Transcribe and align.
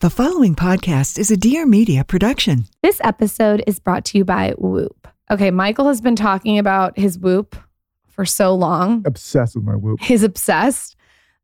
The 0.00 0.10
following 0.10 0.54
podcast 0.54 1.18
is 1.18 1.32
a 1.32 1.36
Dear 1.36 1.66
Media 1.66 2.04
production. 2.04 2.66
This 2.84 3.00
episode 3.02 3.64
is 3.66 3.80
brought 3.80 4.04
to 4.04 4.18
you 4.18 4.24
by 4.24 4.54
Whoop. 4.56 5.08
Okay, 5.28 5.50
Michael 5.50 5.88
has 5.88 6.00
been 6.00 6.14
talking 6.14 6.56
about 6.56 6.96
his 6.96 7.18
Whoop 7.18 7.56
for 8.06 8.24
so 8.24 8.54
long. 8.54 9.02
Obsessed 9.04 9.56
with 9.56 9.64
my 9.64 9.74
whoop. 9.74 9.98
He's 10.00 10.22
obsessed 10.22 10.94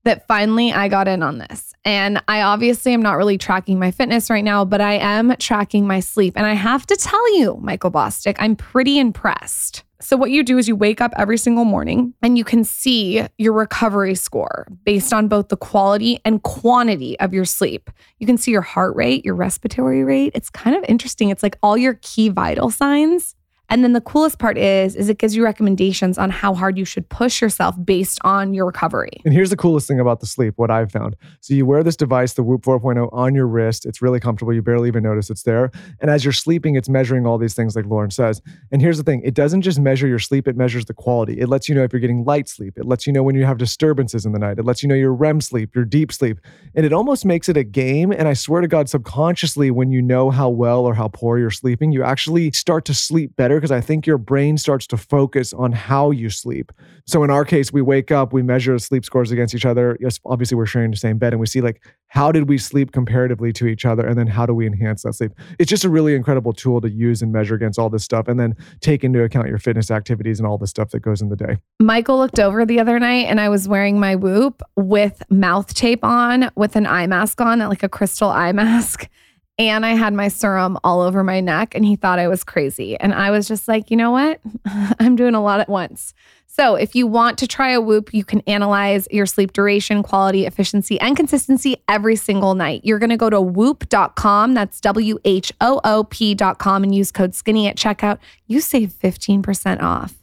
that 0.05 0.27
finally 0.27 0.73
I 0.73 0.89
got 0.89 1.09
in 1.09 1.23
on 1.23 1.39
this. 1.39 1.75
And 1.85 2.23
I 2.29 2.43
obviously 2.43 2.93
am 2.93 3.03
not 3.03 3.17
really 3.17 3.37
tracking 3.37 3.79
my 3.79 3.91
fitness 3.91 4.31
right 4.31 4.45
now, 4.45 4.65
but 4.65 4.81
I 4.81 4.95
am 4.95 5.37
tracking 5.37 5.87
my 5.87 6.01
sleep. 6.01 6.35
And 6.37 6.47
I 6.47 6.55
have 6.55 6.87
to 6.87 6.97
tell 6.97 7.39
you, 7.39 7.59
Michael 7.61 7.91
Bosstick, 7.91 8.37
I'm 8.39 8.57
pretty 8.57 8.99
impressed. 8.99 9.85
So, 10.01 10.19
what 10.19 10.31
you 10.31 10.43
do 10.43 10.59
is 10.59 10.69
you 10.69 10.77
wake 10.77 11.01
up 11.01 11.13
every 11.17 11.39
single 11.39 11.65
morning 11.65 12.13
and 12.21 12.37
you 12.37 12.45
can 12.45 12.63
see 12.63 13.27
your 13.39 13.55
recovery 13.55 14.15
score 14.15 14.67
based 14.85 15.15
on 15.15 15.29
both 15.29 15.49
the 15.49 15.57
quality 15.57 16.21
and 16.27 16.43
quantity 16.43 17.19
of 17.21 17.33
your 17.33 17.47
sleep. 17.47 17.91
You 18.19 18.27
can 18.27 18.37
see 18.37 18.51
your 18.51 18.61
heart 18.61 18.95
rate, 18.97 19.25
your 19.25 19.35
respiratory 19.35 20.05
rate. 20.05 20.33
It's 20.35 20.51
kind 20.51 20.77
of 20.77 20.85
interesting. 20.89 21.31
It's 21.31 21.43
like 21.43 21.57
all 21.63 21.79
your 21.79 21.99
key 22.03 22.29
vital 22.29 22.71
signs. 22.71 23.35
And 23.71 23.83
then 23.83 23.93
the 23.93 24.01
coolest 24.01 24.39
part 24.39 24.59
is 24.59 24.95
is 24.95 25.09
it 25.09 25.19
gives 25.19 25.35
you 25.35 25.43
recommendations 25.43 26.19
on 26.19 26.31
how 26.31 26.55
hard 26.55 26.77
you 26.77 26.85
should 26.85 27.09
push 27.09 27.41
yourself 27.41 27.75
based 27.85 28.19
on 28.23 28.55
your 28.55 28.67
recovery. 28.67 29.21
And 29.25 29.33
here's 29.33 29.51
the 29.51 29.57
coolest 29.57 29.89
thing 29.89 30.01
about 30.01 30.21
the 30.21 30.27
sleep, 30.27 30.55
what 30.57 30.71
I've 30.71 30.93
found. 30.93 31.17
So 31.41 31.55
you 31.55 31.67
wear 31.67 31.83
this 31.83 31.97
device, 31.97 32.35
the 32.35 32.43
Whoop 32.43 32.63
4.0, 32.63 33.09
on 33.13 33.35
your 33.35 33.47
wrist. 33.47 33.87
It's 33.87 34.03
really 34.03 34.21
comfortable. 34.21 34.53
You 34.53 34.63
barely 34.63 34.89
even 34.89 35.03
notice 35.03 35.31
it's 35.31 35.43
there. 35.43 35.71
And 36.01 36.11
as 36.11 36.25
you're 36.25 36.33
sleeping, 36.33 36.77
it's 36.77 36.89
measuring 36.89 37.27
all 37.27 37.39
these 37.39 37.55
things, 37.55 37.75
like 37.75 37.87
Lauryn 37.87 38.13
says. 38.13 38.43
And 38.71 38.83
here's 38.83 38.99
the 38.99 39.05
thing 39.05 39.23
it 39.25 39.35
doesn't 39.35 39.63
just 39.63 39.81
measure 39.81 40.07
your 40.07 40.19
sleep, 40.19 40.47
it 40.47 40.57
measures 40.57 40.85
the 40.85 40.95
quality. 40.95 41.41
It 41.41 41.49
lets 41.49 41.69
you 41.69 41.75
know 41.75 41.83
if 41.83 41.93
you're 41.93 42.01
getting 42.01 42.25
light 42.25 42.49
sleep. 42.49 42.75
It 42.77 42.85
lets 42.85 43.07
you 43.07 43.13
know 43.13 43.23
when 43.23 43.35
you 43.35 43.45
have 43.45 43.59
disturbances 43.59 44.27
in 44.27 44.33
the 44.33 44.39
night. 44.39 44.59
It 44.59 44.65
lets 44.65 44.83
you 44.83 44.89
know 44.89 44.95
your 44.95 45.15
REM 45.15 45.41
sleep, 45.41 45.75
your 45.75 45.85
deep 45.85 46.13
sleep. 46.13 46.39
And 46.75 46.85
it 46.85 46.93
almost 46.93 47.25
makes 47.25 47.49
it 47.49 47.57
a 47.57 47.65
game. 47.65 48.13
And 48.13 48.29
I 48.29 48.35
swear 48.35 48.61
to 48.61 48.69
God, 48.69 48.89
subconsciously, 48.89 49.71
when 49.71 49.91
you 49.91 50.03
know 50.03 50.31
how 50.31 50.49
well 50.49 50.85
or 50.85 50.95
how 50.95 51.09
poor 51.09 51.39
you're 51.39 51.51
sleeping, 51.51 51.93
you 51.93 52.03
actually 52.03 52.53
start 52.53 52.85
to 52.87 52.95
sleep 52.95 53.37
better 53.37 53.54
because 53.59 53.71
I 53.71 53.81
think 53.81 54.07
your 54.07 54.19
brain 54.19 54.59
starts 54.59 54.87
to 54.89 54.97
focus 54.97 55.53
on 55.53 55.73
how 55.73 56.11
you 56.11 56.31
sleep. 56.31 56.73
So 57.07 57.23
in 57.25 57.31
our 57.31 57.45
case, 57.45 57.73
we 57.73 57.83
wake 57.83 58.11
up, 58.11 58.33
we 58.33 58.43
measure 58.43 58.79
sleep 58.79 59.05
scores 59.05 59.31
against 59.31 59.55
each 59.55 59.67
other. 59.67 59.97
Yes, 60.01 60.21
obviously 60.25 60.57
we're 60.57 60.67
sharing 60.67 60.91
the 60.91 60.97
same 60.97 61.19
bed 61.19 61.33
and 61.33 61.41
we 61.41 61.47
see 61.47 61.61
like 61.61 61.83
how 62.09 62.31
did 62.31 62.49
we 62.49 62.59
sleep 62.59 62.93
comparatively 62.93 63.53
to 63.53 63.67
each 63.67 63.85
other 63.85 64.07
and 64.07 64.19
then 64.19 64.27
how 64.27 64.47
do 64.47 64.55
we 64.55 64.67
enhance 64.67 65.03
that 65.03 65.15
sleep. 65.15 65.33
It's 65.59 65.69
just 65.69 65.85
a 65.85 65.89
really 65.89 66.15
incredible 66.15 66.53
tool 66.53 66.81
to 66.81 66.91
use 66.91 67.23
and 67.23 67.33
measure 67.33 67.55
against 67.55 67.79
all 67.79 67.91
this 67.91 68.05
stuff 68.05 68.29
and 68.29 68.39
then 68.39 68.57
take 68.81 69.05
into 69.05 69.23
account 69.23 69.49
your 69.49 69.59
fitness 69.59 69.91
activities 69.91 70.39
and 70.39 70.47
all 70.47 70.57
the 70.57 70.67
stuff 70.67 70.91
that 70.91 71.01
goes 71.01 71.21
in 71.21 71.29
the 71.29 71.37
day. 71.37 71.59
Michael 71.81 72.19
looked 72.19 72.39
over 72.39 72.65
the 72.65 72.81
other 72.81 72.99
night 72.99 73.27
and 73.27 73.41
I 73.41 73.49
was 73.49 73.69
wearing 73.69 73.99
my 73.99 74.15
whoop 74.15 74.63
with 74.77 75.23
mouth 75.31 75.75
tape 75.75 76.05
on, 76.05 76.51
with 76.55 76.77
an 76.77 76.87
eye 76.87 77.07
mask 77.07 77.41
on, 77.41 77.59
like 77.59 77.83
a 77.83 77.89
crystal 77.89 78.31
eye 78.31 78.53
mask. 78.53 79.09
And 79.57 79.87
I 79.87 79.91
had 79.91 80.13
my 80.13 80.29
serum 80.29 80.79
all 80.83 81.01
over 81.01 81.23
my 81.23 81.41
neck, 81.41 81.77
and 81.77 81.85
he 81.85 81.95
thought 81.95 82.19
I 82.19 82.27
was 82.27 82.43
crazy. 82.43 82.99
And 82.99 83.15
I 83.15 83.31
was 83.31 83.47
just 83.47 83.69
like, 83.69 83.91
you 83.91 83.97
know 83.97 84.11
what? 84.11 84.41
I'm 84.99 85.15
doing 85.15 85.35
a 85.35 85.43
lot 85.43 85.61
at 85.61 85.69
once. 85.69 86.13
So, 86.47 86.77
if 86.77 86.95
you 86.95 87.07
want 87.09 87.39
to 87.39 87.49
try 87.49 87.71
a 87.71 87.81
whoop, 87.81 88.15
you 88.15 88.25
can 88.25 88.41
analyze 88.47 89.09
your 89.11 89.27
sleep 89.27 89.53
duration, 89.53 90.03
quality, 90.05 90.47
efficiency, 90.47 91.01
and 91.01 91.17
consistency 91.17 91.83
every 91.89 92.15
single 92.15 92.55
night. 92.55 92.83
You're 92.85 93.01
going 93.01 93.11
to 93.11 93.17
go 93.17 93.29
to 93.31 93.41
whoop.com, 93.41 94.55
that's 94.55 94.81
W 94.81 95.19
H 95.25 95.53
O 95.61 95.81
O 95.85 96.05
P.com, 96.05 96.85
and 96.85 96.95
use 96.95 97.11
code 97.11 97.35
skinny 97.35 97.67
at 97.67 97.77
checkout. 97.77 98.19
You 98.47 98.61
save 98.61 98.91
15% 98.91 99.83
off. 99.83 100.15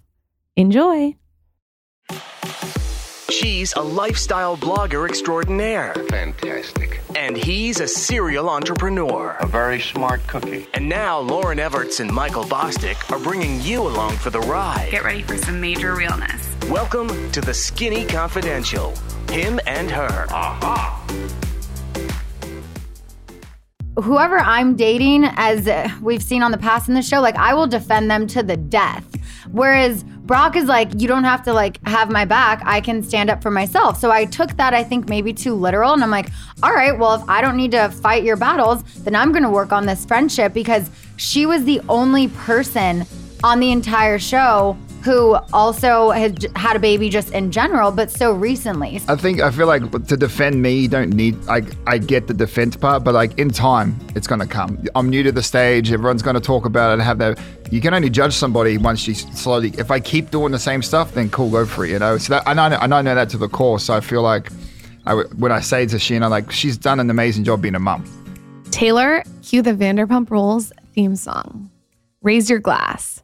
Enjoy. 0.55 1.15
She's 3.31 3.71
a 3.77 3.81
lifestyle 3.81 4.57
blogger 4.57 5.07
extraordinaire, 5.07 5.93
Fantastic. 6.09 6.99
and 7.15 7.37
he's 7.37 7.79
a 7.79 7.87
serial 7.87 8.49
entrepreneur. 8.49 9.37
A 9.39 9.47
very 9.47 9.79
smart 9.79 10.27
cookie. 10.27 10.67
And 10.73 10.89
now 10.89 11.23
Lauryn 11.23 11.57
Evarts 11.57 12.01
and 12.01 12.11
Michael 12.11 12.43
Bosstick 12.43 13.09
are 13.09 13.19
bringing 13.19 13.61
you 13.61 13.83
along 13.83 14.17
for 14.17 14.31
the 14.31 14.41
ride. 14.41 14.89
Get 14.91 15.05
ready 15.05 15.21
for 15.21 15.37
some 15.37 15.61
major 15.61 15.95
realness. 15.95 16.45
Welcome 16.69 17.31
to 17.31 17.39
the 17.39 17.53
Skinny 17.53 18.05
Confidential. 18.05 18.93
Him 19.29 19.61
and 19.65 19.89
her. 19.89 20.27
Aha. 20.29 20.97
whoever 24.01 24.39
I'm 24.39 24.75
dating, 24.75 25.25
as 25.35 25.69
we've 26.01 26.23
seen 26.23 26.43
on 26.43 26.51
the 26.51 26.57
past 26.57 26.89
in 26.89 26.95
the 26.95 27.01
show, 27.01 27.21
like 27.21 27.35
I 27.35 27.53
will 27.53 27.67
defend 27.67 28.11
them 28.11 28.27
to 28.27 28.43
the 28.43 28.57
death. 28.57 29.05
Whereas 29.51 30.03
Brock 30.31 30.55
is 30.55 30.63
like, 30.63 30.89
you 30.97 31.09
don't 31.09 31.25
have 31.25 31.43
to 31.43 31.51
like 31.51 31.85
have 31.85 32.09
my 32.09 32.23
back. 32.23 32.61
I 32.63 32.79
can 32.79 33.03
stand 33.03 33.29
up 33.29 33.41
for 33.41 33.51
myself. 33.51 33.99
So 33.99 34.11
I 34.11 34.23
took 34.23 34.55
that, 34.55 34.73
I 34.73 34.81
think, 34.81 35.09
maybe 35.09 35.33
too 35.33 35.53
literal. 35.53 35.91
And 35.91 36.01
I'm 36.01 36.09
like, 36.09 36.29
all 36.63 36.71
right, 36.71 36.97
well, 36.97 37.15
if 37.15 37.27
I 37.27 37.41
don't 37.41 37.57
need 37.57 37.71
to 37.71 37.89
fight 37.89 38.23
your 38.23 38.37
battles, 38.37 38.81
then 39.03 39.13
I'm 39.13 39.33
going 39.33 39.43
to 39.43 39.49
work 39.49 39.73
on 39.73 39.85
this 39.85 40.05
friendship 40.05 40.53
because 40.53 40.89
she 41.17 41.45
was 41.45 41.65
the 41.65 41.81
only 41.89 42.29
person 42.29 43.05
on 43.43 43.59
the 43.59 43.73
entire 43.73 44.19
show 44.19 44.77
who 45.03 45.35
also 45.53 46.11
had 46.11 46.39
j- 46.41 46.47
had 46.55 46.75
a 46.75 46.79
baby 46.79 47.09
just 47.09 47.31
in 47.31 47.51
general, 47.51 47.91
but 47.91 48.11
so 48.11 48.33
recently. 48.33 49.01
I 49.07 49.15
think 49.15 49.39
I 49.41 49.49
feel 49.51 49.67
like 49.67 49.89
to 50.07 50.17
defend 50.17 50.61
me, 50.61 50.75
you 50.81 50.87
don't 50.87 51.13
need. 51.13 51.37
I 51.49 51.61
I 51.87 51.97
get 51.97 52.27
the 52.27 52.33
defense 52.33 52.75
part, 52.75 53.03
but 53.03 53.13
like 53.13 53.37
in 53.39 53.49
time, 53.49 53.97
it's 54.15 54.27
gonna 54.27 54.47
come. 54.47 54.77
I'm 54.95 55.09
new 55.09 55.23
to 55.23 55.31
the 55.31 55.43
stage. 55.43 55.91
Everyone's 55.91 56.21
gonna 56.21 56.39
talk 56.39 56.65
about 56.65 56.89
it. 56.91 56.93
and 56.93 57.01
Have 57.01 57.17
that. 57.19 57.39
You 57.71 57.81
can 57.81 57.93
only 57.93 58.09
judge 58.09 58.33
somebody 58.33 58.77
once 58.77 59.07
you 59.07 59.13
slowly. 59.13 59.69
If 59.77 59.91
I 59.91 59.99
keep 59.99 60.29
doing 60.29 60.51
the 60.51 60.59
same 60.59 60.81
stuff, 60.81 61.13
then 61.13 61.29
cool, 61.29 61.49
go 61.49 61.65
for 61.65 61.85
it. 61.85 61.91
You 61.91 61.99
know. 61.99 62.17
So 62.17 62.33
that, 62.33 62.43
and 62.47 62.59
I 62.59 62.69
know, 62.69 62.77
and 62.81 62.93
I 62.93 63.01
know 63.01 63.15
that 63.15 63.29
to 63.29 63.37
the 63.37 63.47
core. 63.49 63.79
So 63.79 63.93
I 63.93 64.01
feel 64.01 64.21
like 64.21 64.51
I, 65.05 65.11
w- 65.11 65.29
when 65.37 65.51
I 65.51 65.61
say 65.61 65.85
to 65.87 65.95
Scheana, 65.95 66.29
like 66.29 66.51
she's 66.51 66.77
done 66.77 66.99
an 66.99 67.09
amazing 67.09 67.43
job 67.43 67.61
being 67.61 67.75
a 67.75 67.79
mum. 67.79 68.03
Taylor, 68.71 69.23
cue 69.41 69.61
the 69.61 69.73
Vanderpump 69.73 70.29
Rules 70.29 70.71
theme 70.93 71.15
song. 71.15 71.69
Raise 72.21 72.49
your 72.49 72.59
glass. 72.59 73.23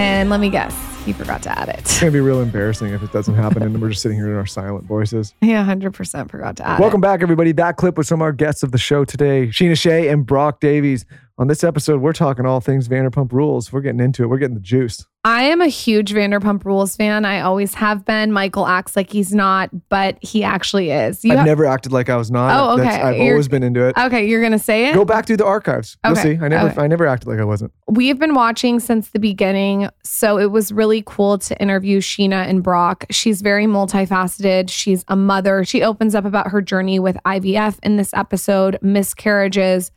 And 0.00 0.30
let 0.30 0.40
me 0.40 0.48
guess, 0.48 0.74
he 1.04 1.12
forgot 1.12 1.42
to 1.42 1.58
add 1.58 1.68
it. 1.68 1.80
It's 1.80 2.00
gonna 2.00 2.10
be 2.10 2.20
real 2.20 2.40
embarrassing 2.40 2.90
if 2.94 3.02
it 3.02 3.12
doesn't 3.12 3.34
happen 3.34 3.62
and 3.62 3.78
we're 3.82 3.90
just 3.90 4.00
sitting 4.00 4.16
here 4.16 4.30
in 4.30 4.34
our 4.36 4.46
silent 4.46 4.86
voices. 4.86 5.34
Yeah, 5.42 5.62
100% 5.66 6.30
forgot 6.30 6.56
to 6.56 6.66
add 6.66 6.80
Welcome 6.80 7.00
it. 7.00 7.02
back, 7.02 7.20
everybody. 7.22 7.52
That 7.52 7.76
clip 7.76 7.98
was 7.98 8.08
from 8.08 8.22
our 8.22 8.32
guests 8.32 8.62
of 8.62 8.72
the 8.72 8.78
show 8.78 9.04
today, 9.04 9.48
Scheana 9.48 9.76
Shay 9.78 10.08
and 10.08 10.24
Brock 10.24 10.60
Davies. 10.60 11.04
On 11.40 11.46
this 11.46 11.64
episode, 11.64 12.02
we're 12.02 12.12
talking 12.12 12.44
all 12.44 12.60
things 12.60 12.86
Vanderpump 12.86 13.32
Rules. 13.32 13.72
We're 13.72 13.80
getting 13.80 14.00
into 14.00 14.22
it. 14.22 14.26
We're 14.26 14.36
getting 14.36 14.56
the 14.56 14.60
juice. 14.60 15.06
I 15.24 15.44
am 15.44 15.62
a 15.62 15.68
huge 15.68 16.12
Vanderpump 16.12 16.66
Rules 16.66 16.96
fan. 16.96 17.24
I 17.24 17.40
always 17.40 17.72
have 17.72 18.04
been. 18.04 18.30
Michael 18.30 18.66
acts 18.66 18.94
like 18.94 19.10
he's 19.10 19.32
not, 19.34 19.70
but 19.88 20.18
he 20.20 20.44
actually 20.44 20.90
is. 20.90 21.24
You 21.24 21.32
I've 21.32 21.38
ha- 21.38 21.44
never 21.46 21.64
acted 21.64 21.92
like 21.92 22.10
I 22.10 22.16
was 22.16 22.30
not. 22.30 22.50
Oh, 22.54 22.78
okay. 22.78 22.88
I've 23.00 23.16
You're- 23.16 23.30
always 23.30 23.48
been 23.48 23.62
into 23.62 23.82
it. 23.88 23.96
okay, 23.96 24.28
you're 24.28 24.40
going 24.40 24.52
to 24.52 24.58
say 24.58 24.90
it? 24.90 24.94
Go 24.94 25.06
back 25.06 25.24
through 25.26 25.38
the 25.38 25.46
archives. 25.46 25.96
You'll 26.04 26.16
see. 26.16 26.38
I 26.38 26.48
never, 26.48 26.68
Okay. 26.72 26.82
I 26.82 26.86
never 26.86 27.06
acted 27.06 27.26
like 27.26 27.38
I 27.40 27.44
wasn't. 27.44 27.72
We've 27.88 28.18
been 28.18 28.34
watching 28.34 28.78
since 28.78 29.08
the 29.08 29.18
beginning, 29.18 29.88
so 30.04 30.38
it 30.38 30.50
was 30.50 30.72
really 30.72 31.02
cool 31.06 31.38
to 31.38 31.58
interview 31.58 32.02
Scheana 32.02 32.46
and 32.46 32.62
Brock. 32.62 33.06
She's 33.08 33.40
very 33.40 33.64
multifaceted. 33.64 34.68
She's 34.68 35.06
a 35.08 35.16
mother. 35.16 35.64
She 35.64 35.82
opens 35.82 36.14
up 36.14 36.26
about 36.26 36.48
her 36.50 36.60
journey 36.60 36.98
with 36.98 37.16
IVF 37.24 37.78
in 37.82 37.96
this 37.96 38.12
episode, 38.12 38.78
miscarriages. 38.82 39.90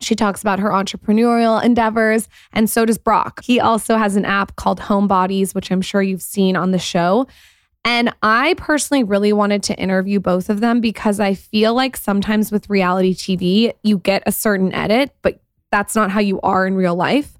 She 0.00 0.14
talks 0.14 0.40
about 0.40 0.58
her 0.58 0.70
entrepreneurial 0.70 1.62
endeavors, 1.62 2.28
and 2.52 2.70
so 2.70 2.84
does 2.84 2.98
Brock. 2.98 3.42
He 3.44 3.60
also 3.60 3.96
has 3.96 4.16
an 4.16 4.24
app 4.24 4.56
called 4.56 4.80
Home 4.80 5.06
Bodies, 5.06 5.54
which 5.54 5.70
I'm 5.70 5.82
sure 5.82 6.02
you've 6.02 6.22
seen 6.22 6.56
on 6.56 6.70
the 6.70 6.78
show. 6.78 7.26
And 7.84 8.14
I 8.22 8.54
personally 8.54 9.04
really 9.04 9.32
wanted 9.32 9.62
to 9.64 9.78
interview 9.78 10.20
both 10.20 10.50
of 10.50 10.60
them 10.60 10.80
because 10.80 11.18
I 11.18 11.34
feel 11.34 11.74
like 11.74 11.96
sometimes 11.96 12.52
with 12.52 12.68
reality 12.68 13.14
TV, 13.14 13.72
you 13.82 13.98
get 13.98 14.22
a 14.26 14.32
certain 14.32 14.72
edit, 14.74 15.14
but 15.22 15.40
that's 15.70 15.94
not 15.94 16.10
how 16.10 16.20
you 16.20 16.40
are 16.42 16.66
in 16.66 16.74
real 16.74 16.94
life 16.94 17.38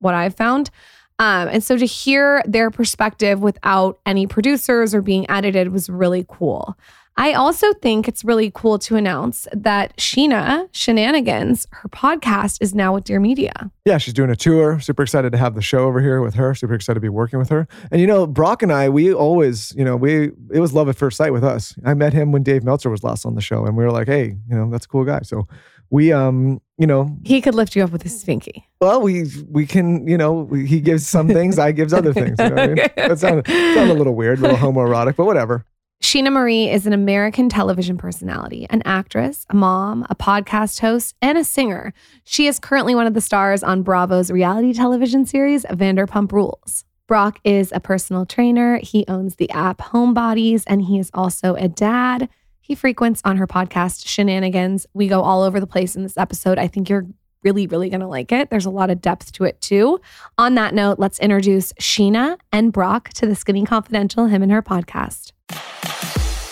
what 0.00 0.14
I've 0.14 0.34
found. 0.34 0.70
Um, 1.18 1.48
and 1.48 1.62
so 1.62 1.76
to 1.76 1.84
hear 1.84 2.42
their 2.46 2.70
perspective 2.70 3.40
without 3.40 3.98
any 4.06 4.26
producers 4.26 4.94
or 4.94 5.02
being 5.02 5.30
edited 5.30 5.70
was 5.70 5.88
really 5.90 6.24
cool. 6.28 6.76
I 7.20 7.34
also 7.34 7.74
think 7.74 8.08
it's 8.08 8.24
really 8.24 8.50
cool 8.50 8.78
to 8.78 8.96
announce 8.96 9.46
that 9.52 9.94
Scheana 9.98 10.70
Scheananigans, 10.70 11.66
her 11.70 11.86
podcast 11.90 12.56
is 12.62 12.74
now 12.74 12.94
with 12.94 13.04
Dear 13.04 13.20
Media. 13.20 13.70
Yeah, 13.84 13.98
she's 13.98 14.14
doing 14.14 14.30
a 14.30 14.36
tour. 14.36 14.80
Super 14.80 15.02
excited 15.02 15.30
to 15.32 15.36
have 15.36 15.54
the 15.54 15.60
show 15.60 15.80
over 15.80 16.00
here 16.00 16.22
with 16.22 16.32
her. 16.36 16.54
Super 16.54 16.72
excited 16.72 16.94
to 16.94 17.00
be 17.02 17.10
working 17.10 17.38
with 17.38 17.50
her. 17.50 17.68
And 17.90 18.00
you 18.00 18.06
know, 18.06 18.26
Brock 18.26 18.62
and 18.62 18.72
I, 18.72 18.88
we 18.88 19.12
always, 19.12 19.74
you 19.76 19.84
know, 19.84 19.96
we 19.96 20.30
it 20.50 20.60
was 20.60 20.72
love 20.72 20.88
at 20.88 20.96
first 20.96 21.18
sight 21.18 21.30
with 21.30 21.44
us. 21.44 21.74
I 21.84 21.92
met 21.92 22.14
him 22.14 22.32
when 22.32 22.42
Dave 22.42 22.64
Meltzer 22.64 22.88
was 22.88 23.04
last 23.04 23.26
on 23.26 23.34
the 23.34 23.42
show, 23.42 23.66
and 23.66 23.76
we 23.76 23.84
were 23.84 23.92
like, 23.92 24.06
hey, 24.06 24.38
you 24.48 24.56
know, 24.56 24.70
that's 24.70 24.86
a 24.86 24.88
cool 24.88 25.04
guy. 25.04 25.20
So 25.20 25.46
we, 25.90 26.14
um, 26.14 26.62
you 26.78 26.86
know, 26.86 27.18
He 27.26 27.42
could 27.42 27.54
lift 27.54 27.76
you 27.76 27.84
up 27.84 27.90
with 27.90 28.02
his 28.02 28.18
stinky. 28.18 28.66
well, 28.80 29.02
we 29.02 29.26
we 29.46 29.66
can, 29.66 30.08
you 30.08 30.16
know, 30.16 30.32
we, 30.32 30.66
he 30.66 30.80
gives 30.80 31.06
some 31.06 31.28
things, 31.28 31.58
I 31.58 31.72
gives 31.72 31.92
other 31.92 32.14
things. 32.14 32.36
You 32.38 32.48
know 32.48 32.62
I 32.62 32.66
mean? 32.68 32.76
That 32.96 33.18
sounded, 33.18 33.46
sounded 33.46 33.92
a 33.92 33.98
little 33.98 34.14
weird, 34.14 34.38
a 34.38 34.42
little 34.42 34.56
homoerotic, 34.72 35.16
but 35.16 35.26
whatever. 35.26 35.66
Scheana 36.02 36.32
Marie 36.32 36.70
is 36.70 36.86
an 36.86 36.94
American 36.94 37.50
television 37.50 37.98
personality, 37.98 38.66
an 38.70 38.80
actress, 38.86 39.44
a 39.50 39.54
mom, 39.54 40.06
a 40.08 40.14
podcast 40.14 40.80
host, 40.80 41.14
and 41.20 41.36
a 41.36 41.44
singer. 41.44 41.92
She 42.24 42.46
is 42.46 42.58
currently 42.58 42.94
one 42.94 43.06
of 43.06 43.12
the 43.12 43.20
stars 43.20 43.62
on 43.62 43.82
Bravo's 43.82 44.30
reality 44.30 44.72
television 44.72 45.26
series 45.26 45.64
Vanderpump 45.66 46.32
Rules. 46.32 46.86
Brock 47.06 47.38
is 47.44 47.70
a 47.72 47.80
personal 47.80 48.24
trainer. 48.24 48.80
He 48.82 49.04
owns 49.08 49.36
the 49.36 49.50
app 49.50 49.78
Homebodies, 49.78 50.64
and 50.66 50.80
he 50.80 50.98
is 50.98 51.10
also 51.12 51.54
a 51.56 51.68
dad. 51.68 52.30
He 52.60 52.74
frequents 52.74 53.20
on 53.26 53.36
her 53.36 53.46
podcast 53.46 54.06
Scheananigans. 54.06 54.86
We 54.94 55.06
go 55.06 55.20
all 55.20 55.42
over 55.42 55.60
the 55.60 55.66
place 55.66 55.96
in 55.96 56.02
this 56.02 56.16
episode. 56.16 56.58
I 56.58 56.66
think 56.66 56.88
you're 56.88 57.06
really, 57.44 57.66
really 57.66 57.90
going 57.90 58.00
to 58.00 58.06
like 58.06 58.32
it. 58.32 58.48
There's 58.48 58.66
a 58.66 58.70
lot 58.70 58.88
of 58.88 59.02
depth 59.02 59.32
to 59.32 59.44
it 59.44 59.60
too. 59.60 60.00
On 60.38 60.54
that 60.54 60.72
note, 60.72 60.98
let's 60.98 61.18
introduce 61.18 61.74
Scheana 61.74 62.38
and 62.52 62.72
Brock 62.72 63.10
to 63.10 63.26
the 63.26 63.34
Skinny 63.34 63.66
Confidential, 63.66 64.26
him 64.26 64.42
and 64.42 64.50
her 64.50 64.62
podcast. 64.62 65.32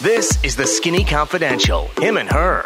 This 0.00 0.42
is 0.44 0.54
the 0.54 0.66
Skinny 0.66 1.04
Confidential, 1.04 1.90
him 1.98 2.16
and 2.16 2.28
her. 2.30 2.64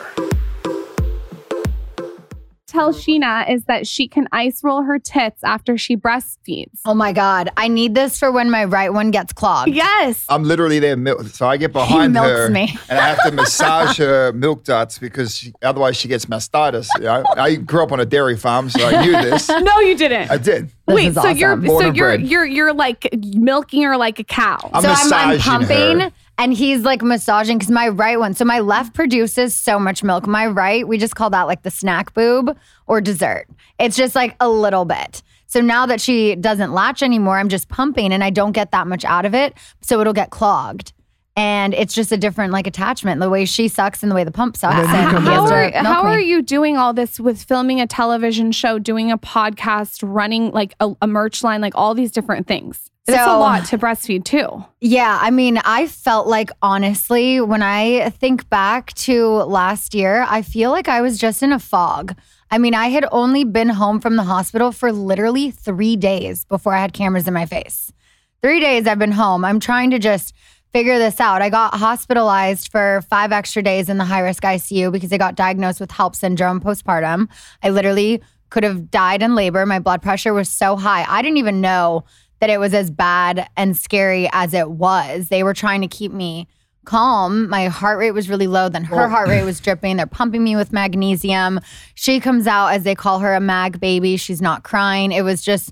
Tell 2.72 2.94
Scheana 2.94 3.50
is 3.50 3.64
that 3.66 3.86
she 3.86 4.08
can 4.08 4.26
ice 4.32 4.64
roll 4.64 4.82
her 4.82 4.98
tits 4.98 5.44
after 5.44 5.76
she 5.76 5.94
breastfeeds. 5.94 6.80
Oh 6.86 6.94
my 6.94 7.12
God. 7.12 7.50
I 7.54 7.68
need 7.68 7.94
this 7.94 8.18
for 8.18 8.32
when 8.32 8.50
my 8.50 8.64
right 8.64 8.90
one 8.90 9.10
gets 9.10 9.34
clogged. 9.34 9.74
Yes. 9.74 10.24
I'm 10.30 10.42
literally 10.42 10.78
there, 10.78 10.96
milk. 10.96 11.26
So 11.26 11.46
I 11.46 11.58
get 11.58 11.74
behind 11.74 12.14
milks 12.14 12.30
her 12.30 12.48
me. 12.48 12.74
and 12.88 12.98
I 12.98 13.08
have 13.08 13.22
to 13.24 13.30
massage 13.30 13.98
her 13.98 14.32
milk 14.34 14.64
ducts 14.64 14.98
because 14.98 15.36
she, 15.36 15.52
otherwise 15.60 15.98
she 15.98 16.08
gets 16.08 16.24
mastitis. 16.24 16.88
You 16.96 17.04
know? 17.04 17.24
I 17.36 17.56
grew 17.56 17.82
up 17.82 17.92
on 17.92 18.00
a 18.00 18.06
dairy 18.06 18.38
farm, 18.38 18.70
so 18.70 18.82
I 18.86 19.04
knew 19.04 19.12
this. 19.12 19.50
No, 19.62 19.78
you 19.80 19.94
didn't. 19.94 20.30
I 20.30 20.38
did. 20.38 20.68
This 20.86 20.94
Wait, 20.96 21.08
is 21.08 21.14
so 21.14 21.28
you're 21.28 21.52
awesome. 21.52 21.66
so 21.66 21.92
you're 21.92 22.14
you're 22.14 22.46
you're 22.46 22.72
like 22.72 23.06
milking 23.36 23.82
her 23.82 23.98
like 23.98 24.18
a 24.18 24.24
cow. 24.24 24.70
I'm 24.72 24.82
so 24.82 24.88
I'm, 24.88 24.96
I'm 24.96 25.08
massaging 25.08 25.40
pumping 25.42 26.00
her. 26.00 26.12
And 26.38 26.52
he's 26.52 26.82
like 26.82 27.02
massaging 27.02 27.58
because 27.58 27.70
my 27.70 27.88
right 27.88 28.18
one, 28.18 28.34
so 28.34 28.44
my 28.44 28.60
left 28.60 28.94
produces 28.94 29.54
so 29.54 29.78
much 29.78 30.02
milk. 30.02 30.26
My 30.26 30.46
right, 30.46 30.86
we 30.86 30.98
just 30.98 31.14
call 31.14 31.30
that 31.30 31.42
like 31.42 31.62
the 31.62 31.70
snack 31.70 32.14
boob 32.14 32.56
or 32.86 33.00
dessert. 33.00 33.46
It's 33.78 33.96
just 33.96 34.14
like 34.14 34.36
a 34.40 34.48
little 34.48 34.84
bit. 34.84 35.22
So 35.46 35.60
now 35.60 35.84
that 35.86 36.00
she 36.00 36.34
doesn't 36.34 36.72
latch 36.72 37.02
anymore, 37.02 37.38
I'm 37.38 37.50
just 37.50 37.68
pumping 37.68 38.12
and 38.12 38.24
I 38.24 38.30
don't 38.30 38.52
get 38.52 38.70
that 38.70 38.86
much 38.86 39.04
out 39.04 39.26
of 39.26 39.34
it. 39.34 39.54
So 39.82 40.00
it'll 40.00 40.14
get 40.14 40.30
clogged. 40.30 40.94
And 41.36 41.74
it's 41.74 41.94
just 41.94 42.12
a 42.12 42.16
different 42.16 42.52
like 42.52 42.66
attachment, 42.66 43.20
the 43.20 43.30
way 43.30 43.44
she 43.44 43.68
sucks 43.68 44.02
and 44.02 44.10
the 44.10 44.14
way 44.14 44.24
the 44.24 44.30
pump 44.30 44.56
sucks. 44.56 44.76
then 44.76 44.86
you 44.86 44.92
and 44.94 45.10
come 45.10 45.24
he 45.24 45.30
has 45.30 45.40
how 45.40 45.48
to 45.48 45.54
are, 45.54 45.84
how 45.84 46.02
are, 46.02 46.20
you 46.20 46.42
doing 46.42 46.76
all 46.76 46.92
this 46.92 47.18
with 47.18 47.42
filming 47.42 47.80
a 47.80 47.86
television 47.86 48.52
show, 48.52 48.78
doing 48.78 49.10
a 49.10 49.16
podcast, 49.16 50.00
running 50.02 50.50
like 50.50 50.74
a, 50.80 50.94
a 51.00 51.06
merch 51.06 51.42
line, 51.42 51.60
like 51.60 51.74
all 51.74 51.94
these 51.94 52.10
different 52.10 52.46
things? 52.46 52.90
It's 53.08 53.16
a 53.16 53.36
lot 53.36 53.64
to 53.66 53.78
breastfeed 53.78 54.24
too. 54.24 54.64
Yeah, 54.80 55.18
I 55.20 55.30
mean, 55.30 55.58
I 55.58 55.88
felt 55.88 56.28
like 56.28 56.50
honestly, 56.62 57.40
when 57.40 57.62
I 57.62 58.10
think 58.10 58.48
back 58.48 58.94
to 58.94 59.26
last 59.26 59.92
year, 59.92 60.24
I 60.28 60.42
feel 60.42 60.70
like 60.70 60.88
I 60.88 61.00
was 61.00 61.18
just 61.18 61.42
in 61.42 61.52
a 61.52 61.58
fog. 61.58 62.14
I 62.50 62.58
mean, 62.58 62.74
I 62.74 62.88
had 62.88 63.04
only 63.10 63.42
been 63.42 63.70
home 63.70 63.98
from 63.98 64.14
the 64.14 64.22
hospital 64.22 64.70
for 64.70 64.92
literally 64.92 65.50
three 65.50 65.96
days 65.96 66.44
before 66.44 66.74
I 66.74 66.80
had 66.80 66.92
cameras 66.92 67.26
in 67.26 67.34
my 67.34 67.46
face. 67.46 67.92
Three 68.40 68.60
days 68.60 68.86
I've 68.86 69.00
been 69.00 69.12
home. 69.12 69.44
I'm 69.44 69.58
trying 69.58 69.90
to 69.90 69.98
just 69.98 70.32
figure 70.72 70.98
this 70.98 71.18
out. 71.18 71.42
I 71.42 71.50
got 71.50 71.74
hospitalized 71.74 72.70
for 72.70 73.02
five 73.10 73.32
extra 73.32 73.62
days 73.62 73.88
in 73.88 73.98
the 73.98 74.04
high 74.04 74.20
risk 74.20 74.44
ICU 74.44 74.92
because 74.92 75.12
I 75.12 75.18
got 75.18 75.34
diagnosed 75.34 75.80
with 75.80 75.90
HELLP 75.90 76.14
syndrome 76.14 76.60
postpartum. 76.60 77.28
I 77.62 77.70
literally 77.70 78.22
could 78.50 78.64
have 78.64 78.90
died 78.90 79.22
in 79.22 79.34
labor. 79.34 79.64
My 79.66 79.78
blood 79.78 80.02
pressure 80.02 80.34
was 80.34 80.48
so 80.48 80.76
high. 80.76 81.04
I 81.08 81.22
didn't 81.22 81.38
even 81.38 81.60
know 81.60 82.04
that 82.42 82.50
it 82.50 82.58
was 82.58 82.74
as 82.74 82.90
bad 82.90 83.48
and 83.56 83.76
scary 83.76 84.28
as 84.32 84.52
it 84.52 84.68
was. 84.72 85.28
They 85.28 85.44
were 85.44 85.54
trying 85.54 85.80
to 85.82 85.86
keep 85.86 86.10
me 86.10 86.48
calm. 86.84 87.48
My 87.48 87.68
heart 87.68 88.00
rate 88.00 88.10
was 88.10 88.28
really 88.28 88.48
low. 88.48 88.68
Then 88.68 88.82
her 88.82 89.08
heart 89.08 89.28
rate 89.28 89.44
was 89.44 89.60
dripping. 89.60 89.96
They're 89.96 90.06
pumping 90.06 90.42
me 90.42 90.56
with 90.56 90.72
magnesium. 90.72 91.60
She 91.94 92.18
comes 92.18 92.48
out, 92.48 92.70
as 92.74 92.82
they 92.82 92.96
call 92.96 93.20
her, 93.20 93.32
a 93.32 93.38
mag 93.40 93.78
baby. 93.78 94.16
She's 94.16 94.42
not 94.42 94.64
crying. 94.64 95.12
It 95.12 95.22
was 95.22 95.40
just 95.40 95.70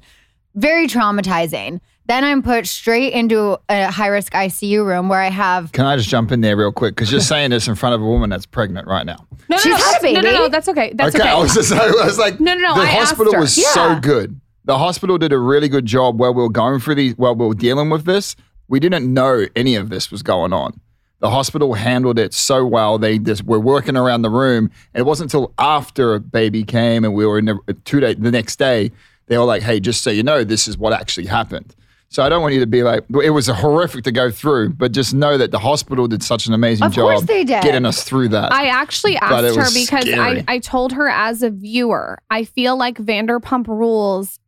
very 0.55 0.87
traumatizing. 0.87 1.81
Then 2.07 2.23
I'm 2.23 2.41
put 2.41 2.69
straight 2.69 3.15
into 3.15 3.59
a 3.69 3.91
high 3.91 4.07
risk 4.07 4.33
ICU 4.33 4.87
room 4.87 5.09
where 5.09 5.21
I 5.21 5.29
have 5.31 5.73
Can 5.73 5.87
I 5.87 5.97
just 5.97 6.09
jump 6.09 6.31
in 6.31 6.41
there 6.41 6.57
real 6.57 6.71
quick? 6.71 6.95
Because 6.95 7.11
you're 7.11 7.21
saying 7.21 7.51
this 7.51 7.67
in 7.67 7.75
front 7.75 7.97
of 7.97 8.01
a 8.01 8.05
woman 8.07 8.31
that's 8.31 8.47
pregnant 8.47 8.87
right 8.87 9.05
now. 9.05 9.27
No, 9.49 9.57
no, 9.57 9.59
She's 9.59 9.73
no, 9.73 9.77
had 9.77 10.05
a 10.05 10.13
no, 10.13 10.21
no, 10.21 10.31
no, 10.31 10.49
that's 10.49 10.69
okay. 10.69 10.93
That's 10.95 11.17
okay. 11.17 11.29
I 11.29 11.35
was 11.35 11.53
just 11.53 11.73
I 11.73 11.91
was 12.05 12.17
like, 12.17 12.39
No, 12.39 12.55
no, 12.55 12.61
no, 12.61 12.75
The 12.77 12.81
I 12.83 12.91
asked 12.91 13.09
hospital 13.17 13.33
her. 13.33 13.41
was 13.41 13.59
Yeah. 13.59 13.73
so 13.73 13.99
good. 13.99 14.41
The 14.65 14.79
hospital 14.79 15.19
did 15.19 15.33
a 15.33 15.39
really 15.39 15.69
good 15.69 15.87
job 15.87 16.19
while 16.19 16.35
we 16.35 16.43
were 16.43 16.51
going 16.51 16.81
through 16.81 16.97
these, 16.97 17.15
while 17.17 17.35
we 17.35 17.47
were 17.47 17.55
dealing 17.55 17.91
with 17.91 18.05
this. 18.05 18.37
We 18.69 18.79
didn't 18.79 19.13
know 19.13 19.47
any 19.57 19.75
of 19.75 19.91
this 19.91 20.11
was 20.11 20.23
going 20.23 20.53
on. 20.53 20.81
The 21.21 21.31
hospital 21.31 21.75
handled 21.75 22.19
it 22.19 22.33
so 22.33 22.65
well. 22.65 22.99
They 22.99 23.19
just 23.19 23.45
were 23.45 23.61
working 23.61 23.97
around 23.97 24.23
the 24.23 24.31
room. 24.31 24.71
And 24.95 25.01
it 25.01 25.05
wasn't 25.05 25.33
until 25.33 25.53
after 25.59 26.19
baby 26.19 26.63
came 26.63 27.05
and 27.05 27.15
we 27.15 27.27
were 27.27 27.39
in 27.39 27.47
the 27.47 27.59
two 27.85 28.01
day, 28.01 28.15
the 28.15 28.31
next 28.31 28.59
day, 28.59 28.91
they 29.27 29.37
were 29.37 29.45
like, 29.45 29.63
hey, 29.63 29.81
just 29.81 30.03
so 30.03 30.11
you 30.11 30.23
know, 30.23 30.45
this 30.45 30.67
is 30.67 30.79
what 30.79 30.93
actually 30.93 31.27
happened. 31.27 31.75
So 32.09 32.25
I 32.25 32.29
don't 32.29 32.43
want 32.43 32.55
you 32.55 32.61
to 32.61 32.67
be 32.67 32.83
like, 32.83 33.05
it 33.23 33.31
was 33.31 33.47
horrific 33.47 34.03
to 34.05 34.13
go 34.13 34.31
through, 34.33 34.71
but 34.71 34.91
just 34.91 35.15
know 35.15 35.39
that 35.39 35.53
the 35.53 35.61
hospital 35.61 36.09
did 36.09 36.25
such 36.25 36.47
an 36.47 36.55
amazing 36.55 36.87
Of 36.87 36.93
job 36.95 37.03
course 37.03 37.23
they 37.23 37.45
did. 37.45 37.63
getting 37.63 37.87
us 37.87 38.03
through 38.03 38.31
that. 38.31 38.53
I 38.53 38.67
actually 38.67 39.17
asked 39.17 39.57
her 39.57 39.65
because 39.73 39.93
I, 39.93 40.01
scary. 40.01 40.45
I 40.49 40.59
told 40.59 40.93
her 40.93 41.09
as 41.09 41.43
a 41.45 41.51
viewer, 41.51 42.19
I 42.29 42.45
feel 42.45 42.77
like 42.77 42.99
Vanderpump 42.99 43.69
Rules 43.69 44.41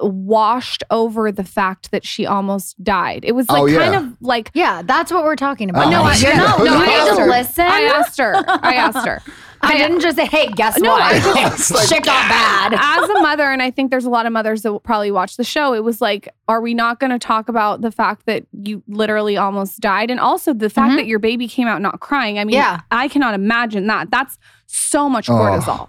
washed 0.00 0.82
over 0.90 1.30
the 1.30 1.44
fact 1.44 1.90
that 1.90 2.04
she 2.04 2.26
almost 2.26 2.82
died. 2.82 3.24
It 3.24 3.32
was 3.32 3.48
like 3.48 3.62
Oh, 3.62 3.78
kind 3.78 3.94
of 3.94 4.16
like 4.20 4.50
yeah, 4.54 4.82
that's 4.82 5.12
what 5.12 5.24
we're 5.24 5.36
talking 5.36 5.70
about. 5.70 5.86
Oh, 5.86 5.90
no, 5.90 6.02
I, 6.02 6.14
yeah. 6.16 6.36
no, 6.36 6.64
no, 6.64 6.64
You 6.64 6.70
I 6.82 6.86
need 6.86 6.92
asked 6.94 7.16
to 7.16 7.20
her. 7.22 7.28
listen. 7.28 7.64
I 7.66 7.80
asked 7.82 8.18
her. 8.18 8.44
I 8.48 8.74
asked 8.74 9.06
her. 9.06 9.22
I 9.62 9.78
didn't 9.78 10.00
just 10.00 10.16
say, 10.16 10.26
hey, 10.26 10.48
guess 10.48 10.78
No, 10.78 10.90
what? 10.90 11.00
I 11.00 11.18
just- 11.20 11.70
like- 11.74 11.88
Shit 11.88 12.04
got 12.04 12.28
bad. 12.28 12.74
As 12.78 13.08
a 13.08 13.14
mother, 13.20 13.44
and 13.50 13.62
I 13.62 13.70
think 13.70 13.90
there's 13.90 14.04
a 14.04 14.10
lot 14.10 14.26
of 14.26 14.32
mothers 14.32 14.60
that 14.60 14.70
will 14.72 14.80
probably 14.80 15.10
watch 15.10 15.38
the 15.38 15.44
show, 15.44 15.72
it 15.72 15.82
was 15.82 16.02
like, 16.02 16.28
are 16.48 16.60
we 16.60 16.74
not 16.74 17.00
going 17.00 17.12
to 17.12 17.18
talk 17.18 17.48
about 17.48 17.80
the 17.80 17.90
fact 17.90 18.26
that 18.26 18.44
you 18.52 18.82
literally 18.88 19.38
almost 19.38 19.80
died? 19.80 20.10
And 20.10 20.20
also 20.20 20.52
the 20.52 20.68
fact 20.68 20.92
Mhm. 20.92 20.96
that 20.96 21.06
your 21.06 21.18
baby 21.18 21.48
came 21.48 21.66
out 21.66 21.80
not 21.80 22.00
crying. 22.00 22.38
I 22.38 22.44
mean, 22.44 22.56
Yeah. 22.56 22.80
I 22.90 23.08
cannot 23.08 23.32
imagine 23.32 23.86
that. 23.86 24.10
That's 24.10 24.38
so 24.66 25.08
much 25.08 25.30
Oh. 25.30 25.88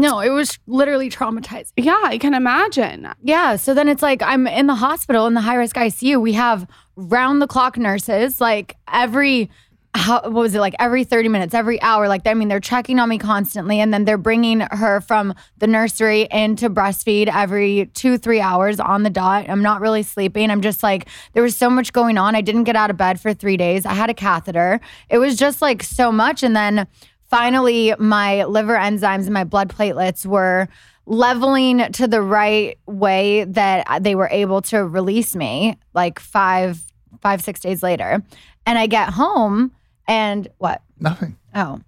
No, 0.00 0.20
it 0.20 0.30
was 0.30 0.58
literally 0.66 1.10
traumatizing. 1.10 1.72
Yeah, 1.76 2.00
I 2.02 2.16
can 2.16 2.32
imagine. 2.32 3.06
Yeah. 3.22 3.56
So 3.56 3.74
then 3.74 3.86
it's 3.86 4.00
like 4.00 4.22
I'm 4.22 4.46
in 4.46 4.66
the 4.66 4.74
hospital 4.74 5.26
in 5.26 5.34
the 5.34 5.42
high 5.42 5.56
risk 5.56 5.76
ICU. 5.76 6.18
We 6.20 6.32
have 6.32 6.66
round 6.96 7.42
the 7.42 7.46
clock 7.46 7.76
nurses, 7.76 8.40
like 8.40 8.76
every, 8.90 9.50
how, 9.92 10.22
what 10.22 10.32
was 10.32 10.54
it, 10.54 10.60
like 10.60 10.74
every 10.78 11.04
30 11.04 11.28
minutes, 11.28 11.52
every 11.52 11.82
hour. 11.82 12.08
Like, 12.08 12.26
I 12.26 12.32
mean, 12.32 12.48
they're 12.48 12.60
checking 12.60 12.98
on 12.98 13.10
me 13.10 13.18
constantly. 13.18 13.78
And 13.78 13.92
then 13.92 14.06
they're 14.06 14.16
bringing 14.16 14.60
her 14.60 15.02
from 15.02 15.34
the 15.58 15.66
nursery 15.66 16.26
into 16.30 16.70
breastfeed 16.70 17.28
every 17.28 17.90
two, 17.92 18.16
three 18.16 18.40
hours 18.40 18.80
on 18.80 19.02
the 19.02 19.10
dot. 19.10 19.50
I'm 19.50 19.62
not 19.62 19.82
really 19.82 20.02
sleeping. 20.02 20.50
I'm 20.50 20.62
just 20.62 20.82
like, 20.82 21.08
there 21.34 21.42
was 21.42 21.58
so 21.58 21.68
much 21.68 21.92
going 21.92 22.16
on. 22.16 22.34
I 22.34 22.40
didn't 22.40 22.64
get 22.64 22.74
out 22.74 22.88
of 22.88 22.96
bed 22.96 23.20
for 23.20 23.34
three 23.34 23.58
days. 23.58 23.84
I 23.84 23.92
had 23.92 24.08
a 24.08 24.14
catheter. 24.14 24.80
It 25.10 25.18
was 25.18 25.36
just 25.36 25.60
like 25.60 25.82
so 25.82 26.10
much. 26.10 26.42
And 26.42 26.56
then 26.56 26.86
finally, 27.30 27.94
my 27.98 28.44
liver 28.44 28.76
enzymes 28.76 29.24
and 29.24 29.30
my 29.30 29.44
blood 29.44 29.70
platelets 29.70 30.26
were 30.26 30.68
leveling 31.06 31.90
to 31.92 32.06
the 32.06 32.20
right 32.20 32.78
way 32.86 33.44
that 33.44 33.86
they 34.02 34.14
were 34.14 34.28
able 34.30 34.60
to 34.62 34.84
release 34.84 35.34
me 35.34 35.76
like 35.94 36.18
five 36.18 36.80
five 37.20 37.40
six 37.40 37.60
days 37.60 37.82
later. 37.82 38.22
And 38.66 38.78
i 38.78 38.86
get 38.86 39.10
home 39.10 39.72
and 40.06 40.48
what? 40.58 40.82
Nothing. 40.98 41.36
oh. 41.54 41.80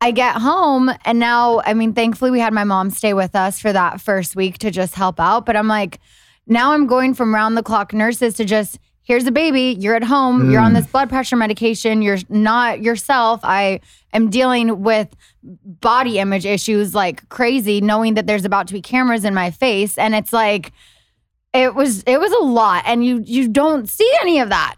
I 0.00 0.12
get 0.12 0.36
home 0.36 0.90
and 1.04 1.18
now 1.18 1.60
i 1.64 1.74
mean 1.74 1.92
thankfully 1.92 2.30
we 2.30 2.40
had 2.40 2.52
my 2.52 2.64
mom 2.64 2.90
stay 2.90 3.14
with 3.14 3.34
us 3.34 3.60
for 3.60 3.72
that 3.72 4.00
first 4.00 4.36
week 4.36 4.58
to 4.58 4.70
just 4.70 4.94
help 4.94 5.18
out. 5.20 5.44
But 5.44 5.56
i'm 5.56 5.68
like 5.68 5.98
now 6.46 6.72
i'm 6.72 6.86
going 6.86 7.14
from 7.14 7.34
round 7.34 7.56
the 7.56 7.62
clock 7.62 7.92
nurses 7.92 8.34
to 8.34 8.44
just 8.44 8.78
here's 9.08 9.26
a 9.26 9.32
baby 9.32 9.74
you're 9.80 9.96
at 9.96 10.04
home 10.04 10.50
you're 10.50 10.60
on 10.60 10.70
hmm. 10.70 10.76
this 10.76 10.86
blood 10.86 11.08
pressure 11.08 11.34
medication 11.34 12.02
you're 12.02 12.18
not 12.28 12.82
yourself. 12.82 13.40
I 13.42 13.80
am 14.12 14.30
dealing 14.30 14.82
with 14.82 15.14
body 15.42 16.18
image 16.18 16.46
issues 16.46 16.94
like 16.94 17.28
crazy 17.28 17.80
knowing 17.80 18.14
that 18.14 18.26
there's 18.26 18.44
about 18.44 18.68
to 18.68 18.74
be 18.74 18.82
cameras 18.82 19.24
in 19.24 19.34
my 19.34 19.50
face. 19.50 19.98
And 19.98 20.14
it's 20.14 20.32
like 20.32 20.72
it 21.52 21.74
was 21.74 22.02
it 22.04 22.20
was 22.20 22.32
a 22.32 22.44
lot. 22.44 22.84
And 22.86 23.04
you 23.04 23.22
you 23.24 23.48
don't 23.48 23.88
see 23.88 24.10
any 24.22 24.40
of 24.40 24.50
that. 24.50 24.76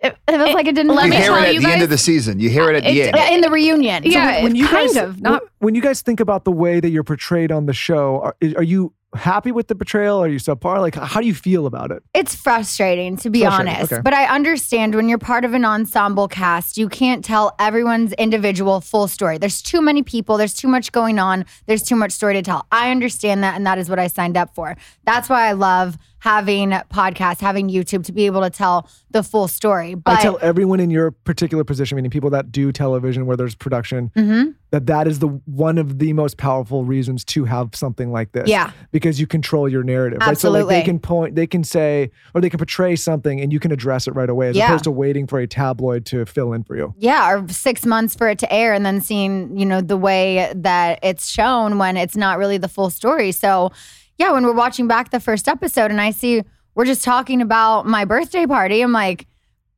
It, 0.00 0.14
it 0.28 0.38
was 0.38 0.50
eh, 0.50 0.52
like 0.52 0.66
it 0.66 0.74
didn't 0.74 0.94
let 0.94 1.08
me 1.08 1.16
hear 1.16 1.26
tell 1.26 1.36
it 1.36 1.48
at 1.48 1.54
you 1.54 1.60
the 1.62 1.68
end 1.68 1.82
of 1.82 1.88
the 1.88 1.98
season. 1.98 2.38
You 2.38 2.50
hear 2.50 2.70
it 2.70 2.76
at 2.76 2.82
the 2.82 3.02
end. 3.02 3.16
Yeah, 3.16 3.30
in 3.30 3.40
the 3.40 3.50
reunion. 3.50 4.02
Yeah, 4.04 4.42
when 4.42 4.54
you 4.54 4.68
kind 4.68 4.88
guys, 4.88 4.96
of, 4.96 5.22
not- 5.22 5.42
when, 5.42 5.50
when 5.58 5.74
you 5.74 5.80
guys 5.80 6.02
think 6.02 6.20
about 6.20 6.44
the 6.44 6.52
way 6.52 6.80
that 6.80 6.90
you're 6.90 7.02
portrayed 7.02 7.50
on 7.50 7.64
the 7.64 7.72
show, 7.72 8.20
are, 8.20 8.36
are 8.56 8.62
you 8.62 8.92
happy 9.16 9.52
with 9.52 9.68
the 9.68 9.74
portrayal? 9.74 10.22
Are 10.22 10.28
you 10.28 10.38
subpar? 10.38 10.80
Like, 10.80 10.94
how 10.94 11.20
do 11.20 11.26
you 11.26 11.34
feel 11.34 11.66
about 11.66 11.90
it? 11.90 12.02
It's 12.14 12.34
frustrating 12.34 13.16
to 13.18 13.30
be 13.30 13.40
Frustrating, 13.40 13.74
honest, 13.74 13.92
okay. 13.92 14.02
but 14.02 14.14
I 14.14 14.26
understand 14.26 14.94
when 14.94 15.08
you're 15.08 15.18
part 15.18 15.44
of 15.44 15.54
an 15.54 15.64
ensemble 15.64 16.28
cast, 16.28 16.78
you 16.78 16.88
can't 16.88 17.24
tell 17.24 17.54
everyone's 17.58 18.12
individual 18.14 18.80
full 18.80 19.08
story. 19.08 19.38
There's 19.38 19.62
too 19.62 19.82
many 19.82 20.02
people, 20.02 20.36
there's 20.36 20.54
too 20.54 20.68
much 20.68 20.92
going 20.92 21.18
on, 21.18 21.44
there's 21.66 21.82
too 21.82 21.96
much 21.96 22.12
story 22.12 22.34
to 22.34 22.42
tell. 22.42 22.66
I 22.70 22.90
understand 22.90 23.42
that, 23.42 23.56
and 23.56 23.66
that 23.66 23.78
is 23.78 23.88
what 23.88 23.98
I 23.98 24.06
signed 24.06 24.36
up 24.36 24.54
for. 24.54 24.76
That's 25.04 25.28
why 25.28 25.48
I 25.48 25.52
love 25.52 25.98
having 26.26 26.70
podcasts, 26.92 27.38
having 27.40 27.68
YouTube 27.68 28.04
to 28.04 28.10
be 28.12 28.26
able 28.26 28.40
to 28.42 28.50
tell 28.50 28.88
the 29.12 29.22
full 29.22 29.46
story. 29.46 29.94
But 29.94 30.18
I 30.18 30.22
tell 30.22 30.38
everyone 30.42 30.80
in 30.80 30.90
your 30.90 31.12
particular 31.12 31.62
position, 31.62 31.94
meaning 31.94 32.10
people 32.10 32.30
that 32.30 32.50
do 32.50 32.72
television 32.72 33.26
where 33.26 33.36
there's 33.36 33.54
production, 33.54 34.10
Mhm. 34.16 34.54
that 34.72 34.86
that 34.86 35.06
is 35.06 35.20
the 35.20 35.28
one 35.44 35.78
of 35.78 36.00
the 36.00 36.12
most 36.12 36.36
powerful 36.36 36.84
reasons 36.84 37.24
to 37.26 37.44
have 37.44 37.76
something 37.76 38.10
like 38.10 38.32
this. 38.32 38.48
Yeah. 38.48 38.70
because 38.90 39.20
you 39.20 39.26
control 39.28 39.68
your 39.68 39.84
narrative. 39.84 40.18
Right? 40.20 40.36
So 40.36 40.50
like 40.50 40.66
they 40.66 40.82
can 40.82 40.98
point, 40.98 41.36
they 41.36 41.46
can 41.46 41.62
say, 41.62 42.10
or 42.34 42.40
they 42.40 42.50
can 42.50 42.58
portray 42.58 42.96
something, 42.96 43.40
and 43.40 43.52
you 43.52 43.60
can 43.60 43.70
address 43.70 44.08
it 44.08 44.14
right 44.16 44.28
away, 44.28 44.48
as 44.48 44.56
Yeah. 44.56 44.66
opposed 44.66 44.84
to 44.84 44.90
waiting 44.90 45.28
for 45.28 45.38
a 45.38 45.46
tabloid 45.46 46.04
to 46.06 46.24
fill 46.26 46.52
in 46.52 46.64
for 46.64 46.76
you. 46.76 46.92
yeah, 46.98 47.30
or 47.30 47.46
six 47.48 47.86
months 47.86 48.16
for 48.16 48.28
it 48.28 48.38
to 48.40 48.52
air 48.52 48.72
and 48.74 48.84
then 48.84 49.00
seeing, 49.00 49.56
you 49.56 49.64
know, 49.66 49.80
the 49.80 49.96
way 49.96 50.52
that 50.56 50.98
it's 51.04 51.28
shown 51.28 51.78
when 51.78 51.96
it's 51.96 52.16
not 52.16 52.36
really 52.38 52.58
the 52.58 52.68
full 52.68 52.90
story. 52.90 53.30
So, 53.30 53.70
yeah, 54.18 54.32
when 54.32 54.44
we're 54.44 54.52
watching 54.52 54.86
back 54.88 55.10
the 55.10 55.20
first 55.20 55.48
episode 55.48 55.90
and 55.90 56.00
I 56.00 56.10
see 56.10 56.42
we're 56.74 56.84
just 56.84 57.04
talking 57.04 57.40
about 57.40 57.86
my 57.86 58.04
birthday 58.04 58.46
party, 58.46 58.80
I'm 58.80 58.92
like, 58.92 59.26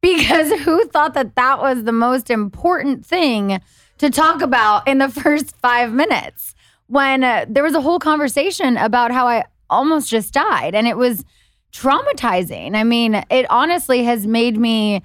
because 0.00 0.52
who 0.64 0.84
thought 0.86 1.14
that 1.14 1.36
that 1.36 1.60
was 1.60 1.84
the 1.84 1.92
most 1.92 2.30
important 2.30 3.06
thing 3.06 3.60
to 3.98 4.10
talk 4.10 4.42
about 4.42 4.86
in 4.86 4.98
the 4.98 5.08
first 5.22 5.56
five 5.56 5.92
minutes? 5.92 6.54
When 6.86 7.22
uh, 7.22 7.44
there 7.48 7.62
was 7.62 7.74
a 7.74 7.80
whole 7.80 7.98
conversation 7.98 8.76
about 8.76 9.12
how 9.12 9.28
I 9.28 9.44
almost 9.68 10.08
just 10.08 10.32
died 10.32 10.74
and 10.74 10.86
it 10.86 10.96
was 10.96 11.24
traumatizing. 11.72 12.74
I 12.74 12.84
mean, 12.84 13.22
it 13.30 13.46
honestly 13.50 14.04
has 14.04 14.26
made 14.26 14.56
me 14.56 15.02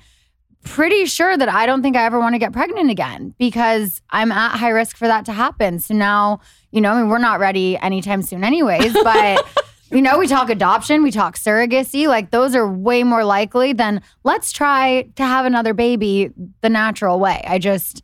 pretty 0.63 1.05
sure 1.05 1.37
that 1.37 1.49
I 1.49 1.65
don't 1.65 1.81
think 1.81 1.95
I 1.95 2.05
ever 2.05 2.19
want 2.19 2.35
to 2.35 2.39
get 2.39 2.53
pregnant 2.53 2.89
again 2.89 3.35
because 3.37 4.01
I'm 4.09 4.31
at 4.31 4.57
high 4.57 4.69
risk 4.69 4.97
for 4.97 5.07
that 5.07 5.25
to 5.25 5.33
happen. 5.33 5.79
So 5.79 5.93
now, 5.93 6.39
you 6.71 6.81
know, 6.81 6.91
I 6.91 7.01
mean, 7.01 7.09
we're 7.09 7.17
not 7.17 7.39
ready 7.39 7.77
anytime 7.77 8.21
soon, 8.21 8.43
anyways, 8.43 8.93
but. 9.03 9.45
You 9.91 10.01
know, 10.01 10.17
we 10.17 10.25
talk 10.25 10.49
adoption, 10.49 11.03
we 11.03 11.11
talk 11.11 11.37
surrogacy. 11.37 12.07
Like, 12.07 12.31
those 12.31 12.55
are 12.55 12.67
way 12.67 13.03
more 13.03 13.23
likely 13.23 13.73
than 13.73 14.01
let's 14.23 14.51
try 14.51 15.03
to 15.17 15.23
have 15.23 15.45
another 15.45 15.75
baby 15.75 16.31
the 16.61 16.69
natural 16.69 17.19
way. 17.19 17.43
I 17.45 17.59
just, 17.59 18.01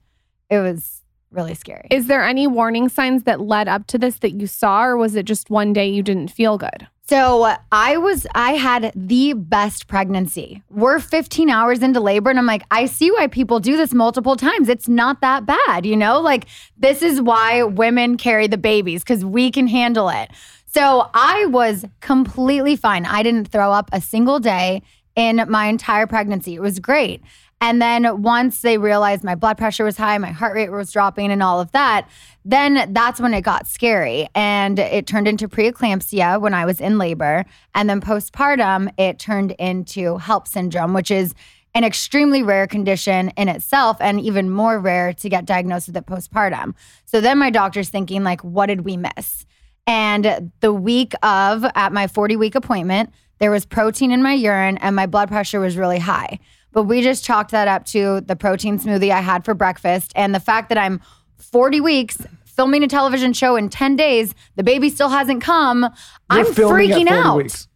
it 0.52 0.60
was 0.60 1.02
really 1.32 1.56
scary. 1.56 1.88
Is 1.90 2.06
there 2.06 2.24
any 2.24 2.46
warning 2.46 2.90
signs 2.90 3.24
that 3.24 3.42
led 3.42 3.68
up 3.68 3.88
to 3.88 3.98
this 3.98 4.20
that 4.20 4.40
you 4.40 4.46
saw, 4.46 4.84
or 4.84 4.98
was 4.98 5.16
it 5.16 5.26
just 5.26 5.50
one 5.50 5.74
day 5.74 5.88
you 5.88 6.04
didn't 6.04 6.30
feel 6.30 6.60
good? 6.60 6.88
So 7.10 7.52
I 7.72 7.98
was, 7.98 8.28
I 8.36 8.52
had 8.52 8.92
the 8.96 9.34
best 9.34 9.88
pregnancy. 9.88 10.62
We're 10.70 11.00
15 11.00 11.50
hours 11.50 11.82
into 11.82 12.00
labor, 12.00 12.30
and 12.30 12.38
I'm 12.38 12.46
like, 12.46 12.62
I 12.70 12.86
see 12.86 13.10
why 13.10 13.26
people 13.26 13.60
do 13.60 13.76
this 13.76 13.96
multiple 13.96 14.36
times. 14.36 14.70
It's 14.70 14.88
not 14.88 15.20
that 15.22 15.44
bad, 15.48 15.88
you 15.88 15.98
know? 15.98 16.20
Like, 16.20 16.46
this 16.78 17.02
is 17.02 17.20
why 17.20 17.64
women 17.64 18.16
carry 18.16 18.46
the 18.46 18.60
babies 18.60 19.02
because 19.02 19.26
we 19.26 19.50
can 19.50 19.66
handle 19.66 20.10
it. 20.10 20.30
So 20.68 21.10
I 21.16 21.48
was 21.48 21.84
completely 22.00 22.76
fine. 22.76 23.08
I 23.08 23.24
didn't 23.24 23.48
throw 23.48 23.72
up 23.72 23.90
a 23.92 24.02
single 24.02 24.40
day 24.40 24.84
in 25.16 25.44
my 25.50 25.66
entire 25.66 26.06
pregnancy. 26.06 26.54
It 26.54 26.62
was 26.62 26.78
great. 26.78 27.24
And 27.62 27.82
then 27.82 28.22
once 28.22 28.62
they 28.62 28.78
realized 28.78 29.24
my 29.24 29.36
blood 29.36 29.58
pressure 29.58 29.84
was 29.84 29.98
high, 29.98 30.18
my 30.18 30.32
heart 30.32 30.56
rate 30.56 30.72
was 30.72 30.92
dropping, 30.92 31.32
and 31.32 31.44
all 31.44 31.60
of 31.60 31.72
that, 31.74 32.08
then 32.46 32.94
that's 32.94 33.20
when 33.20 33.34
it 33.34 33.42
got 33.42 33.68
scary. 33.68 34.30
And 34.34 34.80
it 34.80 35.08
turned 35.08 35.28
into 35.28 35.50
preeclampsia 35.50 36.40
when 36.40 36.54
I 36.54 36.66
was 36.66 36.80
in 36.80 36.98
labor. 36.98 37.46
And 37.76 37.90
then 37.90 38.00
postpartum, 38.00 38.92
it 38.98 39.20
turned 39.20 39.52
into 39.60 40.18
HELLP 40.20 40.48
syndrome, 40.48 40.94
which 40.94 41.12
is 41.12 41.34
an 41.76 41.84
extremely 41.84 42.42
rare 42.42 42.66
condition 42.66 43.30
in 43.38 43.48
itself 43.48 43.98
and 44.00 44.20
even 44.20 44.50
more 44.50 44.80
rare 44.80 45.14
to 45.14 45.30
get 45.30 45.46
diagnosed 45.46 45.88
with 45.88 45.98
it 45.98 46.06
postpartum. 46.06 46.74
So 47.06 47.22
then 47.22 47.38
my 47.38 47.50
doctor's 47.50 47.90
thinking, 47.90 48.24
like, 48.24 48.42
what 48.42 48.68
did 48.68 48.82
we 48.82 48.98
miss? 48.98 49.46
And 49.86 50.52
the 50.62 50.74
week 50.74 51.14
of, 51.24 51.66
at 51.76 51.92
my 51.92 52.08
40 52.08 52.36
week 52.38 52.56
appointment, 52.56 53.12
there 53.40 53.52
was 53.52 53.66
protein 53.66 54.12
in 54.12 54.22
my 54.22 54.34
urine 54.34 54.78
and 54.78 54.96
my 54.96 55.06
blood 55.06 55.30
pressure 55.30 55.60
was 55.60 55.78
really 55.78 56.00
high. 56.00 56.40
But 56.72 56.84
we 56.84 57.02
just 57.02 57.24
chalked 57.26 57.52
that 57.52 57.68
up 57.68 57.86
to 57.88 58.22
the 58.22 58.36
protein 58.36 58.80
smoothie 58.80 59.12
I 59.12 59.22
had 59.22 59.44
for 59.46 59.54
breakfast 59.54 60.12
and 60.16 60.34
the 60.36 60.40
fact 60.40 60.70
that 60.70 60.78
I'm 60.78 61.02
40 61.38 61.82
weeks 61.82 62.18
filming 62.46 62.84
a 62.84 62.88
television 62.88 63.34
show 63.34 63.56
in 63.56 63.70
10 63.70 63.96
days, 63.96 64.36
the 64.56 64.64
baby 64.64 64.90
still 64.90 65.10
hasn't 65.10 65.42
come. 65.42 65.82
You're 65.82 65.92
I'm 66.30 66.54
filming 66.54 66.92
at 66.92 66.98
freaking 66.98 67.08
40 67.08 67.10
out. 67.28 67.38
weeks. 67.38 67.68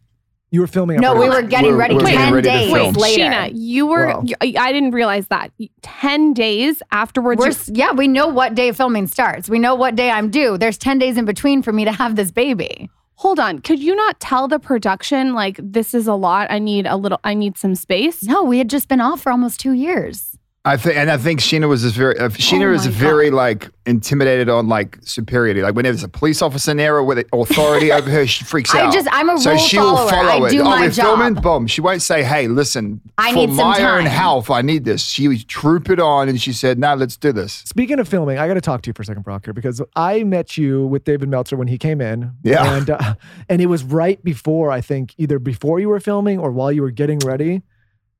You 0.50 0.60
were 0.60 0.66
filming. 0.68 1.00
No, 1.00 1.14
we 1.16 1.28
were 1.28 1.42
getting 1.42 1.70
We're- 1.70 1.80
ready 1.80 1.94
we're 1.96 2.02
getting 2.02 2.18
10 2.18 2.34
ready 2.34 2.48
days 2.48 2.72
film. 2.72 2.92
later. 2.94 3.22
Scheana, 3.24 3.50
you 3.54 3.86
were, 3.86 4.06
Wow. 4.06 4.22
you- 4.24 4.36
I 4.40 4.72
didn't 4.72 4.92
realize 4.92 5.26
that. 5.26 5.50
10 5.82 6.32
days 6.32 6.80
afterwards. 6.92 7.40
We're, 7.40 7.74
yeah, 7.74 7.90
we 7.92 8.06
know 8.06 8.28
what 8.28 8.54
day 8.54 8.70
filming 8.70 9.08
starts. 9.08 9.48
We 9.48 9.58
know 9.58 9.74
what 9.74 9.96
day 9.96 10.10
I'm 10.10 10.30
due. 10.30 10.56
There's 10.56 10.78
10 10.78 11.00
days 11.00 11.16
in 11.16 11.24
between 11.24 11.62
for 11.62 11.72
me 11.72 11.84
to 11.84 11.90
have 11.92 12.14
this 12.14 12.30
baby. 12.30 12.88
Hold 13.16 13.38
on. 13.38 13.60
Could 13.60 13.82
you 13.82 13.94
not 13.94 14.20
tell 14.20 14.48
the 14.48 14.58
production, 14.58 15.34
like, 15.34 15.58
this 15.62 15.94
is 15.94 16.06
a 16.06 16.14
lot? 16.14 16.50
I 16.50 16.58
need 16.58 16.86
a 16.86 16.96
little, 16.96 17.20
I 17.24 17.34
need 17.34 17.56
some 17.56 17.74
space? 17.74 18.22
No, 18.22 18.44
we 18.44 18.58
had 18.58 18.70
just 18.70 18.88
been 18.88 19.00
off 19.00 19.22
for 19.22 19.32
almost 19.32 19.60
two 19.60 19.72
years. 19.72 20.33
I 20.66 20.78
think, 20.78 20.96
and 20.96 21.10
I 21.10 21.18
think 21.18 21.40
Scheana 21.40 21.68
was 21.68 21.82
just 21.82 21.94
very. 21.94 22.18
Uh, 22.18 22.30
Scheana 22.30 22.70
Oh 22.70 22.72
is 22.72 22.86
my 22.86 22.92
very 22.92 23.30
like 23.30 23.68
intimidated 23.84 24.48
on 24.48 24.66
like 24.66 24.96
superiority. 25.02 25.60
Like 25.60 25.74
whenever 25.74 25.92
there's 25.94 26.04
a 26.04 26.08
police 26.08 26.40
officer 26.40 26.72
near 26.72 26.94
her 26.94 27.04
with 27.04 27.26
authority 27.34 27.92
over 27.92 28.08
her, 28.08 28.26
she 28.26 28.44
freaks 28.44 28.74
I 28.74 28.80
out. 28.86 28.92
just- 28.94 29.06
I'm 29.12 29.28
a 29.28 29.36
so 29.38 29.50
rule 29.50 29.58
she 29.58 29.76
will 29.78 30.08
follow 30.08 30.42
I 30.42 30.46
it. 30.46 30.50
do 30.52 30.60
oh, 30.62 30.64
my 30.64 30.80
we're 30.86 30.90
filming. 30.90 31.34
Boom. 31.34 31.66
She 31.66 31.82
won't 31.82 32.00
say, 32.00 32.22
"Hey, 32.22 32.48
listen, 32.48 33.02
I 33.18 33.32
for 33.32 33.36
need 33.40 33.48
some 33.54 33.56
my 33.56 33.82
own 33.98 34.06
health, 34.06 34.48
I 34.50 34.62
need 34.62 34.86
this." 34.86 35.02
She 35.04 35.28
would 35.28 35.46
troop 35.48 35.90
it 35.90 36.00
on, 36.00 36.30
and 36.30 36.40
she 36.40 36.54
said, 36.54 36.78
"No, 36.78 36.94
let's 36.94 37.18
do 37.18 37.30
this." 37.30 37.52
Speaking 37.66 37.98
of 37.98 38.08
filming, 38.08 38.38
I 38.38 38.48
got 38.48 38.54
to 38.54 38.62
talk 38.62 38.80
to 38.82 38.88
you 38.88 38.94
for 38.94 39.02
a 39.02 39.04
second, 39.04 39.22
Brock, 39.22 39.44
here, 39.44 39.52
because 39.52 39.82
I 39.96 40.24
met 40.24 40.56
you 40.56 40.86
with 40.86 41.04
David 41.04 41.28
Meltzer 41.28 41.56
when 41.56 41.68
he 41.68 41.76
came 41.76 42.00
in. 42.00 42.32
Yeah. 42.42 42.74
And, 42.74 42.88
uh, 42.88 43.14
and 43.50 43.60
it 43.60 43.66
was 43.66 43.84
right 43.84 44.22
before, 44.24 44.70
I 44.70 44.80
think, 44.80 45.14
either 45.18 45.38
before 45.38 45.78
you 45.78 45.90
were 45.90 46.00
filming 46.00 46.38
or 46.38 46.50
while 46.50 46.72
you 46.72 46.80
were 46.80 46.90
getting 46.90 47.18
ready. 47.18 47.62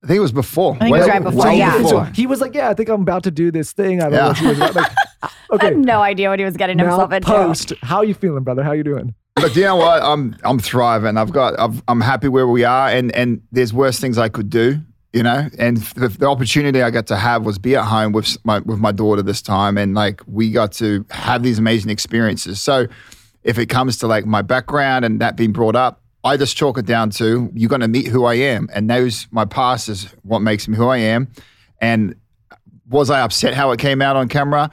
I 0.04 0.06
think 0.06 0.18
it 0.18 0.20
was 0.20 0.32
before. 0.32 0.76
think 0.76 0.94
it 0.94 0.98
was 0.98 1.08
right 1.08 1.22
before, 1.24 1.46
way 1.46 1.58
yeah. 1.58 1.82
So 1.82 2.00
he 2.02 2.26
was 2.26 2.40
like, 2.40 2.54
Yeah, 2.54 2.68
I 2.68 2.74
think 2.74 2.90
I'm 2.90 3.00
about 3.02 3.22
to 3.24 3.30
do 3.30 3.50
this 3.50 3.72
thing. 3.72 4.02
I 4.02 4.10
don't 4.10 4.12
know 4.12 4.28
what 4.28 4.40
you 4.40 4.48
was 4.48 4.58
about. 4.58 4.74
Like, 4.76 4.92
I 5.22 5.30
okay. 5.52 5.66
had 5.68 5.78
no 5.78 6.02
idea 6.02 6.28
what 6.28 6.38
he 6.38 6.44
was 6.44 6.56
getting 6.58 6.76
Now, 6.76 6.84
himself 6.84 7.10
into. 7.12 7.26
post. 7.26 7.72
How 7.82 8.02
you 8.02 8.12
feeling, 8.12 8.44
brother? 8.44 8.62
How 8.62 8.72
you 8.72 8.84
doing? 8.84 9.14
But 9.36 9.56
you 9.56 9.62
know 9.62 9.76
what? 9.76 10.02
I'm 10.02 10.36
I'm 10.44 10.58
thriving. 10.58 11.16
I've 11.16 11.32
got 11.32 11.58
I've, 11.58 11.82
I'm 11.88 12.02
happy 12.02 12.28
where 12.28 12.46
we 12.46 12.64
are, 12.64 12.88
and 12.88 13.14
and 13.16 13.40
there's 13.50 13.72
worse 13.72 13.98
things 13.98 14.18
I 14.18 14.28
could 14.28 14.50
do. 14.50 14.78
You 15.14 15.22
know, 15.22 15.48
and 15.58 15.76
the, 15.78 16.08
the 16.08 16.26
opportunity 16.26 16.82
I 16.82 16.90
got 16.90 17.06
to 17.06 17.16
have 17.16 17.44
was 17.46 17.56
be 17.58 17.76
at 17.76 17.84
home 17.84 18.12
with 18.12 18.36
my 18.44 18.58
with 18.60 18.78
my 18.78 18.92
daughter 18.92 19.22
this 19.22 19.40
time, 19.40 19.78
and 19.78 19.94
like 19.94 20.20
we 20.26 20.50
got 20.50 20.72
to 20.72 21.06
have 21.10 21.42
these 21.42 21.58
amazing 21.58 21.90
experiences. 21.90 22.60
So, 22.60 22.86
if 23.42 23.58
it 23.58 23.66
comes 23.66 23.96
to 23.98 24.06
like 24.06 24.26
my 24.26 24.42
background 24.42 25.04
and 25.04 25.20
that 25.20 25.36
being 25.36 25.52
brought 25.52 25.76
up, 25.76 26.00
I 26.24 26.36
just 26.38 26.56
chalk 26.56 26.78
it 26.78 26.86
down 26.86 27.10
to 27.10 27.50
you're 27.54 27.68
going 27.68 27.82
to 27.82 27.88
meet 27.88 28.08
who 28.08 28.24
I 28.24 28.34
am, 28.34 28.68
and 28.72 28.88
those 28.90 29.28
my 29.30 29.44
past 29.44 29.88
is 29.88 30.04
what 30.22 30.40
makes 30.40 30.66
me 30.66 30.76
who 30.76 30.88
I 30.88 30.96
am. 30.96 31.28
And 31.80 32.16
was 32.88 33.10
I 33.10 33.20
upset 33.20 33.54
how 33.54 33.70
it 33.72 33.78
came 33.78 34.00
out 34.00 34.16
on 34.16 34.28
camera? 34.28 34.70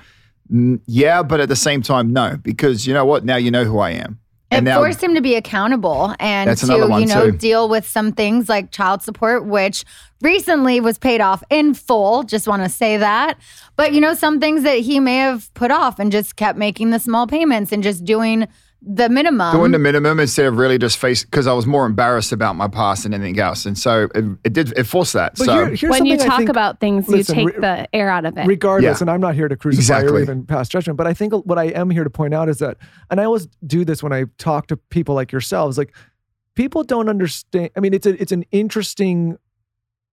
Yeah, 0.85 1.23
but 1.23 1.39
at 1.39 1.49
the 1.49 1.55
same 1.55 1.81
time, 1.81 2.11
no, 2.11 2.37
because 2.41 2.87
you 2.87 2.93
know 2.93 3.05
what? 3.05 3.25
Now 3.25 3.35
you 3.35 3.51
know 3.51 3.65
who 3.65 3.79
I 3.79 3.91
am. 3.91 4.19
It 4.51 4.65
forced 4.65 5.01
him 5.01 5.15
to 5.15 5.21
be 5.21 5.35
accountable 5.35 6.13
and 6.19 6.57
to, 6.57 6.87
one, 6.87 7.01
you 7.01 7.07
know, 7.07 7.31
too. 7.31 7.37
deal 7.37 7.69
with 7.69 7.87
some 7.87 8.11
things 8.11 8.49
like 8.49 8.71
child 8.71 9.01
support, 9.01 9.45
which 9.45 9.85
recently 10.21 10.81
was 10.81 10.97
paid 10.97 11.21
off 11.21 11.41
in 11.49 11.73
full. 11.73 12.23
Just 12.23 12.49
want 12.49 12.61
to 12.63 12.67
say 12.67 12.97
that. 12.97 13.39
But, 13.77 13.93
you 13.93 14.01
know, 14.01 14.13
some 14.13 14.41
things 14.41 14.63
that 14.63 14.79
he 14.79 14.99
may 14.99 15.17
have 15.17 15.53
put 15.53 15.71
off 15.71 15.99
and 15.99 16.11
just 16.11 16.35
kept 16.35 16.59
making 16.59 16.89
the 16.89 16.99
small 16.99 17.27
payments 17.27 17.71
and 17.71 17.81
just 17.81 18.03
doing 18.03 18.45
the 18.83 19.09
minimum. 19.09 19.55
doing 19.55 19.71
the 19.71 19.77
minimum 19.79 20.19
instead 20.19 20.47
of 20.47 20.57
really 20.57 20.77
just 20.79 20.97
face 20.97 21.23
because 21.23 21.45
I 21.45 21.53
was 21.53 21.67
more 21.67 21.85
embarrassed 21.85 22.31
about 22.31 22.55
my 22.55 22.67
past 22.67 23.03
than 23.03 23.13
anything 23.13 23.39
else, 23.39 23.65
and 23.67 23.77
so 23.77 24.07
it, 24.15 24.25
it 24.43 24.53
did 24.53 24.73
it 24.77 24.85
forced 24.85 25.13
that. 25.13 25.33
But 25.37 25.45
so 25.45 25.53
here- 25.53 25.75
here's 25.75 25.91
when 25.91 26.05
you 26.07 26.17
talk 26.17 26.37
think- 26.37 26.49
about 26.49 26.79
things, 26.79 27.07
listen, 27.07 27.37
you 27.39 27.45
take 27.51 27.55
re- 27.57 27.61
the 27.61 27.95
air 27.95 28.09
out 28.09 28.25
of 28.25 28.37
it. 28.37 28.47
regardless 28.47 28.97
Yeah. 28.99 29.03
and 29.03 29.09
i'm 29.11 29.21
not 29.21 29.35
here 29.35 29.47
to 29.47 29.55
crucify 29.55 30.01
or 30.01 30.19
even 30.19 30.45
pass 30.45 30.67
judgment 30.67 30.97
but 30.97 31.05
i 31.05 31.13
think 31.13 31.31
what 31.45 31.59
i 31.59 31.65
am 31.65 31.89
here 31.91 32.03
to 32.03 32.09
point 32.09 32.33
out 32.33 32.49
is 32.49 32.57
that 32.59 32.77
and 33.11 33.21
i 33.21 33.23
always 33.23 33.47
do 33.67 33.85
this 33.85 34.01
when 34.01 34.11
i 34.13 34.25
talk 34.39 34.67
to 34.67 34.77
people 34.77 35.13
like 35.13 35.31
yourselves 35.31 35.77
like 35.77 35.93
people 36.55 36.83
don't 36.83 37.07
understand 37.07 37.69
i 37.77 37.79
mean 37.79 37.93
it's 37.93 38.05
a 38.07 38.19
it's 38.21 38.31
an 38.31 38.43
interesting 38.51 39.37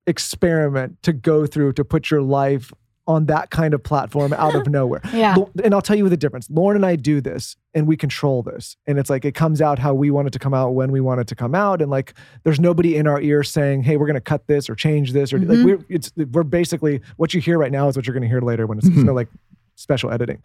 experiment 0.06 1.02
to 1.02 1.12
go 1.12 1.46
through 1.46 1.72
to 1.74 1.84
put 1.84 2.10
your 2.10 2.22
life 2.22 2.72
on 3.08 3.24
that 3.26 3.50
kind 3.50 3.74
of 3.74 3.82
platform 3.82 4.32
out 4.34 4.54
of 4.54 4.66
nowhere 4.70 5.00
Yeah. 5.12 5.34
And 5.64 5.74
I'll 5.74 5.82
tell 5.82 5.96
you 5.96 6.08
the 6.08 6.16
difference. 6.16 6.46
Lauryn 6.48 6.76
and 6.76 6.86
I 6.86 6.94
do 6.94 7.20
this 7.20 7.56
and 7.74 7.86
we 7.88 7.96
control 7.96 8.42
this. 8.42 8.76
And 8.86 8.98
it's 8.98 9.08
like 9.10 9.24
it 9.24 9.34
comes 9.34 9.60
out 9.62 9.78
how 9.78 9.94
we 9.94 10.10
want 10.10 10.26
it 10.28 10.32
to 10.34 10.38
come 10.38 10.52
out 10.54 10.74
when 10.74 10.92
we 10.92 11.00
want 11.00 11.20
it 11.20 11.26
to 11.28 11.34
come 11.34 11.54
out. 11.54 11.80
And 11.82 11.90
like 11.90 12.14
there's 12.44 12.60
nobody 12.60 12.96
in 12.96 13.06
our 13.06 13.20
ear 13.20 13.42
saying, 13.42 13.82
hey, 13.82 13.96
we're 13.96 14.06
gonna 14.06 14.20
cut 14.20 14.46
this 14.46 14.68
or 14.70 14.74
change 14.74 15.12
this. 15.12 15.32
Or 15.32 15.38
like 15.38 15.58
Mhm. 15.58 15.64
we're 15.64 15.84
it's 15.88 16.12
we're 16.32 16.42
basically 16.44 17.00
what 17.16 17.32
you 17.32 17.40
hear 17.40 17.58
right 17.58 17.72
now 17.72 17.88
is 17.88 17.96
what 17.96 18.06
you're 18.06 18.14
gonna 18.14 18.28
hear 18.28 18.42
later 18.42 18.66
when 18.66 18.78
it's 18.78 18.88
there's 18.88 19.02
no 19.04 19.14
like 19.14 19.28
special 19.74 20.10
editing. 20.10 20.42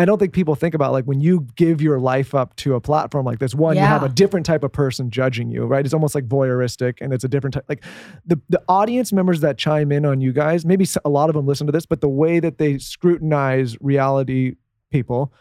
I 0.00 0.04
don't 0.06 0.18
think 0.18 0.32
people 0.32 0.54
think 0.54 0.74
about 0.74 0.92
like 0.92 1.04
when 1.04 1.20
you 1.20 1.46
give 1.56 1.80
your 1.82 1.98
life 1.98 2.34
up 2.34 2.56
to 2.56 2.74
a 2.74 2.80
platform 2.80 3.26
like 3.26 3.38
this. 3.38 3.54
One, 3.54 3.76
you 3.76 3.82
have 3.88 4.02
a 4.02 4.08
different 4.08 4.46
type 4.46 4.64
of 4.64 4.72
person 4.72 5.10
judging 5.10 5.50
you, 5.50 5.64
right? 5.66 5.84
It's 5.84 5.92
almost 5.94 6.14
like 6.14 6.26
voyeuristic, 6.26 6.94
and 7.02 7.12
it's 7.12 7.24
a 7.24 7.28
different 7.28 7.54
type. 7.54 7.66
Like 7.68 7.84
the 8.24 8.40
the 8.48 8.62
audience 8.68 9.12
members 9.12 9.40
that 9.40 9.58
chime 9.58 9.92
in 9.92 10.04
on 10.06 10.20
you 10.20 10.32
guys, 10.32 10.64
maybe 10.64 10.86
a 11.04 11.08
lot 11.08 11.28
of 11.28 11.34
them 11.36 11.46
listen 11.46 11.66
to 11.66 11.72
this, 11.72 11.86
but 11.86 12.00
the 12.00 12.08
way 12.08 12.40
that 12.40 12.58
they 12.58 12.78
scrutinize 12.78 13.76
reality 13.80 14.54
people, 14.90 15.32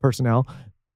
personnel, 0.00 0.46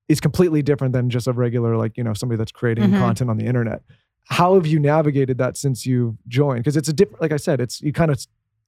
is 0.08 0.20
completely 0.20 0.62
different 0.62 0.92
than 0.92 1.08
just 1.08 1.26
a 1.28 1.32
regular 1.32 1.76
like 1.76 1.96
you 1.96 2.04
know 2.04 2.14
somebody 2.14 2.36
that's 2.38 2.52
creating 2.52 2.90
Mhm. 2.90 2.98
content 2.98 3.30
on 3.30 3.36
the 3.38 3.46
internet. 3.46 3.82
how 4.28 4.54
have 4.54 4.66
you 4.66 4.78
navigated 4.78 5.36
that 5.38 5.56
since 5.56 5.84
you 5.84 6.16
joined? 6.28 6.60
Because 6.62 6.76
it's 6.76 6.88
a 6.88 6.92
different, 6.92 7.20
like 7.20 7.32
I 7.32 7.36
said, 7.38 7.60
it's 7.60 7.80
you 7.82 7.92
kind 7.92 8.10
of 8.10 8.24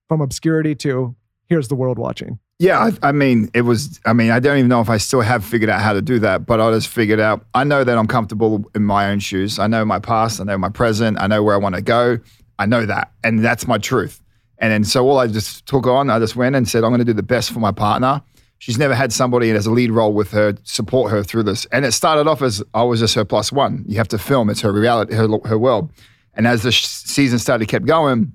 from 0.08 0.20
obscurity 0.20 0.75
to 0.76 1.14
here's 1.46 1.68
the 1.68 1.74
world 1.74 1.98
watching. 1.98 2.38
Yeah, 2.58 2.78
I, 2.78 3.08
I 3.08 3.12
mean, 3.12 3.50
it 3.52 3.62
was. 3.62 4.00
I 4.06 4.12
mean, 4.12 4.30
I 4.30 4.38
don't 4.38 4.58
even 4.58 4.68
know 4.68 4.80
if 4.80 4.88
I 4.88 4.96
still 4.96 5.20
have 5.20 5.44
figured 5.44 5.70
out 5.70 5.80
how 5.80 5.92
to 5.92 6.00
do 6.00 6.18
that, 6.20 6.46
but 6.46 6.60
I 6.60 6.70
just 6.70 6.88
figured 6.88 7.20
out. 7.20 7.44
I 7.54 7.64
know 7.64 7.82
that 7.82 7.98
I'm 7.98 8.06
comfortable 8.06 8.70
in 8.74 8.84
my 8.84 9.10
own 9.10 9.18
shoes. 9.18 9.58
I 9.58 9.66
know 9.66 9.84
my 9.84 9.98
past. 9.98 10.40
I 10.40 10.44
know 10.44 10.56
my 10.56 10.68
present. 10.68 11.18
I 11.20 11.26
know 11.26 11.42
where 11.42 11.54
I 11.54 11.58
want 11.58 11.74
to 11.74 11.82
go. 11.82 12.18
I 12.58 12.66
know 12.66 12.86
that, 12.86 13.12
and 13.24 13.44
that's 13.44 13.66
my 13.66 13.78
truth. 13.78 14.20
And 14.58 14.72
then 14.72 14.84
so 14.84 15.08
all 15.08 15.18
I 15.18 15.26
just 15.26 15.66
took 15.66 15.86
on, 15.86 16.10
I 16.10 16.20
just 16.20 16.36
went 16.36 16.54
and 16.54 16.68
said, 16.68 16.84
I'm 16.84 16.90
going 16.90 17.00
to 17.00 17.04
do 17.04 17.12
the 17.12 17.24
best 17.24 17.50
for 17.50 17.58
my 17.58 17.72
partner. 17.72 18.22
She's 18.58 18.78
never 18.78 18.94
had 18.94 19.12
somebody 19.12 19.50
as 19.50 19.66
a 19.66 19.70
lead 19.70 19.90
role 19.90 20.12
with 20.12 20.30
her 20.30 20.54
support 20.62 21.10
her 21.10 21.24
through 21.24 21.42
this. 21.42 21.66
And 21.66 21.84
it 21.84 21.92
started 21.92 22.28
off 22.28 22.40
as 22.40 22.62
I 22.72 22.84
was 22.84 23.00
just 23.00 23.14
her 23.16 23.24
plus 23.24 23.52
one. 23.52 23.84
You 23.88 23.96
have 23.98 24.08
to 24.08 24.18
film; 24.18 24.48
it's 24.48 24.60
her 24.60 24.72
reality, 24.72 25.14
her 25.14 25.28
her 25.44 25.58
world. 25.58 25.90
And 26.34 26.46
as 26.46 26.62
the 26.62 26.72
sh- 26.72 26.86
season 26.86 27.38
started, 27.38 27.66
kept 27.68 27.84
going, 27.84 28.32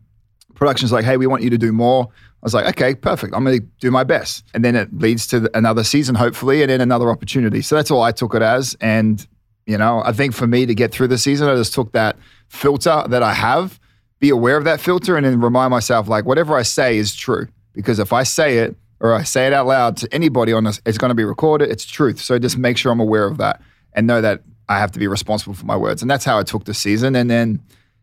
production's 0.55 0.91
like, 0.91 1.05
hey, 1.05 1.17
we 1.17 1.25
want 1.25 1.41
you 1.41 1.49
to 1.49 1.57
do 1.57 1.71
more. 1.71 2.09
I 2.41 2.45
was 2.45 2.53
like, 2.53 2.67
okay, 2.67 2.95
perfect. 2.95 3.33
I'm 3.35 3.43
going 3.43 3.59
to 3.59 3.65
do 3.81 3.91
my 3.91 4.05
best. 4.05 4.45
And 4.53 4.63
then 4.63 4.75
it 4.75 4.93
leads 4.97 5.27
to 5.27 5.49
another 5.57 5.83
season, 5.83 6.15
hopefully, 6.15 6.61
and 6.61 6.69
then 6.69 6.79
another 6.79 7.09
opportunity. 7.09 7.61
So 7.61 7.75
that's 7.75 7.91
all 7.91 8.01
I 8.01 8.13
took 8.13 8.33
it 8.33 8.41
as. 8.41 8.77
And, 8.79 9.27
you 9.65 9.77
know, 9.77 10.01
I 10.05 10.13
think 10.13 10.33
for 10.33 10.47
me 10.47 10.65
to 10.65 10.73
get 10.73 10.91
through 10.93 11.09
the 11.09 11.17
season, 11.17 11.49
I 11.49 11.55
just 11.55 11.73
took 11.73 11.91
that 11.91 12.17
filter 12.47 13.03
that 13.09 13.21
I 13.21 13.33
have, 13.33 13.77
be 14.19 14.29
aware 14.29 14.55
of 14.55 14.63
that 14.63 14.79
filter, 14.79 15.17
and 15.17 15.25
then 15.25 15.41
remind 15.41 15.71
myself, 15.71 16.07
like, 16.07 16.25
whatever 16.25 16.55
I 16.55 16.61
say 16.61 16.97
is 16.97 17.13
true. 17.13 17.47
Because 17.73 17.99
if 17.99 18.13
I 18.13 18.23
say 18.23 18.59
it 18.59 18.75
or 19.01 19.13
I 19.13 19.23
say 19.23 19.47
it 19.47 19.53
out 19.53 19.67
loud 19.67 19.97
to 19.97 20.13
anybody 20.13 20.53
on 20.53 20.63
this, 20.63 20.81
it's 20.85 20.97
going 20.97 21.09
to 21.09 21.15
be 21.15 21.25
recorded. 21.25 21.69
It's 21.69 21.85
truth. 21.85 22.21
So 22.21 22.39
just 22.39 22.57
make 22.57 22.77
sure 22.77 22.91
I'm 22.91 22.99
aware 23.01 23.25
of 23.25 23.37
that 23.37 23.61
and 23.93 24.07
know 24.07 24.21
that 24.21 24.43
I 24.69 24.79
have 24.79 24.91
to 24.91 24.99
be 24.99 25.07
responsible 25.07 25.55
for 25.55 25.65
my 25.65 25.75
words. 25.75 26.01
And 26.01 26.09
that's 26.09 26.23
how 26.23 26.39
I 26.39 26.43
took 26.43 26.63
the 26.63 26.73
season. 26.73 27.15
And 27.15 27.29
then, 27.29 27.59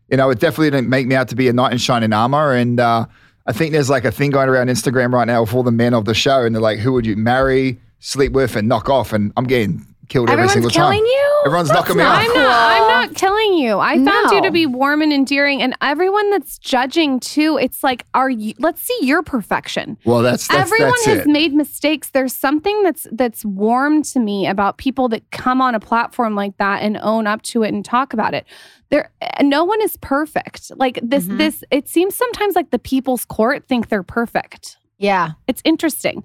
you 0.09 0.17
know, 0.17 0.29
it 0.29 0.39
definitely 0.39 0.69
didn't 0.71 0.89
make 0.89 1.07
me 1.07 1.15
out 1.15 1.27
to 1.29 1.35
be 1.35 1.47
a 1.47 1.53
knight 1.53 1.71
in 1.71 1.77
shining 1.77 2.13
armor. 2.13 2.53
And 2.53 2.79
uh, 2.79 3.05
I 3.47 3.53
think 3.53 3.71
there's 3.71 3.89
like 3.89 4.03
a 4.03 4.11
thing 4.11 4.31
going 4.31 4.49
around 4.49 4.67
Instagram 4.67 5.13
right 5.13 5.25
now 5.25 5.41
with 5.41 5.53
all 5.53 5.63
the 5.63 5.71
men 5.71 5.93
of 5.93 6.05
the 6.05 6.13
show, 6.13 6.43
and 6.43 6.53
they're 6.53 6.61
like, 6.61 6.79
"Who 6.79 6.91
would 6.93 7.05
you 7.05 7.15
marry, 7.15 7.79
sleep 7.99 8.33
with, 8.33 8.55
and 8.57 8.67
knock 8.67 8.89
off?" 8.89 9.13
And 9.13 9.31
I'm 9.37 9.45
getting 9.45 9.85
killed 10.07 10.29
every 10.29 10.43
Everyone's 10.43 10.53
single 10.53 10.71
killing 10.71 10.99
time. 10.99 11.05
you? 11.05 11.41
Everyone's 11.45 11.69
That's 11.69 11.79
knocking 11.81 11.97
me 11.97 12.03
not 12.03 12.21
off. 12.23 12.27
I'm 12.29 12.33
not, 12.35 12.71
I'm 12.81 13.09
not 13.09 13.15
killing 13.15 13.53
you. 13.57 13.79
I 13.79 13.95
found 13.95 14.31
you 14.31 14.41
No. 14.41 14.43
to 14.47 14.51
be 14.51 14.65
warm 14.65 15.01
and 15.01 15.11
endearing, 15.13 15.61
and 15.61 15.75
everyone 15.81 16.29
that's 16.31 16.57
judging 16.57 17.19
too. 17.19 17.57
It's 17.61 17.83
like, 17.83 18.05
are 18.13 18.29
you? 18.29 18.53
Let's 18.59 18.81
see 18.81 18.97
your 19.01 19.21
perfection. 19.23 19.97
Well, 20.05 20.21
that's 20.21 20.47
that's, 20.47 20.71
Everyone 20.71 20.91
that's 20.91 21.05
has 21.05 21.17
it. 21.19 21.27
made 21.27 21.53
mistakes. 21.53 22.09
There's 22.09 22.33
something 22.33 22.83
that's 22.83 23.07
that's 23.11 23.43
warm 23.45 24.01
to 24.03 24.19
me 24.19 24.47
about 24.47 24.77
people 24.77 25.07
that 25.09 25.29
come 25.31 25.61
on 25.61 25.75
a 25.75 25.79
platform 25.79 26.35
like 26.35 26.57
that 26.57 26.81
and 26.81 26.97
own 26.97 27.27
up 27.27 27.41
to 27.43 27.63
it 27.63 27.73
and 27.73 27.83
talk 27.83 28.13
about 28.13 28.33
it. 28.33 28.45
There, 28.89 29.11
no 29.41 29.65
one 29.65 29.81
is 29.81 29.97
perfect. 29.97 30.71
Like 30.77 30.99
this, 31.03 31.25
Mhm. 31.25 31.37
this. 31.37 31.63
It 31.71 31.89
seems 31.89 32.15
sometimes 32.15 32.55
like 32.55 32.71
the 32.71 32.79
people's 32.79 33.25
court 33.25 33.67
think 33.67 33.89
they're 33.89 34.03
perfect. 34.03 34.77
Yeah. 34.97 35.31
It's 35.47 35.61
interesting. 35.65 36.23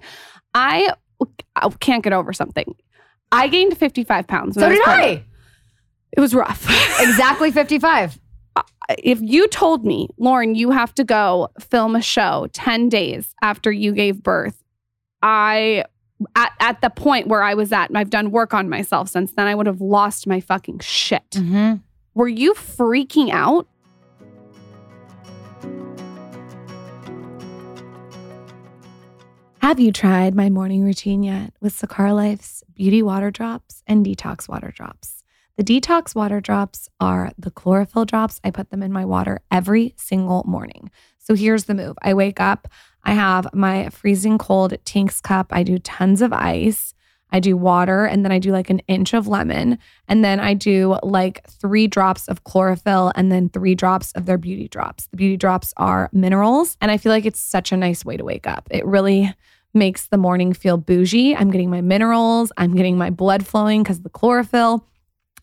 I, 0.55 0.93
I 1.55 1.69
can't 1.79 2.03
get 2.03 2.13
over 2.13 2.31
something. 2.33 2.73
I 3.33 3.47
gained 3.47 3.77
55 3.77 4.27
pounds. 4.27 4.55
So 4.55 4.67
was 4.67 4.77
did 4.77 4.83
pregnant. 4.83 5.19
I. 5.19 5.25
It 6.15 6.19
was 6.19 6.33
rough. 6.33 6.67
Exactly 7.01 7.51
55. 7.51 8.19
if 8.99 9.19
you 9.19 9.47
told 9.47 9.83
me, 9.83 10.07
Lauryn, 10.19 10.55
you 10.55 10.71
have 10.71 10.93
to 10.95 11.03
go 11.03 11.49
film 11.59 11.95
a 11.95 12.01
show 12.01 12.47
10 12.53 12.87
days 12.87 13.33
after 13.41 13.71
you 13.71 13.91
gave 13.91 14.21
birth, 14.21 14.63
I 15.21 15.85
at, 16.35 16.51
at 16.59 16.81
the 16.81 16.89
point 16.89 17.27
where 17.27 17.41
I 17.41 17.55
was 17.55 17.71
at, 17.71 17.89
and 17.89 17.97
I've 17.97 18.09
done 18.09 18.31
work 18.31 18.53
on 18.53 18.69
myself 18.69 19.09
since 19.09 19.33
then, 19.33 19.47
I 19.47 19.55
would 19.55 19.67
have 19.67 19.81
lost 19.81 20.27
my 20.27 20.39
fucking 20.39 20.79
shit. 20.79 21.29
Mm-hmm. 21.31 21.75
Were 22.13 22.27
you 22.27 22.53
freaking 22.53 23.31
out? 23.31 23.67
Have 29.61 29.79
you 29.79 29.91
tried 29.91 30.35
my 30.35 30.49
morning 30.49 30.83
routine 30.83 31.23
yet 31.23 31.53
with 31.61 31.75
Sakara 31.75 32.13
Life's 32.13 32.62
beauty 32.75 33.01
water 33.01 33.31
drops 33.31 33.83
and 33.87 34.05
detox 34.05 34.47
water 34.47 34.71
drops? 34.75 35.23
The 35.57 35.63
detox 35.63 36.15
water 36.15 36.41
drops 36.41 36.89
are 36.99 37.31
the 37.37 37.51
chlorophyll 37.51 38.05
drops. 38.05 38.39
I 38.43 38.51
put 38.51 38.71
them 38.71 38.81
in 38.81 38.91
my 38.91 39.05
water 39.05 39.41
every 39.51 39.93
single 39.97 40.43
morning. 40.47 40.89
So 41.19 41.35
here's 41.35 41.65
the 41.65 41.75
move 41.75 41.95
I 42.01 42.13
wake 42.13 42.39
up, 42.39 42.67
I 43.03 43.13
have 43.13 43.47
my 43.53 43.89
freezing 43.89 44.37
cold 44.37 44.73
Tinks 44.85 45.21
cup, 45.21 45.47
I 45.51 45.63
do 45.63 45.77
tons 45.79 46.21
of 46.21 46.33
ice. 46.33 46.93
I 47.33 47.39
do 47.39 47.57
water 47.57 48.05
and 48.05 48.23
then 48.23 48.31
I 48.31 48.37
do 48.37 48.51
like 48.51 48.69
an 48.69 48.79
inch 48.87 49.15
of 49.15 49.27
lemon. 49.27 49.79
And 50.07 50.23
then 50.23 50.39
I 50.39 50.53
do 50.53 50.97
like 51.01 51.43
three 51.49 51.87
drops 51.87 52.27
of 52.27 52.43
chlorophyll 52.43 53.11
and 53.15 53.31
then 53.31 53.49
three 53.49 53.73
drops 53.73 54.11
of 54.11 54.27
their 54.27 54.37
beauty 54.37 54.67
drops. 54.67 55.07
The 55.07 55.17
beauty 55.17 55.35
drops 55.35 55.73
are 55.77 56.11
minerals. 56.13 56.77
And 56.79 56.91
I 56.91 56.97
feel 56.97 57.11
like 57.11 57.25
it's 57.25 57.41
such 57.41 57.71
a 57.71 57.77
nice 57.77 58.05
way 58.05 58.17
to 58.17 58.23
wake 58.23 58.45
up. 58.45 58.67
It 58.69 58.85
really 58.85 59.33
makes 59.73 60.07
the 60.07 60.17
morning 60.17 60.53
feel 60.53 60.77
bougie. 60.77 61.35
I'm 61.35 61.51
getting 61.51 61.69
my 61.69 61.81
minerals, 61.81 62.51
I'm 62.57 62.75
getting 62.75 62.97
my 62.97 63.09
blood 63.09 63.45
flowing 63.45 63.83
because 63.83 63.97
of 63.97 64.03
the 64.03 64.09
chlorophyll. 64.09 64.87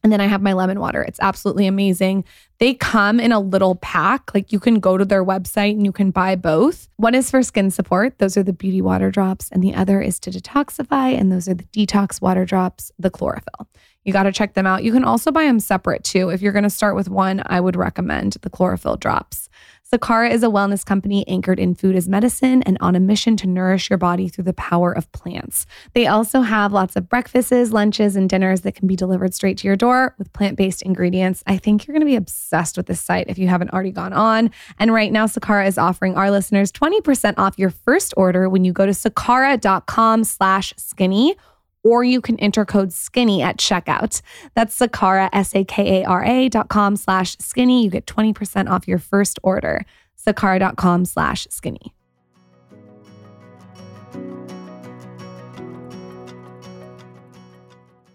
And 0.03 0.11
then 0.11 0.21
I 0.21 0.27
have 0.27 0.41
my 0.41 0.55
lemon 0.55 0.81
water. 0.81 1.03
It's 1.03 1.21
absolutely 1.21 1.67
amazing. 1.67 2.25
They 2.59 2.73
come 2.73 3.21
in 3.21 3.33
a 3.33 3.41
little 3.41 3.75
pack. 3.75 4.35
Like 4.35 4.51
you 4.51 4.59
can 4.59 4.81
go 4.81 4.97
to 4.97 5.05
their 5.05 5.23
website 5.23 5.73
and 5.73 5.85
you 5.85 5.93
can 5.93 6.11
buy 6.11 6.37
both. 6.37 6.89
One 6.97 7.15
is 7.15 7.31
for 7.31 7.43
skin 7.43 7.71
support, 7.71 8.19
those 8.19 8.37
are 8.37 8.43
the 8.43 8.55
beauty 8.55 8.81
water 8.81 9.11
drops, 9.11 9.51
and 9.51 9.63
the 9.63 9.75
other 9.75 10.01
is 10.01 10.19
to 10.21 10.31
detoxify, 10.31 11.19
and 11.19 11.31
those 11.31 11.49
are 11.49 11.55
the 11.55 11.65
detox 11.65 12.21
water 12.21 12.47
drops, 12.47 12.91
the 12.99 13.11
chlorophyll. 13.11 13.69
You 14.05 14.15
got 14.15 14.23
to 14.23 14.33
check 14.33 14.55
them 14.55 14.67
out. 14.67 14.85
You 14.85 14.93
can 14.93 15.05
also 15.05 15.31
buy 15.31 15.45
them 15.45 15.61
separate 15.61 16.05
too. 16.05 16.31
If 16.31 16.41
you're 16.41 16.53
going 16.53 16.63
to 16.65 16.71
start 16.71 16.97
with 16.97 17.11
one, 17.11 17.43
I 17.45 17.61
would 17.61 17.77
recommend 17.77 18.37
the 18.41 18.51
chlorophyll 18.51 18.97
drops. 18.97 19.51
Sakara 19.93 20.31
is 20.31 20.45
a 20.45 20.47
wellness 20.47 20.87
company 20.87 21.27
anchored 21.27 21.59
in 21.59 21.75
food 21.75 21.97
as 21.97 22.09
medicine 22.09 22.63
and 22.63 22.79
on 22.81 22.95
a 22.95 23.01
mission 23.01 23.37
to 23.39 23.49
nourish 23.49 23.91
your 23.91 23.97
body 23.97 24.29
through 24.29 24.45
the 24.45 24.53
power 24.53 24.93
of 24.93 25.11
plants. 25.11 25.67
They 25.95 26.07
also 26.07 26.43
have 26.43 26.73
lots 26.73 26.95
of 26.95 27.09
breakfasts, 27.09 27.73
lunches, 27.73 28.15
and 28.15 28.31
dinners 28.31 28.61
that 28.61 28.77
can 28.77 28.87
be 28.87 28.95
delivered 28.95 29.35
straight 29.35 29.59
to 29.59 29.67
your 29.67 29.75
door 29.75 30.15
with 30.17 30.33
plant 30.33 30.57
based 30.57 30.83
ingredients. 30.83 31.43
I 31.49 31.57
think 31.57 31.87
you're 31.89 31.93
going 31.93 32.03
to 32.03 32.07
be 32.07 32.15
obsessed 32.15 32.77
with 32.77 32.87
this 32.87 33.01
site 33.01 33.29
if 33.29 33.37
you 33.37 33.49
haven't 33.49 33.73
already 33.73 33.91
gone 33.91 34.13
on. 34.13 34.53
And 34.79 34.95
right 34.95 35.11
now, 35.11 35.27
Sakara 35.27 35.67
is 35.67 35.77
offering 35.77 36.15
our 36.15 36.31
listeners 36.31 36.71
20% 36.71 37.35
off 37.37 37.59
your 37.59 37.71
first 37.71 38.15
order 38.17 38.49
when 38.49 38.65
you 38.65 38.73
go 38.73 38.87
to 38.87 38.93
sakara.com 38.93 40.23
slash 40.23 40.73
skinny 40.77 41.35
or 41.83 42.05
you 42.05 42.21
can 42.21 42.39
enter 42.41 42.65
code 42.65 42.93
skinny 42.93 43.43
at 43.43 43.57
checkout. 43.57 44.23
That's 44.55 44.79
Sakara, 44.79 45.29
S-A-K-A-R-A 45.33 46.49
dot 46.49 46.69
com 46.69 46.97
slash 46.97 47.37
skinny. 47.39 47.85
You 47.85 47.91
get 47.91 48.07
20% 48.07 48.69
off 48.71 48.87
your 48.87 48.99
first 48.99 49.39
order. 49.43 49.85
Sakara.com 50.27 51.05
slash 51.05 51.47
skinny. 51.51 51.95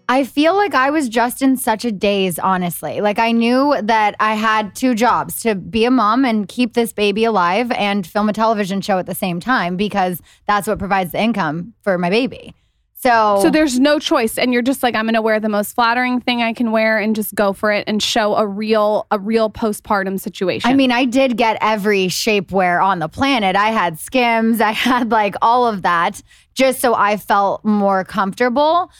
I 0.08 0.22
feel 0.22 0.54
like 0.54 0.72
I 0.72 0.90
was 0.90 1.08
just 1.08 1.42
in 1.42 1.56
such 1.56 1.84
a 1.84 1.90
daze, 1.90 2.38
honestly. 2.38 3.00
Like 3.00 3.18
I 3.18 3.32
knew 3.32 3.74
that 3.82 4.14
I 4.20 4.34
had 4.34 4.72
two 4.76 4.94
jobs 4.94 5.40
to 5.40 5.56
be 5.56 5.84
a 5.84 5.90
mom 5.90 6.24
and 6.24 6.46
keep 6.46 6.74
this 6.74 6.92
baby 6.92 7.24
alive 7.24 7.72
and 7.72 8.06
film 8.06 8.28
a 8.28 8.32
television 8.32 8.80
show 8.80 8.98
at 8.98 9.06
the 9.06 9.16
same 9.16 9.40
time 9.40 9.76
because 9.76 10.22
that's 10.46 10.68
what 10.68 10.78
provides 10.78 11.10
the 11.10 11.20
income 11.20 11.74
for 11.82 11.98
my 11.98 12.08
baby. 12.08 12.54
So, 13.06 13.38
So 13.40 13.50
there's 13.50 13.78
no 13.78 14.00
choice. 14.00 14.36
And 14.36 14.52
you're 14.52 14.62
just 14.62 14.82
like, 14.82 14.96
I'm 14.96 15.04
going 15.04 15.14
to 15.14 15.22
wear 15.22 15.38
the 15.38 15.48
most 15.48 15.74
flattering 15.74 16.20
thing 16.20 16.42
I 16.42 16.52
can 16.52 16.72
wear 16.72 16.98
and 16.98 17.14
just 17.14 17.34
go 17.34 17.52
for 17.52 17.70
it 17.70 17.84
and 17.86 18.02
show 18.02 18.34
a 18.34 18.46
real, 18.46 19.06
a 19.12 19.18
real 19.18 19.48
postpartum 19.48 20.18
situation. 20.18 20.68
I 20.68 20.74
mean, 20.74 20.90
I 20.90 21.04
did 21.04 21.36
get 21.36 21.56
every 21.60 22.06
shapewear 22.06 22.82
on 22.82 22.98
the 22.98 23.08
planet. 23.08 23.54
I 23.54 23.68
had 23.68 24.00
skims, 24.00 24.60
I 24.60 24.72
had 24.72 25.12
like 25.12 25.36
all 25.40 25.68
of 25.68 25.82
that 25.82 26.20
just 26.54 26.80
so 26.80 26.94
I 26.94 27.16
felt 27.16 27.64
more 27.64 28.02
comfortable. 28.04 28.90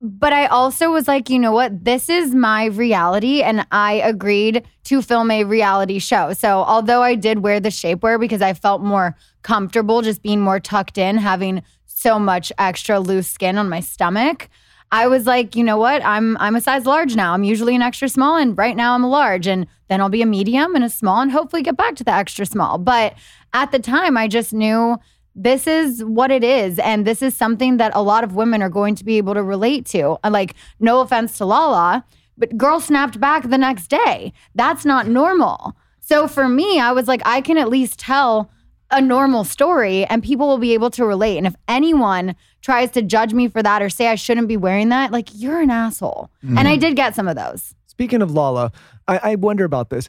But 0.00 0.32
I 0.32 0.46
also 0.46 0.90
was 0.90 1.08
like, 1.08 1.28
you 1.28 1.40
know 1.40 1.50
what? 1.50 1.84
This 1.84 2.08
is 2.08 2.32
my 2.32 2.66
reality. 2.66 3.42
And 3.42 3.66
I 3.72 3.94
agreed 3.94 4.64
to 4.84 5.02
film 5.02 5.30
a 5.30 5.42
reality 5.42 5.98
show. 5.98 6.32
So, 6.34 6.62
although 6.62 7.02
I 7.02 7.16
did 7.16 7.40
wear 7.40 7.58
the 7.58 7.68
shapewear 7.70 8.18
because 8.20 8.40
I 8.40 8.54
felt 8.54 8.80
more 8.80 9.16
comfortable 9.42 10.02
just 10.02 10.22
being 10.22 10.40
more 10.40 10.60
tucked 10.60 10.98
in, 10.98 11.16
having 11.16 11.64
so 11.98 12.18
much 12.18 12.52
extra 12.58 13.00
loose 13.00 13.28
skin 13.28 13.58
on 13.58 13.68
my 13.68 13.80
stomach, 13.80 14.48
I 14.90 15.06
was 15.06 15.26
like, 15.26 15.54
you 15.54 15.62
know 15.62 15.76
what? 15.76 16.02
I'm 16.04 16.36
I'm 16.38 16.56
a 16.56 16.60
size 16.60 16.86
large 16.86 17.14
now. 17.14 17.34
I'm 17.34 17.44
usually 17.44 17.74
an 17.74 17.82
extra 17.82 18.08
small 18.08 18.36
and 18.36 18.56
right 18.56 18.76
now 18.76 18.94
I'm 18.94 19.04
a 19.04 19.08
large 19.08 19.46
and 19.46 19.66
then 19.88 20.00
I'll 20.00 20.08
be 20.08 20.22
a 20.22 20.26
medium 20.26 20.74
and 20.74 20.84
a 20.84 20.88
small 20.88 21.20
and 21.20 21.30
hopefully 21.30 21.62
get 21.62 21.76
back 21.76 21.96
to 21.96 22.04
the 22.04 22.12
extra 22.12 22.46
small. 22.46 22.78
But 22.78 23.14
at 23.52 23.70
the 23.70 23.78
time 23.78 24.16
I 24.16 24.28
just 24.28 24.52
knew 24.52 24.96
this 25.34 25.66
is 25.66 26.02
what 26.04 26.30
it 26.30 26.42
is 26.42 26.78
and 26.78 27.06
this 27.06 27.20
is 27.20 27.36
something 27.36 27.76
that 27.76 27.92
a 27.94 28.02
lot 28.02 28.24
of 28.24 28.34
women 28.34 28.62
are 28.62 28.70
going 28.70 28.94
to 28.94 29.04
be 29.04 29.18
able 29.18 29.34
to 29.34 29.42
relate 29.42 29.84
to. 29.86 30.16
Like 30.28 30.54
no 30.80 31.00
offense 31.00 31.36
to 31.38 31.44
Lala, 31.44 32.04
but 32.38 32.56
girl 32.56 32.80
snapped 32.80 33.20
back 33.20 33.48
the 33.48 33.58
next 33.58 33.88
day. 33.88 34.32
That's 34.54 34.86
not 34.86 35.06
normal. 35.06 35.76
So 36.00 36.26
for 36.26 36.48
me, 36.48 36.80
I 36.80 36.92
was 36.92 37.08
like 37.08 37.20
I 37.26 37.42
can 37.42 37.58
at 37.58 37.68
least 37.68 37.98
tell 37.98 38.50
a 38.90 39.00
normal 39.00 39.44
story 39.44 40.04
and 40.06 40.22
people 40.22 40.48
will 40.48 40.58
be 40.58 40.74
able 40.74 40.90
to 40.90 41.04
relate. 41.04 41.36
And 41.36 41.46
if 41.46 41.54
anyone 41.66 42.34
tries 42.62 42.90
to 42.92 43.02
judge 43.02 43.34
me 43.34 43.48
for 43.48 43.62
that 43.62 43.82
or 43.82 43.90
say 43.90 44.08
I 44.08 44.14
shouldn't 44.14 44.48
be 44.48 44.56
wearing 44.56 44.88
that, 44.88 45.12
like 45.12 45.28
you're 45.34 45.60
an 45.60 45.70
asshole. 45.70 46.30
And 46.42 46.60
I 46.60 46.72
mm-hmm. 46.72 46.80
did 46.80 46.96
get 46.96 47.14
some 47.14 47.28
of 47.28 47.36
those. 47.36 47.74
Speaking 47.86 48.22
of 48.22 48.30
Lala, 48.30 48.72
I, 49.06 49.18
I 49.18 49.34
wonder 49.34 49.64
about 49.64 49.90
this. 49.90 50.08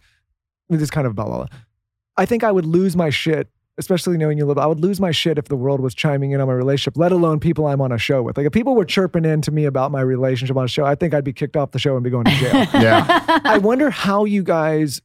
This 0.69 0.81
is 0.81 0.91
kind 0.91 1.07
of 1.07 1.11
about 1.11 1.29
Lala. 1.29 1.49
I 2.17 2.25
think 2.25 2.43
I 2.43 2.51
would 2.51 2.65
lose 2.65 2.95
my 2.95 3.09
shit, 3.09 3.49
especially 3.77 4.17
knowing 4.17 4.37
you 4.37 4.45
live. 4.45 4.57
I 4.57 4.67
would 4.67 4.79
lose 4.79 4.99
my 4.99 5.11
shit 5.11 5.37
if 5.37 5.45
the 5.45 5.55
world 5.55 5.79
was 5.79 5.95
chiming 5.95 6.31
in 6.31 6.39
on 6.39 6.47
my 6.47 6.53
relationship, 6.53 6.97
let 6.97 7.11
alone 7.11 7.39
people 7.39 7.67
I'm 7.67 7.81
on 7.81 7.91
a 7.91 7.97
show 7.97 8.21
with. 8.21 8.37
Like 8.37 8.45
if 8.45 8.53
people 8.53 8.75
were 8.75 8.85
chirping 8.85 9.25
in 9.25 9.41
to 9.41 9.51
me 9.51 9.65
about 9.65 9.91
my 9.91 10.01
relationship 10.01 10.55
on 10.55 10.65
a 10.65 10.67
show, 10.67 10.85
I 10.85 10.95
think 10.95 11.13
I'd 11.13 11.23
be 11.23 11.33
kicked 11.33 11.57
off 11.57 11.71
the 11.71 11.79
show 11.79 11.95
and 11.95 12.03
be 12.03 12.09
going 12.09 12.25
to 12.25 12.31
jail. 12.31 12.67
Yeah. 12.73 13.41
I 13.43 13.57
wonder 13.57 13.89
how 13.89 14.25
you 14.25 14.43
guys 14.43 15.01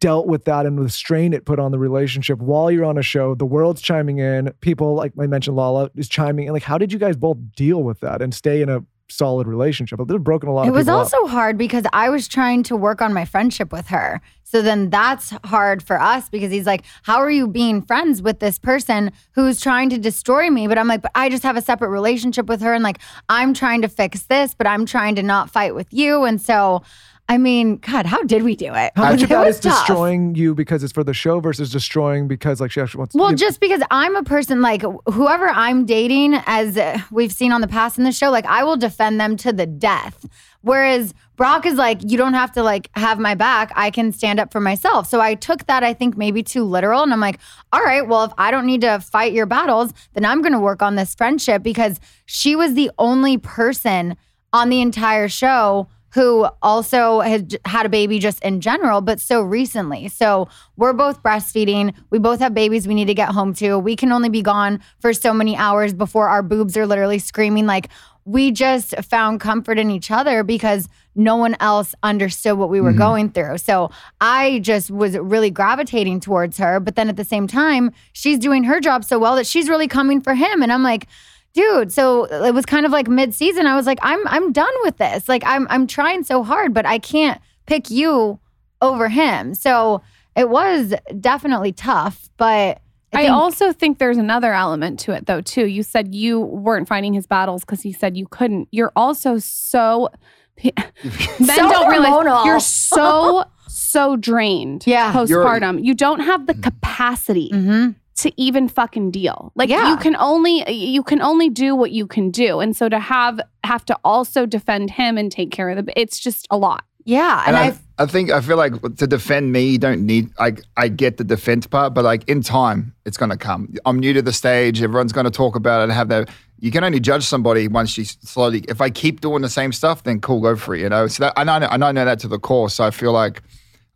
dealt 0.00 0.26
with 0.26 0.44
that 0.46 0.66
and 0.66 0.78
the 0.78 0.88
strain 0.88 1.32
it 1.32 1.44
put 1.44 1.58
on 1.58 1.70
the 1.70 1.78
relationship 1.78 2.38
while 2.38 2.70
you're 2.70 2.84
on 2.84 2.96
a 2.98 3.02
show. 3.02 3.34
The 3.34 3.46
world's 3.46 3.82
chiming 3.82 4.18
in. 4.18 4.52
People, 4.60 4.94
like 4.94 5.12
I 5.20 5.26
mentioned, 5.26 5.56
Lala 5.56 5.90
is 5.94 6.08
chiming 6.08 6.46
in. 6.46 6.52
Like, 6.52 6.62
how 6.62 6.78
did 6.78 6.92
you 6.92 6.98
guys 6.98 7.16
both 7.16 7.36
deal 7.54 7.82
with 7.82 8.00
that 8.00 8.22
and 8.22 8.34
stay 8.34 8.62
in 8.62 8.68
a 8.70 8.80
solid 9.10 9.46
relationship? 9.46 10.00
They've 10.06 10.18
broken 10.18 10.48
a 10.48 10.52
lot 10.54 10.66
It 10.66 10.70
was 10.72 10.88
also 10.88 11.24
up. 11.24 11.30
hard 11.30 11.58
because 11.58 11.84
I 11.92 12.08
was 12.08 12.26
trying 12.28 12.62
to 12.64 12.76
work 12.76 13.02
on 13.02 13.12
my 13.12 13.26
friendship 13.26 13.72
with 13.72 13.88
her. 13.88 14.22
So 14.44 14.62
then 14.62 14.88
that's 14.88 15.30
hard 15.44 15.82
for 15.82 16.00
us 16.00 16.28
because 16.30 16.50
he's 16.50 16.64
like, 16.66 16.84
How 17.02 17.18
are 17.18 17.30
you 17.30 17.46
being 17.46 17.82
friends 17.82 18.22
with 18.22 18.38
this 18.38 18.58
person 18.58 19.10
who's 19.32 19.60
trying 19.60 19.90
to 19.90 19.98
destroy 19.98 20.48
me? 20.48 20.66
But 20.66 20.78
I'm 20.78 20.86
like, 20.88 21.02
But 21.02 21.10
I 21.14 21.28
just 21.28 21.42
have 21.42 21.56
a 21.56 21.62
separate 21.62 21.88
relationship 21.90 22.46
with 22.46 22.62
her. 22.62 22.72
And 22.72 22.82
like, 22.84 22.98
I'm 23.28 23.52
trying 23.52 23.82
to 23.82 23.88
fix 23.88 24.22
this, 24.22 24.54
but 24.54 24.66
I'm 24.66 24.86
trying 24.86 25.16
to 25.16 25.22
not 25.22 25.50
fight 25.50 25.74
with 25.74 25.92
you. 25.92 26.24
And 26.24 26.40
so, 26.40 26.82
I 27.26 27.38
mean, 27.38 27.78
God, 27.78 28.04
how 28.04 28.22
did 28.22 28.42
we 28.42 28.54
do 28.54 28.74
it? 28.74 28.92
How 28.94 29.10
much 29.10 29.22
of 29.22 29.30
that 29.30 29.46
is 29.46 29.58
tough. 29.58 29.86
destroying 29.86 30.34
you 30.34 30.54
because 30.54 30.82
it's 30.82 30.92
for 30.92 31.02
the 31.02 31.14
show 31.14 31.40
versus 31.40 31.70
destroying 31.70 32.28
because 32.28 32.60
like 32.60 32.70
she 32.70 32.82
actually 32.82 32.98
wants 32.98 33.14
Well, 33.14 33.32
just 33.32 33.60
because 33.60 33.80
I'm 33.90 34.14
a 34.14 34.22
person 34.22 34.60
like 34.60 34.82
whoever 35.06 35.48
I'm 35.48 35.86
dating, 35.86 36.34
as 36.46 36.78
we've 37.10 37.32
seen 37.32 37.50
on 37.50 37.62
the 37.62 37.68
past 37.68 37.96
in 37.96 38.04
the 38.04 38.12
show, 38.12 38.30
like 38.30 38.44
I 38.44 38.62
will 38.62 38.76
defend 38.76 39.18
them 39.18 39.38
to 39.38 39.54
the 39.54 39.64
death. 39.64 40.26
Whereas 40.60 41.14
Brock 41.36 41.64
is 41.64 41.74
like, 41.74 42.00
you 42.02 42.18
don't 42.18 42.34
have 42.34 42.52
to 42.52 42.62
like 42.62 42.90
have 42.94 43.18
my 43.18 43.34
back. 43.34 43.72
I 43.74 43.90
can 43.90 44.12
stand 44.12 44.38
up 44.38 44.52
for 44.52 44.60
myself. 44.60 45.06
So 45.08 45.20
I 45.20 45.34
took 45.34 45.66
that, 45.66 45.82
I 45.82 45.94
think, 45.94 46.18
maybe 46.18 46.42
too 46.42 46.64
literal. 46.64 47.02
And 47.02 47.12
I'm 47.12 47.20
like, 47.20 47.40
all 47.72 47.82
right, 47.82 48.06
well, 48.06 48.24
if 48.24 48.32
I 48.36 48.50
don't 48.50 48.66
need 48.66 48.82
to 48.82 49.00
fight 49.00 49.32
your 49.32 49.46
battles, 49.46 49.92
then 50.12 50.26
I'm 50.26 50.42
going 50.42 50.52
to 50.52 50.60
work 50.60 50.82
on 50.82 50.96
this 50.96 51.14
friendship 51.14 51.62
because 51.62 52.00
she 52.26 52.54
was 52.54 52.74
the 52.74 52.90
only 52.98 53.38
person 53.38 54.16
on 54.52 54.68
the 54.68 54.82
entire 54.82 55.28
show 55.28 55.88
who 56.14 56.46
also 56.62 57.20
had 57.20 57.56
had 57.64 57.84
a 57.84 57.88
baby 57.88 58.20
just 58.20 58.40
in 58.44 58.60
general, 58.60 59.00
but 59.00 59.20
so 59.20 59.42
recently. 59.42 60.06
So 60.06 60.48
we're 60.76 60.92
both 60.92 61.24
breastfeeding. 61.24 61.92
We 62.10 62.20
both 62.20 62.38
have 62.38 62.54
babies 62.54 62.86
we 62.86 62.94
need 62.94 63.06
to 63.06 63.14
get 63.14 63.30
home 63.30 63.52
to. 63.54 63.78
We 63.80 63.96
can 63.96 64.12
only 64.12 64.28
be 64.28 64.40
gone 64.40 64.80
for 65.00 65.12
so 65.12 65.34
many 65.34 65.56
hours 65.56 65.92
before 65.92 66.28
our 66.28 66.42
boobs 66.42 66.76
are 66.76 66.86
literally 66.86 67.18
screaming. 67.18 67.66
Like 67.66 67.88
we 68.24 68.52
just 68.52 68.94
found 69.04 69.40
comfort 69.40 69.76
in 69.76 69.90
each 69.90 70.12
other 70.12 70.44
because 70.44 70.88
no 71.16 71.34
one 71.34 71.56
else 71.58 71.96
understood 72.04 72.58
what 72.58 72.70
we 72.70 72.80
were 72.80 72.90
mm-hmm. 72.90 72.98
going 72.98 73.30
through. 73.30 73.58
So 73.58 73.90
I 74.20 74.60
just 74.60 74.92
was 74.92 75.18
really 75.18 75.50
gravitating 75.50 76.20
towards 76.20 76.58
her. 76.58 76.78
But 76.78 76.94
then 76.94 77.08
at 77.08 77.16
the 77.16 77.24
same 77.24 77.48
time, 77.48 77.90
she's 78.12 78.38
doing 78.38 78.62
her 78.64 78.78
job 78.78 79.04
so 79.04 79.18
well 79.18 79.34
that 79.34 79.48
she's 79.48 79.68
really 79.68 79.88
coming 79.88 80.20
for 80.20 80.34
him. 80.34 80.62
And 80.62 80.72
I'm 80.72 80.84
like, 80.84 81.08
dude 81.54 81.90
so 81.92 82.24
it 82.24 82.52
was 82.52 82.66
kind 82.66 82.84
of 82.84 82.92
like 82.92 83.08
mid-season 83.08 83.66
i 83.66 83.74
was 83.74 83.86
like 83.86 83.98
i'm 84.02 84.26
i'm 84.28 84.52
done 84.52 84.72
with 84.82 84.96
this 84.98 85.28
like 85.28 85.42
i'm 85.46 85.66
i'm 85.70 85.86
trying 85.86 86.22
so 86.24 86.42
hard 86.42 86.74
but 86.74 86.84
i 86.84 86.98
can't 86.98 87.40
pick 87.66 87.90
you 87.90 88.38
over 88.82 89.08
him 89.08 89.54
so 89.54 90.02
it 90.36 90.50
was 90.50 90.92
definitely 91.20 91.72
tough 91.72 92.28
but 92.36 92.80
I, 93.16 93.26
I, 93.26 93.28
also 93.28 93.72
think 93.72 93.98
there's 93.98 94.16
another 94.18 94.52
element 94.52 94.98
to 95.00 95.12
it 95.12 95.26
though 95.26 95.40
too. 95.40 95.66
You 95.66 95.84
said 95.84 96.12
you 96.16 96.40
weren't 96.40 96.88
fighting 96.88 97.14
his 97.14 97.28
battles 97.28 97.60
because 97.64 97.80
he 97.80 97.92
said 97.92 98.16
you 98.16 98.26
couldn't. 98.26 98.66
You're 98.72 98.90
also 98.96 99.38
so 99.38 100.08
men 100.64 100.72
So 101.44 101.54
don't 101.70 101.88
realize 101.88 102.10
hormonal. 102.10 102.44
you're 102.44 102.58
so 102.90 103.44
so 103.68 104.16
drained 104.16 104.82
Yeah. 104.84 105.12
postpartum. 105.12 105.84
You 105.84 105.94
don't 105.94 106.18
have 106.20 106.48
the 106.48 106.54
capacity 106.54 107.50
Mhm. 107.54 107.94
To 108.18 108.32
even 108.40 108.68
fucking 108.68 109.10
deal. 109.10 109.50
Like 109.56 109.68
Yeah. 109.68 109.90
you 109.90 109.96
can 109.96 110.14
only 110.16 110.70
you 110.72 111.02
can 111.02 111.20
only 111.20 111.48
do 111.48 111.74
what 111.74 111.90
you 111.90 112.06
can 112.06 112.30
do. 112.30 112.60
And 112.60 112.76
so 112.76 112.88
to 112.88 112.98
have 113.00 113.40
have 113.64 113.84
to 113.86 113.98
also 114.04 114.46
defend 114.46 114.90
him 114.90 115.18
and 115.18 115.32
take 115.32 115.50
care 115.50 115.68
of 115.70 115.84
the 115.84 116.00
it's 116.00 116.18
just 116.20 116.46
a 116.50 116.56
lot. 116.56 116.84
yeah 117.04 117.42
And 117.46 117.56
and, 117.56 117.56
I, 117.56 117.68
i 117.76 117.78
I 117.96 118.06
think 118.06 118.30
I 118.32 118.40
feel 118.40 118.56
like 118.56 118.74
to 118.96 119.06
defend 119.06 119.52
me, 119.52 119.62
you 119.70 119.78
don't 119.78 120.04
need. 120.04 120.28
I 120.40 120.54
I 120.76 120.88
get 120.88 121.16
the 121.16 121.22
defense 121.24 121.64
part, 121.66 121.94
but 121.94 122.02
like 122.04 122.28
in 122.28 122.42
time, 122.42 122.92
it's 123.04 123.16
gonna 123.16 123.36
come. 123.36 123.72
I'm 123.86 124.00
new 124.00 124.12
to 124.14 124.22
the 124.22 124.32
stage. 124.32 124.82
Everyone's 124.82 125.12
gonna 125.12 125.30
talk 125.30 125.54
about 125.54 125.80
it 125.80 125.84
and 125.84 125.92
have 125.92 126.08
that. 126.08 126.28
You 126.58 126.70
can 126.72 126.82
only 126.82 126.98
judge 126.98 127.22
somebody 127.24 127.68
once 127.68 127.96
you 127.96 128.04
slowly. 128.04 128.64
If 128.68 128.80
I 128.80 128.90
keep 128.90 129.20
doing 129.20 129.42
the 129.42 129.48
same 129.48 129.70
stuff, 129.72 130.02
then 130.02 130.20
cool, 130.20 130.40
go 130.40 130.56
for 130.56 130.74
it. 130.74 130.80
You 130.80 130.88
know. 130.88 131.06
So 131.06 131.22
that, 131.24 131.34
I 131.36 131.44
know 131.44 131.52
I 131.52 131.76
know 131.76 131.86
I 131.86 131.92
know 131.92 132.04
that 132.04 132.18
to 132.20 132.28
the 132.28 132.38
core. 132.38 132.68
So 132.68 132.82
I 132.84 132.90
feel 132.90 133.12
like 133.12 133.42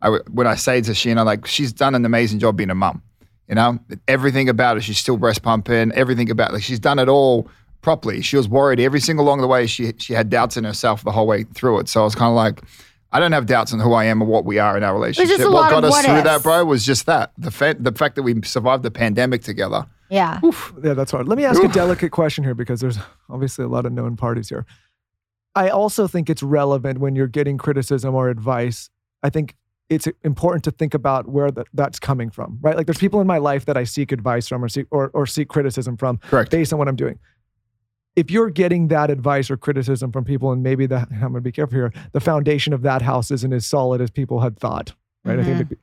I 0.01 0.05
w- 0.07 0.23
when 0.31 0.47
I 0.47 0.55
say 0.55 0.79
to 0.81 0.91
Scheana, 0.91 1.25
like 1.25 1.45
she's 1.45 1.73
done 1.73 1.93
an 1.95 2.05
amazing 2.05 2.39
job 2.39 2.55
being 2.55 2.69
a 2.69 2.75
mum. 2.75 3.01
You 3.49 3.55
know, 3.55 3.79
everything 4.07 4.47
about 4.47 4.77
it. 4.77 4.83
She's 4.83 4.99
still 4.99 5.17
breast 5.17 5.41
pumping. 5.41 5.91
Everything 5.93 6.29
about 6.29 6.53
like 6.53 6.61
she's 6.63 6.79
done 6.79 6.99
it 6.99 7.09
all 7.09 7.47
properly. 7.81 8.21
She 8.21 8.37
was 8.37 8.47
worried 8.47 8.79
every 8.79 8.99
single 8.99 9.25
along 9.25 9.41
the 9.41 9.47
way. 9.47 9.65
She 9.65 9.91
she 9.97 10.13
had 10.13 10.29
doubts 10.29 10.55
in 10.55 10.63
herself 10.63 11.03
the 11.03 11.11
whole 11.11 11.25
way 11.27 11.43
through 11.43 11.79
it. 11.79 11.89
So 11.89 12.01
I 12.01 12.03
was 12.03 12.13
kind 12.13 12.29
of 12.29 12.35
like, 12.35 12.61
I 13.11 13.19
don't 13.19 13.31
have 13.31 13.47
doubts 13.47 13.73
on 13.73 13.79
who 13.79 13.93
I 13.93 14.05
am 14.05 14.21
or 14.21 14.25
what 14.27 14.45
we 14.45 14.59
are 14.59 14.77
in 14.77 14.83
our 14.83 14.93
relationship. 14.93 15.35
just 15.37 15.47
a 15.47 15.51
what 15.51 15.61
lot 15.61 15.71
got 15.71 15.77
of 15.79 15.83
us 15.85 15.91
what 15.91 16.05
through 16.05 16.15
ifs. 16.15 16.23
that, 16.25 16.43
bro, 16.43 16.63
was 16.63 16.85
just 16.85 17.07
that 17.07 17.31
the 17.39 17.49
fa- 17.49 17.75
the 17.79 17.91
fact 17.91 18.15
that 18.17 18.23
we 18.23 18.39
survived 18.43 18.83
the 18.83 18.91
pandemic 18.91 19.41
together. 19.41 19.87
yeah 20.11 20.39
Yeah, 20.83 20.93
that's 20.93 21.11
hard. 21.11 21.27
Let 21.27 21.37
me 21.39 21.45
ask 21.45 21.63
a 21.63 21.67
delicate 21.69 22.11
question 22.11 22.43
here 22.43 22.53
because 22.55 22.81
there's 22.81 22.99
obviously 23.31 23.65
a 23.65 23.67
lot 23.67 23.85
of 23.87 23.93
known 23.93 24.15
parties 24.15 24.49
here. 24.49 24.65
I 25.55 25.69
also 25.69 26.07
think 26.07 26.29
it's 26.29 26.43
relevant 26.43 26.99
when 26.99 27.15
you're 27.15 27.27
getting 27.27 27.57
criticism 27.57 28.13
or 28.13 28.29
advice. 28.29 28.91
I 29.23 29.29
think 29.31 29.55
it's 29.89 30.07
important 30.23 30.63
to 30.65 30.71
think 30.71 30.93
about 30.93 31.27
where 31.27 31.49
that 31.51 31.67
that's 31.73 31.99
coming 31.99 32.29
from, 32.29 32.59
right? 32.61 32.77
Like 32.77 32.85
there's 32.85 32.99
people 32.99 33.21
in 33.21 33.27
my 33.27 33.39
life 33.39 33.65
that 33.65 33.75
I 33.75 33.83
seek 33.83 34.11
advice 34.11 34.47
from 34.47 34.63
or 34.63 34.69
seek 34.69 34.85
or, 34.91 35.09
or 35.13 35.25
seek 35.25 35.47
criticism 35.49 35.97
from 35.97 36.17
Correct. 36.17 36.51
based 36.51 36.71
on 36.71 36.79
what 36.79 36.87
I'm 36.87 36.95
doing. 36.95 37.19
If 38.15 38.29
you're 38.29 38.49
getting 38.49 38.89
that 38.89 39.09
advice 39.09 39.49
or 39.49 39.57
criticism 39.57 40.11
from 40.11 40.25
people, 40.25 40.51
and 40.51 40.61
maybe 40.61 40.85
the 40.85 40.97
I'm 41.11 41.19
gonna 41.19 41.41
be 41.41 41.51
careful 41.51 41.75
here, 41.75 41.93
the 42.11 42.19
foundation 42.19 42.71
of 42.73 42.83
that 42.83 43.01
house 43.01 43.31
isn't 43.31 43.51
as 43.51 43.65
solid 43.65 43.99
as 44.01 44.11
people 44.11 44.41
had 44.41 44.57
thought, 44.59 44.93
right? 45.25 45.39
I 45.39 45.43
think. 45.43 45.61
Mm-hmm. 45.61 45.73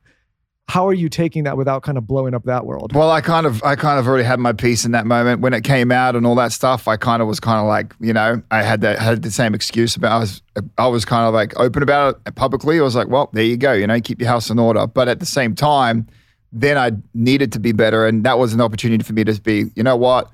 How 0.69 0.85
are 0.87 0.93
you 0.93 1.07
taking 1.07 1.45
that 1.45 1.55
without 1.55 1.83
kind 1.83 1.97
of 1.97 2.05
blowing 2.05 2.33
up 2.33 2.43
that 2.43 2.65
world? 2.65 2.93
Well, 2.93 3.09
I 3.09 3.21
kind 3.21 3.45
of, 3.45 3.63
I 3.63 3.77
kind 3.77 3.99
of 3.99 4.07
already 4.07 4.25
had 4.25 4.39
my 4.39 4.51
piece 4.51 4.83
in 4.83 4.91
that 4.91 5.05
moment 5.05 5.39
when 5.39 5.53
it 5.53 5.63
came 5.63 5.93
out 5.93 6.15
and 6.15 6.25
all 6.25 6.35
that 6.35 6.51
stuff. 6.51 6.89
I 6.89 6.97
kind 6.97 7.21
of 7.21 7.27
was 7.27 7.39
kind 7.39 7.59
of 7.59 7.67
like, 7.67 7.95
you 8.01 8.11
know, 8.11 8.41
I 8.51 8.63
had 8.63 8.81
that, 8.81 8.99
had 8.99 9.21
the 9.23 9.31
same 9.31 9.55
excuse 9.55 9.95
about. 9.95 10.11
I 10.11 10.19
was, 10.19 10.41
I 10.77 10.87
was 10.87 11.05
kind 11.05 11.25
of 11.25 11.33
like 11.33 11.57
open 11.57 11.83
about 11.83 12.19
it 12.25 12.35
publicly. 12.35 12.79
I 12.79 12.81
was 12.81 12.95
like, 12.95 13.07
well, 13.07 13.29
there 13.31 13.45
you 13.45 13.55
go, 13.55 13.71
you 13.71 13.87
know, 13.87 13.99
keep 14.01 14.19
your 14.19 14.29
house 14.29 14.49
in 14.49 14.59
order. 14.59 14.85
But 14.87 15.07
at 15.07 15.19
the 15.21 15.25
same 15.25 15.55
time, 15.55 16.05
then 16.51 16.77
I 16.77 16.91
needed 17.13 17.51
to 17.53 17.59
be 17.59 17.71
better, 17.71 18.05
and 18.07 18.23
that 18.23 18.39
was 18.39 18.53
an 18.53 18.61
opportunity 18.61 19.03
for 19.03 19.13
me 19.13 19.23
to 19.25 19.41
be, 19.41 19.65
you 19.75 19.83
know 19.83 19.97
what, 19.97 20.31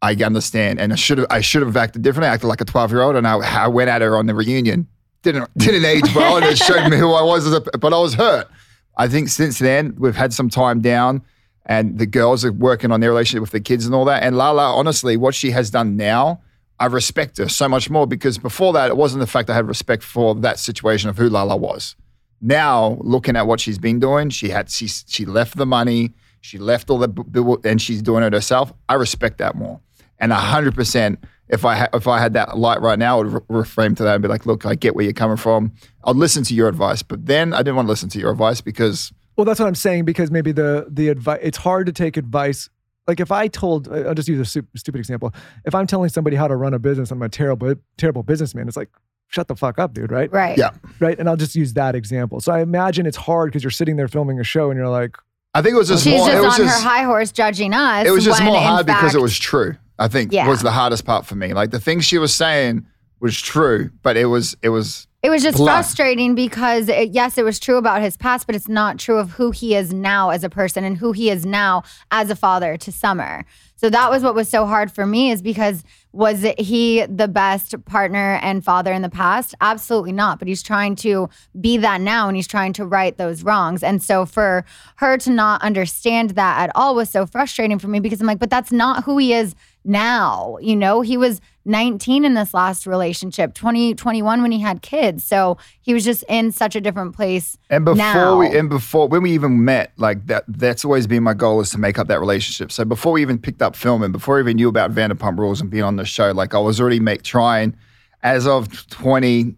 I 0.00 0.14
understand, 0.14 0.80
and 0.80 0.92
I 0.92 0.96
should 0.96 1.18
have, 1.18 1.26
I 1.30 1.40
should 1.42 1.62
have 1.62 1.76
acted 1.76 2.02
differently. 2.02 2.28
I 2.28 2.34
acted 2.34 2.48
like 2.48 2.60
a 2.60 2.64
twelve 2.64 2.90
year 2.90 3.02
old, 3.02 3.16
and 3.16 3.26
I, 3.26 3.36
I 3.36 3.68
went 3.68 3.90
at 3.90 4.02
her 4.02 4.16
on 4.16 4.26
the 4.26 4.34
reunion. 4.34 4.88
Didn't, 5.22 5.48
didn't 5.56 5.84
age 5.84 6.14
well, 6.14 6.38
and 6.38 6.46
it 6.46 6.58
showed 6.58 6.88
me 6.90 6.96
who 6.96 7.12
I 7.12 7.22
was, 7.22 7.46
as 7.46 7.52
a, 7.52 7.60
but 7.60 7.92
I 7.92 7.98
was 7.98 8.14
hurt. 8.14 8.48
I 8.96 9.08
think 9.08 9.28
since 9.28 9.58
then 9.58 9.94
we've 9.98 10.16
had 10.16 10.32
some 10.32 10.48
time 10.48 10.80
down, 10.80 11.22
and 11.64 11.98
the 11.98 12.06
girls 12.06 12.44
are 12.44 12.52
working 12.52 12.90
on 12.90 13.00
their 13.00 13.10
relationship 13.10 13.40
with 13.40 13.50
the 13.50 13.60
kids 13.60 13.86
and 13.86 13.94
all 13.94 14.04
that. 14.06 14.22
And 14.22 14.36
Lala, 14.36 14.74
honestly, 14.74 15.16
what 15.16 15.34
she 15.34 15.52
has 15.52 15.70
done 15.70 15.96
now, 15.96 16.40
I 16.80 16.86
respect 16.86 17.38
her 17.38 17.48
so 17.48 17.68
much 17.68 17.88
more 17.88 18.06
because 18.06 18.38
before 18.38 18.72
that, 18.72 18.90
it 18.90 18.96
wasn't 18.96 19.20
the 19.20 19.26
fact 19.26 19.48
I 19.48 19.54
had 19.54 19.68
respect 19.68 20.02
for 20.02 20.34
that 20.36 20.58
situation 20.58 21.08
of 21.08 21.16
who 21.16 21.28
Lala 21.28 21.56
was. 21.56 21.94
Now, 22.40 22.98
looking 23.00 23.36
at 23.36 23.46
what 23.46 23.60
she's 23.60 23.78
been 23.78 24.00
doing, 24.00 24.30
she 24.30 24.48
had 24.48 24.68
she 24.68 24.88
she 24.88 25.24
left 25.24 25.56
the 25.56 25.66
money, 25.66 26.12
she 26.40 26.58
left 26.58 26.90
all 26.90 26.98
the 26.98 27.60
and 27.64 27.80
she's 27.80 28.02
doing 28.02 28.24
it 28.24 28.32
herself. 28.32 28.72
I 28.88 28.94
respect 28.94 29.38
that 29.38 29.54
more. 29.54 29.80
And 30.18 30.32
hundred 30.32 30.74
percent, 30.74 31.22
if 31.52 31.64
I 31.64 31.76
ha- 31.76 31.88
if 31.92 32.08
I 32.08 32.18
had 32.18 32.32
that 32.32 32.56
light 32.56 32.80
right 32.80 32.98
now, 32.98 33.20
I 33.20 33.22
would 33.22 33.32
re- 33.34 33.62
reframe 33.62 33.96
to 33.98 34.02
that 34.04 34.14
and 34.14 34.22
be 34.22 34.28
like, 34.28 34.46
look, 34.46 34.64
I 34.66 34.74
get 34.74 34.96
where 34.96 35.04
you're 35.04 35.12
coming 35.12 35.36
from. 35.36 35.72
I'll 36.02 36.14
listen 36.14 36.42
to 36.44 36.54
your 36.54 36.66
advice, 36.66 37.02
but 37.02 37.26
then 37.26 37.52
I 37.52 37.58
didn't 37.58 37.76
want 37.76 37.86
to 37.86 37.90
listen 37.90 38.08
to 38.10 38.18
your 38.18 38.32
advice 38.32 38.60
because 38.60 39.12
Well, 39.36 39.44
that's 39.44 39.60
what 39.60 39.66
I'm 39.66 39.74
saying 39.74 40.06
because 40.06 40.30
maybe 40.30 40.50
the 40.50 40.86
the 40.90 41.08
advice 41.08 41.40
it's 41.42 41.58
hard 41.58 41.86
to 41.86 41.92
take 41.92 42.16
advice. 42.16 42.70
Like 43.06 43.20
if 43.20 43.30
I 43.30 43.48
told, 43.48 43.88
I'll 43.92 44.14
just 44.14 44.28
use 44.28 44.40
a 44.40 44.44
stu- 44.44 44.66
stupid 44.76 44.98
example. 44.98 45.34
If 45.64 45.74
I'm 45.74 45.86
telling 45.86 46.08
somebody 46.08 46.36
how 46.36 46.48
to 46.48 46.56
run 46.56 46.72
a 46.72 46.78
business, 46.78 47.10
I'm 47.10 47.22
a 47.22 47.28
terrible 47.28 47.74
terrible 47.98 48.22
businessman. 48.22 48.66
It's 48.66 48.76
like 48.76 48.90
shut 49.28 49.48
the 49.48 49.56
fuck 49.56 49.78
up, 49.78 49.92
dude. 49.92 50.10
Right. 50.10 50.32
right 50.32 50.56
yeah. 50.56 50.70
Right. 51.00 51.18
And 51.18 51.28
I'll 51.28 51.36
just 51.36 51.54
use 51.54 51.74
that 51.74 51.94
example. 51.94 52.40
So 52.40 52.52
I 52.52 52.60
imagine 52.60 53.06
it's 53.06 53.16
hard 53.16 53.48
because 53.48 53.62
you're 53.62 53.70
sitting 53.70 53.96
there 53.96 54.08
filming 54.08 54.38
a 54.38 54.44
show 54.44 54.70
and 54.70 54.78
you're 54.78 54.88
like, 54.88 55.16
I 55.54 55.62
think 55.62 55.74
it 55.74 55.78
was 55.78 55.88
just 55.88 56.04
she's 56.04 56.14
more. 56.16 56.26
just 56.26 56.36
it 56.38 56.40
was 56.40 56.58
on 56.60 56.66
just, 56.66 56.82
her 56.82 56.88
high 56.88 57.02
horse 57.02 57.30
judging 57.30 57.74
us 57.74 58.06
it 58.06 58.10
was 58.10 58.24
just 58.24 58.40
when 58.40 58.52
more 58.52 58.60
hard 58.60 58.86
because 58.86 59.14
it 59.14 59.20
was 59.20 59.38
true. 59.38 59.76
I 59.98 60.08
think 60.08 60.32
Yeah. 60.32 60.48
was 60.48 60.62
the 60.62 60.70
hardest 60.70 61.04
part 61.04 61.26
for 61.26 61.34
me. 61.34 61.52
Like 61.52 61.70
the 61.70 61.80
things 61.80 62.04
she 62.04 62.18
was 62.18 62.34
saying 62.34 62.86
was 63.20 63.40
true, 63.40 63.90
but 64.02 64.16
it 64.16 64.26
was 64.26 64.56
it 64.62 64.70
was 64.70 65.06
It 65.22 65.30
was 65.30 65.42
just 65.42 65.56
blunt. 65.56 65.76
frustrating 65.76 66.34
because, 66.34 66.88
it, 66.88 67.10
yes, 67.10 67.38
it 67.38 67.44
was 67.44 67.60
true 67.60 67.76
about 67.76 68.02
his 68.02 68.16
past, 68.16 68.44
but 68.44 68.56
it's 68.56 68.68
not 68.68 68.98
true 68.98 69.18
of 69.18 69.30
who 69.30 69.52
he 69.52 69.76
is 69.76 69.92
now 69.92 70.30
as 70.30 70.42
a 70.42 70.50
person 70.50 70.82
and 70.82 70.98
who 70.98 71.12
he 71.12 71.30
is 71.30 71.46
now 71.46 71.84
as 72.10 72.28
a 72.28 72.34
father 72.34 72.76
to 72.78 72.90
Summer. 72.90 73.44
So 73.76 73.88
that 73.90 74.10
was 74.10 74.24
what 74.24 74.34
was 74.34 74.48
so 74.48 74.66
hard 74.66 74.92
for 74.92 75.06
me 75.06 75.30
is 75.30 75.40
because 75.40 75.84
was 76.12 76.44
he 76.58 77.04
the 77.06 77.28
best 77.28 77.84
partner 77.84 78.38
and 78.42 78.64
father 78.64 78.92
in 78.92 79.02
the 79.02 79.08
past? 79.08 79.54
Absolutely 79.60 80.12
not. 80.12 80.38
But 80.38 80.46
he's 80.46 80.62
trying 80.62 80.96
to 80.96 81.28
be 81.60 81.76
that 81.78 82.00
now 82.00 82.28
and 82.28 82.36
he's 82.36 82.46
trying 82.46 82.72
to 82.74 82.84
right 82.84 83.16
those 83.16 83.42
wrongs. 83.42 83.82
And 83.82 84.02
so 84.02 84.26
for 84.26 84.64
her 84.96 85.18
to 85.18 85.30
not 85.30 85.62
understand 85.62 86.30
that 86.30 86.60
at 86.68 86.76
all 86.76 86.94
was 86.94 87.10
so 87.10 87.26
frustrating 87.26 87.78
for 87.78 87.88
me 87.88 87.98
because 87.98 88.20
I'm 88.20 88.26
like, 88.26 88.38
but 88.38 88.50
that's 88.50 88.70
not 88.72 89.04
who 89.04 89.18
he 89.18 89.32
is 89.32 89.54
now. 89.84 90.56
You 90.60 90.76
know, 90.76 91.00
he 91.00 91.16
was 91.16 91.40
19 91.64 92.24
in 92.24 92.34
this 92.34 92.54
last 92.54 92.86
relationship, 92.86 93.54
20, 93.54 93.94
21 93.94 94.42
when 94.42 94.52
he 94.52 94.60
had 94.60 94.82
kids. 94.82 95.24
So 95.24 95.58
he 95.80 95.94
was 95.94 96.04
just 96.04 96.24
in 96.28 96.52
such 96.52 96.74
a 96.74 96.80
different 96.80 97.14
place. 97.14 97.56
And 97.70 97.84
before 97.84 97.96
now. 97.96 98.38
we 98.38 98.46
and 98.56 98.68
before 98.68 99.08
when 99.08 99.22
we 99.22 99.32
even 99.32 99.64
met, 99.64 99.92
like 99.96 100.26
that 100.26 100.44
that's 100.48 100.84
always 100.84 101.06
been 101.06 101.22
my 101.22 101.34
goal 101.34 101.60
is 101.60 101.70
to 101.70 101.78
make 101.78 101.98
up 101.98 102.08
that 102.08 102.20
relationship. 102.20 102.72
So 102.72 102.84
before 102.84 103.12
we 103.12 103.22
even 103.22 103.38
picked 103.38 103.62
up 103.62 103.76
filming, 103.76 104.12
before 104.12 104.38
I 104.38 104.40
even 104.40 104.56
knew 104.56 104.68
about 104.68 104.92
Vanderpump 104.92 105.38
Rules 105.38 105.60
and 105.60 105.70
being 105.70 105.84
on 105.84 105.96
the 105.96 106.04
show, 106.04 106.32
like 106.32 106.54
I 106.54 106.58
was 106.58 106.80
already 106.80 107.00
make 107.00 107.22
trying 107.22 107.76
as 108.22 108.46
of 108.46 108.88
20 108.88 109.56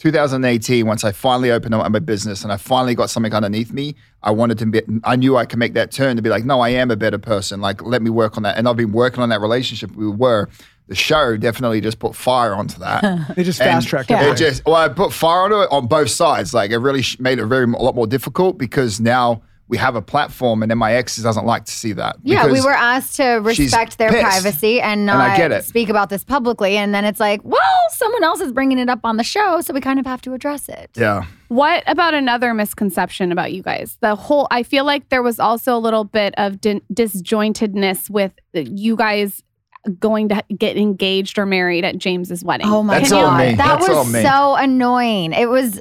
2018 0.00 0.86
once 0.86 1.04
I 1.04 1.12
finally 1.12 1.50
opened 1.50 1.74
up 1.74 1.92
my 1.92 1.98
business 1.98 2.42
and 2.42 2.52
I 2.52 2.56
finally 2.56 2.94
got 2.94 3.10
something 3.10 3.32
underneath 3.34 3.70
me, 3.72 3.94
I 4.22 4.30
wanted 4.30 4.58
to 4.58 4.66
be 4.66 4.82
I 5.04 5.14
knew 5.16 5.36
I 5.36 5.44
could 5.44 5.58
make 5.58 5.74
that 5.74 5.92
turn 5.92 6.16
to 6.16 6.22
be 6.22 6.30
like, 6.30 6.44
no, 6.44 6.60
I 6.60 6.70
am 6.70 6.90
a 6.90 6.96
better 6.96 7.18
person. 7.18 7.60
Like 7.60 7.82
let 7.82 8.00
me 8.02 8.10
work 8.10 8.36
on 8.36 8.42
that. 8.44 8.56
And 8.56 8.66
I've 8.66 8.76
been 8.76 8.92
working 8.92 9.22
on 9.22 9.28
that 9.28 9.40
relationship 9.40 9.94
we 9.94 10.08
were. 10.08 10.48
The 10.88 10.96
show 10.96 11.36
definitely 11.36 11.80
just 11.80 12.00
put 12.00 12.16
fire 12.16 12.52
onto 12.54 12.78
that. 12.80 13.04
They 13.36 13.44
just 13.44 13.58
fast 13.60 13.86
tracked 13.86 14.10
It 14.10 14.14
everything. 14.14 14.36
just 14.38 14.64
well, 14.66 14.74
I 14.74 14.88
put 14.88 15.12
fire 15.12 15.42
onto 15.42 15.60
it 15.60 15.68
on 15.70 15.86
both 15.86 16.10
sides. 16.10 16.52
Like 16.52 16.70
it 16.72 16.78
really 16.78 17.04
made 17.18 17.38
it 17.38 17.46
very 17.46 17.64
a 17.64 17.76
lot 17.76 17.94
more 17.94 18.06
difficult 18.08 18.58
because 18.58 19.00
now 19.00 19.42
we 19.70 19.76
have 19.78 19.94
a 19.94 20.02
platform, 20.02 20.62
and 20.62 20.70
then 20.70 20.76
my 20.78 20.92
ex 20.92 21.16
doesn't 21.16 21.46
like 21.46 21.64
to 21.64 21.72
see 21.72 21.92
that. 21.94 22.16
Yeah, 22.22 22.46
we 22.50 22.60
were 22.60 22.72
asked 22.72 23.16
to 23.16 23.34
respect 23.42 23.96
their 23.98 24.10
pissed. 24.10 24.22
privacy 24.22 24.80
and 24.80 25.08
And 25.08 25.10
I 25.10 25.28
not 25.28 25.36
get 25.36 25.52
it. 25.52 25.64
speak 25.64 25.88
about 25.88 26.10
this 26.10 26.24
publicly. 26.24 26.76
And 26.76 26.92
then 26.92 27.04
it's 27.04 27.20
like, 27.20 27.40
well, 27.44 27.60
someone 27.90 28.24
else 28.24 28.40
is 28.40 28.50
bringing 28.52 28.78
it 28.78 28.88
up 28.90 29.00
on 29.04 29.16
the 29.16 29.22
show, 29.24 29.60
so 29.62 29.72
we 29.72 29.80
kind 29.80 29.98
of 30.00 30.06
have 30.06 30.20
to 30.22 30.34
address 30.34 30.68
it. 30.68 30.90
Yeah, 30.96 31.24
What 31.48 31.84
about 31.86 32.14
another 32.14 32.52
misconception 32.52 33.30
about 33.32 33.52
you 33.52 33.62
guys? 33.62 33.96
The 34.00 34.16
whole, 34.16 34.48
I 34.50 34.64
feel 34.64 34.84
like 34.84 35.08
there 35.08 35.22
was 35.22 35.38
also 35.40 35.76
a 35.76 35.78
little 35.78 36.04
bit 36.04 36.34
of 36.36 36.60
di- 36.60 36.82
disjointedness 36.92 38.10
with 38.10 38.32
you 38.54 38.96
guys 38.96 39.42
going 39.98 40.28
to 40.28 40.44
get 40.58 40.76
engaged 40.76 41.38
or 41.38 41.46
married 41.46 41.84
at 41.84 41.96
James's 41.96 42.44
wedding. 42.44 42.66
Oh 42.66 42.82
my 42.82 42.98
That's 42.98 43.10
god, 43.12 43.24
all 43.24 43.38
me. 43.38 43.54
that 43.54 43.56
That's 43.78 43.88
all 43.88 44.04
was 44.04 44.12
me. 44.12 44.22
so 44.22 44.54
annoying. 44.56 45.32
It 45.32 45.48
was. 45.48 45.80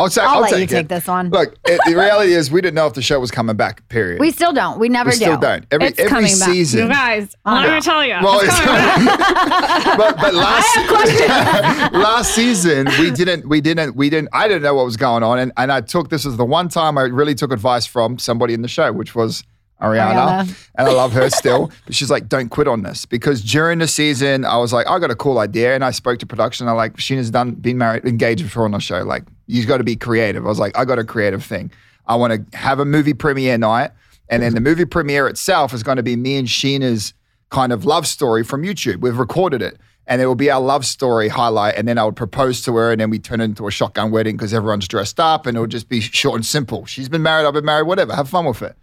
I'll, 0.00 0.08
say, 0.08 0.22
I'll, 0.22 0.28
I'll 0.28 0.40
let 0.42 0.50
take 0.50 0.58
you 0.58 0.64
it. 0.64 0.68
take 0.82 0.88
this 0.88 1.08
one. 1.08 1.30
Look, 1.30 1.56
it, 1.66 1.80
the 1.84 1.96
reality 1.96 2.32
is 2.32 2.52
we 2.52 2.60
didn't 2.60 2.76
know 2.76 2.86
if 2.86 2.94
the 2.94 3.02
show 3.02 3.18
was 3.18 3.32
coming 3.32 3.56
back. 3.56 3.88
Period. 3.88 4.20
we 4.20 4.30
still 4.30 4.52
don't. 4.52 4.78
We 4.78 4.88
never 4.88 5.10
do. 5.10 5.14
We 5.14 5.18
do. 5.18 5.24
still 5.24 5.38
don't. 5.40 5.66
Every 5.72 5.88
It's 5.88 5.98
every 5.98 6.08
coming 6.08 6.38
back. 6.38 6.48
season. 6.50 6.82
You 6.86 6.88
guys, 6.88 7.36
let 7.44 7.68
me 7.68 7.80
to 7.80 7.84
tell 7.84 8.04
you. 8.04 8.14
Well, 8.22 8.38
it's 8.38 8.48
it's 8.48 8.60
coming 8.60 9.06
but 9.98 10.16
but 10.20 10.34
last 10.34 11.92
last 11.92 12.34
season 12.34 12.86
we 13.00 13.10
didn't 13.10 13.48
we 13.48 13.60
didn't 13.60 13.96
we 13.96 14.08
didn't 14.08 14.28
I 14.32 14.46
didn't 14.46 14.62
know 14.62 14.74
what 14.74 14.84
was 14.84 14.96
going 14.96 15.24
on 15.24 15.38
and 15.40 15.52
and 15.56 15.72
I 15.72 15.80
took 15.80 16.10
this 16.10 16.24
as 16.24 16.36
the 16.36 16.44
one 16.44 16.68
time 16.68 16.96
I 16.96 17.02
really 17.02 17.34
took 17.34 17.52
advice 17.52 17.84
from 17.86 18.18
somebody 18.18 18.54
in 18.54 18.62
the 18.62 18.68
show 18.68 18.92
which 18.92 19.14
was 19.16 19.42
Ariana, 19.80 20.44
Ariana. 20.44 20.68
and 20.74 20.88
I 20.88 20.92
love 20.92 21.12
her 21.12 21.30
still 21.30 21.70
but 21.86 21.94
she's 21.94 22.10
like 22.10 22.28
don't 22.28 22.48
quit 22.48 22.66
on 22.66 22.82
this 22.82 23.04
because 23.04 23.42
during 23.42 23.78
the 23.78 23.88
season 23.88 24.44
I 24.44 24.56
was 24.56 24.72
like 24.72 24.88
I 24.88 24.98
got 24.98 25.10
a 25.10 25.16
cool 25.16 25.38
idea 25.38 25.74
and 25.74 25.84
I 25.84 25.90
spoke 25.92 26.18
to 26.18 26.26
production 26.26 26.66
I 26.68 26.72
like 26.72 26.96
Scheana's 26.96 27.30
done 27.30 27.52
been 27.52 27.78
married 27.78 28.04
engaged 28.04 28.42
before 28.42 28.64
on 28.64 28.72
the 28.72 28.80
show 28.80 29.02
like 29.02 29.24
you've 29.46 29.66
got 29.66 29.78
to 29.78 29.84
be 29.84 29.96
creative 29.96 30.44
I 30.44 30.48
was 30.48 30.58
like 30.58 30.76
I 30.76 30.84
got 30.84 30.98
a 30.98 31.04
creative 31.04 31.44
thing 31.44 31.70
I 32.06 32.16
want 32.16 32.50
to 32.50 32.58
have 32.58 32.80
a 32.80 32.84
movie 32.84 33.14
premiere 33.14 33.56
night 33.58 33.92
and 34.28 34.42
then 34.42 34.54
the 34.54 34.60
movie 34.60 34.84
premiere 34.84 35.26
itself 35.28 35.72
is 35.72 35.82
going 35.82 35.96
to 35.96 36.02
be 36.02 36.16
me 36.16 36.36
and 36.36 36.48
Scheana's 36.48 37.14
kind 37.50 37.72
of 37.72 37.84
love 37.84 38.06
story 38.06 38.44
from 38.44 38.62
YouTube. 38.62 39.00
We've 39.00 39.18
recorded 39.18 39.62
it. 39.62 39.78
And 40.06 40.22
it 40.22 40.26
will 40.26 40.34
be 40.34 40.50
our 40.50 40.60
love 40.60 40.86
story 40.86 41.28
highlight. 41.28 41.74
And 41.74 41.86
then 41.86 41.98
I 41.98 42.04
would 42.04 42.16
propose 42.16 42.62
to 42.62 42.74
her, 42.76 42.92
and 42.92 43.00
then 43.00 43.10
we 43.10 43.18
turn 43.18 43.42
it 43.42 43.44
into 43.44 43.66
a 43.66 43.70
shotgun 43.70 44.10
wedding 44.10 44.38
because 44.38 44.54
everyone's 44.54 44.88
dressed 44.88 45.20
up 45.20 45.44
and 45.44 45.54
it 45.54 45.60
would 45.60 45.70
just 45.70 45.90
be 45.90 46.00
short 46.00 46.36
and 46.36 46.46
simple. 46.46 46.86
She's 46.86 47.10
been 47.10 47.22
married, 47.22 47.46
I've 47.46 47.52
been 47.52 47.66
married, 47.66 47.86
whatever. 47.86 48.14
Have 48.14 48.26
fun 48.28 48.46
with 48.46 48.62
it. 48.62 48.74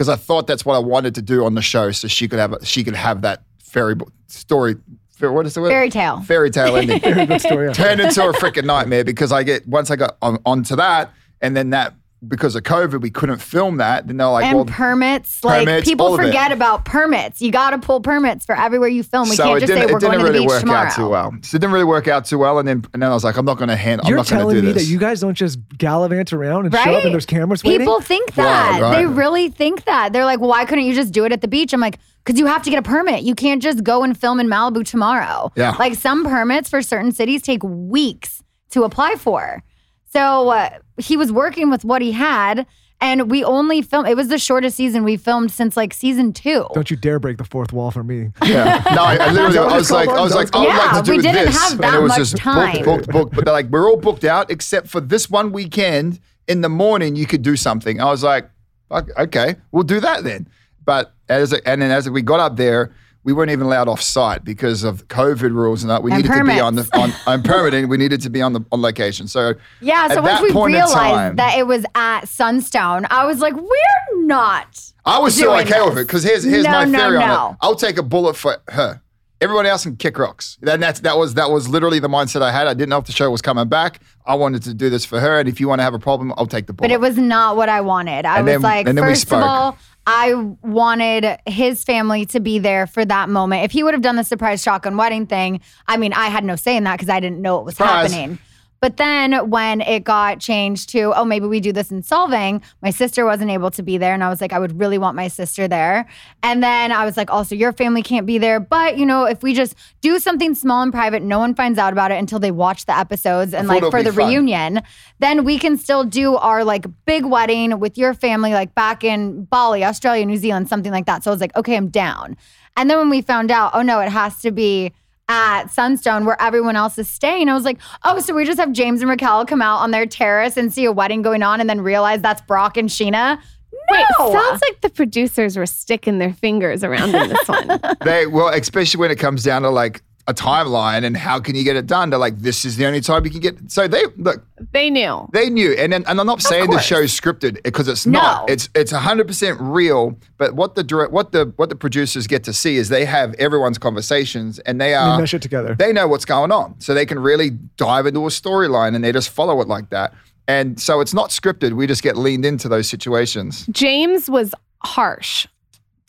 Because 0.00 0.08
I 0.08 0.16
thought 0.16 0.46
that's 0.46 0.64
what 0.64 0.76
I 0.76 0.78
wanted 0.78 1.14
to 1.16 1.20
do 1.20 1.44
on 1.44 1.54
the 1.54 1.60
show 1.60 1.90
so 1.90 2.08
she 2.08 2.26
could 2.26 2.38
have 2.38 2.56
she 2.62 2.82
could 2.82 2.94
have 2.94 3.20
that 3.20 3.42
fairy 3.62 3.96
story. 4.28 4.76
What 5.20 5.44
is 5.44 5.52
the 5.52 5.60
word? 5.60 5.68
Fairy 5.68 5.90
tale. 5.90 6.22
Fairy 6.22 6.48
tale 6.48 6.74
ending 6.74 7.00
Very 7.02 7.26
good 7.26 7.38
story. 7.42 7.66
yeah. 7.66 7.72
turned 7.74 8.00
into 8.00 8.26
a 8.26 8.32
freaking 8.32 8.64
nightmare 8.64 9.04
because 9.04 9.30
I 9.30 9.42
get 9.42 9.68
once 9.68 9.90
I 9.90 9.96
got 9.96 10.16
on, 10.22 10.38
onto 10.46 10.74
that, 10.76 11.12
and 11.42 11.54
then 11.54 11.68
that 11.68 11.92
because 12.28 12.54
of 12.54 12.62
COVID, 12.64 13.00
we 13.00 13.10
couldn't 13.10 13.38
film 13.38 13.78
that. 13.78 14.06
Then 14.06 14.18
they're 14.18 14.26
like, 14.28 14.44
and 14.44 14.56
well, 14.56 14.64
permits, 14.66 15.42
like 15.42 15.64
permits, 15.66 15.88
all 15.88 15.90
people 15.92 16.16
forget 16.16 16.52
about 16.52 16.84
permits. 16.84 17.40
You 17.40 17.50
got 17.50 17.70
to 17.70 17.78
pull 17.78 18.00
permits 18.00 18.44
for 18.44 18.54
everywhere 18.56 18.88
you 18.88 19.02
film. 19.02 19.28
We 19.28 19.36
so 19.36 19.44
can't 19.44 19.60
just 19.60 19.72
say 19.72 19.86
we're 19.86 19.96
it 19.96 20.00
didn't 20.00 20.00
going 20.00 20.12
to 20.12 20.18
the 20.18 20.24
really 20.24 20.38
beach 20.40 20.48
work 20.48 20.60
tomorrow. 20.60 20.86
out 20.88 20.94
too 20.94 21.08
well. 21.08 21.30
So 21.42 21.56
it 21.56 21.60
didn't 21.60 21.72
really 21.72 21.84
work 21.84 22.08
out 22.08 22.24
too 22.26 22.38
well, 22.38 22.58
and 22.58 22.68
then 22.68 22.84
and 22.92 23.02
then 23.02 23.10
I 23.10 23.14
was 23.14 23.24
like, 23.24 23.36
I'm 23.36 23.44
not 23.46 23.56
going 23.58 23.68
to 23.70 23.76
hand. 23.76 24.02
I'm 24.04 24.08
You're 24.08 24.18
not 24.18 24.26
telling 24.26 24.54
to 24.56 24.60
do 24.60 24.66
me 24.66 24.72
this. 24.74 24.84
that 24.86 24.92
you 24.92 24.98
guys 24.98 25.20
don't 25.20 25.34
just 25.34 25.58
gallivant 25.78 26.32
around 26.32 26.66
and 26.66 26.74
show 26.74 26.80
up 26.80 26.86
Right? 26.86 27.04
and 27.04 27.14
there's 27.14 27.26
cameras 27.26 27.64
waiting? 27.64 27.80
People 27.80 28.00
think 28.00 28.28
Right, 28.30 28.44
that. 28.44 28.80
right. 28.82 28.96
They 28.98 29.06
really 29.06 29.48
think 29.48 29.84
that. 29.84 30.12
They're 30.12 30.24
like, 30.26 30.40
why 30.40 30.64
couldn't 30.66 30.84
you 30.84 30.94
just 30.94 31.12
do 31.12 31.24
it 31.24 31.32
at 31.32 31.40
the 31.40 31.48
beach? 31.48 31.72
I'm 31.72 31.80
like, 31.80 31.98
because 32.24 32.38
you 32.38 32.46
have 32.46 32.62
to 32.64 32.70
get 32.70 32.78
a 32.78 32.82
permit. 32.82 33.22
You 33.22 33.34
can't 33.34 33.62
just 33.62 33.82
go 33.82 34.02
and 34.04 34.18
film 34.18 34.40
in 34.40 34.46
Malibu 34.46 34.84
tomorrow. 34.86 35.50
Yeah. 35.56 35.74
Like 35.78 35.94
some 35.94 36.24
permits 36.24 36.68
for 36.68 36.82
certain 36.82 37.12
cities 37.12 37.40
take 37.42 37.62
weeks 37.64 38.42
to 38.72 38.84
apply 38.84 39.14
for. 39.16 39.62
So 40.12 40.48
uh, 40.50 40.70
he 40.98 41.16
was 41.16 41.30
working 41.32 41.70
with 41.70 41.84
what 41.84 42.02
he 42.02 42.12
had, 42.12 42.66
and 43.00 43.30
we 43.30 43.44
only 43.44 43.80
filmed. 43.80 44.08
It 44.08 44.16
was 44.16 44.28
the 44.28 44.38
shortest 44.38 44.76
season 44.76 45.04
we 45.04 45.16
filmed 45.16 45.52
since 45.52 45.76
like 45.76 45.94
season 45.94 46.32
two. 46.32 46.66
Don't 46.74 46.90
you 46.90 46.96
dare 46.96 47.18
break 47.20 47.38
the 47.38 47.44
fourth 47.44 47.72
wall 47.72 47.90
for 47.90 48.02
me. 48.02 48.30
Yeah. 48.44 48.82
No, 48.94 49.02
I, 49.04 49.16
I 49.16 49.30
literally, 49.30 49.58
I 49.58 49.76
was 49.76 49.90
like. 49.90 50.08
I 50.08 50.20
was 50.20 50.34
like, 50.34 50.54
I 50.54 50.58
would 50.58 50.66
Yeah, 50.68 50.76
like 50.78 50.96
to 50.96 51.10
do 51.10 51.16
we 51.16 51.22
didn't 51.22 51.46
this, 51.46 51.56
have 51.58 51.72
and 51.74 51.80
that 51.84 51.94
it 51.94 52.02
was 52.02 52.08
much 52.08 52.18
just 52.18 52.36
time. 52.36 52.84
booked, 52.84 53.06
booked, 53.06 53.08
booked. 53.12 53.34
But 53.36 53.44
they're 53.44 53.54
like, 53.54 53.66
we're 53.68 53.88
all 53.88 53.96
booked 53.96 54.24
out 54.24 54.50
except 54.50 54.88
for 54.88 55.00
this 55.00 55.30
one 55.30 55.52
weekend. 55.52 56.18
In 56.48 56.62
the 56.62 56.68
morning, 56.68 57.14
you 57.14 57.26
could 57.26 57.42
do 57.42 57.54
something. 57.54 58.00
I 58.00 58.06
was 58.06 58.24
like, 58.24 58.50
okay, 58.90 59.54
we'll 59.70 59.84
do 59.84 60.00
that 60.00 60.24
then. 60.24 60.48
But 60.84 61.14
as 61.28 61.52
and 61.52 61.80
then 61.80 61.92
as 61.92 62.10
we 62.10 62.22
got 62.22 62.40
up 62.40 62.56
there, 62.56 62.92
we 63.22 63.32
weren't 63.32 63.50
even 63.50 63.66
allowed 63.66 63.86
off 63.88 64.00
site 64.00 64.44
because 64.44 64.82
of 64.82 65.06
COVID 65.08 65.52
rules 65.52 65.82
and 65.82 65.90
that. 65.90 66.02
We 66.02 66.10
And 66.12 66.22
needed 66.22 66.36
to 66.38 66.44
be 66.44 66.58
on 66.60 66.74
the 66.76 66.88
on, 66.94 67.12
on 67.26 67.42
permitting. 67.42 67.88
We 67.88 67.96
needed 67.98 68.20
to 68.22 68.30
be 68.30 68.40
on 68.40 68.52
the 68.54 68.60
on 68.72 68.80
location. 68.80 69.28
So 69.28 69.54
Yeah, 69.80 70.08
so 70.08 70.22
once 70.22 70.40
we 70.40 70.50
realized 70.52 70.94
time- 70.94 71.36
that 71.36 71.58
it 71.58 71.66
was 71.66 71.84
at 71.94 72.26
Sunstone, 72.28 73.06
I 73.10 73.26
was 73.26 73.40
like, 73.40 73.54
we're 73.54 74.24
not. 74.26 74.80
I 75.04 75.18
was 75.18 75.34
still 75.34 75.52
okay 75.52 75.80
with 75.82 75.98
it 75.98 76.06
because 76.06 76.22
here's 76.22 76.44
here's 76.44 76.64
No, 76.64 76.70
my 76.70 76.84
no, 76.84 76.98
theory 76.98 77.16
on 77.18 77.28
no. 77.28 77.50
it. 77.50 77.56
I'll 77.60 77.74
take 77.76 77.98
a 77.98 78.02
bullet 78.02 78.36
for 78.36 78.56
her. 78.68 79.00
Everyone 79.42 79.64
else 79.64 79.84
can 79.84 79.96
kick 79.96 80.18
rocks. 80.18 80.58
And 80.66 80.82
that's 80.82 81.00
that 81.00 81.16
was 81.16 81.34
that 81.34 81.50
was 81.50 81.66
literally 81.68 81.98
the 81.98 82.08
mindset 82.08 82.42
I 82.42 82.52
had. 82.52 82.66
I 82.66 82.74
didn't 82.74 82.90
know 82.90 82.98
if 82.98 83.06
the 83.06 83.12
show 83.12 83.30
was 83.30 83.40
coming 83.40 83.68
back. 83.68 84.00
I 84.26 84.34
wanted 84.34 84.62
to 84.64 84.74
do 84.74 84.90
this 84.90 85.04
for 85.06 85.18
her, 85.18 85.40
and 85.40 85.48
if 85.48 85.58
you 85.60 85.66
want 85.66 85.78
to 85.78 85.82
have 85.82 85.94
a 85.94 85.98
problem, 85.98 86.32
I'll 86.36 86.46
take 86.46 86.66
the 86.66 86.74
bullet. 86.74 86.88
But 86.88 86.94
it 86.94 87.00
was 87.00 87.16
not 87.16 87.56
what 87.56 87.70
I 87.70 87.80
wanted. 87.80 88.26
I 88.26 88.36
And 88.38 88.44
was 88.46 88.52
then- 88.52 88.60
like, 88.62 88.86
and 88.86 88.98
then 88.98 89.04
we 89.06 89.12
first 89.12 89.32
of 89.32 89.42
all, 89.42 89.78
I 90.06 90.34
wanted 90.62 91.38
his 91.46 91.84
family 91.84 92.26
to 92.26 92.40
be 92.40 92.58
there 92.58 92.86
for 92.86 93.04
that 93.04 93.28
moment. 93.28 93.64
If 93.64 93.70
he 93.72 93.82
would 93.82 93.94
have 93.94 94.02
done 94.02 94.16
the 94.16 94.24
surprise 94.24 94.62
shotgun 94.62 94.96
wedding 94.96 95.26
thing, 95.26 95.60
I 95.86 95.96
mean, 95.96 96.12
I 96.12 96.26
had 96.26 96.44
no 96.44 96.56
say 96.56 96.76
in 96.76 96.84
that 96.84 96.96
because 96.96 97.08
I 97.08 97.20
didn't 97.20 97.40
know 97.40 97.58
it 97.58 97.64
was 97.64 97.76
Surprise. 97.76 98.12
happening. 98.12 98.38
But 98.80 98.96
then 98.96 99.50
when 99.50 99.82
it 99.82 100.04
got 100.04 100.40
changed 100.40 100.88
to, 100.90 101.12
oh, 101.14 101.24
maybe 101.24 101.46
we 101.46 101.60
do 101.60 101.72
this 101.72 101.90
in 101.90 102.02
Solvang, 102.02 102.62
my 102.80 102.90
sister 102.90 103.26
wasn't 103.26 103.50
able 103.50 103.70
to 103.72 103.82
be 103.82 103.98
there. 103.98 104.14
And 104.14 104.24
I 104.24 104.30
was 104.30 104.40
like, 104.40 104.52
I 104.52 104.58
would 104.58 104.80
really 104.80 104.96
want 104.96 105.16
my 105.16 105.28
sister 105.28 105.68
there. 105.68 106.06
And 106.42 106.62
then 106.62 106.90
I 106.90 107.04
was 107.04 107.16
like, 107.16 107.30
also, 107.30 107.54
your 107.54 107.72
family 107.72 108.02
can't 108.02 108.26
be 108.26 108.38
there. 108.38 108.58
But, 108.58 108.96
you 108.96 109.04
know, 109.04 109.24
if 109.24 109.42
we 109.42 109.52
just 109.52 109.74
do 110.00 110.18
something 110.18 110.54
small 110.54 110.82
and 110.82 110.92
private, 110.92 111.22
no 111.22 111.38
one 111.38 111.54
finds 111.54 111.78
out 111.78 111.92
about 111.92 112.10
it 112.10 112.18
until 112.18 112.38
they 112.38 112.50
watch 112.50 112.86
the 112.86 112.96
episodes 112.96 113.52
and 113.52 113.68
like 113.68 113.82
for 113.90 114.02
the 114.02 114.12
fun. 114.12 114.28
reunion, 114.28 114.80
then 115.18 115.44
we 115.44 115.58
can 115.58 115.76
still 115.76 116.04
do 116.04 116.36
our 116.36 116.64
like 116.64 116.86
big 117.04 117.26
wedding 117.26 117.80
with 117.80 117.98
your 117.98 118.14
family, 118.14 118.54
like 118.54 118.74
back 118.74 119.04
in 119.04 119.44
Bali, 119.44 119.84
Australia, 119.84 120.24
New 120.24 120.38
Zealand, 120.38 120.68
something 120.70 120.92
like 120.92 121.04
that. 121.04 121.22
So 121.22 121.30
I 121.30 121.34
was 121.34 121.40
like, 121.40 121.54
okay, 121.54 121.76
I'm 121.76 121.88
down. 121.88 122.36
And 122.76 122.88
then 122.88 122.96
when 122.96 123.10
we 123.10 123.20
found 123.20 123.50
out, 123.50 123.72
oh 123.74 123.82
no, 123.82 124.00
it 124.00 124.08
has 124.08 124.40
to 124.40 124.50
be 124.50 124.92
at 125.30 125.68
Sunstone 125.70 126.24
where 126.24 126.40
everyone 126.42 126.74
else 126.74 126.98
is 126.98 127.08
staying. 127.08 127.48
I 127.48 127.54
was 127.54 127.64
like, 127.64 127.78
oh, 128.04 128.18
so 128.18 128.34
we 128.34 128.44
just 128.44 128.58
have 128.58 128.72
James 128.72 129.00
and 129.00 129.08
Raquel 129.08 129.46
come 129.46 129.62
out 129.62 129.78
on 129.78 129.92
their 129.92 130.04
terrace 130.04 130.56
and 130.56 130.72
see 130.72 130.84
a 130.84 130.92
wedding 130.92 131.22
going 131.22 131.44
on 131.44 131.60
and 131.60 131.70
then 131.70 131.80
realize 131.80 132.20
that's 132.20 132.40
Brock 132.42 132.76
and 132.76 132.88
Scheana. 132.88 133.38
No. 133.38 133.96
Wait, 133.96 134.06
sounds 134.32 134.60
like 134.68 134.80
the 134.80 134.90
producers 134.90 135.56
were 135.56 135.66
sticking 135.66 136.18
their 136.18 136.32
fingers 136.32 136.82
around 136.82 137.14
in 137.14 137.28
this 137.28 137.48
one. 137.48 137.80
they 138.04 138.26
well, 138.26 138.48
especially 138.48 138.98
when 138.98 139.12
it 139.12 139.20
comes 139.20 139.44
down 139.44 139.62
to 139.62 139.70
like 139.70 140.02
a 140.26 140.34
timeline 140.34 141.04
and 141.04 141.16
how 141.16 141.40
can 141.40 141.56
you 141.56 141.64
get 141.64 141.76
it 141.76 141.86
done. 141.86 142.10
They're 142.10 142.18
like, 142.18 142.38
this 142.38 142.64
is 142.64 142.76
the 142.76 142.86
only 142.86 143.00
time 143.00 143.24
you 143.24 143.30
can 143.30 143.40
get. 143.40 143.70
So 143.70 143.88
they 143.88 144.04
look, 144.16 144.44
They 144.72 144.88
knew. 144.90 145.28
they 145.32 145.50
knew, 145.50 145.72
and 145.72 145.92
then, 145.92 146.04
and 146.06 146.20
I'm 146.20 146.26
not 146.26 146.40
saying 146.42 146.70
the 146.70 146.78
show's 146.78 147.18
scripted 147.18 147.62
because 147.64 147.88
it's 147.88 148.06
No. 148.06 148.20
not. 148.20 148.50
It's 148.50 148.68
it's 148.74 148.92
100 148.92 149.26
percent 149.26 149.58
real. 149.60 150.16
But 150.38 150.54
what 150.54 150.74
the 150.74 150.84
direct, 150.84 151.10
what 151.12 151.32
the 151.32 151.52
what 151.56 151.68
the 151.68 151.74
producers 151.74 152.26
get 152.26 152.44
to 152.44 152.52
see 152.52 152.76
is 152.76 152.88
they 152.90 153.04
have 153.06 153.34
everyone's 153.34 153.78
conversations, 153.78 154.58
and 154.60 154.80
they 154.80 154.88
They 154.90 154.94
are 154.94 155.18
mesh 155.18 155.34
it 155.34 155.42
together. 155.42 155.74
they 155.74 155.92
know 155.92 156.06
what's 156.06 156.24
going 156.26 156.52
on, 156.52 156.78
so 156.80 156.94
they 156.94 157.06
can 157.06 157.18
really 157.18 157.50
dive 157.76 158.06
into 158.06 158.20
a 158.26 158.30
storyline, 158.30 158.94
and 158.94 159.02
they 159.02 159.12
just 159.12 159.30
follow 159.30 159.60
it 159.60 159.68
like 159.68 159.90
that. 159.90 160.14
And 160.46 160.80
so 160.80 161.00
it's 161.00 161.14
not 161.14 161.30
scripted. 161.30 161.72
We 161.74 161.86
just 161.86 162.02
get 162.02 162.16
leaned 162.16 162.44
into 162.44 162.68
those 162.68 162.88
situations. 162.88 163.66
James 163.70 164.28
was 164.28 164.52
harsh. 164.82 165.46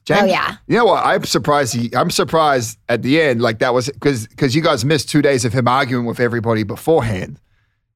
James, 0.05 0.21
Oh, 0.21 0.25
yeah. 0.25 0.55
You 0.67 0.77
know 0.77 0.85
what? 0.85 1.05
I'm 1.05 1.23
surprised. 1.25 1.75
He, 1.75 1.95
I'm 1.95 2.09
surprised 2.09 2.77
at 2.89 3.03
the 3.03 3.21
end. 3.21 3.41
Like 3.41 3.59
that 3.59 3.73
was 3.73 3.87
because 3.87 4.27
because 4.27 4.55
you 4.55 4.61
guys 4.61 4.83
missed 4.83 5.09
two 5.09 5.21
days 5.21 5.45
of 5.45 5.53
him 5.53 5.67
arguing 5.67 6.05
with 6.05 6.19
everybody 6.19 6.63
beforehand 6.63 7.39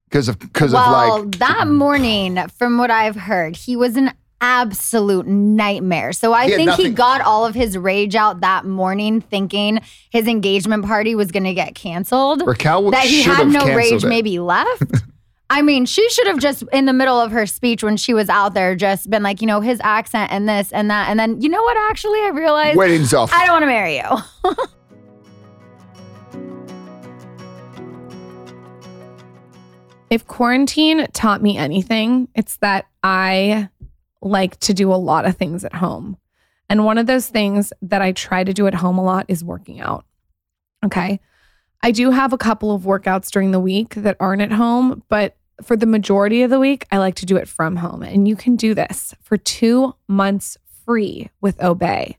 because 0.10 0.28
of 0.28 0.40
because 0.40 0.74
Well, 0.74 1.18
of 1.18 1.26
like 1.26 1.40
that 1.40 1.66
mm. 1.66 1.76
morning, 1.76 2.48
from 2.58 2.78
what 2.78 2.92
I've 2.92 3.16
heard, 3.16 3.56
he 3.56 3.76
was 3.76 3.96
an 3.96 4.12
absolute 4.42 5.26
nightmare. 5.26 6.14
So 6.14 6.34
I 6.34 6.48
He 6.48 6.56
think 6.56 6.72
he 6.74 6.92
got 6.92 7.22
all 7.22 7.46
of 7.46 7.56
his 7.56 7.78
rage 7.78 8.16
out 8.16 8.42
that 8.42 8.66
morning, 8.66 9.22
thinking 9.22 9.80
his 10.12 10.28
engagement 10.28 10.86
party 10.86 11.16
was 11.16 11.32
going 11.32 11.46
to 11.46 11.54
get 11.54 11.74
canceled. 11.74 12.46
Raquel 12.46 12.92
that 12.92 13.06
he 13.06 13.24
had 13.24 13.48
no 13.48 13.74
rage, 13.76 14.04
it. 14.04 14.08
maybe 14.08 14.40
left. 14.40 14.84
I 15.50 15.62
mean, 15.62 15.86
she 15.86 16.10
should 16.10 16.28
have 16.28 16.40
just 16.40 16.64
in 16.74 16.86
the 16.86 16.94
middle 16.94 17.20
of 17.20 17.32
her 17.32 17.46
speech 17.46 17.84
when 17.84 17.98
she 17.98 18.14
was 18.14 18.30
out 18.30 18.56
there 18.56 18.76
just 18.76 19.10
been 19.10 19.22
like, 19.22 19.42
you 19.42 19.48
know, 19.48 19.62
his 19.62 19.80
accent 19.84 20.32
and 20.32 20.50
this 20.50 20.72
and 20.72 20.90
that. 20.90 21.10
And 21.10 21.20
then, 21.20 21.40
you 21.40 21.50
know 21.50 21.62
what? 21.62 21.78
Actually, 21.90 22.20
I 22.22 22.30
realized 22.30 22.78
weddings 22.78 23.14
off. 23.14 23.32
I 23.32 23.46
don't 23.46 23.54
want 23.54 23.64
to 23.64 23.68
marry 23.68 23.98
you. 23.98 24.18
If 30.10 30.28
quarantine 30.28 31.08
taught 31.14 31.42
me 31.42 31.58
anything, 31.58 32.28
it's 32.36 32.58
that 32.58 32.86
I 33.04 33.70
like 34.22 34.60
to 34.62 34.74
do 34.74 34.94
a 34.94 34.96
lot 34.96 35.26
of 35.26 35.36
things 35.36 35.66
at 35.66 35.74
home. 35.74 36.18
And 36.70 36.86
one 36.86 36.98
of 36.98 37.06
those 37.06 37.28
things 37.28 37.74
that 37.82 38.02
I 38.02 38.12
try 38.12 38.44
to 38.44 38.54
do 38.54 38.66
at 38.66 38.74
home 38.74 38.98
a 38.98 39.04
lot 39.04 39.26
is 39.28 39.44
working 39.44 39.82
out. 39.82 40.06
Okay. 40.84 41.20
I 41.86 41.92
do 41.92 42.10
have 42.10 42.34
a 42.34 42.38
couple 42.40 42.74
of 42.74 42.82
workouts 42.82 43.30
during 43.30 43.52
the 43.52 43.60
week 43.60 43.94
that 43.94 44.18
aren't 44.20 44.42
at 44.42 44.52
home, 44.52 45.04
but 45.08 45.38
for 45.62 45.78
the 45.78 45.86
majority 45.86 46.42
of 46.42 46.50
the 46.50 46.60
week, 46.60 46.88
I 46.92 46.98
like 46.98 47.14
to 47.18 47.28
do 47.28 47.38
it 47.38 47.48
from 47.48 47.76
home. 47.76 48.02
And 48.02 48.28
you 48.28 48.36
can 48.36 48.56
do 48.56 48.74
this 48.74 49.14
for 49.22 49.38
two 49.38 49.94
months 50.08 50.58
free 50.84 51.30
with 51.42 51.60
Obé. 51.60 52.16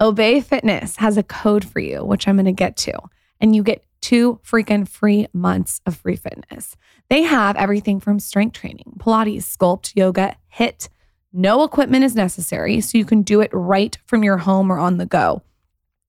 Obé 0.00 0.44
Fitness 0.44 0.94
has 0.98 1.16
a 1.16 1.24
code 1.24 1.64
for 1.64 1.80
you, 1.80 2.04
which 2.04 2.28
I'm 2.28 2.36
going 2.36 2.44
to 2.44 2.52
get 2.52 2.76
to, 2.76 2.92
and 3.40 3.56
you 3.56 3.64
get 3.64 3.84
two 4.00 4.38
freaking 4.44 4.86
free 4.86 5.26
months 5.32 5.80
of 5.86 5.96
free 5.96 6.14
fitness. 6.14 6.76
They 7.08 7.22
have 7.22 7.56
everything 7.56 7.98
from 7.98 8.20
strength 8.20 8.60
training, 8.60 8.94
Pilates, 8.98 9.42
sculpt, 9.42 9.96
yoga, 9.96 10.36
HIIT. 10.54 10.88
No 11.32 11.64
equipment 11.64 12.04
is 12.04 12.14
necessary, 12.14 12.80
so 12.80 12.96
you 12.96 13.04
can 13.04 13.22
do 13.22 13.40
it 13.40 13.50
right 13.52 13.98
from 14.06 14.22
your 14.22 14.36
home 14.36 14.70
or 14.70 14.78
on 14.78 14.98
the 14.98 15.06
go. 15.06 15.42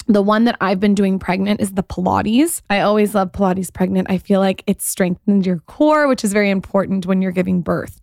The 0.08 0.22
one 0.22 0.46
that 0.46 0.58
I've 0.60 0.80
been 0.80 0.96
doing 0.96 1.20
pregnant 1.20 1.62
is 1.62 1.74
the 1.74 1.84
Pilates. 1.84 2.62
I 2.70 2.82
always 2.82 3.14
love 3.14 3.32
Pilates 3.32 3.72
pregnant. 3.72 4.10
I 4.10 4.18
feel 4.18 4.40
like 4.40 4.64
it 4.68 4.82
strengthens 4.82 5.46
your 5.46 5.60
core, 5.68 6.08
which 6.08 6.24
is 6.24 6.34
very 6.34 6.50
important 6.50 7.06
when 7.06 7.22
you're 7.22 7.32
giving 7.32 7.62
birth. 7.62 8.02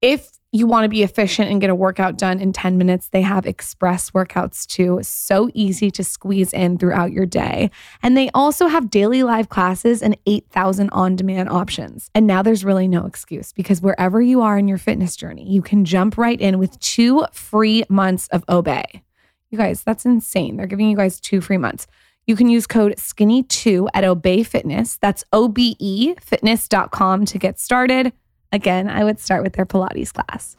If 0.00 0.30
you 0.52 0.66
want 0.66 0.84
to 0.84 0.88
be 0.88 1.02
efficient 1.02 1.50
and 1.50 1.60
get 1.60 1.70
a 1.70 1.74
workout 1.74 2.18
done 2.18 2.40
in 2.40 2.52
10 2.52 2.76
minutes, 2.76 3.08
they 3.08 3.22
have 3.22 3.46
express 3.46 4.10
workouts 4.10 4.66
too. 4.66 4.98
So 5.02 5.48
easy 5.54 5.90
to 5.92 6.02
squeeze 6.02 6.52
in 6.52 6.78
throughout 6.78 7.12
your 7.12 7.26
day. 7.26 7.70
And 8.02 8.16
they 8.16 8.30
also 8.34 8.66
have 8.66 8.90
daily 8.90 9.22
live 9.22 9.48
classes 9.48 10.02
and 10.02 10.16
8,000 10.26 10.90
on 10.90 11.14
demand 11.14 11.50
options. 11.50 12.10
And 12.14 12.26
now 12.26 12.42
there's 12.42 12.64
really 12.64 12.88
no 12.88 13.06
excuse 13.06 13.52
because 13.52 13.80
wherever 13.80 14.20
you 14.20 14.40
are 14.42 14.58
in 14.58 14.66
your 14.66 14.78
fitness 14.78 15.14
journey, 15.14 15.48
you 15.48 15.62
can 15.62 15.84
jump 15.84 16.18
right 16.18 16.40
in 16.40 16.58
with 16.58 16.78
two 16.80 17.24
free 17.32 17.84
months 17.88 18.26
of 18.28 18.44
Obé. 18.46 19.02
You 19.50 19.58
guys, 19.58 19.82
that's 19.82 20.04
insane. 20.04 20.56
They're 20.56 20.68
giving 20.68 20.88
you 20.88 20.96
guys 20.96 21.20
two 21.20 21.40
free 21.40 21.58
months. 21.58 21.88
You 22.26 22.36
can 22.36 22.48
use 22.48 22.66
code 22.68 22.94
skinny2 22.96 23.88
at 23.94 24.04
Obé 24.04 24.46
Fitness. 24.46 24.96
That's 24.98 25.24
O 25.32 25.48
B 25.48 25.76
E 25.80 26.14
fitness.com 26.20 27.24
to 27.26 27.38
get 27.38 27.58
started. 27.58 28.12
Again, 28.52 28.88
I 28.88 29.02
would 29.02 29.18
start 29.18 29.42
with 29.42 29.54
their 29.54 29.66
Pilates 29.66 30.12
class. 30.12 30.56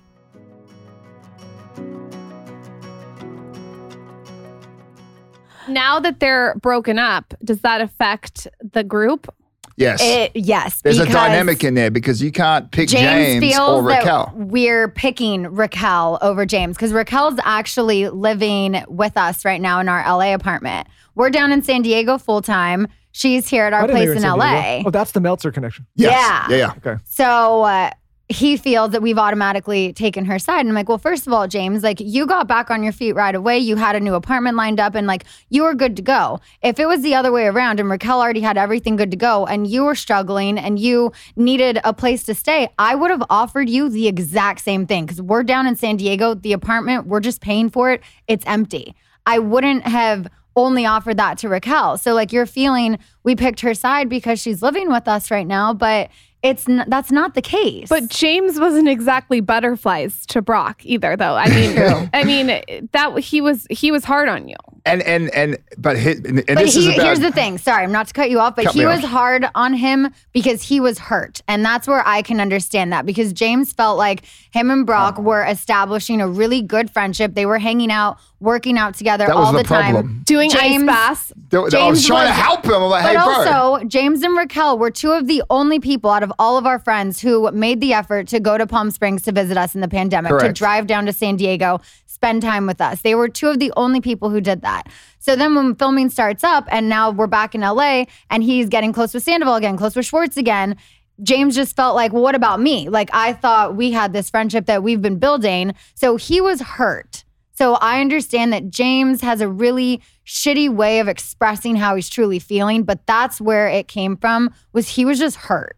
Now 5.70 6.00
that 6.02 6.20
they're 6.20 6.56
broken 6.56 7.00
up, 7.00 7.34
does 7.44 7.62
that 7.62 7.80
affect 7.80 8.48
the 8.74 8.84
group? 8.84 9.34
Yes. 9.82 10.02
It, 10.02 10.32
yes. 10.36 10.82
There's 10.82 11.00
a 11.00 11.06
dynamic 11.06 11.63
in 11.63 11.74
there 11.74 11.91
because 11.91 12.22
you 12.22 12.32
can't 12.32 12.72
pick 12.72 12.89
James, 12.89 13.41
James, 13.41 13.54
feels 13.54 13.82
or 13.82 13.84
Raquel. 13.84 14.34
that 14.36 14.48
we're 14.48 14.88
picking 14.88 15.44
Raquel 15.44 16.17
over 16.22 16.46
James 16.46 16.78
because 16.78 16.94
Raquel's 16.94 17.39
actually 17.44 18.10
living 18.10 18.84
with 18.88 19.17
us 19.17 19.44
right 19.44 19.62
now 19.62 19.80
in 19.80 19.89
our 19.89 20.04
LA 20.08 20.34
apartment. 20.34 20.88
We're 21.15 21.30
down 21.30 21.52
in 21.52 21.62
San 21.62 21.82
Diego 21.82 22.17
full 22.17 22.41
time. 22.41 22.88
She's 23.12 23.48
here 23.50 23.65
at 23.65 23.74
our 23.74 23.82
didn't 23.82 23.96
know 23.96 24.02
you 24.02 24.08
place 24.13 24.24
were 24.24 24.32
in 24.32 24.38
LA. 24.38 24.62
Diego. 24.62 24.88
Oh, 24.88 24.91
that's 24.91 25.12
the 25.12 25.20
Meltzer 25.20 25.52
connection. 25.52 25.86
Yes. 25.96 26.13
Yeah. 26.13 26.48
Yeah. 26.50 26.58
Yeah. 26.58 26.91
Okay. 26.91 27.04
So 27.06 27.63
uh, 27.63 27.91
he 28.32 28.56
feels 28.56 28.91
that 28.91 29.02
we've 29.02 29.17
automatically 29.17 29.94
taken 29.94 30.26
her 30.26 30.39
side. 30.39 30.62
And 30.62 30.70
I'm 30.70 30.76
like, 30.76 30.88
well, 30.88 30.98
first 30.98 31.28
of 31.28 31.34
all, 31.34 31.48
James, 31.48 31.84
like 31.84 32.00
you 32.00 32.26
got 32.26 32.48
back 32.48 32.72
on 32.72 32.82
your 32.82 32.94
feet 32.94 33.13
right 33.13 33.36
away. 33.36 33.60
You 33.60 33.76
had 33.76 33.96
a 33.96 34.00
new 34.00 34.13
apartment 34.13 34.56
lined 34.56 34.80
up 34.80 34.96
and 34.96 35.06
like 35.06 35.26
you 35.50 35.63
were 35.63 35.74
good 35.74 35.96
to 35.98 36.02
go. 36.02 36.39
If 36.62 36.80
it 36.80 36.86
was 36.86 37.02
the 37.02 37.13
other 37.13 37.32
way 37.32 37.46
around 37.46 37.80
and 37.80 37.89
Raquel 37.89 38.22
already 38.22 38.39
had 38.41 38.58
everything 38.58 38.96
good 38.96 39.12
to 39.12 39.17
go 39.17 39.46
and 39.46 39.67
you 39.67 39.84
were 39.84 39.96
struggling 39.96 40.58
and 40.58 40.80
you 40.80 41.12
needed 41.36 41.80
a 41.84 41.94
place 41.94 42.24
to 42.24 42.34
stay, 42.34 42.70
I 42.80 42.96
would 42.96 43.12
have 43.12 43.24
offered 43.30 43.70
you 43.70 43.89
the 43.89 44.08
exact 44.08 44.62
same 44.62 44.88
thing 44.88 45.06
because 45.06 45.22
we're 45.22 45.44
down 45.44 45.67
in 45.67 45.76
San 45.76 45.98
Diego. 45.98 46.34
The 46.34 46.54
apartment, 46.54 47.08
we're 47.08 47.20
just 47.20 47.41
paying 47.41 47.70
for 47.70 47.91
it. 47.91 48.02
It's 48.28 48.46
empty. 48.48 48.96
I 49.26 49.39
wouldn't 49.39 49.86
have 49.86 50.28
only 50.56 50.86
offered 50.86 51.17
that 51.17 51.38
to 51.39 51.50
Raquel. 51.50 51.98
So 51.98 52.13
like 52.13 52.32
you're 52.32 52.46
feeling 52.46 53.00
we 53.24 53.36
picked 53.36 53.62
her 53.62 53.74
side 53.74 54.10
because 54.10 54.39
she's 54.39 54.62
living 54.62 54.89
with 54.89 55.08
us 55.08 55.32
right 55.32 55.48
now, 55.48 55.74
but 55.74 56.10
it's 56.44 56.68
n- 56.68 56.86
that's 56.88 57.12
not 57.12 57.34
the 57.36 57.42
case. 57.42 57.90
But 57.90 58.10
James 58.10 58.60
wasn't 58.60 58.88
exactly 58.90 59.42
butterflies 59.42 60.26
to 60.28 60.42
Brock 60.42 60.86
either, 60.86 61.16
though. 61.16 61.36
I 61.36 61.50
mean, 61.50 62.10
I 62.14 62.24
mean 62.24 62.88
that 62.92 63.20
he 63.20 63.42
was 63.42 63.68
he 63.70 63.92
was 63.92 64.04
hard 64.04 64.28
on 64.30 64.48
you. 64.48 64.56
And 64.84 65.04
and 65.04 65.30
and 65.36 65.58
but 65.78 65.96
hit, 65.96 66.26
and, 66.26 66.39
and 66.39 66.46
But 66.48 66.58
this 66.58 66.76
is 66.76 66.88
about 66.88 67.06
here's 67.06 67.20
the 67.20 67.32
thing. 67.32 67.60
Sorry, 67.60 67.84
I'm 67.84 67.91
not 67.91 68.08
to 68.08 68.13
cut 68.13 68.32
you 68.32 68.39
off, 68.39 68.56
but 68.56 68.67
he 68.72 68.80
me 68.80 68.86
was 68.88 69.04
off. 69.04 69.12
hard 69.12 69.46
on 69.54 69.74
him 69.76 70.12
because 70.34 70.63
he 70.63 70.80
was 70.80 70.98
hurt. 70.98 71.41
And 71.48 71.63
that's 71.63 71.88
where 71.88 72.02
I 72.08 72.24
can 72.24 72.39
understand 72.41 72.91
that 72.91 73.06
because 73.06 73.32
James 73.32 73.72
felt 73.74 73.98
like 74.00 74.24
him 74.52 74.72
and 74.72 74.84
Brock 74.86 75.15
Oh. 75.20 75.22
were 75.22 75.46
establishing 75.46 76.20
a 76.20 76.28
really 76.28 76.62
good 76.63 76.89
friendship. 76.89 77.36
They 77.36 77.46
were 77.46 77.60
hanging 77.60 77.91
out, 77.91 78.17
working 78.39 78.78
out 78.78 78.96
together 78.96 79.28
That 79.28 79.36
was 79.36 79.46
all 79.48 79.52
the 79.54 79.60
the, 79.60 79.63
time. 79.65 80.24
Doing 80.26 80.50
James- 80.50 80.82
ice 80.84 80.88
baths. 80.88 81.34
I 81.54 81.58
was 81.60 81.72
James 81.72 82.08
trying 82.08 82.28
to 82.28 82.34
help 82.34 82.65
him. 82.65 82.74
I'm 82.74 82.82
like, 82.89 83.04
But 83.04 83.13
bro. 83.13 83.54
also, 83.54 83.86
James 83.86 84.24
and 84.24 84.36
Raquel 84.36 84.80
were 84.80 84.89
two 84.89 85.12
of 85.12 85.28
the 85.28 85.44
only 85.52 85.80
people 85.80 86.10
out 86.10 86.24
of 86.24 86.34
all 86.39 86.58
of 86.58 86.65
our 86.65 86.80
friends 86.80 87.22
who 87.22 87.52
made 87.52 87.82
the 87.82 87.94
effort 87.94 88.28
to 88.30 88.39
go 88.39 88.58
to 88.58 88.65
Palm 88.65 88.89
Springs 88.89 89.22
to 89.24 89.32
visit 89.32 89.58
us 89.58 89.76
in 89.76 89.82
the 89.82 89.88
pandemic, 89.88 90.38
to 90.39 90.52
drive 90.52 90.88
down 90.88 91.06
to 91.06 91.13
San 91.13 91.36
Diego, 91.36 91.82
spend 92.22 92.44
time 92.44 92.68
with 92.68 92.80
us. 92.80 93.02
They 93.02 93.16
were 93.16 93.28
two 93.28 93.48
of 93.48 93.58
the 93.58 93.74
only 93.76 94.00
people 94.00 94.30
who 94.30 94.42
did 94.42 94.62
that. 94.62 94.88
So 95.18 95.36
then 95.36 95.56
when 95.56 95.74
filming 95.74 96.12
starts 96.12 96.44
up 96.44 96.68
and 96.70 96.88
now 96.88 97.10
we're 97.10 97.26
back 97.26 97.56
in 97.56 97.62
LA 97.62 98.06
and 98.30 98.44
he's 98.44 98.70
getting 98.70 98.94
close 98.94 99.12
with 99.12 99.24
Sandoval 99.24 99.56
again, 99.56 99.76
close 99.76 99.96
with 99.96 100.06
Schwartz 100.06 100.38
again. 100.38 100.78
James 101.24 101.56
just 101.56 101.76
felt 101.76 101.96
like, 101.96 102.14
well, 102.14 102.22
what 102.22 102.36
about 102.36 102.60
me? 102.60 102.90
Like, 102.90 103.10
I 103.12 103.34
thought 103.34 103.76
we 103.76 103.92
had 103.92 104.14
this 104.14 104.30
friendship 104.30 104.68
that 104.68 104.84
we've 104.84 105.02
been 105.02 105.18
building. 105.18 105.74
So 105.96 106.16
he 106.16 106.40
was 106.42 106.62
hurt. 106.62 107.24
So 107.54 107.74
I 107.74 108.02
understand 108.02 108.54
that 108.54 108.70
James 108.70 109.22
has 109.22 109.42
a 109.42 109.48
really 109.48 110.00
shitty 110.24 110.70
way 110.70 111.00
of 111.00 111.08
expressing 111.08 111.76
how 111.76 111.96
he's 111.96 112.08
truly 112.08 112.38
feeling, 112.38 112.84
but 112.84 113.08
that's 113.08 113.42
where 113.42 113.68
it 113.68 113.88
came 113.88 114.16
from 114.16 114.54
was 114.74 114.90
he 114.90 115.06
was 115.06 115.18
just 115.18 115.38
hurt. 115.38 115.76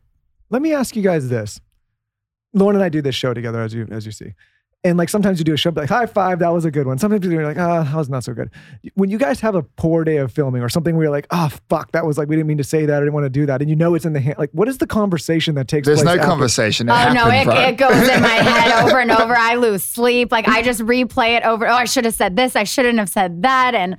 Let 0.49 0.61
me 0.61 0.73
ask 0.73 0.93
you 0.95 1.03
guys 1.03 1.29
this. 1.29 1.61
Lauryn 2.53 2.75
and 2.75 2.83
I 2.83 2.89
do 2.89 3.01
this 3.01 3.15
show 3.15 3.33
together, 3.33 3.61
as 3.61 3.73
you 3.73 3.87
as 3.89 4.05
you 4.05 4.11
see. 4.11 4.33
And 4.85 4.97
like 4.97 5.07
sometimes 5.07 5.39
you 5.39 5.45
do 5.45 5.53
a 5.53 5.57
show, 5.57 5.71
but 5.71 5.81
like 5.81 5.89
high 5.89 6.05
five, 6.05 6.39
that 6.39 6.49
was 6.49 6.65
a 6.65 6.71
good 6.71 6.85
one. 6.85 6.97
Sometimes 6.97 7.25
you're 7.25 7.45
like, 7.45 7.57
ah, 7.57 7.83
that 7.83 7.95
was 7.95 8.09
not 8.09 8.25
so 8.25 8.33
good. 8.33 8.49
When 8.95 9.09
you 9.09 9.17
guys 9.17 9.39
have 9.39 9.55
a 9.55 9.63
poor 9.63 10.03
day 10.03 10.17
of 10.17 10.33
filming 10.33 10.61
or 10.61 10.67
something 10.67 10.97
where 10.97 11.05
you're 11.05 11.11
like, 11.11 11.27
oh 11.31 11.49
fuck, 11.69 11.93
that 11.93 12.05
was 12.05 12.17
like 12.17 12.27
we 12.27 12.35
didn't 12.35 12.47
mean 12.47 12.57
to 12.57 12.65
say 12.65 12.85
that, 12.85 12.97
I 12.97 12.99
didn't 12.99 13.13
want 13.13 13.23
to 13.23 13.29
do 13.29 13.45
that, 13.45 13.61
and 13.61 13.69
you 13.69 13.77
know 13.77 13.95
it's 13.95 14.03
in 14.03 14.11
the 14.11 14.19
hand. 14.19 14.35
Like, 14.37 14.49
what 14.51 14.67
is 14.67 14.79
the 14.79 14.87
conversation 14.87 15.55
that 15.55 15.69
takes 15.69 15.87
There's 15.87 16.01
place? 16.01 16.15
no 16.15 16.19
after? 16.19 16.27
conversation. 16.27 16.89
It 16.89 16.91
oh 16.91 16.95
happened, 16.95 17.15
no, 17.15 17.29
it, 17.29 17.45
bro. 17.45 17.61
it 17.61 17.77
goes 17.77 18.09
in 18.09 18.21
my 18.21 18.27
head 18.27 18.83
over 18.85 18.99
and 18.99 19.11
over. 19.11 19.33
I 19.33 19.55
lose 19.55 19.83
sleep. 19.83 20.33
Like 20.33 20.49
I 20.49 20.61
just 20.61 20.81
replay 20.81 21.37
it 21.37 21.43
over. 21.43 21.65
Oh, 21.65 21.73
I 21.73 21.85
should 21.85 22.03
have 22.03 22.15
said 22.15 22.35
this. 22.35 22.57
I 22.57 22.65
shouldn't 22.65 22.99
have 22.99 23.09
said 23.09 23.41
that. 23.43 23.75
And 23.75 23.95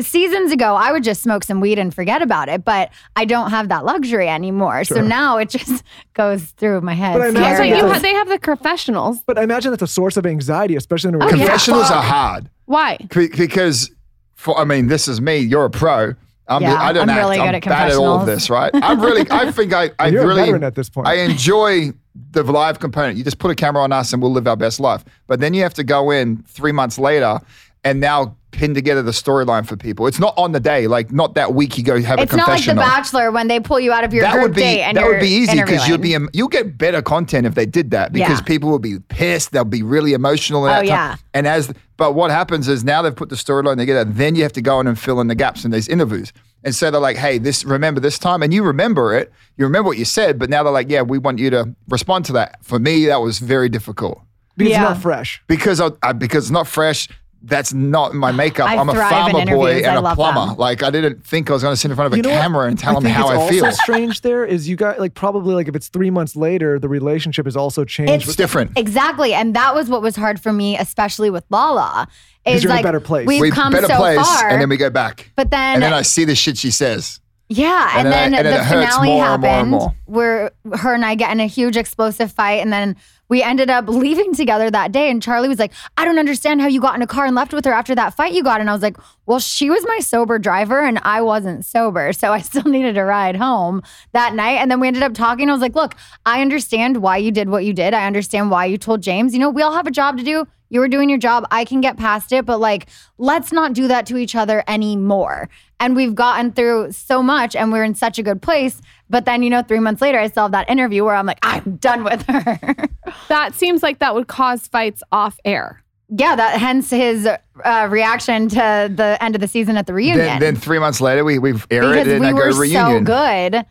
seasons 0.00 0.52
ago, 0.52 0.74
I 0.74 0.92
would 0.92 1.04
just 1.04 1.22
smoke 1.22 1.44
some 1.44 1.60
weed 1.60 1.78
and 1.78 1.94
forget 1.94 2.22
about 2.22 2.48
it. 2.48 2.64
But 2.64 2.90
I 3.16 3.24
don't 3.24 3.50
have 3.50 3.68
that 3.68 3.84
luxury 3.84 4.28
anymore. 4.28 4.84
So 4.84 5.00
now 5.00 5.38
it 5.38 5.50
just 5.50 5.82
goes 6.14 6.44
through 6.52 6.80
my 6.80 6.94
head. 6.94 7.14
But 7.14 7.22
I 7.22 7.26
It's 7.28 7.36
imagine 7.36 7.42
That's 7.42 7.56
scary. 7.56 7.68
you 7.70 7.86
Yeah. 7.86 7.92
ha- 7.94 7.98
they 8.00 8.12
have 8.12 8.28
the 8.28 8.38
professionals. 8.38 9.20
But 9.26 9.38
I 9.38 9.42
imagine 9.42 9.70
that's 9.70 9.82
a 9.82 9.86
source 9.86 10.16
of 10.16 10.26
anxiety, 10.26 10.76
especially 10.76 11.08
in 11.08 11.14
a 11.14 11.18
Oh, 11.18 11.20
yeah. 11.28 11.32
relationship. 11.32 11.48
Confessionals 11.50 11.90
are 11.90 12.02
hard 12.02 12.50
Why? 12.66 12.96
Be- 13.14 13.28
because, 13.28 13.90
for 14.34 14.58
I 14.58 14.64
mean, 14.64 14.88
this 14.88 15.08
is 15.08 15.20
me. 15.20 15.38
You're 15.38 15.64
a 15.66 15.70
pro. 15.70 16.14
I'm, 16.50 16.62
Yeah, 16.62 16.74
I 16.80 16.92
don't 16.94 17.02
I'm 17.02 17.10
act. 17.10 17.18
really 17.18 17.38
I'm 17.38 17.46
good 17.48 17.54
at 17.56 17.64
bad 17.66 17.90
at 17.90 17.96
all 17.98 18.20
of 18.20 18.26
this, 18.26 18.48
right? 18.48 18.70
I'm 18.74 19.00
really. 19.00 19.26
I 19.30 19.52
think 19.52 19.72
I. 19.74 19.90
I 19.98 20.08
You're 20.08 20.22
a 20.22 20.26
really. 20.26 20.42
veteran 20.44 20.64
at 20.64 20.74
this 20.74 20.88
point. 20.88 21.06
I 21.06 21.16
enjoy 21.18 21.92
the 22.30 22.42
live 22.42 22.80
component. 22.80 23.18
You 23.18 23.22
just 23.24 23.38
put 23.38 23.50
a 23.50 23.54
camera 23.54 23.82
on 23.82 23.92
us 23.92 24.12
and 24.14 24.22
we'll 24.22 24.32
live 24.32 24.46
our 24.48 24.56
best 24.56 24.80
life. 24.80 25.04
But 25.26 25.40
then 25.40 25.52
you 25.54 25.62
have 25.62 25.74
to 25.74 25.84
go 25.84 26.10
in 26.10 26.38
three 26.44 26.72
months 26.72 26.98
later 26.98 27.38
and 27.84 28.00
now 28.00 28.34
pin 28.50 28.72
together 28.74 29.02
the 29.02 29.10
storyline 29.10 29.66
for 29.66 29.76
people. 29.76 30.06
It's 30.06 30.18
not 30.18 30.34
on 30.36 30.52
the 30.52 30.60
day. 30.60 30.86
Like 30.86 31.12
not 31.12 31.34
that 31.34 31.54
week. 31.54 31.76
You 31.76 31.84
go 31.84 32.00
have 32.00 32.18
It's 32.18 32.32
a 32.32 32.36
confessional. 32.36 32.56
It's 32.56 32.66
not 32.66 32.76
like 32.76 32.86
The. 32.86 32.96
Bachelor 33.02 33.30
when 33.30 33.48
they 33.48 33.60
pull 33.60 33.78
you 33.78 33.92
out 33.92 34.04
of 34.04 34.12
your 34.14 34.22
that 34.22 34.32
group 34.32 34.42
would 34.44 34.54
be 34.54 34.62
date 34.62 34.82
and 34.82 34.96
that 34.96 35.02
you're 35.02 35.12
would 35.12 35.20
be 35.20 35.28
easy 35.28 35.60
because 35.60 35.86
you'll 35.86 35.98
be 35.98 36.16
you'll 36.32 36.48
get 36.48 36.78
better 36.78 37.02
content 37.02 37.46
if 37.46 37.54
they 37.54 37.66
did 37.66 37.90
that 37.90 38.12
because 38.12 38.38
Yeah. 38.38 38.44
people 38.44 38.70
will 38.70 38.78
be 38.78 38.98
pissed 39.08 39.52
they'll 39.52 39.64
be 39.64 39.82
really 39.82 40.12
emotional 40.14 40.64
in 40.66 40.70
Oh, 40.72 40.74
that 40.74 40.78
time. 40.80 40.86
yeah. 40.88 41.16
and 41.34 41.46
as 41.46 41.72
but 41.96 42.14
what 42.14 42.30
happens 42.30 42.68
is 42.68 42.84
now 42.84 43.02
they've 43.02 43.14
put 43.14 43.28
the 43.28 43.36
storyline 43.36 43.76
together 43.76 44.04
then 44.04 44.34
you 44.34 44.42
have 44.44 44.52
to 44.54 44.62
go 44.62 44.80
in 44.80 44.86
and 44.86 44.98
fill 44.98 45.20
in 45.20 45.26
the 45.26 45.34
gaps 45.34 45.64
in 45.64 45.70
these 45.70 45.86
interviews 45.88 46.32
and 46.64 46.74
so 46.74 46.90
they're 46.90 47.00
like 47.00 47.16
hey 47.16 47.38
this 47.38 47.64
remember 47.64 48.00
this 48.00 48.18
time 48.18 48.42
and 48.42 48.54
you 48.54 48.62
remember 48.62 49.14
it 49.14 49.30
you 49.56 49.64
remember 49.64 49.88
what 49.88 49.98
you 49.98 50.04
said 50.04 50.38
but 50.38 50.48
now 50.48 50.62
they're 50.62 50.72
like 50.72 50.88
yeah 50.90 51.02
we 51.02 51.18
want 51.18 51.38
you 51.38 51.50
to 51.50 51.74
respond 51.88 52.24
to 52.24 52.32
that 52.32 52.56
for 52.64 52.78
me 52.78 53.06
that 53.06 53.20
was 53.20 53.38
very 53.40 53.68
difficult 53.68 54.20
because 54.56 54.70
Yeah. 54.72 54.82
it's 54.82 54.90
not 54.94 55.02
fresh. 55.02 55.42
because 55.46 55.80
I, 55.80 55.86
I, 56.02 56.10
uh, 56.10 56.12
because 56.14 56.44
it's 56.46 56.50
not 56.50 56.66
fresh. 56.66 57.08
That's 57.40 57.72
not 57.72 58.14
my 58.14 58.32
makeup. 58.32 58.68
I 58.68 58.76
I'm 58.76 58.88
a 58.88 58.94
farmer 58.94 59.44
boy 59.46 59.82
and 59.84 60.04
a 60.04 60.14
plumber. 60.14 60.46
them. 60.46 60.56
Like 60.58 60.82
I 60.82 60.90
didn't 60.90 61.24
think 61.24 61.48
I 61.48 61.52
was 61.52 61.62
going 61.62 61.72
to 61.72 61.76
sit 61.76 61.88
in 61.90 61.94
front 61.94 62.06
of 62.06 62.12
a 62.14 62.16
You 62.16 62.22
know 62.24 62.30
what? 62.30 62.40
camera 62.40 62.66
and 62.66 62.76
tell 62.76 63.00
them 63.00 63.04
how 63.12 63.30
it's 63.30 63.40
I 63.42 63.48
feel. 63.48 63.64
Also 63.66 63.76
strange 63.82 64.22
there 64.22 64.44
is 64.44 64.68
you 64.68 64.74
got 64.74 64.98
like 64.98 65.14
probably 65.14 65.54
like 65.54 65.68
if 65.68 65.76
it's 65.76 65.88
three 65.88 66.10
months 66.10 66.34
later, 66.34 66.78
the 66.80 66.88
relationship 66.88 67.46
is 67.46 67.56
also 67.56 67.84
changed. 67.84 68.26
It's 68.26 68.34
different. 68.36 68.72
Exactly. 68.76 69.34
And 69.34 69.54
that 69.54 69.72
was 69.74 69.88
what 69.88 70.02
was 70.02 70.16
hard 70.16 70.40
for 70.40 70.52
me, 70.52 70.76
especially 70.76 71.30
with 71.30 71.44
Lala. 71.50 72.08
'Cause 72.44 72.56
Is 72.56 72.64
you're 72.64 72.70
in 72.70 72.74
a 72.74 72.78
like 72.78 72.84
better 72.84 73.00
place. 73.00 73.26
we've 73.28 73.40
we 73.40 73.50
come 73.50 73.72
better 73.72 73.86
so 73.86 73.96
place, 73.96 74.18
far. 74.26 74.48
and 74.48 74.60
then 74.60 74.68
we 74.68 74.76
go 74.76 74.90
back. 74.90 75.30
but 75.36 75.50
then, 75.50 75.74
and 75.74 75.82
then 75.82 75.92
I 75.92 76.02
see 76.02 76.24
the 76.24 76.34
shit 76.34 76.56
she 76.58 76.70
says. 76.70 77.20
Yeah, 77.48 77.90
and, 77.98 78.08
and 78.08 78.12
then 78.12 78.32
then, 78.32 78.46
I- 78.46 78.50
and 78.50 78.60
the 78.60 78.64
finale 78.68 79.08
more 79.08 79.24
and 79.26 79.40
more 79.42 79.50
happened 79.50 79.70
more. 79.70 79.94
where 80.04 80.50
her 80.78 80.94
and 80.94 81.04
I 81.04 81.14
get 81.14 81.30
in 81.32 81.40
a 81.40 81.46
huge 81.46 81.76
explosive 81.76 82.30
fight, 82.30 82.60
and 82.60 82.72
then 82.72 82.94
we 83.30 83.42
ended 83.42 83.68
up 83.70 83.86
leaving 83.88 84.34
together 84.34 84.70
that 84.70 84.90
day. 84.92 85.10
And 85.10 85.22
Charlie 85.22 85.48
was 85.48 85.58
like, 85.58 85.72
"I 85.96 86.04
don't 86.04 86.18
understand 86.18 86.60
how 86.60 86.66
you 86.66 86.80
got 86.80 86.94
in 86.94 87.02
a 87.02 87.06
car 87.06 87.24
and 87.26 87.34
left 87.34 87.52
with 87.52 87.64
her 87.64 87.72
after 87.72 87.94
that 87.94 88.14
fight 88.14 88.32
you 88.34 88.42
got." 88.42 88.60
And 88.60 88.68
I 88.68 88.72
was 88.72 88.82
like, 88.82 88.96
"Well, 89.26 89.38
she 89.38 89.70
was 89.70 89.84
my 89.88 89.98
sober 90.00 90.38
driver, 90.38 90.80
and 90.80 90.98
I 91.04 91.20
wasn't 91.22 91.64
sober, 91.64 92.12
so 92.12 92.32
I 92.32 92.40
still 92.40 92.62
needed 92.66 92.98
a 92.98 93.04
ride 93.04 93.36
home 93.36 93.82
that 94.12 94.34
night." 94.34 94.58
And 94.58 94.70
then 94.70 94.80
we 94.80 94.86
ended 94.88 95.02
up 95.02 95.14
talking. 95.14 95.48
I 95.48 95.52
was 95.52 95.62
like, 95.62 95.74
"Look, 95.74 95.94
I 96.26 96.42
understand 96.42 96.98
why 96.98 97.16
you 97.16 97.30
did 97.30 97.48
what 97.48 97.64
you 97.64 97.72
did. 97.72 97.94
I 97.94 98.06
understand 98.06 98.50
why 98.50 98.66
you 98.66 98.76
told 98.78 99.02
James. 99.02 99.32
You 99.32 99.40
know, 99.40 99.50
we 99.50 99.62
all 99.62 99.72
have 99.74 99.86
a 99.86 99.90
job 99.92 100.18
to 100.18 100.22
do." 100.24 100.46
You 100.70 100.80
were 100.80 100.88
doing 100.88 101.08
your 101.08 101.18
job. 101.18 101.46
I 101.50 101.64
can 101.64 101.80
get 101.80 101.96
past 101.96 102.30
it, 102.30 102.44
but 102.44 102.60
like, 102.60 102.88
let's 103.16 103.52
not 103.52 103.72
do 103.72 103.88
that 103.88 104.04
to 104.08 104.18
each 104.18 104.34
other 104.36 104.62
anymore. 104.68 105.48
And 105.80 105.94
we've 105.94 106.14
gotten 106.14 106.52
through 106.52 106.92
so 106.92 107.22
much 107.22 107.54
and 107.54 107.70
we're 107.72 107.84
in 107.84 107.94
such 107.94 108.18
a 108.18 108.22
good 108.22 108.42
place. 108.42 108.80
But 109.08 109.24
then, 109.26 109.42
you 109.42 109.50
know, 109.50 109.62
three 109.62 109.78
months 109.78 110.02
later, 110.02 110.18
I 110.18 110.26
still 110.28 110.44
have 110.44 110.52
that 110.52 110.68
interview 110.68 111.04
where 111.04 111.14
I'm 111.14 111.24
like, 111.26 111.38
I'm 111.42 111.76
done 111.76 112.04
with 112.04 112.22
her. 112.22 112.74
That 113.28 113.54
seems 113.54 113.82
like 113.82 114.00
that 114.00 114.14
would 114.14 114.26
cause 114.28 114.66
fights 114.68 115.02
off 115.12 115.38
air. 115.44 115.82
yeah, 116.10 116.36
that 116.36 116.58
hence 116.60 116.90
his 116.90 117.26
uh, 117.26 117.86
reaction 117.90 118.48
to 118.50 118.90
the 118.94 119.16
end 119.20 119.34
of 119.34 119.40
the 119.40 119.48
season 119.48 119.78
at 119.78 119.86
the 119.86 119.94
reunion. 119.94 120.18
Then, 120.26 120.40
then 120.40 120.56
three 120.56 120.78
months 120.78 121.00
later, 121.00 121.24
we 121.24 121.38
we 121.38 121.52
air 121.70 121.84
it 121.84 122.04
because 122.04 122.08
and 122.08 122.20
we 122.20 122.26
I 122.26 122.32
go 122.32 122.36
were 122.36 122.52
reunion. 122.60 123.06
so 123.06 123.12
good. 123.52 123.64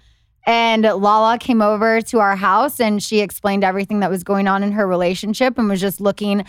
And 0.47 0.83
Lala 0.83 1.37
came 1.37 1.61
over 1.61 2.01
to 2.01 2.19
our 2.19 2.35
house 2.35 2.79
and 2.79 3.03
she 3.03 3.19
explained 3.19 3.63
everything 3.63 3.99
that 3.99 4.09
was 4.09 4.23
going 4.23 4.47
on 4.47 4.63
in 4.63 4.71
her 4.71 4.87
relationship 4.87 5.57
and 5.59 5.67
was 5.69 5.81
just 5.81 5.99
looking 6.01 6.45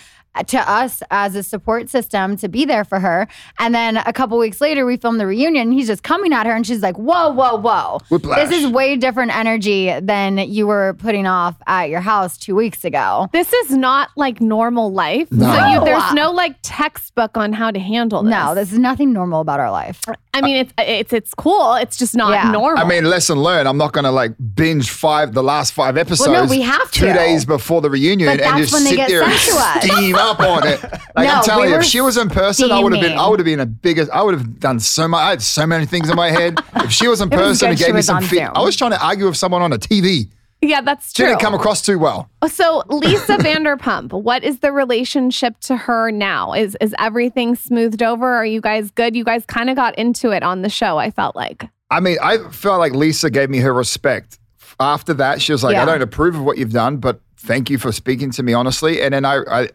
to 0.46 0.58
us 0.70 1.02
as 1.10 1.34
a 1.34 1.42
support 1.42 1.88
system 1.90 2.36
to 2.36 2.48
be 2.48 2.64
there 2.64 2.84
for 2.84 3.00
her. 3.00 3.26
And 3.58 3.74
then 3.74 3.96
a 3.96 4.12
couple 4.12 4.38
weeks 4.38 4.60
later, 4.60 4.86
we 4.86 4.96
filmed 4.96 5.18
the 5.18 5.26
reunion. 5.26 5.68
And 5.68 5.72
he's 5.72 5.88
just 5.88 6.02
coming 6.04 6.32
at 6.32 6.46
her 6.46 6.52
and 6.52 6.64
she's 6.66 6.80
like, 6.82 6.96
Whoa, 6.96 7.30
whoa, 7.30 7.56
whoa. 7.56 7.98
Whiplash. 8.10 8.48
This 8.48 8.62
is 8.62 8.70
way 8.70 8.96
different 8.96 9.34
energy 9.36 9.92
than 10.00 10.38
you 10.38 10.66
were 10.66 10.94
putting 10.98 11.26
off 11.26 11.56
at 11.66 11.88
your 11.90 12.00
house 12.00 12.38
two 12.38 12.54
weeks 12.54 12.84
ago. 12.84 13.28
This 13.32 13.52
is 13.52 13.70
not 13.72 14.10
like 14.16 14.40
normal 14.40 14.92
life. 14.92 15.30
No. 15.32 15.46
So 15.52 15.66
you, 15.68 15.84
there's 15.84 16.14
No. 16.14 16.26
no 16.26 16.30
like 16.32 16.54
textbook 16.62 17.36
on 17.36 17.52
how 17.52 17.70
to 17.72 17.80
handle 17.80 18.22
this. 18.22 18.30
No, 18.30 18.54
this 18.54 18.72
is 18.72 18.78
nothing 18.78 19.12
normal 19.12 19.40
about 19.40 19.58
our 19.60 19.70
life. 19.70 20.02
I 20.34 20.40
mean, 20.40 20.56
it's 20.56 20.72
it's 20.78 21.12
it's 21.12 21.34
cool. 21.34 21.74
It's 21.74 21.96
just 21.96 22.14
not 22.14 22.32
Yeah. 22.32 22.52
normal. 22.52 22.84
I 22.84 22.88
mean, 22.88 23.04
lesson 23.04 23.38
learned. 23.42 23.66
I'm 23.66 23.78
not 23.78 23.92
going 23.92 24.04
to 24.04 24.12
like 24.12 24.32
binge 24.54 24.88
five 24.90 25.34
the 25.34 25.42
last 25.42 25.72
five 25.72 25.96
episodes. 25.96 26.48
we 26.50 26.60
have 26.60 26.90
two 26.92 27.12
days 27.12 27.44
before 27.44 27.80
the 27.80 27.90
reunion 27.90 28.28
But 28.36 28.40
and 28.42 28.56
just 28.58 28.72
when 28.72 28.84
they 28.84 28.90
sit 28.90 28.96
get 28.96 29.08
there 29.08 29.22
and 29.24 29.32
sent 29.32 29.56
to 29.58 29.64
us. 29.64 29.84
steam 29.98 30.14
up 30.14 30.27
on 30.40 30.66
it. 30.66 30.82
Like 30.82 31.26
No, 31.26 31.34
I'm 31.34 31.44
telling 31.44 31.66
we 31.66 31.72
you, 31.72 31.78
if 31.78 31.84
she 31.84 32.00
was 32.00 32.16
in 32.16 32.28
person, 32.28 32.70
I 32.70 32.80
would 32.80 32.92
have 32.92 33.02
been. 33.02 33.18
I 33.18 33.28
would 33.28 33.38
have 33.38 33.46
been 33.46 33.60
a 33.60 33.66
bigger. 33.66 34.06
I 34.12 34.22
would 34.22 34.34
have 34.34 34.60
done 34.60 34.80
so 34.80 35.08
much. 35.08 35.20
I 35.20 35.30
had 35.30 35.42
so 35.42 35.66
many 35.66 35.86
things 35.86 36.08
in 36.10 36.16
my 36.16 36.30
head. 36.30 36.58
If 36.88 36.92
she 36.92 37.08
was 37.08 37.20
in 37.20 37.28
person 37.30 37.70
and 37.70 37.78
gave 37.78 37.94
me 37.94 38.02
some 38.02 38.16
on. 38.18 38.56
I 38.56 38.62
was 38.62 38.76
trying 38.76 38.92
to 38.92 39.04
argue 39.04 39.26
with 39.26 39.36
someone 39.36 39.62
on 39.62 39.72
a 39.72 39.78
TV. 39.78 40.28
yeah, 40.62 40.80
that's 40.80 41.12
true. 41.12 41.24
She 41.24 41.28
didn't 41.28 41.40
come 41.40 41.54
across 41.54 41.82
too 41.82 41.98
well. 41.98 42.30
Oh, 42.40 42.48
so 42.48 42.82
Lisa 42.88 43.36
Vanderpump, 43.38 44.12
what 44.12 44.42
is 44.44 44.60
the 44.60 44.72
relationship 44.72 45.58
to 45.60 45.76
her 45.76 46.10
now? 46.10 46.52
Is 46.52 46.76
is 46.80 46.94
everything 46.98 47.56
smoothed 47.56 48.02
over? 48.02 48.26
Are 48.34 48.46
you 48.46 48.60
guys 48.60 48.90
good? 48.90 49.14
You 49.16 49.24
guys 49.24 49.44
kind 49.46 49.68
of 49.70 49.76
got 49.76 49.98
into 49.98 50.30
it 50.30 50.42
on 50.42 50.62
the 50.62 50.70
show. 50.70 50.98
I 50.98 51.10
felt 51.10 51.36
like. 51.36 51.68
I 51.90 52.00
mean, 52.00 52.18
I 52.22 52.38
felt 52.50 52.78
like 52.78 52.92
Lisa 52.92 53.30
gave 53.30 53.50
me 53.50 53.58
her 53.58 53.72
respect. 53.72 54.38
After 54.80 55.14
that, 55.14 55.42
she 55.42 55.52
was 55.52 55.64
like, 55.64 55.74
Yeah. 55.74 55.82
I 55.82 55.86
don't 55.86 56.02
approve 56.02 56.34
of 56.36 56.42
what 56.42 56.58
you've 56.58 56.72
done, 56.72 56.98
but 56.98 57.20
thank 57.36 57.70
you 57.70 57.78
for 57.78 57.92
speaking 57.92 58.30
to 58.32 58.42
me 58.42 58.52
honestly. 58.52 59.00
And 59.02 59.12
then 59.14 59.24
I, 59.24 59.36
I, 59.50 59.68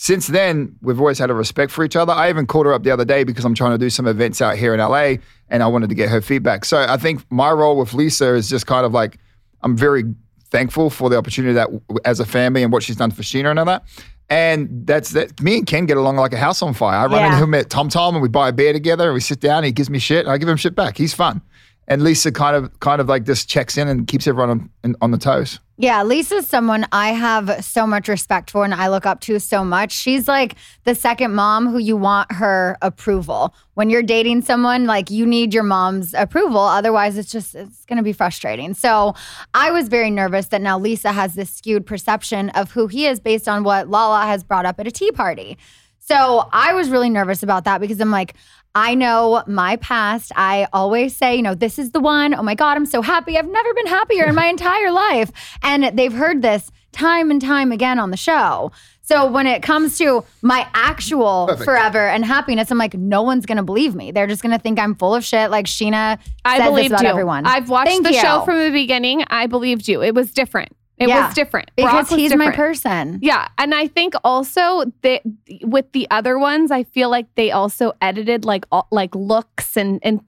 since 0.00 0.28
then, 0.28 0.76
we've 0.80 1.00
always 1.00 1.18
had 1.18 1.28
a 1.28 1.34
respect 1.34 1.72
for 1.72 1.84
each 1.84 1.96
other. 1.96 2.12
I 2.12 2.28
even 2.28 2.46
called 2.46 2.66
her 2.66 2.72
up 2.72 2.84
the 2.84 2.92
other 2.92 3.04
day 3.04 3.24
because 3.24 3.44
I'm 3.44 3.54
trying 3.56 3.72
to 3.72 3.78
do 3.78 3.90
some 3.90 4.06
events 4.06 4.40
out 4.40 4.56
here 4.56 4.72
in 4.72 4.78
LA 4.78 5.14
and 5.48 5.60
I 5.60 5.66
wanted 5.66 5.88
to 5.88 5.96
get 5.96 6.08
her 6.08 6.20
feedback. 6.20 6.64
So 6.64 6.78
I 6.88 6.96
think 6.96 7.24
my 7.32 7.50
role 7.50 7.76
with 7.76 7.94
Lisa 7.94 8.34
is 8.34 8.48
just 8.48 8.64
kind 8.68 8.86
of 8.86 8.92
like, 8.92 9.18
I'm 9.62 9.76
very 9.76 10.04
thankful 10.50 10.88
for 10.88 11.10
the 11.10 11.16
opportunity 11.16 11.52
that 11.54 11.68
as 12.04 12.20
a 12.20 12.24
family 12.24 12.62
and 12.62 12.72
what 12.72 12.84
she's 12.84 12.94
done 12.94 13.10
for 13.10 13.22
Scheana 13.22 13.50
and 13.50 13.58
all 13.58 13.64
that. 13.64 13.82
And 14.30 14.86
that's 14.86 15.10
that. 15.10 15.40
Me 15.40 15.56
and 15.56 15.66
Ken 15.66 15.84
get 15.86 15.96
along 15.96 16.14
like 16.16 16.32
a 16.32 16.36
house 16.38 16.62
on 16.62 16.74
fire. 16.74 16.96
I 17.00 17.06
run 17.06 17.14
Yeah. 17.14 17.32
into 17.32 17.42
him 17.44 17.54
at 17.54 17.68
Tom 17.68 17.88
Tom 17.88 18.14
and 18.14 18.22
we 18.22 18.28
buy 18.28 18.50
a 18.50 18.52
beer 18.52 18.72
together 18.72 19.06
and 19.06 19.14
we 19.14 19.20
sit 19.20 19.40
down. 19.40 19.58
And 19.58 19.66
he 19.66 19.72
gives 19.72 19.90
me 19.90 19.98
shit 19.98 20.26
and 20.26 20.32
I 20.32 20.38
give 20.38 20.48
him 20.48 20.56
shit 20.56 20.76
back. 20.76 20.96
He's 20.96 21.12
fun. 21.12 21.42
And 21.88 22.02
Lisa 22.02 22.30
kind 22.30 22.54
of 22.54 22.78
kind 22.80 23.00
of 23.00 23.08
like 23.08 23.24
just 23.24 23.48
checks 23.48 23.76
in 23.76 23.88
and 23.88 24.06
keeps 24.06 24.26
everyone 24.26 24.70
on, 24.84 24.96
on 25.00 25.10
the 25.10 25.18
toes. 25.18 25.58
Yeah, 25.80 26.02
Lisa's 26.02 26.48
someone 26.48 26.86
I 26.90 27.10
have 27.10 27.64
so 27.64 27.86
much 27.86 28.08
respect 28.08 28.50
for 28.50 28.64
and 28.64 28.74
I 28.74 28.88
look 28.88 29.06
up 29.06 29.20
to 29.22 29.38
so 29.38 29.64
much. 29.64 29.92
She's 29.92 30.26
like 30.26 30.56
the 30.82 30.94
second 30.94 31.34
mom 31.34 31.68
who 31.68 31.78
you 31.78 31.96
want 31.96 32.32
her 32.32 32.76
approval. 32.82 33.54
When 33.74 33.88
you're 33.88 34.02
dating 34.02 34.42
someone, 34.42 34.86
like 34.86 35.08
you 35.08 35.24
need 35.24 35.54
your 35.54 35.62
mom's 35.62 36.14
approval. 36.14 36.58
Otherwise, 36.58 37.16
it's 37.16 37.30
just, 37.30 37.54
it's 37.54 37.84
going 37.84 37.96
to 37.96 38.02
be 38.02 38.12
frustrating. 38.12 38.74
So 38.74 39.14
I 39.54 39.70
was 39.70 39.86
very 39.86 40.10
nervous 40.10 40.48
that 40.48 40.60
now 40.60 40.80
Lisa 40.80 41.12
has 41.12 41.34
this 41.34 41.48
skewed 41.48 41.86
perception 41.86 42.50
of 42.50 42.72
who 42.72 42.88
he 42.88 43.06
is 43.06 43.20
based 43.20 43.48
on 43.48 43.62
what 43.62 43.88
Lala 43.88 44.26
has 44.26 44.42
brought 44.42 44.66
up 44.66 44.80
at 44.80 44.88
a 44.88 44.90
tea 44.90 45.12
party. 45.12 45.56
So 46.00 46.48
I 46.52 46.72
was 46.72 46.88
really 46.88 47.10
nervous 47.10 47.42
about 47.42 47.64
that 47.64 47.82
because 47.82 48.00
I'm 48.00 48.10
like, 48.10 48.34
I 48.80 48.94
know 48.94 49.42
my 49.48 49.74
past. 49.76 50.30
I 50.36 50.68
always 50.72 51.16
say, 51.16 51.34
you 51.34 51.42
know, 51.42 51.56
this 51.56 51.80
is 51.80 51.90
the 51.90 51.98
one. 51.98 52.32
Oh 52.32 52.42
my 52.44 52.54
God, 52.54 52.76
I'm 52.76 52.86
so 52.86 53.02
happy. 53.02 53.36
I've 53.36 53.48
never 53.48 53.74
been 53.74 53.88
happier 53.88 54.26
in 54.26 54.36
my 54.36 54.46
entire 54.56 54.92
life. 54.92 55.32
And 55.64 55.98
they've 55.98 56.12
heard 56.12 56.42
this 56.42 56.70
time 56.92 57.32
and 57.32 57.42
time 57.42 57.72
again 57.72 57.98
on 57.98 58.12
the 58.12 58.16
show. 58.16 58.70
So 59.02 59.28
when 59.28 59.48
it 59.48 59.62
comes 59.62 59.98
to 59.98 60.22
my 60.42 60.68
actual 60.74 61.46
Perfect. 61.48 61.64
forever 61.64 62.06
and 62.08 62.24
happiness, 62.24 62.70
I'm 62.70 62.78
like, 62.78 62.94
no 62.94 63.22
one's 63.22 63.46
gonna 63.46 63.64
believe 63.64 63.96
me. 63.96 64.12
They're 64.12 64.28
just 64.28 64.42
gonna 64.42 64.60
think 64.60 64.78
I'm 64.78 64.94
full 64.94 65.14
of 65.14 65.24
shit. 65.24 65.50
Like 65.50 65.66
Scheana 65.66 66.18
I 66.44 66.58
says 66.58 66.66
this 66.66 66.68
believed 66.68 66.92
about 66.92 67.02
you. 67.02 67.08
everyone. 67.08 67.46
I've 67.46 67.68
watched 67.68 67.88
Thank 67.88 68.06
the 68.06 68.12
you. 68.12 68.20
show 68.20 68.42
from 68.44 68.58
the 68.58 68.70
beginning. 68.70 69.24
I 69.28 69.48
believed 69.48 69.88
you. 69.88 70.02
It 70.04 70.14
was 70.14 70.30
different. 70.32 70.70
It 70.98 71.08
Yeah. 71.08 71.26
was 71.26 71.34
different 71.34 71.70
because 71.76 72.10
was 72.10 72.18
he's 72.18 72.34
my 72.34 72.50
person. 72.50 73.20
Yeah, 73.22 73.48
and 73.56 73.74
I 73.74 73.86
think 73.86 74.14
also 74.24 74.84
that 75.02 75.22
with 75.62 75.90
the 75.92 76.08
other 76.10 76.38
ones, 76.38 76.70
I 76.70 76.82
feel 76.84 77.08
like 77.08 77.26
they 77.36 77.50
also 77.52 77.92
edited 78.02 78.44
like 78.44 78.66
all, 78.72 78.88
like 78.90 79.14
looks 79.14 79.76
and 79.76 80.00
and 80.02 80.20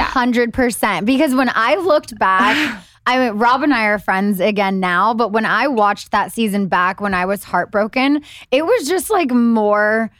hundred 0.00 0.52
percent. 0.52 1.06
Because 1.06 1.34
when 1.34 1.50
I 1.54 1.76
looked 1.76 2.18
back, 2.18 2.56
I 3.06 3.18
mean, 3.18 3.38
Rob 3.38 3.62
and 3.62 3.72
I 3.72 3.84
are 3.84 3.98
friends 3.98 4.40
again 4.40 4.80
now. 4.80 5.14
But 5.14 5.32
when 5.32 5.46
I 5.46 5.68
watched 5.68 6.10
that 6.10 6.32
season 6.32 6.66
back, 6.68 7.00
when 7.00 7.14
I 7.14 7.24
was 7.24 7.44
heartbroken, 7.44 8.22
it 8.50 8.66
was 8.66 8.88
just 8.88 9.10
like 9.10 9.30
more, 9.30 10.10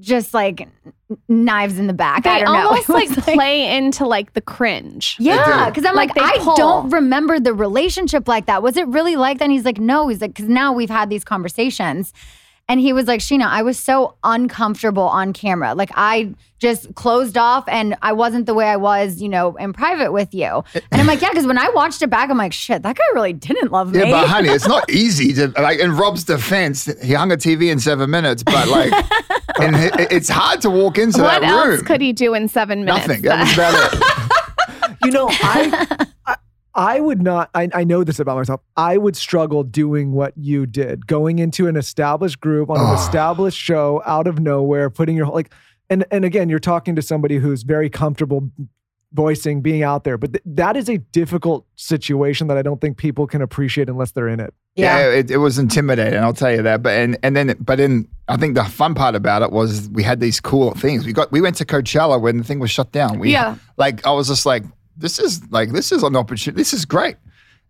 just 0.00 0.34
like 0.34 0.68
knives 1.28 1.78
in 1.78 1.86
the 1.86 1.92
back. 1.92 2.26
I 2.26 2.38
They 2.40 2.44
don't 2.44 2.54
know. 2.54 2.68
almost 2.70 2.88
It 2.88 2.92
was 2.92 3.16
like 3.26 3.34
play 3.36 3.76
into 3.76 4.06
like 4.06 4.32
the 4.32 4.40
cringe. 4.40 5.16
Yeah, 5.18 5.68
because 5.70 5.84
I'm 5.84 5.94
Like, 5.94 6.14
like, 6.16 6.24
I 6.24 6.38
pull. 6.42 6.56
don't 6.56 6.90
remember 6.90 7.38
the 7.40 7.54
relationship 7.54 8.26
like 8.28 8.46
that. 8.46 8.62
Was 8.62 8.76
it 8.76 8.86
really 8.88 9.16
like 9.16 9.38
that? 9.38 9.44
And 9.44 9.52
he's 9.52 9.64
like, 9.64 9.78
no. 9.78 10.08
He's 10.08 10.20
like, 10.20 10.34
because 10.34 10.48
now 10.48 10.72
we've 10.72 10.90
had 10.90 11.08
these 11.10 11.24
conversations. 11.24 12.12
And 12.70 12.78
he 12.78 12.92
was 12.92 13.08
like, 13.08 13.18
Scheana, 13.18 13.46
I 13.46 13.62
was 13.62 13.76
so 13.80 14.14
uncomfortable 14.22 15.02
on 15.02 15.32
camera. 15.32 15.74
Like 15.74 15.90
I 15.96 16.32
just 16.60 16.94
closed 16.94 17.36
off 17.36 17.64
and 17.66 17.96
I 18.00 18.12
wasn't 18.12 18.46
the 18.46 18.54
way 18.54 18.66
I 18.66 18.76
was, 18.76 19.20
you 19.20 19.28
know, 19.28 19.56
in 19.56 19.72
private 19.72 20.12
with 20.12 20.32
you. 20.32 20.62
And 20.92 21.00
I'm 21.00 21.06
like, 21.08 21.20
yeah, 21.20 21.30
because 21.30 21.48
when 21.48 21.58
I 21.58 21.68
watched 21.70 22.00
it 22.00 22.10
back, 22.10 22.30
I'm 22.30 22.38
like, 22.38 22.52
shit, 22.52 22.82
that 22.84 22.94
guy 22.96 23.02
really 23.12 23.32
didn't 23.32 23.72
love 23.72 23.92
me. 23.92 23.98
Yeah, 23.98 24.12
but 24.12 24.28
honey, 24.28 24.50
it's 24.50 24.68
not 24.68 24.88
easy 24.92 25.32
to 25.32 25.48
like. 25.60 25.80
In 25.80 25.96
Rob's 25.96 26.22
defense, 26.22 26.84
he 27.02 27.12
hung 27.14 27.32
a 27.32 27.36
TV 27.36 27.72
in 27.72 27.80
seven 27.80 28.08
minutes, 28.08 28.44
but 28.44 28.68
like, 28.68 28.92
and 29.60 29.74
it's 30.08 30.28
hard 30.28 30.60
to 30.60 30.70
walk 30.70 30.96
into 30.96 31.22
What 31.22 31.40
that 31.40 31.42
else 31.42 31.66
room. 31.66 31.84
could 31.84 32.00
he 32.00 32.12
do 32.12 32.34
in 32.34 32.46
seven 32.46 32.84
minutes? 32.84 33.08
Nothing. 33.08 33.22
That 33.22 33.40
was 33.40 33.52
about 33.52 33.92
it. 34.92 34.96
you 35.06 35.10
know, 35.10 35.26
I, 35.28 36.06
I 36.26 36.36
I 36.74 37.00
would 37.00 37.20
not. 37.22 37.50
I, 37.54 37.68
I 37.74 37.84
know 37.84 38.04
this 38.04 38.20
about 38.20 38.36
myself. 38.36 38.60
I 38.76 38.96
would 38.96 39.16
struggle 39.16 39.62
doing 39.64 40.12
what 40.12 40.32
you 40.36 40.66
did, 40.66 41.06
going 41.06 41.38
into 41.38 41.66
an 41.66 41.76
established 41.76 42.40
group 42.40 42.70
on 42.70 42.78
an 42.78 42.86
Oh. 42.86 42.94
established 42.94 43.58
show 43.58 44.02
out 44.06 44.26
of 44.26 44.38
nowhere, 44.38 44.88
putting 44.90 45.16
your 45.16 45.26
like, 45.26 45.52
and 45.88 46.04
and 46.10 46.24
again, 46.24 46.48
you're 46.48 46.58
talking 46.60 46.94
to 46.96 47.02
somebody 47.02 47.38
who's 47.38 47.62
very 47.64 47.90
comfortable 47.90 48.50
voicing, 49.12 49.60
being 49.60 49.82
out 49.82 50.04
there, 50.04 50.16
but 50.16 50.32
th- 50.32 50.42
that 50.46 50.76
is 50.76 50.88
a 50.88 50.98
difficult 50.98 51.66
situation 51.74 52.46
that 52.46 52.56
I 52.56 52.62
don't 52.62 52.80
think 52.80 52.96
people 52.96 53.26
can 53.26 53.42
appreciate 53.42 53.88
unless 53.88 54.12
they're 54.12 54.28
in 54.28 54.38
it. 54.38 54.54
Yeah, 54.76 55.10
it, 55.10 55.32
it 55.32 55.38
was 55.38 55.58
intimidating. 55.58 56.20
I'll 56.20 56.32
tell 56.32 56.52
you 56.52 56.62
that. 56.62 56.80
But 56.82 56.92
and 56.92 57.18
and 57.24 57.34
then 57.34 57.56
but 57.58 57.78
then 57.78 58.06
I 58.28 58.36
think 58.36 58.54
the 58.54 58.62
fun 58.64 58.94
part 58.94 59.16
about 59.16 59.42
it 59.42 59.50
was 59.50 59.88
we 59.90 60.04
had 60.04 60.20
these 60.20 60.38
cool 60.38 60.70
things. 60.74 61.04
We 61.04 61.12
got 61.12 61.32
we 61.32 61.40
went 61.40 61.56
to 61.56 61.64
Coachella 61.64 62.20
when 62.20 62.36
the 62.38 62.44
thing 62.44 62.60
was 62.60 62.70
shut 62.70 62.92
down. 62.92 63.18
We, 63.18 63.32
Yeah. 63.32 63.56
Like 63.76 64.06
I 64.06 64.12
was 64.12 64.28
just 64.28 64.46
like, 64.46 64.62
this 65.00 65.18
is 65.18 65.50
like 65.50 65.72
this 65.72 65.92
is 65.92 66.02
an 66.02 66.16
opportunity. 66.16 66.60
This 66.60 66.72
is 66.72 66.84
great. 66.84 67.16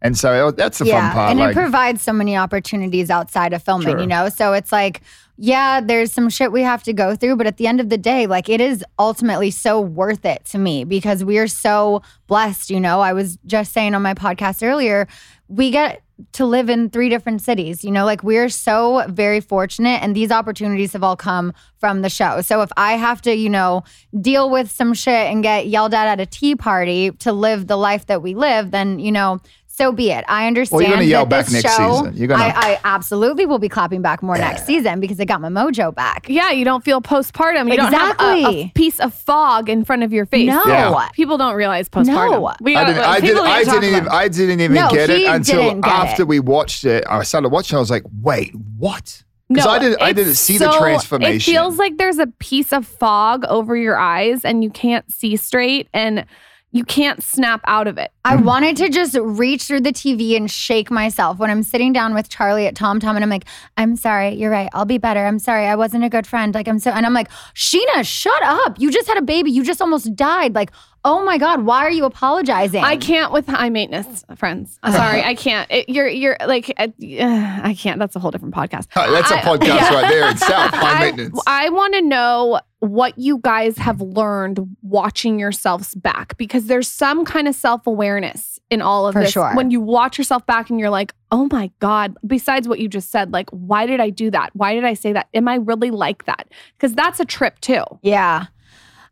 And 0.03 0.17
so 0.17 0.49
uh, 0.49 0.51
that's 0.51 0.79
the 0.79 0.87
fun 0.87 1.13
part. 1.13 1.31
and 1.31 1.39
like, 1.41 1.51
it 1.51 1.55
provides 1.55 2.01
so 2.01 2.13
many 2.13 2.35
opportunities 2.37 3.11
outside 3.11 3.53
of 3.53 3.63
filming, 3.63 3.89
Sure. 3.89 4.01
you 4.01 4.07
know? 4.07 4.31
So 4.31 4.55
it's 4.55 4.73
like, 4.73 5.03
yeah, 5.37 5.81
there's 5.83 6.11
some 6.11 6.31
shit 6.31 6.53
we 6.53 6.63
have 6.63 6.83
to 6.85 6.95
go 6.95 7.15
through, 7.15 7.37
but 7.37 7.47
at 7.47 7.59
the 7.59 7.67
end 7.67 7.81
of 7.81 7.91
the 7.91 7.99
day, 7.99 8.27
like 8.27 8.49
it 8.49 8.63
is 8.63 8.83
ultimately 8.99 9.51
so 9.51 9.79
worth 9.79 10.25
it 10.25 10.45
to 10.47 10.59
me 10.59 10.85
because 10.85 11.23
we 11.23 11.37
are 11.39 11.47
so 11.47 12.01
blessed, 12.29 12.71
you 12.71 12.81
know? 12.81 13.01
I 13.01 13.13
was 13.13 13.37
just 13.47 13.73
saying 13.75 13.95
on 13.95 14.01
my 14.01 14.15
podcast 14.15 14.67
earlier, 14.67 15.07
we 15.49 15.71
get 15.71 16.03
to 16.33 16.47
live 16.47 16.69
in 16.71 16.91
three 16.91 17.09
different 17.09 17.43
cities, 17.43 17.85
you 17.85 17.91
know? 17.91 18.05
Like 18.05 18.23
we're 18.23 18.49
so 18.49 19.05
very 19.09 19.41
fortunate 19.41 20.03
and 20.03 20.15
these 20.15 20.31
opportunities 20.31 20.93
have 20.93 21.03
all 21.03 21.17
come 21.17 21.53
from 21.79 22.03
the 22.03 22.11
show. 22.11 22.41
So 22.43 22.63
if 22.63 22.71
I 22.77 22.93
have 22.93 23.23
to, 23.23 23.35
you 23.35 23.49
know, 23.49 23.85
deal 24.21 24.51
with 24.51 24.71
some 24.71 24.95
shit 24.95 25.31
and 25.31 25.43
get 25.43 25.67
yelled 25.67 25.95
at 25.95 26.07
at 26.07 26.21
a 26.21 26.27
tea 26.27 26.55
party 26.55 27.11
to 27.13 27.33
live 27.33 27.67
the 27.67 27.77
life 27.77 28.07
that 28.07 28.23
we 28.23 28.35
live, 28.35 28.71
then, 28.71 28.99
you 28.99 29.13
know, 29.13 29.41
so 29.81 29.93
be 29.93 30.11
it. 30.11 30.25
I 30.29 30.47
understand. 30.47 30.83
you're 30.83 30.91
gonna 30.93 31.03
yell 31.05 31.25
that 31.25 31.31
back 31.31 31.45
this 31.47 31.63
next 31.65 31.77
show, 31.77 31.97
season. 32.01 32.17
You're 32.17 32.29
gonna- 32.29 32.45
I, 32.45 32.53
I 32.75 32.81
absolutely 32.85 33.47
will 33.47 33.59
be 33.59 33.69
clapping 33.69 34.03
back 34.03 34.23
more 34.23 34.37
next 34.37 34.67
season 34.67 35.01
because 35.01 35.19
I 35.19 35.25
got 35.25 35.41
my 35.41 35.49
mojo 35.49 35.95
back. 35.95 36.27
Yeah, 36.29 36.51
you 36.51 36.65
don't 36.65 36.85
feel 36.85 37.01
postpartum. 37.01 37.71
You 37.71 37.77
don't 37.77 37.93
have 37.93 38.17
a- 38.21 38.23
a, 38.25 38.37
Exactly. 38.37 38.73
piece 38.75 39.01
of 39.01 39.15
fog 39.15 39.69
in 39.69 39.85
front 39.85 40.03
of 40.03 40.13
your 40.13 40.27
face. 40.27 40.49
No. 40.49 40.63
Yeah. 40.67 41.09
People 41.15 41.39
don't 41.39 41.55
realize 41.55 41.89
postpartum. 41.89 42.07
No. 42.41 42.55
We 42.61 42.77
I 42.77 42.83
gotta- 42.83 42.93
didn't. 42.95 43.07
I, 43.09 43.21
did, 43.21 43.37
I 43.39 43.65
didn't 43.65 43.85
Even. 43.85 44.09
I 44.09 44.29
didn't 44.29 44.61
even 44.61 44.75
No, 44.75 44.91
get 44.91 45.11
it 45.11 45.27
until 45.27 45.75
get 45.75 45.85
after 45.87 46.23
it. 46.23 46.29
we 46.29 46.41
watched 46.41 46.85
it. 46.85 47.05
I 47.09 47.23
started 47.23 47.49
watching. 47.49 47.77
I 47.77 47.81
was 47.81 47.91
like, 47.91 48.05
wait, 48.23 48.55
what? 48.79 49.23
Because 49.49 49.67
I 49.67 49.79
didn't. 49.81 50.01
I 50.01 50.13
didn't 50.13 50.35
see 50.37 50.59
the 50.59 50.71
transformation. 50.71 51.53
It 51.53 51.57
feels 51.57 51.77
like 51.77 51.97
there's 51.99 52.19
a 52.19 52.29
piece 52.29 52.73
of 52.73 52.87
fog 52.87 53.45
over 53.47 53.75
your 53.77 53.99
eyes 53.99 54.45
and 54.45 54.63
you 54.63 54.71
can't 54.71 55.11
see 55.11 55.35
straight 55.37 55.89
and 55.93 56.25
you 56.73 56.85
can't 56.85 57.23
snap 57.23 57.61
out 57.67 57.89
of 57.89 57.99
it. 57.99 58.13
I 58.25 58.37
wanted 58.37 58.77
to 58.77 58.89
just 58.89 59.17
reach 59.21 59.65
through 59.65 59.81
the 59.81 59.93
TV 59.93 60.37
and 60.37 60.49
shake 60.49 60.91
myself 60.91 61.39
when 61.39 61.51
I'm 61.51 61.65
sitting 61.65 61.93
down 61.93 62.15
with 62.15 62.29
Charlie 62.29 62.67
at 62.67 62.77
Tom 62.77 63.01
Tom 63.01 63.17
and 63.17 63.25
I'm 63.25 63.31
like, 63.31 63.45
I'm 63.77 63.97
sorry, 63.97 64.35
you're 64.35 64.51
right. 64.51 64.69
I'll 64.73 64.85
be 64.85 64.99
better. 64.99 65.27
I'm 65.27 65.41
sorry. 65.41 65.67
I 65.67 65.75
wasn't 65.75 66.05
a 66.05 66.09
good 66.09 66.27
friend. 66.27 66.55
Like 66.55 66.69
I'm 66.69 66.79
so 66.79 66.91
and 66.91 67.05
I'm 67.05 67.15
like, 67.15 67.29
Scheana, 67.55 68.05
shut 68.05 68.43
up. 68.43 68.79
You 68.79 68.93
just 68.93 69.09
had 69.09 69.19
a 69.19 69.23
baby. 69.23 69.51
You 69.51 69.65
just 69.65 69.81
almost 69.81 70.15
died. 70.15 70.55
Like, 70.55 70.71
oh 71.05 71.25
my 71.25 71.39
God, 71.39 71.65
why 71.65 71.79
are 71.85 71.91
you 71.91 72.05
apologizing? 72.05 72.83
I 72.83 72.97
can't 72.97 73.33
with 73.33 73.47
high 73.47 73.71
maintenance 73.71 74.25
friends. 74.37 74.79
Sorry, 74.85 75.23
I 75.23 75.35
can't. 75.35 75.71
It, 75.71 75.89
you're 75.89 76.09
you're 76.09 76.37
like 76.47 76.73
uh, 76.79 76.89
I 76.99 77.77
can't. 77.79 77.99
That's 77.99 78.17
a 78.17 78.19
whole 78.19 78.31
different 78.31 78.55
podcast. 78.55 78.87
Oh, 78.97 79.11
that's 79.13 79.31
a 79.31 79.39
I- 79.39 79.43
podcast 79.43 79.67
yeah. 79.67 79.95
right 79.95 80.09
there 80.09 80.31
itself. 80.31 80.71
High 80.73 80.93
I, 80.99 81.05
maintenance. 81.07 81.41
I 81.47 81.69
want 81.71 81.95
to 81.95 82.03
know 82.03 82.61
what 82.81 83.19
you 83.19 83.39
guys 83.43 83.77
have 83.77 84.01
learned 84.01 84.77
watching 84.83 85.39
yourselves 85.39 85.95
back 85.95 86.37
because 86.39 86.67
there's 86.67 86.89
some 86.89 87.25
kind 87.25 87.47
of 87.49 87.55
self 87.55 87.87
awareness 87.87 88.59
in 88.71 88.81
all 88.81 89.07
of 89.09 89.15
For 89.15 89.23
this. 89.23 89.33
sure. 89.33 89.55
When 89.55 89.71
you 89.71 89.81
watch 89.81 90.17
yourself 90.17 90.47
back 90.47 90.71
and 90.71 90.79
you're 90.79 90.91
like, 90.91 91.13
oh 91.33 91.49
my 91.51 91.71
God, 91.81 92.17
besides 92.27 92.69
what 92.69 92.79
you 92.79 92.89
just 92.89 93.11
said, 93.11 93.33
like, 93.33 93.51
why 93.51 93.85
did 93.87 94.01
I 94.01 94.11
do 94.11 94.31
that? 94.31 94.51
Why 94.55 94.75
did 94.75 94.85
I 94.85 94.95
say 94.95 95.13
that? 95.13 95.29
Am 95.35 95.49
I 95.49 95.57
really 95.57 95.91
like 95.91 96.25
that? 96.27 96.49
Because 96.77 96.95
that's 96.95 97.19
a 97.21 97.25
trip 97.25 97.59
too. 97.61 97.83
Yeah. 98.03 98.47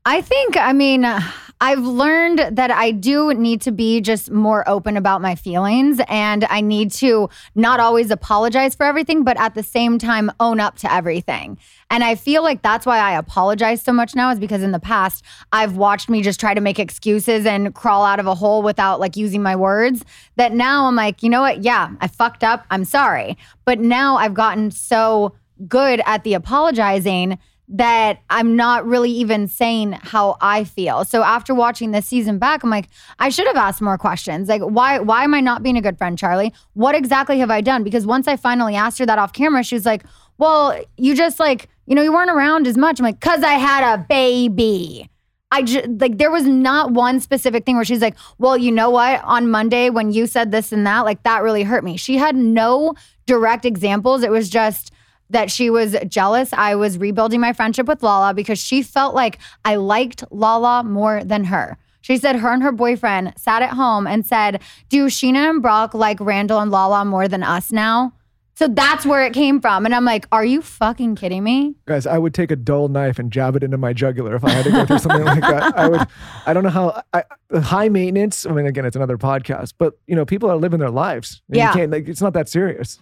I 0.07 0.20
think, 0.22 0.57
I 0.57 0.72
mean, 0.72 1.05
uh, 1.05 1.20
I've 1.61 1.81
learned 1.81 2.57
that 2.57 2.71
I 2.71 2.93
do 2.93 3.35
need 3.35 3.63
to 3.63 3.73
be 3.73 4.01
just 4.01 4.31
more 4.31 4.69
open 4.69 4.97
about 4.97 5.21
my 5.21 5.35
feelings 5.35 6.01
and 6.09 6.45
I 6.45 6.61
need 6.61 6.93
to 6.93 7.29
not 7.57 7.81
always 7.81 8.13
apologize 8.13 8.77
for 8.77 8.87
everything, 8.87 9.25
but 9.25 9.37
at 9.39 9.55
the 9.55 9.65
same 9.65 9.99
time, 9.99 10.31
own 10.39 10.61
up 10.61 10.79
to 10.79 10.93
everything. 10.93 11.59
And 11.91 12.05
I 12.05 12.15
feel 12.15 12.45
like 12.45 12.63
that's 12.63 12.87
why 12.87 12.99
I 12.99 13.19
apologize 13.19 13.83
so 13.83 13.93
much 13.93 14.15
now, 14.15 14.31
is 14.31 14.39
because 14.39 14.63
in 14.63 14.71
the 14.71 14.79
past, 14.79 15.25
I've 15.53 15.77
watched 15.77 16.09
me 16.09 16.23
just 16.23 16.39
try 16.39 16.55
to 16.55 16.61
make 16.61 16.79
excuses 16.79 17.45
and 17.45 17.75
crawl 17.75 18.05
out 18.05 18.21
of 18.21 18.27
a 18.27 18.35
hole 18.37 18.63
without 18.63 19.01
like 19.01 19.17
using 19.17 19.43
my 19.43 19.57
words. 19.57 20.05
That 20.37 20.53
now 20.53 20.87
I'm 20.87 20.95
like, 20.95 21.25
you 21.25 21.29
know 21.29 21.41
what? 21.41 21.65
Yeah, 21.65 21.91
I 22.01 22.07
fucked 22.07 22.45
up. 22.45 22.67
I'm 22.71 22.85
sorry. 22.85 23.37
But 23.65 23.81
now 23.81 24.17
I've 24.17 24.35
gotten 24.35 24.71
so 24.71 25.35
good 25.67 26.01
at 26.07 26.23
the 26.23 26.35
apologizing 26.35 27.39
that 27.71 28.23
I'm 28.31 28.57
not 28.57 28.87
really 28.87 29.11
even 29.11 29.47
saying 29.47 29.93
how 29.93 30.37
I 30.41 30.64
feel. 30.64 31.05
So 31.05 31.23
after 31.23 31.55
watching 31.55 31.91
this 31.91 32.07
season 32.07 32.39
back, 32.39 32.62
I'm 32.62 32.71
like, 32.71 32.89
I 33.19 33.29
should 33.29 33.47
have 33.47 33.57
asked 33.57 33.83
more 33.83 33.99
questions. 33.99 34.49
Like, 34.49 34.62
why 34.62 34.99
why 35.01 35.25
am 35.25 35.35
I 35.35 35.41
not 35.41 35.62
being 35.62 35.77
a 35.77 35.83
good 35.83 35.99
friend, 35.99 36.19
Charlie? 36.19 36.53
What 36.73 36.95
exactly 36.95 37.39
have 37.41 37.51
I 37.51 37.61
done? 37.61 37.85
Because 37.85 38.07
once 38.07 38.27
I 38.27 38.37
finally 38.37 38.75
asked 38.75 38.99
her 38.99 39.07
that 39.07 39.19
off 39.19 39.33
camera, 39.33 39.62
she 39.62 39.75
was 39.75 39.85
like, 39.85 40.05
Well, 40.39 40.81
you 40.97 41.14
just 41.14 41.39
like, 41.39 41.69
you 41.87 41.95
know, 41.95 42.03
you 42.03 42.12
weren't 42.12 42.31
around 42.31 42.66
as 42.66 42.77
much. 42.77 43.01
I'm 43.01 43.05
like, 43.05 43.21
cause 43.21 43.43
I 43.43 43.55
had 43.55 43.95
a 43.95 43.99
baby. 44.09 45.11
I 45.51 45.62
just 45.62 45.89
like 45.99 46.19
there 46.19 46.31
was 46.31 46.47
not 46.47 46.93
one 46.93 47.21
specific 47.21 47.64
thing 47.64 47.77
where 47.77 47.85
she's 47.85 48.03
like, 48.03 48.16
well, 48.39 48.57
you 48.57 48.71
know 48.71 48.91
what? 48.91 49.23
On 49.25 49.51
Monday 49.51 49.91
when 49.91 50.12
you 50.12 50.27
said 50.27 50.53
this 50.53 50.73
and 50.73 50.87
that, 50.87 51.05
like 51.05 51.23
that 51.23 51.43
really 51.43 51.62
hurt 51.62 51.85
me. 51.85 51.97
She 51.97 52.16
had 52.16 52.37
no 52.37 52.95
direct 53.27 53.64
examples. 53.64 54.23
It 54.23 54.31
was 54.31 54.49
just 54.49 54.93
that 55.31 55.51
she 55.51 55.70
was 55.70 55.97
jealous. 56.09 56.53
I 56.53 56.74
was 56.74 56.99
rebuilding 56.99 57.41
my 57.41 57.53
friendship 57.53 57.87
with 57.87 58.03
Lala 58.03 58.35
because 58.35 58.59
she 58.59 58.83
felt 58.83 59.14
like 59.14 59.39
I 59.64 59.76
liked 59.76 60.24
Lala 60.31 60.85
more 60.85 61.22
than 61.24 61.45
her. 61.45 61.76
She 62.01 62.16
said 62.16 62.37
her 62.37 62.53
and 62.53 62.62
her 62.62 62.72
boyfriend 62.72 63.35
sat 63.37 63.61
at 63.62 63.70
home 63.70 64.07
and 64.07 64.24
said, 64.24 64.62
Do 64.89 65.07
Scheana 65.07 65.51
and 65.51 65.61
Brock 65.62 65.95
like 65.95 66.18
Randall 66.20 66.61
and 66.61 66.70
Lala 66.70 67.05
more 67.05 67.29
than 67.29 67.43
us 67.43 67.70
now? 67.70 68.14
So 68.55 68.66
that's 68.66 69.07
where 69.07 69.24
it 69.24 69.35
came 69.35 69.61
from. 69.61 69.85
And 69.85 69.95
I'm 69.95 70.05
like, 70.05 70.26
Are 70.33 70.45
you 70.45 70.62
fucking 70.62 71.16
kidding 71.16 71.45
me? 71.45 71.74
Guys, 71.87 72.07
I 72.07 72.18
would 72.18 72.35
take 72.35 72.51
a 72.51 72.57
dull 72.57 72.89
knife 72.89 73.18
and 73.18 73.31
jab 73.31 73.57
it 73.57 73.62
into 73.62 73.79
my 73.79 73.93
jugular 73.93 74.35
if 74.35 74.45
I 74.45 74.51
had 74.51 74.64
to 74.64 74.70
go 74.70 74.87
through 74.87 74.99
something 74.99 75.24
like 75.24 75.43
that. 75.43 75.76
I 75.79 75.89
would. 75.89 76.01
I 76.47 76.53
don't 76.55 76.64
know 76.64 76.70
how. 76.70 77.03
I, 77.12 77.24
high 77.61 77.89
maintenance. 77.89 78.47
I 78.47 78.53
mean, 78.53 78.66
again, 78.66 78.85
it's 78.85 78.97
another 78.97 79.18
podcast, 79.18 79.74
but 79.79 79.99
you 80.07 80.16
know, 80.16 80.24
people 80.24 80.51
are 80.51 80.57
living 80.57 80.81
their 80.81 80.91
lives. 80.91 81.43
And 81.49 81.57
Yeah. 81.57 81.68
You 81.68 81.74
can't. 81.74 81.93
Like, 81.93 82.09
it's 82.09 82.22
not 82.22 82.33
that 82.33 82.49
serious. 82.49 83.01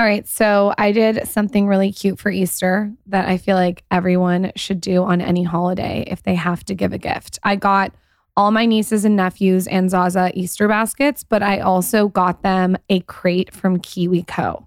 All 0.00 0.06
right. 0.06 0.26
So 0.26 0.72
I 0.78 0.92
did 0.92 1.28
something 1.28 1.66
really 1.66 1.92
cute 1.92 2.18
for 2.18 2.30
Easter 2.30 2.90
that 3.08 3.28
I 3.28 3.36
feel 3.36 3.54
like 3.54 3.84
everyone 3.90 4.50
should 4.56 4.80
do 4.80 5.02
on 5.04 5.20
any 5.20 5.42
holiday 5.42 6.04
if 6.06 6.22
they 6.22 6.36
have 6.36 6.64
to 6.64 6.74
give 6.74 6.94
a 6.94 6.98
gift. 6.98 7.38
I 7.42 7.56
got 7.56 7.92
all 8.34 8.50
my 8.50 8.64
nieces 8.64 9.04
and 9.04 9.14
nephews 9.14 9.66
and 9.66 9.90
Zaza 9.90 10.30
Easter 10.32 10.68
baskets, 10.68 11.22
but 11.22 11.42
I 11.42 11.60
also 11.60 12.08
got 12.08 12.42
them 12.42 12.78
a 12.88 13.00
crate 13.00 13.52
from 13.52 13.78
KiwiCo. 13.78 14.66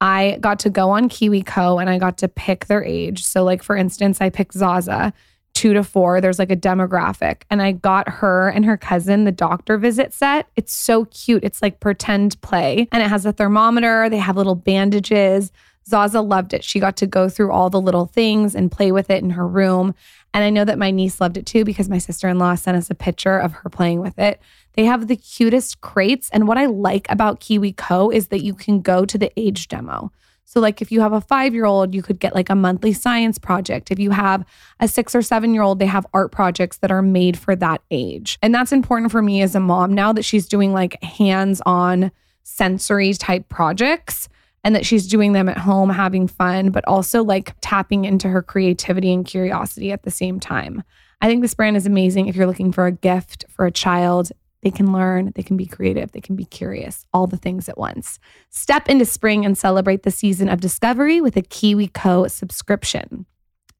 I 0.00 0.38
got 0.40 0.60
to 0.60 0.70
go 0.70 0.88
on 0.88 1.10
KiwiCo 1.10 1.78
and 1.78 1.90
I 1.90 1.98
got 1.98 2.16
to 2.18 2.28
pick 2.28 2.64
their 2.64 2.82
age. 2.82 3.22
So, 3.22 3.44
like, 3.44 3.62
for 3.62 3.76
instance, 3.76 4.22
I 4.22 4.30
picked 4.30 4.54
Zaza 4.54 5.12
two 5.54 5.72
to 5.72 5.82
four. 5.82 6.20
There's 6.20 6.38
like 6.38 6.50
a 6.50 6.56
demographic, 6.56 7.42
and 7.48 7.62
I 7.62 7.72
got 7.72 8.08
her 8.08 8.48
and 8.48 8.64
her 8.64 8.76
cousin 8.76 9.24
the 9.24 9.32
doctor 9.32 9.78
visit 9.78 10.12
set. 10.12 10.48
It's 10.56 10.72
so 10.72 11.06
cute. 11.06 11.44
It's 11.44 11.62
like 11.62 11.80
pretend 11.80 12.40
play, 12.42 12.88
and 12.92 13.02
it 13.02 13.08
has 13.08 13.24
a 13.24 13.32
thermometer. 13.32 14.08
They 14.10 14.18
have 14.18 14.36
little 14.36 14.54
bandages. 14.54 15.52
Zaza 15.86 16.20
loved 16.20 16.54
it. 16.54 16.64
She 16.64 16.80
got 16.80 16.96
to 16.98 17.06
go 17.06 17.28
through 17.28 17.52
all 17.52 17.70
the 17.70 17.80
little 17.80 18.06
things 18.06 18.54
and 18.54 18.72
play 18.72 18.90
with 18.90 19.10
it 19.10 19.22
in 19.22 19.30
her 19.30 19.46
room. 19.46 19.94
And 20.32 20.42
I 20.42 20.50
know 20.50 20.64
that 20.64 20.78
my 20.78 20.90
niece 20.90 21.20
loved 21.20 21.36
it 21.36 21.46
too 21.46 21.64
because 21.64 21.88
my 21.88 21.98
sister 21.98 22.28
in 22.28 22.38
law 22.38 22.54
sent 22.54 22.76
us 22.76 22.90
a 22.90 22.94
picture 22.94 23.38
of 23.38 23.52
her 23.52 23.70
playing 23.70 24.00
with 24.00 24.18
it. 24.18 24.40
They 24.72 24.84
have 24.84 25.06
the 25.06 25.16
cutest 25.16 25.80
crates. 25.80 26.30
And 26.30 26.48
what 26.48 26.58
I 26.58 26.66
like 26.66 27.06
about 27.08 27.40
KiwiCo 27.40 28.12
is 28.12 28.28
that 28.28 28.42
you 28.42 28.54
can 28.54 28.80
go 28.80 29.04
to 29.04 29.18
the 29.18 29.30
age 29.38 29.68
demo. 29.68 30.10
So, 30.44 30.60
like, 30.60 30.82
if 30.82 30.92
you 30.92 31.00
have 31.00 31.12
a 31.12 31.20
five 31.20 31.54
year 31.54 31.64
old, 31.64 31.94
you 31.94 32.02
could 32.02 32.20
get 32.20 32.34
like 32.34 32.50
a 32.50 32.54
monthly 32.54 32.92
science 32.92 33.38
project. 33.38 33.90
If 33.90 33.98
you 33.98 34.10
have 34.10 34.44
a 34.78 34.86
six 34.86 35.14
or 35.14 35.22
seven 35.22 35.54
year 35.54 35.62
old, 35.62 35.78
they 35.78 35.86
have 35.86 36.06
art 36.12 36.32
projects 36.32 36.78
that 36.78 36.90
are 36.90 37.02
made 37.02 37.38
for 37.38 37.56
that 37.56 37.82
age. 37.90 38.38
And 38.42 38.54
that's 38.54 38.72
important 38.72 39.10
for 39.10 39.22
me 39.22 39.42
as 39.42 39.54
a 39.54 39.60
mom 39.60 39.94
now 39.94 40.12
that 40.12 40.24
she's 40.24 40.46
doing 40.46 40.72
like 40.72 41.02
hands 41.02 41.62
on 41.64 42.12
sensory 42.42 43.14
type 43.14 43.48
projects 43.48 44.28
and 44.64 44.74
that 44.74 44.86
she's 44.86 45.06
doing 45.06 45.32
them 45.32 45.48
at 45.48 45.58
home, 45.58 45.90
having 45.90 46.26
fun, 46.26 46.70
but 46.70 46.86
also 46.86 47.22
like 47.22 47.54
tapping 47.60 48.04
into 48.04 48.28
her 48.28 48.42
creativity 48.42 49.12
and 49.12 49.26
curiosity 49.26 49.92
at 49.92 50.02
the 50.02 50.10
same 50.10 50.40
time. 50.40 50.82
I 51.20 51.26
think 51.26 51.42
this 51.42 51.54
brand 51.54 51.76
is 51.76 51.86
amazing 51.86 52.28
if 52.28 52.36
you're 52.36 52.46
looking 52.46 52.72
for 52.72 52.86
a 52.86 52.92
gift 52.92 53.44
for 53.48 53.66
a 53.66 53.70
child. 53.70 54.30
They 54.64 54.70
can 54.70 54.92
learn, 54.92 55.30
they 55.34 55.42
can 55.42 55.58
be 55.58 55.66
creative, 55.66 56.12
they 56.12 56.22
can 56.22 56.36
be 56.36 56.46
curious, 56.46 57.04
all 57.12 57.26
the 57.26 57.36
things 57.36 57.68
at 57.68 57.76
once. 57.76 58.18
Step 58.48 58.88
into 58.88 59.04
spring 59.04 59.44
and 59.44 59.58
celebrate 59.58 60.04
the 60.04 60.10
season 60.10 60.48
of 60.48 60.60
discovery 60.60 61.20
with 61.20 61.36
a 61.36 61.42
KiwiCo 61.42 62.30
subscription. 62.30 63.26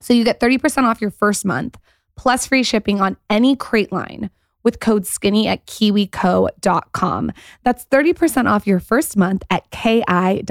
So 0.02 0.12
you 0.12 0.24
get 0.24 0.40
30% 0.40 0.82
off 0.84 1.00
your 1.00 1.10
first 1.10 1.46
month 1.46 1.78
plus 2.16 2.46
free 2.46 2.62
shipping 2.62 3.00
on 3.00 3.16
any 3.30 3.56
crate 3.56 3.90
line 3.92 4.28
with 4.62 4.78
code 4.78 5.06
skinny 5.06 5.48
at 5.48 5.66
kiwico.com. 5.66 7.32
That's 7.62 7.86
30% 7.86 8.50
off 8.50 8.66
your 8.66 8.80
first 8.80 9.16
month 9.16 9.42
at 9.48 9.70
K-I-W-I-C-O.com, 9.70 10.42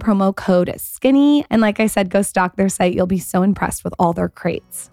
promo 0.00 0.36
code 0.36 0.74
skinny. 0.76 1.44
And 1.50 1.60
like 1.60 1.80
I 1.80 1.88
said, 1.88 2.08
go 2.08 2.22
stock 2.22 2.54
their 2.54 2.68
site. 2.68 2.94
You'll 2.94 3.06
be 3.06 3.18
so 3.18 3.42
impressed 3.42 3.82
with 3.82 3.94
all 3.98 4.12
their 4.12 4.28
crates. 4.28 4.90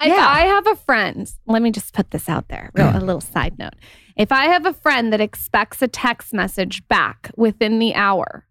If 0.00 0.08
Yeah. 0.08 0.26
I 0.28 0.40
have 0.42 0.66
a 0.66 0.76
friend, 0.76 1.30
let 1.46 1.62
me 1.62 1.70
just 1.70 1.92
put 1.92 2.10
this 2.10 2.28
out 2.28 2.48
there, 2.48 2.70
real, 2.74 2.88
a 2.96 3.00
little 3.00 3.20
side 3.20 3.58
note. 3.58 3.74
If 4.16 4.30
I 4.32 4.46
have 4.46 4.66
a 4.66 4.72
friend 4.72 5.12
that 5.12 5.20
expects 5.20 5.82
a 5.82 5.88
text 5.88 6.32
message 6.32 6.86
back 6.88 7.30
within 7.36 7.78
the 7.78 7.94
hour, 7.94 8.44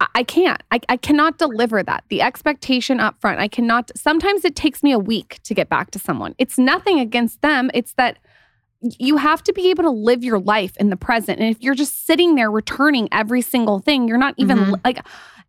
I- 0.00 0.06
I 0.16 0.22
can't. 0.24 0.62
I, 0.70 0.80
I 0.88 0.96
cannot 0.96 1.38
deliver 1.38 1.82
that. 1.82 2.04
The 2.08 2.20
expectation 2.22 3.00
up 3.00 3.20
front, 3.20 3.40
I 3.40 3.48
cannot. 3.48 3.90
Sometimes 3.96 4.44
it 4.44 4.56
takes 4.56 4.82
me 4.82 4.92
a 4.92 4.98
week 4.98 5.38
to 5.44 5.54
get 5.54 5.68
back 5.68 5.90
to 5.92 5.98
someone. 5.98 6.34
It's 6.38 6.58
nothing 6.58 6.98
against 7.00 7.40
them. 7.42 7.70
It's 7.74 7.92
that 7.94 8.18
you 8.98 9.16
have 9.16 9.42
to 9.44 9.52
be 9.52 9.70
able 9.70 9.84
to 9.84 9.90
live 9.90 10.22
your 10.24 10.38
life 10.38 10.76
in 10.78 10.90
the 10.90 10.96
present. 10.96 11.40
And 11.40 11.48
if 11.48 11.62
you're 11.62 11.74
just 11.74 12.06
sitting 12.06 12.34
there 12.34 12.50
returning 12.50 13.08
every 13.12 13.40
single 13.40 13.78
thing, 13.78 14.08
you're 14.08 14.18
not 14.18 14.34
even 14.36 14.58
Mhm. 14.58 14.80
like, 14.84 14.98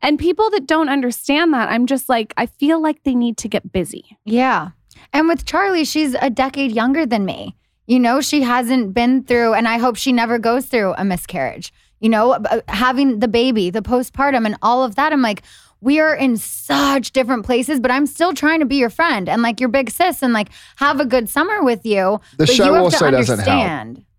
and 0.02 0.18
people 0.20 0.50
that 0.52 0.68
don't 0.68 0.88
understand 0.90 1.54
that, 1.54 1.70
I'm 1.70 1.86
just 1.86 2.08
like, 2.08 2.34
I 2.38 2.46
feel 2.46 2.80
like 2.82 3.04
they 3.04 3.16
need 3.16 3.38
to 3.40 3.50
get 3.50 3.72
busy. 3.74 4.18
Yeah. 4.26 4.70
And 5.14 5.28
with 5.28 5.46
Charlie, 5.46 5.86
she's 5.86 6.16
a 6.16 6.30
decade 6.30 6.72
younger 6.72 7.06
than 7.06 7.26
me. 7.26 7.56
You 7.88 8.00
know, 8.00 8.20
she 8.22 8.42
hasn't 8.42 8.94
been 8.94 9.24
through, 9.24 9.54
and 9.54 9.68
I 9.68 9.78
hope 9.78 9.96
she 9.96 10.12
never 10.12 10.40
goes 10.40 10.66
through 10.66 10.96
a 10.98 11.06
miscarriage. 11.06 11.72
You 12.00 12.10
know, 12.10 12.34
uh, 12.34 12.62
having 12.68 13.20
the 13.20 13.28
baby, 13.28 13.70
the 13.70 13.82
postpartum, 13.82 14.46
and 14.46 14.56
all 14.62 14.84
of 14.84 14.96
that. 14.96 15.14
I'm 15.14 15.22
like, 15.22 15.44
we 15.82 16.00
are 16.00 16.16
in 16.16 16.38
such 16.38 17.12
different 17.12 17.46
places, 17.46 17.80
but 17.80 17.92
I'm 17.92 18.08
still 18.08 18.34
trying 18.34 18.60
to 18.60 18.66
be 18.66 18.78
your 18.78 18.90
friend 18.90 19.30
and 19.30 19.44
like 19.44 19.60
your 19.60 19.70
big 19.70 19.92
sis 19.92 20.24
and 20.24 20.34
like 20.34 20.50
have 20.78 21.00
a 21.00 21.06
good 21.06 21.30
summer 21.30 21.64
with 21.64 21.86
you. 21.86 22.20
The 22.32 22.46
but 22.46 22.50
you 22.50 22.56
show 22.56 22.74
have 22.74 22.84
also 22.84 23.12
doesn't 23.12 23.40
help. 23.40 23.48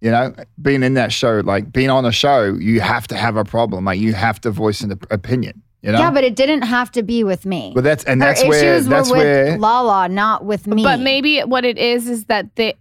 You 0.01 0.11
know, 0.12 0.34
being 0.62 0.84
in 0.84 0.95
that 0.95 1.12
show, 1.12 1.41
like 1.45 1.72
being 1.72 1.91
on 1.91 2.05
a 2.05 2.12
show, 2.12 2.45
you 2.45 2.80
have 2.80 3.09
to 3.09 3.16
have 3.16 3.37
a 3.37 3.45
problem. 3.45 3.87
Like 3.87 3.99
you 3.99 4.12
have 4.12 4.41
to 4.43 4.51
voice 4.53 4.80
an 4.80 4.99
opinion. 5.11 5.62
You 5.87 5.93
know. 5.93 5.99
Yeah, 6.01 6.11
but 6.11 6.24
it 6.24 6.34
didn't 6.37 6.62
have 6.62 6.91
to 6.93 7.03
be 7.03 7.24
with 7.24 7.47
me. 7.47 7.72
But 7.74 7.84
that's 7.84 8.05
and 8.05 8.20
Her 8.20 8.28
that's 8.28 8.45
where 8.45 8.74
issues 8.74 8.87
that's 8.89 9.09
were 9.11 9.16
with 9.16 9.24
where 9.24 9.59
Lala, 9.59 10.09
not 10.09 10.45
with 10.45 10.66
me. 10.66 10.82
But 10.82 11.01
maybe 11.01 11.41
what 11.41 11.64
it 11.64 11.78
is 11.78 12.09
is 12.09 12.24
that 12.26 12.55
they 12.57 12.74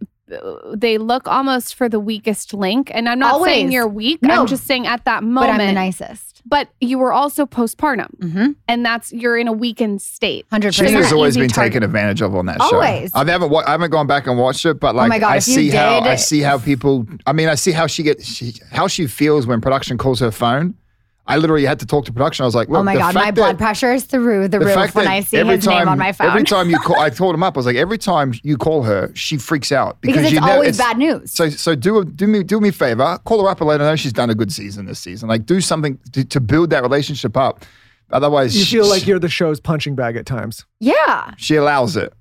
they 0.73 0.97
look 0.97 1.27
almost 1.27 1.75
for 1.75 1.87
the 1.87 1.99
weakest 1.99 2.51
link. 2.53 2.89
And 2.93 3.07
I'm 3.07 3.19
not 3.19 3.43
saying 3.43 3.71
you're 3.71 3.87
weak. 3.87 4.23
No. 4.23 4.41
I'm 4.41 4.47
just 4.47 4.65
saying 4.65 4.87
at 4.87 5.05
that 5.05 5.23
moment. 5.23 5.35
but 5.35 5.41
moment. 5.51 5.61
I'm 5.61 5.67
the 5.67 5.73
nicest. 6.05 6.41
But 6.47 6.69
you 6.81 6.97
were 6.99 7.11
also 7.13 7.45
postpartum, 7.45 8.07
Mm-hmm. 8.17 8.51
and 8.67 8.85
that's 8.85 9.11
you're 9.13 9.37
in 9.37 9.47
a 9.47 9.51
weakened 9.51 10.01
state. 10.01 10.45
Hundred 10.51 10.69
percent. 10.69 10.87
Scheana's 10.89 10.93
an 10.95 11.01
percent. 11.01 11.13
always 11.15 11.37
been 11.37 11.49
target. 11.49 11.73
taken 11.73 11.83
advantage 11.83 12.21
of 12.21 12.35
on 12.35 12.45
that 12.47 12.61
show. 12.61 12.75
Always. 12.75 13.11
I 13.13 13.23
haven't 13.25 13.49
wa- 13.51 13.63
I 13.67 13.71
haven't 13.71 13.89
gone 13.91 14.05
back 14.07 14.25
and 14.27 14.37
watched 14.37 14.65
it, 14.65 14.79
but 14.79 14.95
like 14.95 15.09
my 15.09 15.19
God, 15.19 15.31
I 15.31 15.39
see 15.39 15.69
how 15.69 15.99
did- 16.01 16.09
I 16.09 16.15
see 16.15 16.41
how 16.41 16.57
people. 16.59 17.05
I 17.27 17.33
mean, 17.33 17.47
I 17.49 17.55
see 17.55 17.71
how 17.71 17.85
she 17.87 18.01
gets 18.03 18.25
she, 18.25 18.53
how 18.71 18.87
she 18.87 19.05
feels 19.07 19.45
when 19.47 19.61
production 19.61 19.97
calls 19.99 20.19
her 20.21 20.31
phone. 20.31 20.75
I 21.27 21.37
literally 21.37 21.65
had 21.65 21.79
to 21.79 21.87
talk 21.87 22.05
to 22.05 22.13
production. 22.13 22.43
I 22.43 22.45
was 22.45 22.53
like, 22.53 22.69
oh 22.69 22.73
Look, 22.73 22.79
Oh 22.81 22.83
my 22.83 22.93
the 22.93 22.99
god, 22.99 23.15
my 23.15 23.21
fact 23.23 23.35
blood 23.35 23.57
pressure 23.57 23.91
is 23.93 24.03
through 24.03 24.47
the, 24.47 24.59
the 24.59 24.65
roof 24.65 24.93
when 24.93 25.07
I 25.07 25.21
see 25.21 25.37
every 25.37 25.55
his 25.55 25.65
time, 25.65 25.79
name 25.79 25.87
on 25.89 25.97
my 25.97 26.11
phone. 26.11 26.27
Every 26.27 26.43
time 26.43 26.69
you 26.69 26.77
call, 26.83 26.99
I 26.99 27.09
told 27.09 27.33
him 27.33 27.41
up. 27.41 27.55
I 27.55 27.59
was 27.59 27.65
like, 27.65 27.75
every 27.77 27.97
time 27.97 28.33
you 28.43 28.57
call 28.57 28.83
her, 28.83 29.11
she 29.15 29.37
freaks 29.37 29.71
out 29.71 29.99
because 30.01 30.23
it's 30.25 30.33
you 30.33 30.39
know 30.41 30.51
always 30.51 30.77
bad 30.77 30.97
news. 30.99 31.31
So, 31.31 31.49
so 31.49 31.73
do 31.73 31.97
a, 31.97 32.05
do 32.05 32.27
me 32.27 32.43
do 32.43 32.59
me 32.61 32.69
a 32.69 32.71
favor. 32.71 33.17
Call 33.25 33.41
her 33.43 33.49
up 33.49 33.59
and 33.59 33.67
let 33.67 33.79
her 33.79 33.87
know 33.87 33.95
she's 33.95 34.13
done 34.13 34.29
a 34.29 34.35
good 34.35 34.51
season 34.53 34.85
this 34.85 34.99
season. 34.99 35.27
Like, 35.27 35.45
do 35.47 35.61
something 35.61 35.97
to, 36.13 36.23
to 36.25 36.39
build 36.39 36.69
that 36.69 36.83
relationship 36.83 37.35
up. 37.35 37.65
Otherwise, 38.11 38.55
You 38.55 38.63
she, 38.63 38.75
feel 38.75 38.87
like 38.87 39.07
you're 39.07 39.17
the 39.17 39.27
show's 39.27 39.59
punching 39.59 39.95
bag 39.95 40.15
at 40.17 40.27
times. 40.27 40.63
yeah, 40.79 41.33
she 41.37 41.55
allows 41.55 41.97
it. 41.97 42.13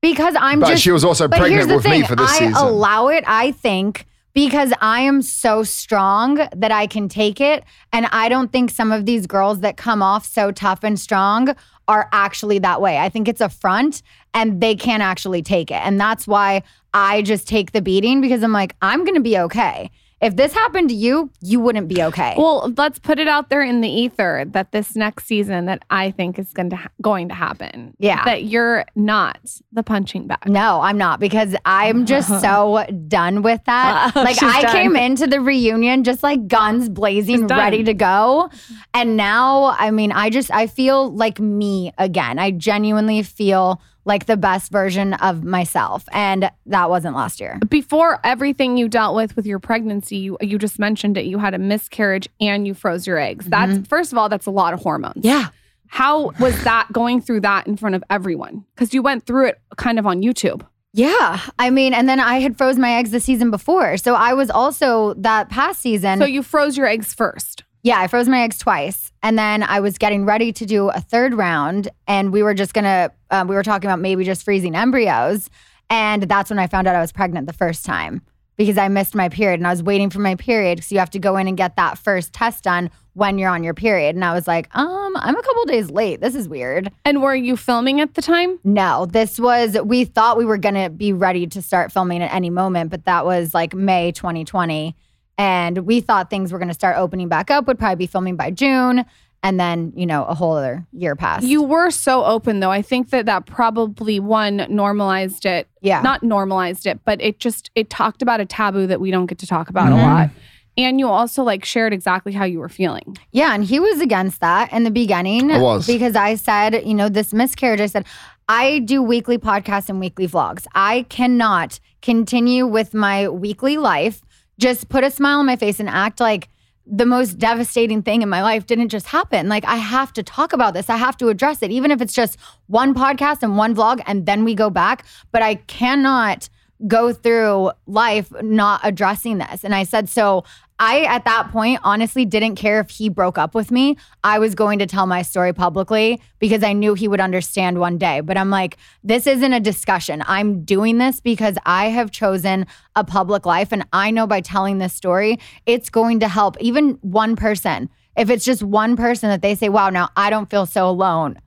because 0.00 0.34
I'm 0.38 0.60
But 0.60 0.68
just. 0.70 0.82
she 0.82 0.92
was 0.92 1.04
also 1.04 1.28
pregnant 1.28 1.70
with 1.70 1.82
thing, 1.82 2.00
me 2.00 2.06
for 2.06 2.16
this 2.16 2.30
I 2.30 2.38
season. 2.38 2.54
I 2.54 2.60
allow 2.66 3.08
it. 3.08 3.22
I 3.26 3.52
think 3.52 4.06
because 4.32 4.72
I 4.80 5.00
am 5.00 5.22
so 5.22 5.62
strong 5.62 6.46
that 6.54 6.70
I 6.72 6.86
can 6.86 7.08
take 7.08 7.40
it, 7.40 7.64
and 7.92 8.06
I 8.06 8.28
don't 8.28 8.52
think 8.52 8.70
some 8.70 8.92
of 8.92 9.06
these 9.06 9.26
girls 9.26 9.60
that 9.60 9.76
come 9.76 10.02
off 10.02 10.24
so 10.26 10.50
tough 10.52 10.84
and 10.84 10.98
strong 10.98 11.54
are 11.88 12.08
actually 12.12 12.58
that 12.60 12.80
way. 12.80 12.98
I 12.98 13.08
think 13.08 13.26
it's 13.26 13.40
a 13.40 13.48
front, 13.48 14.02
and 14.32 14.60
they 14.60 14.76
can't 14.76 15.02
actually 15.02 15.42
take 15.42 15.70
it, 15.70 15.84
and 15.84 16.00
that's 16.00 16.26
why 16.26 16.62
I 16.94 17.22
just 17.22 17.48
take 17.48 17.72
the 17.72 17.82
beating 17.82 18.20
because 18.20 18.42
I'm 18.42 18.52
like, 18.52 18.76
I'm 18.82 19.04
gonna 19.04 19.20
be 19.20 19.38
okay. 19.38 19.90
If 20.20 20.36
this 20.36 20.52
happened 20.52 20.90
to 20.90 20.94
you, 20.94 21.30
you 21.40 21.60
wouldn't 21.60 21.88
be 21.88 22.02
okay. 22.02 22.34
Well, 22.36 22.72
let's 22.76 22.98
put 22.98 23.18
it 23.18 23.26
out 23.26 23.48
there 23.48 23.62
in 23.62 23.80
the 23.80 23.88
ether 23.88 24.44
that 24.48 24.70
this 24.70 24.94
next 24.94 25.24
season 25.24 25.64
that 25.64 25.82
I 25.88 26.10
think 26.10 26.38
is 26.38 26.52
going 26.52 26.70
to 26.70 26.76
ha- 26.76 26.90
going 27.00 27.28
to 27.30 27.34
happen. 27.34 27.96
Yeah. 27.98 28.24
that 28.24 28.44
you're 28.44 28.84
not 28.94 29.38
the 29.72 29.82
punching 29.82 30.26
bag. 30.26 30.46
No, 30.46 30.80
I'm 30.82 30.98
not 30.98 31.20
because 31.20 31.56
I'm 31.64 32.04
just 32.04 32.28
so 32.40 32.84
done 33.08 33.40
with 33.42 33.64
that. 33.64 34.14
Uh, 34.14 34.20
like 34.24 34.42
I 34.42 34.62
done. 34.62 34.72
came 34.72 34.96
into 34.96 35.26
the 35.26 35.40
reunion 35.40 36.04
just 36.04 36.22
like 36.22 36.48
guns 36.48 36.90
blazing, 36.90 37.46
ready 37.46 37.82
to 37.84 37.94
go. 37.94 38.50
And 38.92 39.16
now, 39.16 39.74
I 39.78 39.90
mean, 39.90 40.12
I 40.12 40.28
just 40.28 40.50
I 40.50 40.66
feel 40.66 41.10
like 41.14 41.40
me 41.40 41.92
again. 41.96 42.38
I 42.38 42.50
genuinely 42.50 43.22
feel 43.22 43.80
like 44.04 44.26
the 44.26 44.36
best 44.36 44.70
version 44.72 45.14
of 45.14 45.44
myself. 45.44 46.04
And 46.12 46.50
that 46.66 46.90
wasn't 46.90 47.16
last 47.16 47.40
year. 47.40 47.58
Before 47.68 48.18
everything 48.24 48.76
you 48.76 48.88
dealt 48.88 49.14
with 49.14 49.36
with 49.36 49.46
your 49.46 49.58
pregnancy, 49.58 50.16
you 50.16 50.38
you 50.40 50.58
just 50.58 50.78
mentioned 50.78 51.16
it. 51.16 51.24
You 51.24 51.38
had 51.38 51.54
a 51.54 51.58
miscarriage 51.58 52.28
and 52.40 52.66
you 52.66 52.74
froze 52.74 53.06
your 53.06 53.18
eggs. 53.18 53.46
Mm-hmm. 53.46 53.74
That's 53.74 53.88
first 53.88 54.12
of 54.12 54.18
all, 54.18 54.28
that's 54.28 54.46
a 54.46 54.50
lot 54.50 54.74
of 54.74 54.80
hormones. 54.80 55.24
Yeah. 55.24 55.48
How 55.88 56.30
was 56.38 56.62
that 56.64 56.86
going 56.92 57.20
through 57.20 57.40
that 57.40 57.66
in 57.66 57.76
front 57.76 57.96
of 57.96 58.04
everyone? 58.08 58.64
Because 58.74 58.94
you 58.94 59.02
went 59.02 59.26
through 59.26 59.46
it 59.46 59.60
kind 59.76 59.98
of 59.98 60.06
on 60.06 60.22
YouTube. 60.22 60.64
Yeah. 60.92 61.40
I 61.58 61.70
mean, 61.70 61.94
and 61.94 62.08
then 62.08 62.20
I 62.20 62.40
had 62.40 62.56
froze 62.56 62.78
my 62.78 62.94
eggs 62.94 63.10
the 63.10 63.20
season 63.20 63.50
before. 63.50 63.96
So 63.96 64.14
I 64.14 64.34
was 64.34 64.50
also 64.50 65.14
that 65.14 65.48
past 65.48 65.80
season. 65.80 66.18
So 66.18 66.24
you 66.24 66.42
froze 66.42 66.76
your 66.76 66.86
eggs 66.86 67.12
first. 67.12 67.64
Yeah, 67.82 67.98
I 67.98 68.08
froze 68.08 68.28
my 68.28 68.42
eggs 68.42 68.58
twice. 68.58 69.10
And 69.22 69.38
then 69.38 69.62
I 69.62 69.80
was 69.80 69.96
getting 69.96 70.26
ready 70.26 70.52
to 70.52 70.66
do 70.66 70.90
a 70.90 71.00
third 71.00 71.34
round. 71.34 71.88
And 72.06 72.32
we 72.32 72.42
were 72.42 72.54
just 72.54 72.74
going 72.74 72.84
to, 72.84 73.12
um, 73.30 73.48
we 73.48 73.54
were 73.54 73.62
talking 73.62 73.88
about 73.88 74.00
maybe 74.00 74.24
just 74.24 74.44
freezing 74.44 74.74
embryos. 74.74 75.48
And 75.88 76.24
that's 76.24 76.50
when 76.50 76.58
I 76.58 76.66
found 76.66 76.86
out 76.86 76.94
I 76.94 77.00
was 77.00 77.12
pregnant 77.12 77.46
the 77.46 77.52
first 77.52 77.84
time 77.84 78.22
because 78.56 78.76
I 78.76 78.88
missed 78.88 79.14
my 79.14 79.30
period 79.30 79.58
and 79.58 79.66
I 79.66 79.70
was 79.70 79.82
waiting 79.82 80.10
for 80.10 80.20
my 80.20 80.34
period 80.34 80.76
because 80.76 80.92
you 80.92 80.98
have 80.98 81.10
to 81.10 81.18
go 81.18 81.38
in 81.38 81.48
and 81.48 81.56
get 81.56 81.76
that 81.76 81.96
first 81.96 82.34
test 82.34 82.64
done 82.64 82.90
when 83.14 83.38
you're 83.38 83.48
on 83.48 83.64
your 83.64 83.72
period. 83.72 84.14
And 84.14 84.24
I 84.24 84.34
was 84.34 84.46
like, 84.46 84.68
um, 84.76 85.16
I'm 85.16 85.34
a 85.34 85.42
couple 85.42 85.64
days 85.64 85.90
late. 85.90 86.20
This 86.20 86.34
is 86.34 86.46
weird. 86.46 86.92
And 87.06 87.22
were 87.22 87.34
you 87.34 87.56
filming 87.56 88.02
at 88.02 88.14
the 88.14 88.22
time? 88.22 88.58
No, 88.62 89.06
this 89.06 89.40
was, 89.40 89.78
we 89.82 90.04
thought 90.04 90.36
we 90.36 90.44
were 90.44 90.58
going 90.58 90.74
to 90.74 90.90
be 90.90 91.14
ready 91.14 91.46
to 91.46 91.62
start 91.62 91.90
filming 91.90 92.22
at 92.22 92.32
any 92.32 92.50
moment, 92.50 92.90
but 92.90 93.06
that 93.06 93.24
was 93.24 93.54
like 93.54 93.74
May 93.74 94.12
2020. 94.12 94.94
And 95.40 95.78
we 95.86 96.02
thought 96.02 96.28
things 96.28 96.52
were 96.52 96.58
going 96.58 96.68
to 96.68 96.74
start 96.74 96.98
opening 96.98 97.28
back 97.28 97.50
up, 97.50 97.66
would 97.66 97.78
probably 97.78 97.96
be 97.96 98.06
filming 98.06 98.36
by 98.36 98.50
June. 98.50 99.06
And 99.42 99.58
then, 99.58 99.94
you 99.96 100.04
know, 100.04 100.24
a 100.26 100.34
whole 100.34 100.52
other 100.52 100.86
year 100.92 101.16
passed. 101.16 101.46
You 101.46 101.62
were 101.62 101.90
so 101.90 102.22
open 102.26 102.60
though. 102.60 102.70
I 102.70 102.82
think 102.82 103.08
that 103.08 103.24
that 103.24 103.46
probably 103.46 104.20
one 104.20 104.66
normalized 104.68 105.46
it. 105.46 105.66
Yeah. 105.80 106.02
Not 106.02 106.22
normalized 106.22 106.86
it, 106.86 107.00
but 107.06 107.22
it 107.22 107.38
just 107.38 107.70
it 107.74 107.88
talked 107.88 108.20
about 108.20 108.40
a 108.40 108.44
taboo 108.44 108.86
that 108.88 109.00
we 109.00 109.10
don't 109.10 109.24
get 109.24 109.38
to 109.38 109.46
talk 109.46 109.70
about 109.70 109.88
Mhm. 109.88 109.92
a 109.92 110.06
lot. 110.06 110.30
And 110.76 111.00
you 111.00 111.08
also 111.08 111.42
like 111.42 111.64
shared 111.64 111.94
exactly 111.94 112.32
how 112.32 112.44
you 112.44 112.58
were 112.58 112.68
feeling. 112.68 113.16
Yeah, 113.32 113.54
and 113.54 113.64
he 113.64 113.80
was 113.80 114.00
against 114.02 114.42
that 114.42 114.70
in 114.74 114.84
the 114.84 114.90
beginning. 114.90 115.50
I 115.50 115.58
was. 115.58 115.86
Because 115.86 116.16
I 116.16 116.34
said, 116.34 116.82
you 116.84 116.92
know, 116.94 117.08
this 117.08 117.32
miscarriage, 117.32 117.80
I 117.80 117.86
said, 117.86 118.04
I 118.46 118.80
do 118.80 119.02
weekly 119.02 119.38
podcasts 119.38 119.88
and 119.88 120.00
weekly 120.00 120.28
vlogs. 120.28 120.66
I 120.74 121.06
cannot 121.08 121.80
continue 122.02 122.66
with 122.66 122.92
my 122.92 123.26
weekly 123.28 123.78
life, 123.78 124.20
just 124.60 124.88
put 124.88 125.02
a 125.02 125.10
smile 125.10 125.40
on 125.40 125.46
my 125.46 125.56
face 125.56 125.80
and 125.80 125.88
act 125.88 126.20
like 126.20 126.48
the 126.86 127.06
most 127.06 127.38
devastating 127.38 128.02
thing 128.02 128.22
in 128.22 128.28
my 128.28 128.42
life 128.42 128.66
didn't 128.66 128.88
just 128.88 129.06
happen. 129.06 129.48
Like, 129.48 129.64
I 129.64 129.76
have 129.76 130.12
to 130.14 130.22
talk 130.22 130.52
about 130.52 130.74
this. 130.74 130.90
I 130.90 130.96
have 130.96 131.16
to 131.18 131.28
address 131.28 131.62
it, 131.62 131.70
even 131.70 131.90
if 131.90 132.00
it's 132.00 132.14
just 132.14 132.36
one 132.66 132.94
podcast 132.94 133.42
and 133.42 133.56
one 133.56 133.74
vlog, 133.74 134.02
and 134.06 134.26
then 134.26 134.44
we 134.44 134.54
go 134.54 134.70
back. 134.70 135.04
But 135.30 135.42
I 135.42 135.54
cannot 135.54 136.48
go 136.86 137.12
through 137.12 137.70
life 137.86 138.32
not 138.42 138.80
addressing 138.82 139.38
this. 139.38 139.64
And 139.64 139.74
I 139.74 139.84
said, 139.84 140.08
so 140.08 140.44
I, 140.80 141.02
at 141.02 141.26
that 141.26 141.50
point, 141.52 141.78
honestly 141.84 142.24
didn't 142.24 142.56
care 142.56 142.80
if 142.80 142.88
he 142.90 143.10
broke 143.10 143.36
up 143.36 143.54
with 143.54 143.70
me. 143.70 143.98
I 144.24 144.38
was 144.38 144.54
going 144.54 144.78
to 144.78 144.86
tell 144.86 145.06
my 145.06 145.20
story 145.20 145.52
publicly 145.52 146.20
because 146.38 146.64
I 146.64 146.72
knew 146.72 146.94
he 146.94 147.06
would 147.06 147.20
understand 147.20 147.78
one 147.78 147.98
day. 147.98 148.20
But 148.22 148.38
I'm 148.38 148.48
like, 148.48 148.78
this 149.04 149.26
isn't 149.26 149.52
a 149.52 149.60
discussion. 149.60 150.24
I'm 150.26 150.64
doing 150.64 150.96
this 150.96 151.20
because 151.20 151.58
I 151.66 151.90
have 151.90 152.10
chosen 152.10 152.66
a 152.96 153.04
public 153.04 153.44
life. 153.44 153.72
And 153.72 153.86
I 153.92 154.10
know 154.10 154.26
by 154.26 154.40
telling 154.40 154.78
this 154.78 154.94
story, 154.94 155.38
it's 155.66 155.90
going 155.90 156.18
to 156.20 156.28
help 156.28 156.56
even 156.60 156.98
one 157.02 157.36
person. 157.36 157.90
If 158.16 158.30
it's 158.30 158.44
just 158.44 158.62
one 158.62 158.96
person 158.96 159.28
that 159.28 159.42
they 159.42 159.54
say, 159.54 159.68
wow, 159.68 159.90
now 159.90 160.08
I 160.16 160.30
don't 160.30 160.48
feel 160.48 160.64
so 160.66 160.88
alone. 160.88 161.38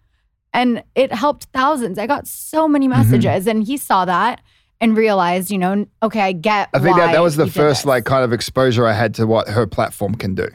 And 0.54 0.84
it 0.94 1.12
helped 1.12 1.46
thousands. 1.46 1.98
I 1.98 2.06
got 2.06 2.28
so 2.28 2.68
many 2.68 2.88
Mm-hmm. 2.88 2.98
messages. 3.00 3.48
And 3.48 3.64
he 3.64 3.78
saw 3.78 4.06
that 4.06 4.42
and 4.82 4.98
realized, 4.98 5.52
you 5.52 5.58
know, 5.58 5.86
okay, 6.02 6.22
I 6.22 6.32
get 6.32 6.70
I 6.74 6.80
think 6.80 6.98
that, 6.98 7.08
why 7.08 7.14
that 7.14 7.22
was 7.22 7.36
the 7.36 7.48
first 7.48 7.82
this. 7.82 7.86
like 7.86 8.06
kind 8.06 8.24
of 8.24 8.34
exposure 8.34 8.86
I 8.86 8.94
had 8.94 9.14
to 9.16 9.28
what 9.28 9.48
her 9.48 9.66
platform 9.66 10.16
can 10.16 10.36
do. 10.36 10.48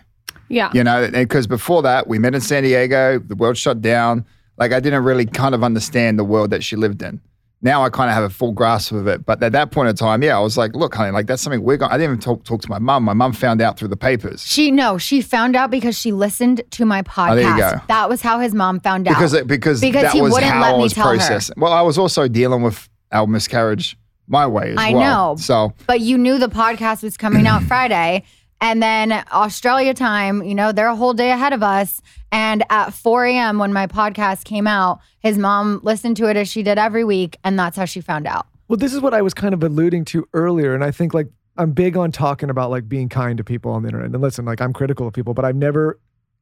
Yeah. 0.48 0.70
You 0.74 0.84
know, 0.84 1.10
because 1.10 1.46
before 1.46 1.82
that, 1.82 2.06
we 2.06 2.18
met 2.18 2.34
in 2.34 2.40
San 2.40 2.62
Diego, 2.62 3.18
the 3.18 3.36
world 3.36 3.56
shut 3.56 3.80
down. 3.80 4.24
Like, 4.56 4.72
I 4.72 4.80
didn't 4.80 5.04
really 5.04 5.26
kind 5.26 5.54
of 5.54 5.62
understand 5.62 6.18
the 6.18 6.24
world 6.24 6.50
that 6.50 6.64
she 6.64 6.74
lived 6.74 7.02
in. 7.02 7.20
Now 7.60 7.82
I 7.82 7.90
kind 7.90 8.08
of 8.08 8.14
have 8.14 8.22
a 8.22 8.30
full 8.30 8.52
grasp 8.52 8.92
of 8.92 9.08
it. 9.08 9.26
But 9.26 9.42
at 9.42 9.50
that 9.52 9.72
point 9.72 9.88
in 9.88 9.96
time, 9.96 10.22
yeah, 10.22 10.36
I 10.36 10.40
was 10.40 10.56
like, 10.56 10.76
look, 10.76 10.94
honey, 10.94 11.10
like 11.10 11.26
that's 11.26 11.42
something 11.42 11.62
we're 11.62 11.76
going 11.76 11.90
I 11.90 11.96
didn't 11.96 12.12
even 12.12 12.20
talk, 12.20 12.44
talk 12.44 12.62
to 12.62 12.70
my 12.70 12.78
mom. 12.78 13.02
My 13.02 13.14
mom 13.14 13.32
found 13.32 13.60
out 13.60 13.78
through 13.78 13.88
the 13.88 13.96
papers. 13.96 14.46
She 14.46 14.70
no, 14.70 14.96
she 14.96 15.20
found 15.20 15.56
out 15.56 15.70
because 15.70 15.98
she 15.98 16.12
listened 16.12 16.62
to 16.70 16.86
my 16.86 17.02
podcast. 17.02 17.32
Oh, 17.32 17.34
there 17.34 17.50
you 17.50 17.58
go. 17.58 17.72
That 17.88 18.08
was 18.08 18.22
how 18.22 18.38
his 18.38 18.54
mom 18.54 18.78
found 18.78 19.08
out. 19.08 19.14
Because, 19.14 19.32
it, 19.32 19.48
because, 19.48 19.80
Because 19.80 20.02
that 20.02 20.12
he 20.12 20.22
was 20.22 20.34
wouldn't 20.34 20.52
how 20.52 20.60
let 20.60 20.74
I 20.74 20.76
me 20.76 20.82
was 20.84 20.92
tell 20.92 21.18
her. 21.18 21.40
Well, 21.56 21.72
I 21.72 21.82
was 21.82 21.98
also 21.98 22.28
dealing 22.28 22.62
with 22.62 22.88
our 23.10 23.26
miscarriage 23.26 23.96
my 24.28 24.46
way 24.46 24.70
as 24.70 24.76
I 24.78 24.92
well. 24.92 25.34
know. 25.34 25.40
So 25.40 25.72
but 25.86 26.00
you 26.00 26.18
knew 26.18 26.38
the 26.38 26.48
podcast 26.48 27.02
was 27.02 27.16
coming 27.16 27.46
out 27.46 27.62
Friday. 27.64 28.24
And 28.60 28.82
then 28.82 29.12
Australia 29.32 29.94
time, 29.94 30.42
you 30.42 30.54
know, 30.54 30.72
they're 30.72 30.88
a 30.88 30.96
whole 30.96 31.14
day 31.14 31.30
ahead 31.30 31.52
of 31.52 31.62
us. 31.62 32.02
And 32.32 32.64
at 32.70 32.92
4 32.92 33.26
a.m., 33.26 33.58
when 33.58 33.72
my 33.72 33.86
podcast 33.86 34.44
came 34.44 34.66
out, 34.66 34.98
his 35.20 35.38
mom 35.38 35.78
listened 35.84 36.16
to 36.16 36.28
it 36.28 36.36
as 36.36 36.48
she 36.48 36.64
did 36.64 36.76
every 36.76 37.04
week. 37.04 37.38
And 37.44 37.56
that's 37.56 37.76
how 37.76 37.84
she 37.84 38.00
found 38.00 38.26
out. 38.26 38.46
Well, 38.66 38.76
this 38.76 38.92
is 38.92 39.00
what 39.00 39.14
I 39.14 39.22
was 39.22 39.32
kind 39.32 39.54
of 39.54 39.62
alluding 39.62 40.06
to 40.06 40.26
earlier. 40.34 40.74
And 40.74 40.82
I 40.82 40.90
think 40.90 41.14
like 41.14 41.28
I'm 41.56 41.72
big 41.72 41.96
on 41.96 42.10
talking 42.10 42.50
about 42.50 42.70
like 42.70 42.88
being 42.88 43.08
kind 43.08 43.38
to 43.38 43.44
people 43.44 43.70
on 43.70 43.82
the 43.82 43.88
internet. 43.88 44.10
And 44.12 44.20
listen, 44.20 44.44
like 44.44 44.60
I'm 44.60 44.72
critical 44.72 45.06
of 45.06 45.14
people, 45.14 45.34
but 45.34 45.44
I've 45.44 45.56
never 45.56 45.98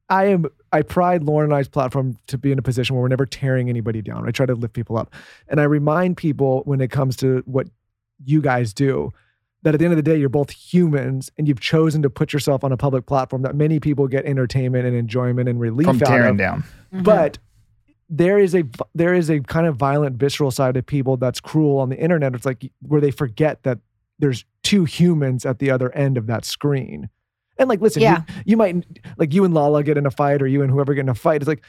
I 0.09 0.25
am 0.25 0.45
I 0.71 0.81
pride 0.81 1.21
Lauryn 1.23 1.45
and 1.45 1.53
I's 1.53 1.67
platform 1.67 2.17
to 2.27 2.37
be 2.37 2.51
in 2.51 2.59
a 2.59 2.61
position 2.61 2.95
where 2.95 3.01
we're 3.03 3.09
never 3.09 3.25
tearing 3.25 3.69
anybody 3.69 4.01
down. 4.01 4.27
I 4.27 4.31
try 4.31 4.45
to 4.45 4.55
lift 4.55 4.73
people 4.73 4.97
up. 4.97 5.13
And 5.47 5.59
I 5.59 5.63
remind 5.63 6.17
people 6.17 6.61
when 6.65 6.81
it 6.81 6.91
comes 6.91 7.15
to 7.17 7.43
what 7.45 7.67
you 8.25 8.41
guys 8.41 8.73
do 8.73 9.11
that 9.63 9.73
at 9.73 9.79
the 9.79 9.85
end 9.85 9.91
of 9.91 9.97
the 9.97 10.03
day 10.03 10.15
you're 10.17 10.29
both 10.29 10.51
humans 10.51 11.31
and 11.37 11.47
you've 11.47 11.59
chosen 11.59 12.01
to 12.01 12.09
put 12.09 12.31
yourself 12.31 12.63
on 12.63 12.71
a 12.71 12.77
public 12.77 13.05
platform 13.05 13.41
that 13.41 13.55
many 13.55 13.79
people 13.79 14.07
get 14.07 14.25
entertainment 14.25 14.85
and 14.85 14.95
enjoyment 14.95 15.49
and 15.49 15.59
relief 15.59 15.87
from 15.87 15.97
out 15.97 16.05
tearing 16.07 16.31
of. 16.31 16.37
down. 16.37 16.61
Mm-hmm. 16.93 17.03
But 17.03 17.37
there 18.09 18.39
is 18.39 18.55
a 18.55 18.63
there 18.95 19.13
is 19.13 19.29
a 19.29 19.41
kind 19.41 19.67
of 19.67 19.75
violent, 19.75 20.15
visceral 20.17 20.51
side 20.51 20.77
of 20.77 20.85
people 20.85 21.17
that's 21.17 21.39
cruel 21.41 21.79
on 21.79 21.89
the 21.89 21.97
internet. 21.97 22.33
It's 22.35 22.45
like 22.45 22.71
where 22.81 23.01
they 23.01 23.11
forget 23.11 23.63
that 23.63 23.79
there's 24.19 24.45
two 24.63 24.85
humans 24.85 25.45
at 25.45 25.59
the 25.59 25.69
other 25.71 25.93
end 25.93 26.17
of 26.17 26.27
that 26.27 26.45
screen. 26.45 27.09
And 27.59 27.67
like, 27.67 27.81
listen, 27.81 28.01
Yeah. 28.01 28.21
you, 28.29 28.43
you 28.45 28.57
might 28.57 28.85
like 29.17 29.33
you 29.33 29.43
and 29.43 29.53
Lala 29.53 29.83
get 29.83 29.97
in 29.97 30.05
a 30.05 30.11
fight, 30.11 30.41
or 30.41 30.47
you 30.47 30.61
and 30.61 30.71
whoever 30.71 30.93
get 30.93 31.01
in 31.01 31.09
a 31.09 31.15
fight. 31.15 31.41
It's 31.41 31.47
like 31.47 31.63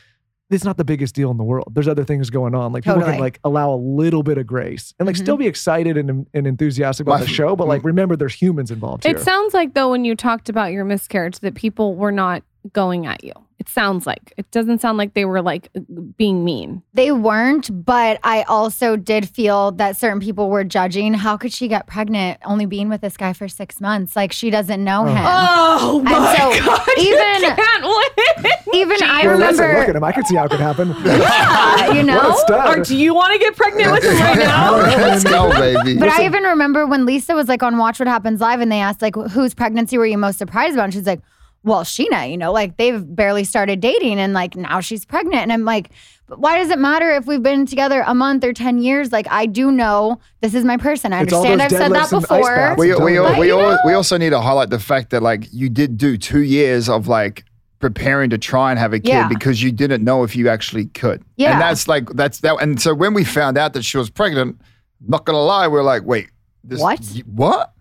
it's 0.51 0.65
not 0.65 0.77
the 0.77 0.85
biggest 0.85 1.15
deal 1.15 1.31
in 1.31 1.37
the 1.37 1.45
world. 1.45 1.73
There's 1.75 1.89
other 1.89 2.05
things 2.05 2.31
going 2.31 2.55
on. 2.55 2.73
Like 2.73 2.85
people 2.85 3.01
Totally. 3.01 3.15
can 3.15 3.21
like 3.21 3.39
allow 3.45 3.75
a 3.75 3.77
little 3.77 4.23
bit 4.23 4.39
of 4.39 4.47
grace 4.47 4.95
and 4.99 5.07
like 5.07 5.17
still 5.17 5.35
mm-hmm. 5.35 5.43
be 5.43 5.47
excited 5.47 5.97
and, 5.97 6.27
and 6.33 6.47
enthusiastic 6.47 7.07
about 7.07 7.21
the 7.21 7.27
show, 7.27 7.55
but 7.55 7.69
like 7.69 7.81
mm-hmm. 7.81 7.89
remember 7.89 8.17
there's 8.17 8.35
humans 8.35 8.71
involved 8.71 9.05
here. 9.05 9.15
It 9.15 9.21
sounds 9.21 9.53
like 9.53 9.75
though 9.75 9.91
when 9.91 10.05
you 10.05 10.15
talked 10.15 10.49
about 10.49 10.73
your 10.73 10.85
miscarriage 10.85 11.41
that 11.41 11.55
people 11.55 11.95
were 11.97 12.13
not 12.13 12.43
going 12.73 13.07
at 13.07 13.23
you. 13.25 13.33
It 13.69 13.73
sounds 13.75 14.07
like 14.07 14.33
it 14.39 14.51
doesn't 14.51 14.81
sound 14.81 14.97
like 14.97 15.13
they 15.13 15.27
were 15.27 15.43
like 15.43 15.69
being 16.17 16.43
mean. 16.43 16.83
They 16.95 17.13
weren't, 17.13 17.85
but 17.85 18.19
I 18.25 18.43
also 18.45 18.97
did 18.97 19.29
feel 19.29 19.73
that 19.73 19.97
certain 19.99 20.21
people 20.21 20.49
were 20.49 20.65
judging. 20.65 21.13
How 21.13 21.37
could 21.37 21.53
she 21.53 21.69
get 21.69 21.87
pregnant 21.87 22.41
only 22.47 22.65
being 22.65 22.89
with 22.89 23.03
this 23.03 23.17
guy 23.19 23.35
for 23.35 23.47
six 23.47 23.79
months? 23.79 24.17
Like 24.17 24.33
she 24.33 24.49
doesn't 24.49 24.83
know 24.83 25.05
him. 25.05 25.19
Oh 25.23 26.01
my 26.03 26.11
so 26.35 26.65
God, 26.65 26.87
you 26.97 27.15
even- 27.15 27.55
can't 27.57 27.85
win. 28.45 28.53
Even 28.75 29.03
I 29.03 29.27
well, 29.27 29.37
listen, 29.39 29.65
remember, 29.65 29.81
look 29.81 29.89
at 29.91 29.97
him. 29.97 30.05
I 30.05 30.13
could 30.13 30.27
see 30.27 30.37
how 30.37 30.45
it 30.47 30.51
could 30.51 30.61
happen. 30.61 30.93
uh, 30.97 31.93
you 31.95 32.03
know. 32.03 32.17
What 32.17 32.37
a 32.37 32.41
stud. 32.41 32.79
Or 32.79 32.83
do 32.83 32.97
you 32.97 33.15
want 33.15 33.33
to 33.35 33.39
get 33.39 33.55
pregnant 33.57 33.93
with 33.93 34.05
him 34.05 34.17
right 34.19 34.39
now? 34.39 34.73
Let's 34.77 35.25
go, 35.25 35.51
baby. 35.53 35.99
But 35.99 36.09
I 36.09 36.25
even 36.25 36.43
remember 36.45 36.87
when 36.87 37.05
Lisa 37.05 37.35
was 37.35 37.49
like 37.49 37.63
on 37.63 37.77
Watch 37.77 37.99
What 37.99 38.09
Happens 38.09 38.41
Live 38.41 38.61
and 38.61 38.73
they 38.73 38.81
asked 38.81 39.03
like 39.03 39.15
whose 39.15 39.53
pregnancy 39.55 39.99
were 39.99 40.07
you 40.07 40.17
most 40.19 40.39
surprised 40.39 40.75
about? 40.75 40.85
And 40.85 40.95
she's 40.95 41.07
like, 41.07 41.21
Well, 41.69 41.83
Scheana, 41.83 42.31
you 42.31 42.37
know, 42.37 42.53
like 42.53 42.77
they've 42.77 43.03
barely 43.15 43.45
started 43.45 43.81
dating 43.81 44.19
and 44.19 44.33
like 44.33 44.57
now 44.57 44.81
she's 44.81 45.05
pregnant. 45.05 45.43
And 45.43 45.53
I'm 45.53 45.65
like, 45.65 45.91
but 46.27 46.41
why 46.41 46.59
does 46.59 46.71
it 46.71 46.79
matter 46.79 47.11
if 47.13 47.27
we've 47.27 47.43
been 47.43 47.65
together 47.67 48.03
a 48.07 48.15
month 48.15 48.45
or 48.45 48.53
10 48.53 48.79
years? 48.79 49.13
Like 49.13 49.27
I 49.31 49.47
do 49.47 49.71
know 49.71 50.19
this 50.41 50.55
is 50.55 50.65
my 50.65 50.77
person. 50.77 51.13
I 51.13 51.23
It's 51.23 51.33
understand 51.33 51.63
I've 51.63 51.71
said 51.71 51.81
that 51.81 51.91
deadlifts 51.91 52.13
and 52.13 52.17
ice 52.17 52.23
before. 52.23 52.57
baths. 52.57 52.79
we, 52.79 52.89
we, 52.89 52.97
telling 52.97 53.17
al- 53.17 53.25
you. 53.25 53.31
we, 53.33 53.37
But, 53.37 53.47
you 53.47 53.61
al- 53.61 53.71
know- 53.73 53.79
we 53.87 53.93
also 53.93 54.17
need 54.19 54.31
to 54.31 54.41
highlight 54.41 54.71
the 54.71 54.79
fact 54.79 55.11
that 55.11 55.23
like 55.23 55.47
you 55.53 55.69
did 55.69 55.97
do 55.97 56.17
two 56.19 56.43
years 56.43 56.89
of 56.89 57.07
like 57.09 57.45
preparing 57.79 58.29
to 58.31 58.39
try 58.39 58.71
and 58.71 58.79
have 58.79 58.93
a 58.93 58.99
kid 58.99 59.09
Yeah. 59.09 59.29
because 59.29 59.63
you 59.63 59.71
didn't 59.71 60.03
know 60.03 60.25
if 60.25 60.35
you 60.35 60.49
actually 60.49 60.87
could. 60.87 61.23
Yeah. 61.37 61.53
And 61.53 61.61
that's 61.61 61.87
like 61.87 62.09
that's 62.11 62.41
that 62.41 62.61
and 62.61 62.81
so 62.83 62.93
when 62.95 63.15
we 63.15 63.25
found 63.25 63.57
out 63.57 63.73
that 63.75 63.85
she 63.85 63.97
was 63.99 64.11
pregnant, 64.11 64.61
not 65.07 65.25
gonna 65.25 65.39
lie, 65.41 65.69
we 65.69 65.79
are 65.79 65.83
like, 65.85 66.03
wait, 66.05 66.29
this 66.65 66.81
What? 66.81 67.01
y- 67.15 67.23
what? 67.27 67.73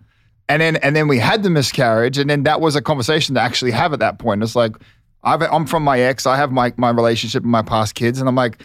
And 0.50 0.62
then 0.62 0.78
and 0.78 0.96
then 0.96 1.08
we 1.08 1.20
had 1.20 1.44
the 1.44 1.50
miscarriage, 1.50 2.18
and 2.18 2.30
then 2.30 2.44
that 2.44 2.62
was 2.62 2.76
a 2.76 2.82
conversation 2.82 3.36
to 3.36 3.42
actually 3.42 3.72
have 3.72 3.92
at 3.94 4.00
that 4.00 4.18
point. 4.18 4.42
It's 4.44 4.56
like 4.56 4.76
I've, 5.24 5.42
I'm 5.42 5.66
from 5.66 5.84
my 5.84 6.00
ex, 6.00 6.26
I 6.26 6.38
have 6.38 6.52
my 6.52 6.74
my 6.78 6.90
relationship 6.90 7.44
with 7.44 7.50
my 7.50 7.62
past 7.62 7.96
kids, 7.96 8.20
and 8.20 8.30
I'm 8.30 8.36
like, 8.36 8.64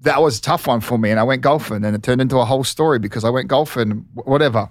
that 0.00 0.20
was 0.20 0.38
a 0.38 0.42
tough 0.42 0.66
one 0.66 0.80
for 0.80 0.98
me, 0.98 1.10
and 1.10 1.20
I 1.20 1.22
went 1.22 1.42
golfing, 1.42 1.84
and 1.84 1.94
it 1.94 2.02
turned 2.02 2.20
into 2.20 2.38
a 2.38 2.44
whole 2.44 2.64
story 2.64 2.98
because 2.98 3.24
I 3.24 3.30
went 3.30 3.46
golfing, 3.48 4.04
whatever. 4.14 4.68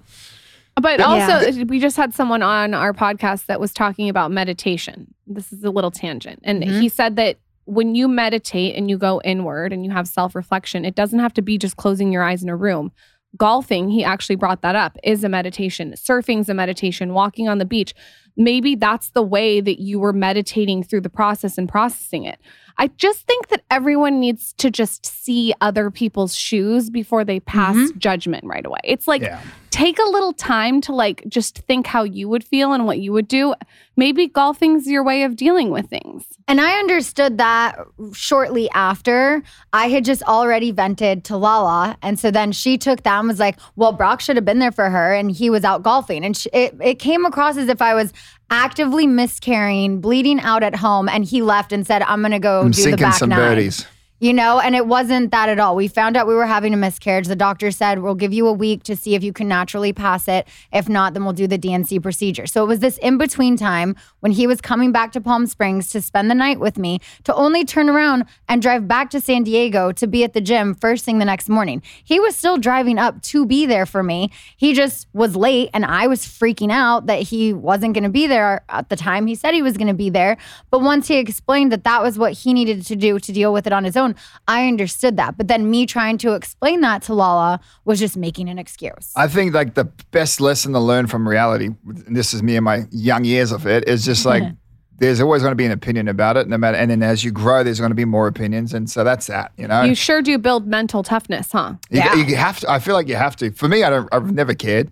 But 0.82 1.00
Yeah. 1.00 1.06
also, 1.06 1.64
we 1.66 1.80
just 1.80 1.96
had 1.96 2.14
someone 2.14 2.42
on 2.42 2.74
our 2.74 2.94
podcast 2.94 3.46
that 3.46 3.60
was 3.62 3.72
talking 3.74 4.10
about 4.10 4.32
meditation. 4.32 5.14
This 5.28 5.54
is 5.54 5.64
a 5.64 5.70
little 5.70 5.92
tangent. 5.92 6.40
And 6.44 6.64
Mhm. 6.64 6.82
he 6.82 6.90
said 6.90 7.16
that 7.16 7.38
when 7.66 7.96
you 7.96 8.08
meditate 8.08 8.76
and 8.76 8.90
you 8.90 8.98
go 8.98 9.22
inward 9.24 9.72
and 9.72 9.86
you 9.86 9.92
have 9.92 10.08
self 10.08 10.36
reflection, 10.36 10.84
it 10.84 10.96
doesn't 10.96 11.20
have 11.20 11.34
to 11.36 11.42
be 11.42 11.58
just 11.58 11.78
closing 11.78 12.12
your 12.12 12.24
eyes 12.24 12.44
in 12.44 12.50
a 12.50 12.56
room. 12.56 12.92
Golfing, 13.36 13.90
he 13.90 14.04
actually 14.04 14.36
brought 14.36 14.62
that 14.62 14.76
up, 14.76 14.98
is 15.04 15.24
a 15.24 15.30
meditation. 15.30 15.94
Surfing's 15.94 16.50
a 16.50 16.54
meditation. 16.54 17.14
Walking 17.14 17.50
on 17.50 17.58
the 17.58 17.66
beach. 17.66 17.96
Maybe 18.36 18.76
that's 18.76 19.10
the 19.12 19.24
way 19.24 19.62
that 19.62 19.82
you 19.82 20.00
were 20.00 20.14
meditating 20.14 20.84
through 20.84 21.02
the 21.02 21.10
process 21.10 21.58
and 21.58 21.70
processing 21.70 22.26
it. 22.26 22.40
I 22.78 22.88
just 22.88 23.26
think 23.28 23.50
that 23.50 23.64
everyone 23.70 24.20
needs 24.20 24.54
to 24.54 24.72
just 24.72 25.06
see 25.06 25.54
other 25.62 25.92
people's 25.92 26.36
shoes 26.36 26.90
before 26.90 27.24
they 27.24 27.40
pass 27.40 27.76
mm-hmm. 27.76 27.98
judgment 27.98 28.44
right 28.46 28.66
away. 28.66 28.80
It's 28.84 29.08
like, 29.08 29.22
Yeah. 29.22 29.40
take 29.70 29.98
a 30.00 30.10
little 30.10 30.34
time 30.34 30.82
to 30.82 30.94
like 30.94 31.24
just 31.28 31.60
think 31.60 31.88
how 31.88 32.04
you 32.04 32.30
would 32.30 32.44
feel 32.44 32.74
and 32.74 32.86
what 32.86 33.00
you 33.00 33.12
would 33.12 33.28
do. 33.28 33.54
Maybe 33.96 34.28
golfing's 34.28 34.88
your 34.88 35.04
way 35.04 35.24
of 35.24 35.36
dealing 35.36 35.70
with 35.70 35.88
things. 35.88 36.26
And 36.48 36.60
I 36.60 36.80
understood 36.80 37.38
that 37.38 37.80
shortly 38.14 38.70
after. 38.72 39.42
I 39.72 39.88
had 39.90 40.04
just 40.04 40.24
already 40.24 40.72
vented 40.72 41.24
to 41.26 41.38
Lala. 41.38 41.98
And 42.02 42.20
so 42.20 42.32
then 42.32 42.52
she 42.52 42.78
took 42.78 43.04
that 43.04 43.20
and 43.20 43.28
was 43.28 43.40
like, 43.40 43.58
well, 43.76 43.92
Brock 43.94 44.20
should 44.20 44.36
have 44.36 44.46
been 44.46 44.60
there 44.60 44.72
for 44.72 44.90
her 44.90 45.14
and 45.14 45.32
he 45.32 45.50
was 45.50 45.64
out 45.64 45.84
golfing. 45.84 46.24
And 46.26 46.36
sh- 46.36 46.48
it, 46.54 46.76
it 46.82 47.00
came 47.00 47.26
across 47.26 47.58
as 47.58 47.70
if 47.70 47.82
I 47.82 47.94
was 47.94 48.14
actively 48.54 49.08
miscarrying, 49.08 50.00
bleeding 50.00 50.40
out 50.40 50.64
at 50.64 50.76
home. 50.76 51.10
And 51.10 51.26
he 51.26 51.42
left 51.42 51.74
and 51.74 51.86
said, 51.86 52.04
I'm 52.04 52.22
going 52.22 52.32
to 52.32 52.40
go 52.40 52.62
I'm 52.62 52.72
do 52.72 52.92
the 52.92 52.98
back 52.98 53.16
some 53.16 53.30
nine. 53.30 53.40
birdies. 53.40 53.86
You 54.24 54.32
know, 54.32 54.62
and 54.62 54.74
it 54.74 54.88
wasn't 54.88 55.32
that 55.32 55.50
at 55.50 55.60
all. 55.60 55.76
We 55.76 55.90
found 55.90 56.16
out 56.16 56.28
we 56.28 56.34
were 56.34 56.46
having 56.46 56.74
a 56.74 56.78
miscarriage. 56.78 57.28
The 57.28 57.36
doctor 57.36 57.72
said, 57.72 58.00
We'll 58.00 58.16
give 58.16 58.32
you 58.32 58.48
a 58.48 58.54
week 58.54 58.84
to 58.84 58.96
see 58.96 59.16
if 59.16 59.22
you 59.22 59.34
can 59.34 59.50
naturally 59.50 59.92
pass 59.92 60.30
it. 60.30 60.48
If 60.72 60.88
not, 60.88 61.14
then 61.14 61.26
we'll 61.26 61.34
do 61.34 61.46
the 61.46 61.58
D&C 61.58 62.00
procedure. 62.00 62.48
So 62.48 62.64
it 62.64 62.68
was 62.68 62.80
this 62.80 62.98
in 63.00 63.18
between 63.18 63.58
time 63.58 63.98
when 64.22 64.32
he 64.32 64.48
was 64.48 64.62
coming 64.62 64.94
back 64.94 65.12
to 65.12 65.20
Palm 65.20 65.46
Springs 65.46 65.90
to 65.90 66.02
spend 66.02 66.32
the 66.32 66.36
night 66.36 66.62
with 66.62 66.78
me 66.78 67.02
to 67.26 67.36
only 67.36 67.66
turn 67.66 67.90
around 67.90 68.24
and 68.48 68.62
drive 68.62 68.88
back 68.88 69.10
to 69.10 69.20
San 69.20 69.44
Diego 69.44 69.92
to 69.92 70.08
be 70.08 70.24
at 70.24 70.32
the 70.32 70.40
gym 70.40 70.74
first 70.74 71.04
thing 71.04 71.20
the 71.20 71.26
next 71.26 71.50
morning. 71.50 71.84
He 72.02 72.18
was 72.18 72.34
still 72.34 72.56
driving 72.58 72.98
up 72.98 73.22
to 73.24 73.46
be 73.46 73.66
there 73.66 73.86
for 73.86 74.04
me. 74.04 74.32
He 74.56 74.74
just 74.74 75.06
was 75.12 75.36
late, 75.36 75.70
and 75.74 75.84
I 75.84 76.08
was 76.08 76.22
freaking 76.22 76.72
out 76.72 77.08
that 77.08 77.24
he 77.24 77.52
wasn't 77.52 77.94
going 77.94 78.06
to 78.06 78.10
be 78.10 78.28
there 78.28 78.64
at 78.70 78.88
the 78.88 78.96
time 78.96 79.28
he 79.28 79.36
said 79.36 79.54
he 79.54 79.62
was 79.62 79.76
going 79.76 79.88
to 79.88 79.94
be 79.94 80.10
there. 80.10 80.38
But 80.72 80.80
once 80.80 81.10
he 81.10 81.18
explained 81.18 81.74
that 81.74 81.84
that 81.84 82.02
was 82.02 82.18
what 82.18 82.32
he 82.32 82.54
needed 82.54 82.86
to 82.86 82.96
do 82.96 83.20
to 83.20 83.34
deal 83.34 83.52
with 83.52 83.68
it 83.68 83.74
on 83.74 83.84
his 83.84 83.98
own, 83.98 84.13
I 84.48 84.68
understood 84.68 85.18
that. 85.18 85.38
But 85.38 85.48
then 85.48 85.70
me 85.70 85.86
trying 85.86 86.18
to 86.20 86.34
explain 86.34 86.82
that 86.82 87.02
to 87.04 87.14
Lala 87.14 87.60
was 87.86 88.00
just 88.00 88.18
making 88.18 88.50
an 88.50 88.60
excuse. 88.60 89.12
I 89.16 89.28
think 89.28 89.54
like 89.54 89.74
the 89.76 89.86
best 90.12 90.42
lesson 90.42 90.74
to 90.74 90.80
learn 90.80 91.08
from 91.08 91.28
reality, 91.28 91.70
and 91.86 92.16
this 92.16 92.34
is 92.34 92.44
me 92.44 92.56
in 92.56 92.64
my 92.64 92.86
young 92.92 93.24
years 93.26 93.52
of 93.52 93.66
it, 93.68 93.88
is 93.88 94.06
just 94.06 94.26
like 94.26 94.44
there's 95.00 95.20
always 95.20 95.42
going 95.42 95.52
to 95.52 95.56
be 95.56 95.66
an 95.66 95.72
opinion 95.72 96.08
about 96.08 96.38
it, 96.38 96.48
no 96.48 96.58
matter. 96.58 96.78
And 96.78 96.90
then 96.92 97.04
as 97.04 97.24
you 97.24 97.32
grow, 97.32 97.64
there's 97.64 97.80
going 97.80 97.92
to 97.92 97.96
be 97.96 98.06
more 98.06 98.28
opinions, 98.28 98.74
and 98.74 98.90
so 98.90 99.04
that's 99.04 99.28
that. 99.28 99.52
You 99.58 99.68
know, 99.68 99.82
You 99.84 99.96
sure 99.96 100.22
do 100.22 100.38
build 100.38 100.68
mental 100.68 101.04
toughness, 101.04 101.52
huh? 101.52 101.74
you, 101.90 102.24
you 102.24 102.36
have 102.36 102.60
to. 102.62 102.72
I 102.72 102.80
feel 102.80 102.94
like 102.96 103.08
you 103.08 103.16
have 103.16 103.36
to. 103.38 103.52
For 103.52 103.68
me, 103.68 103.84
I 103.84 103.90
don't. 103.90 104.08
I've 104.12 104.32
never 104.32 104.54
cared 104.54 104.92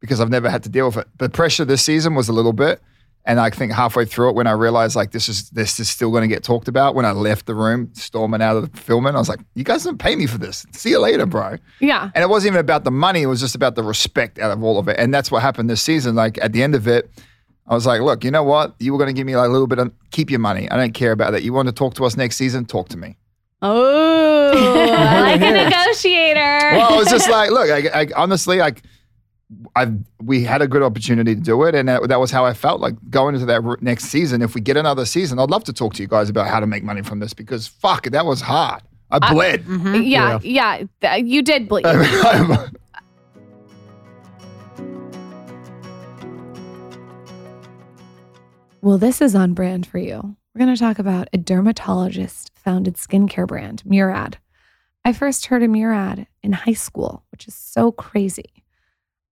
because 0.00 0.20
I've 0.20 0.30
never 0.30 0.50
had 0.50 0.62
to 0.64 0.68
deal 0.68 0.86
with 0.86 0.98
it. 0.98 1.08
But 1.16 1.32
pressure 1.32 1.64
this 1.64 1.82
season 1.82 2.14
was 2.14 2.28
a 2.28 2.32
little 2.32 2.52
bit, 2.52 2.80
and 3.26 3.40
I 3.40 3.50
think 3.50 3.72
halfway 3.72 4.04
through 4.04 4.30
it, 4.30 4.34
when 4.34 4.46
I 4.46 4.52
realized 4.52 4.96
like 4.96 5.12
this 5.12 5.28
is 5.28 5.50
this 5.50 5.80
is 5.80 5.88
still 5.88 6.10
going 6.10 6.22
to 6.22 6.28
get 6.28 6.42
talked 6.42 6.68
about, 6.68 6.94
when 6.94 7.04
I 7.04 7.12
left 7.12 7.46
the 7.46 7.54
room, 7.54 7.90
storming 7.94 8.42
out 8.42 8.56
of 8.56 8.70
the 8.70 8.80
filming, 8.80 9.14
I 9.14 9.18
was 9.18 9.28
like, 9.28 9.40
"You 9.54 9.64
guys 9.64 9.84
didn't 9.84 9.98
pay 9.98 10.14
me 10.14 10.26
for 10.26 10.38
this. 10.38 10.66
See 10.72 10.90
you 10.90 10.98
later, 10.98 11.24
bro." 11.24 11.56
Yeah. 11.80 12.10
And 12.14 12.22
it 12.22 12.28
wasn't 12.28 12.52
even 12.52 12.60
about 12.60 12.84
the 12.84 12.90
money, 12.90 13.22
it 13.22 13.26
was 13.26 13.40
just 13.40 13.54
about 13.54 13.74
the 13.76 13.82
respect 13.82 14.38
out 14.38 14.50
of 14.50 14.62
all 14.62 14.78
of 14.78 14.88
it. 14.88 14.98
And 14.98 15.12
that's 15.12 15.30
what 15.30 15.42
happened 15.42 15.70
this 15.70 15.82
season. 15.82 16.14
Like 16.14 16.38
at 16.42 16.52
the 16.52 16.62
end 16.62 16.74
of 16.74 16.86
it, 16.86 17.10
I 17.66 17.74
was 17.74 17.86
like, 17.86 18.02
look, 18.02 18.24
you 18.24 18.30
know 18.30 18.42
what? 18.42 18.74
You 18.78 18.92
were 18.92 18.98
going 18.98 19.08
to 19.08 19.18
give 19.18 19.26
me 19.26 19.36
like 19.36 19.48
a 19.48 19.52
little 19.52 19.66
bit 19.66 19.78
of 19.78 19.90
keep 20.10 20.30
your 20.30 20.40
money. 20.40 20.70
I 20.70 20.76
don't 20.76 20.92
care 20.92 21.12
about 21.12 21.32
that. 21.32 21.42
You 21.42 21.52
want 21.52 21.68
to 21.68 21.72
talk 21.72 21.94
to 21.94 22.04
us 22.04 22.16
next 22.16 22.36
season? 22.36 22.66
Talk 22.66 22.88
to 22.90 22.98
me. 22.98 23.16
Oh, 23.62 24.50
like 24.54 25.40
a 25.40 25.50
negotiator. 25.64 26.76
Well, 26.76 26.92
I 26.92 26.96
was 26.98 27.08
just 27.08 27.30
like, 27.30 27.50
look, 27.50 27.70
I, 27.70 28.02
I 28.02 28.06
honestly, 28.14 28.58
like, 28.58 28.82
I 29.76 29.92
we 30.22 30.44
had 30.44 30.62
a 30.62 30.68
good 30.68 30.82
opportunity 30.82 31.34
to 31.34 31.40
do 31.40 31.64
it, 31.64 31.74
and 31.74 31.88
that, 31.88 32.08
that 32.08 32.20
was 32.20 32.30
how 32.30 32.44
I 32.44 32.54
felt 32.54 32.80
like 32.80 32.94
going 33.10 33.34
into 33.34 33.46
that 33.46 33.78
next 33.80 34.04
season. 34.04 34.42
If 34.42 34.54
we 34.54 34.60
get 34.60 34.76
another 34.76 35.04
season, 35.04 35.38
I'd 35.38 35.50
love 35.50 35.64
to 35.64 35.72
talk 35.72 35.94
to 35.94 36.02
you 36.02 36.08
guys 36.08 36.28
about 36.28 36.48
how 36.48 36.60
to 36.60 36.66
make 36.66 36.84
money 36.84 37.02
from 37.02 37.20
this 37.20 37.34
because 37.34 37.66
fuck, 37.66 38.04
that 38.04 38.26
was 38.26 38.40
hard. 38.40 38.82
I 39.10 39.32
bled. 39.32 39.64
Mm-hmm. 39.64 40.02
Yeah, 40.02 40.38
yeah, 40.42 40.82
th- 41.00 41.24
you 41.24 41.42
did 41.42 41.68
bleed. 41.68 41.86
Well, 48.84 48.98
this 48.98 49.22
is 49.22 49.34
on 49.34 49.54
brand 49.54 49.86
for 49.86 49.96
you. 49.96 50.36
We're 50.54 50.58
going 50.58 50.74
to 50.74 50.78
talk 50.78 50.98
about 50.98 51.28
a 51.32 51.38
dermatologist 51.38 52.52
founded 52.54 52.96
skincare 52.96 53.46
brand, 53.46 53.82
Murad. 53.86 54.36
I 55.06 55.14
first 55.14 55.46
heard 55.46 55.62
of 55.62 55.70
Murad 55.70 56.26
in 56.42 56.52
high 56.52 56.74
school, 56.74 57.24
which 57.32 57.48
is 57.48 57.54
so 57.54 57.92
crazy. 57.92 58.53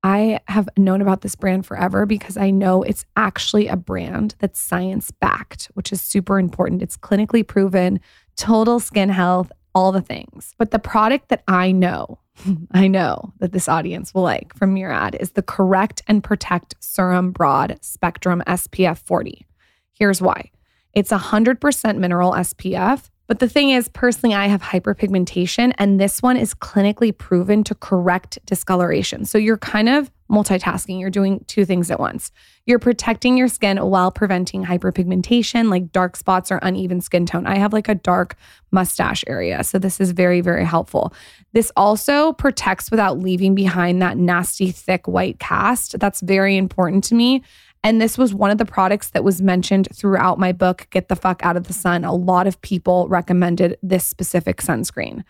I 0.02 0.40
have 0.48 0.68
known 0.76 1.00
about 1.00 1.20
this 1.20 1.36
brand 1.36 1.64
forever 1.64 2.06
because 2.06 2.36
I 2.36 2.50
know 2.50 2.82
it's 2.82 3.04
actually 3.16 3.68
a 3.68 3.76
brand 3.76 4.34
that's 4.40 4.60
science 4.60 5.10
backed, 5.10 5.70
which 5.74 5.92
is 5.92 6.00
super 6.00 6.38
important. 6.38 6.82
It's 6.82 6.96
clinically 6.96 7.46
proven, 7.46 8.00
total 8.36 8.80
skin 8.80 9.10
health, 9.10 9.52
all 9.74 9.92
the 9.92 10.00
things. 10.00 10.54
But 10.58 10.72
the 10.72 10.78
product 10.78 11.28
that 11.28 11.44
I 11.46 11.70
know, 11.72 12.18
I 12.72 12.88
know 12.88 13.32
that 13.38 13.52
this 13.52 13.68
audience 13.68 14.12
will 14.12 14.22
like 14.22 14.54
from 14.54 14.74
Murad 14.74 15.16
is 15.20 15.32
the 15.32 15.42
Correct 15.42 16.02
and 16.08 16.24
Protect 16.24 16.74
Serum 16.80 17.30
Broad 17.30 17.78
Spectrum 17.80 18.42
SPF 18.46 18.98
40. 18.98 19.46
Here's 19.92 20.20
why 20.20 20.50
it's 20.92 21.10
100% 21.10 21.98
mineral 21.98 22.32
SPF. 22.32 23.08
But 23.26 23.38
the 23.38 23.48
thing 23.48 23.70
is, 23.70 23.88
personally, 23.88 24.34
I 24.34 24.46
have 24.48 24.62
hyperpigmentation, 24.62 25.72
and 25.78 26.00
this 26.00 26.20
one 26.20 26.36
is 26.36 26.54
clinically 26.54 27.16
proven 27.16 27.64
to 27.64 27.74
correct 27.74 28.38
discoloration. 28.46 29.24
So 29.24 29.38
you're 29.38 29.58
kind 29.58 29.88
of 29.88 30.10
multitasking. 30.32 30.98
You're 30.98 31.10
doing 31.10 31.44
two 31.46 31.64
things 31.64 31.90
at 31.90 32.00
once. 32.00 32.32
You're 32.66 32.78
protecting 32.78 33.36
your 33.36 33.48
skin 33.48 33.78
while 33.78 34.10
preventing 34.10 34.64
hyperpigmentation, 34.64 35.70
like 35.70 35.92
dark 35.92 36.16
spots 36.16 36.50
or 36.50 36.58
uneven 36.62 37.00
skin 37.00 37.26
tone. 37.26 37.46
I 37.46 37.58
have 37.58 37.72
like 37.72 37.88
a 37.88 37.94
dark 37.94 38.36
mustache 38.70 39.22
area. 39.26 39.62
So 39.62 39.78
this 39.78 40.00
is 40.00 40.12
very, 40.12 40.40
very 40.40 40.64
helpful. 40.64 41.12
This 41.52 41.70
also 41.76 42.32
protects 42.32 42.90
without 42.90 43.18
leaving 43.18 43.54
behind 43.54 44.00
that 44.00 44.16
nasty, 44.16 44.70
thick 44.72 45.06
white 45.06 45.38
cast. 45.38 45.98
That's 45.98 46.20
very 46.20 46.56
important 46.56 47.04
to 47.04 47.14
me. 47.14 47.42
And 47.84 48.00
this 48.00 48.16
was 48.16 48.32
one 48.32 48.50
of 48.50 48.58
the 48.58 48.64
products 48.64 49.10
that 49.10 49.24
was 49.24 49.42
mentioned 49.42 49.88
throughout 49.92 50.38
my 50.38 50.52
book, 50.52 50.86
Get 50.90 51.08
the 51.08 51.16
Fuck 51.16 51.44
Out 51.44 51.56
of 51.56 51.66
the 51.66 51.72
Sun. 51.72 52.04
A 52.04 52.14
lot 52.14 52.46
of 52.46 52.60
people 52.62 53.08
recommended 53.08 53.76
this 53.82 54.06
specific 54.06 54.58
sunscreen. 54.58 55.24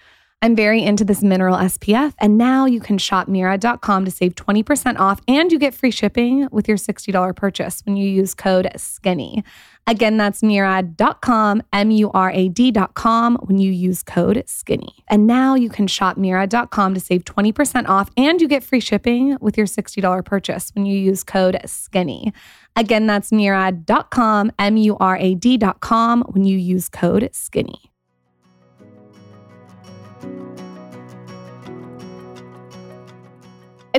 I'm 0.45 0.57
very 0.57 0.83
into 0.83 1.05
this 1.05 1.23
mineral 1.23 1.57
SPF, 1.57 2.15
and 2.19 2.37
now 2.37 2.67
you 2.67 2.81
can 2.81 2.99
shop 2.99 3.29
Murad.com 3.29 4.05
to 4.05 4.11
save 4.11 4.35
20% 4.35 4.99
off 4.99 5.21
and 5.29 5.53
you 5.53 5.59
get 5.59 5.73
free 5.73 5.93
shipping 5.93 6.49
with 6.51 6.67
your 6.67 6.77
$60 6.77 7.37
purchase 7.37 7.81
when 7.87 7.97
you 7.97 8.09
use 8.09 8.35
code 8.35 8.69
SKINNY. 8.75 9.45
Again, 9.87 10.17
that's 10.17 10.43
Murad.com, 10.43 11.63
M 11.73 11.91
U 11.93 12.11
R 12.13 12.33
A 12.33 12.49
D.com, 12.49 13.37
when 13.43 13.59
you 13.59 13.71
use 13.71 14.03
code 14.03 14.43
SKINNY. 14.45 15.05
And 15.07 15.29
now 15.29 15.55
you 15.55 15.71
can 15.71 15.87
shop 15.87 16.17
Murad.com 16.17 16.95
to 16.95 17.01
save 17.01 17.25
20% 17.25 17.89
off 17.89 18.11
and 18.17 18.41
you 18.41 18.49
get 18.49 18.65
free 18.65 18.81
shipping 18.81 19.39
with 19.41 19.57
your 19.57 19.67
$60 19.67 20.25
purchase 20.25 20.73
when 20.75 20.87
you 20.87 20.99
use 20.99 21.23
code 21.23 21.61
SKINNY. 21.65 22.33
Again, 22.75 23.07
that's 23.07 23.31
Murad.com, 23.31 24.51
M 24.59 24.77
U 24.77 24.97
R 24.99 25.17
A 25.17 25.37
D.com, 25.37 26.23
when 26.31 26.43
you 26.43 26.59
use 26.59 26.89
code 26.89 27.31
SKINNY. 27.33 27.92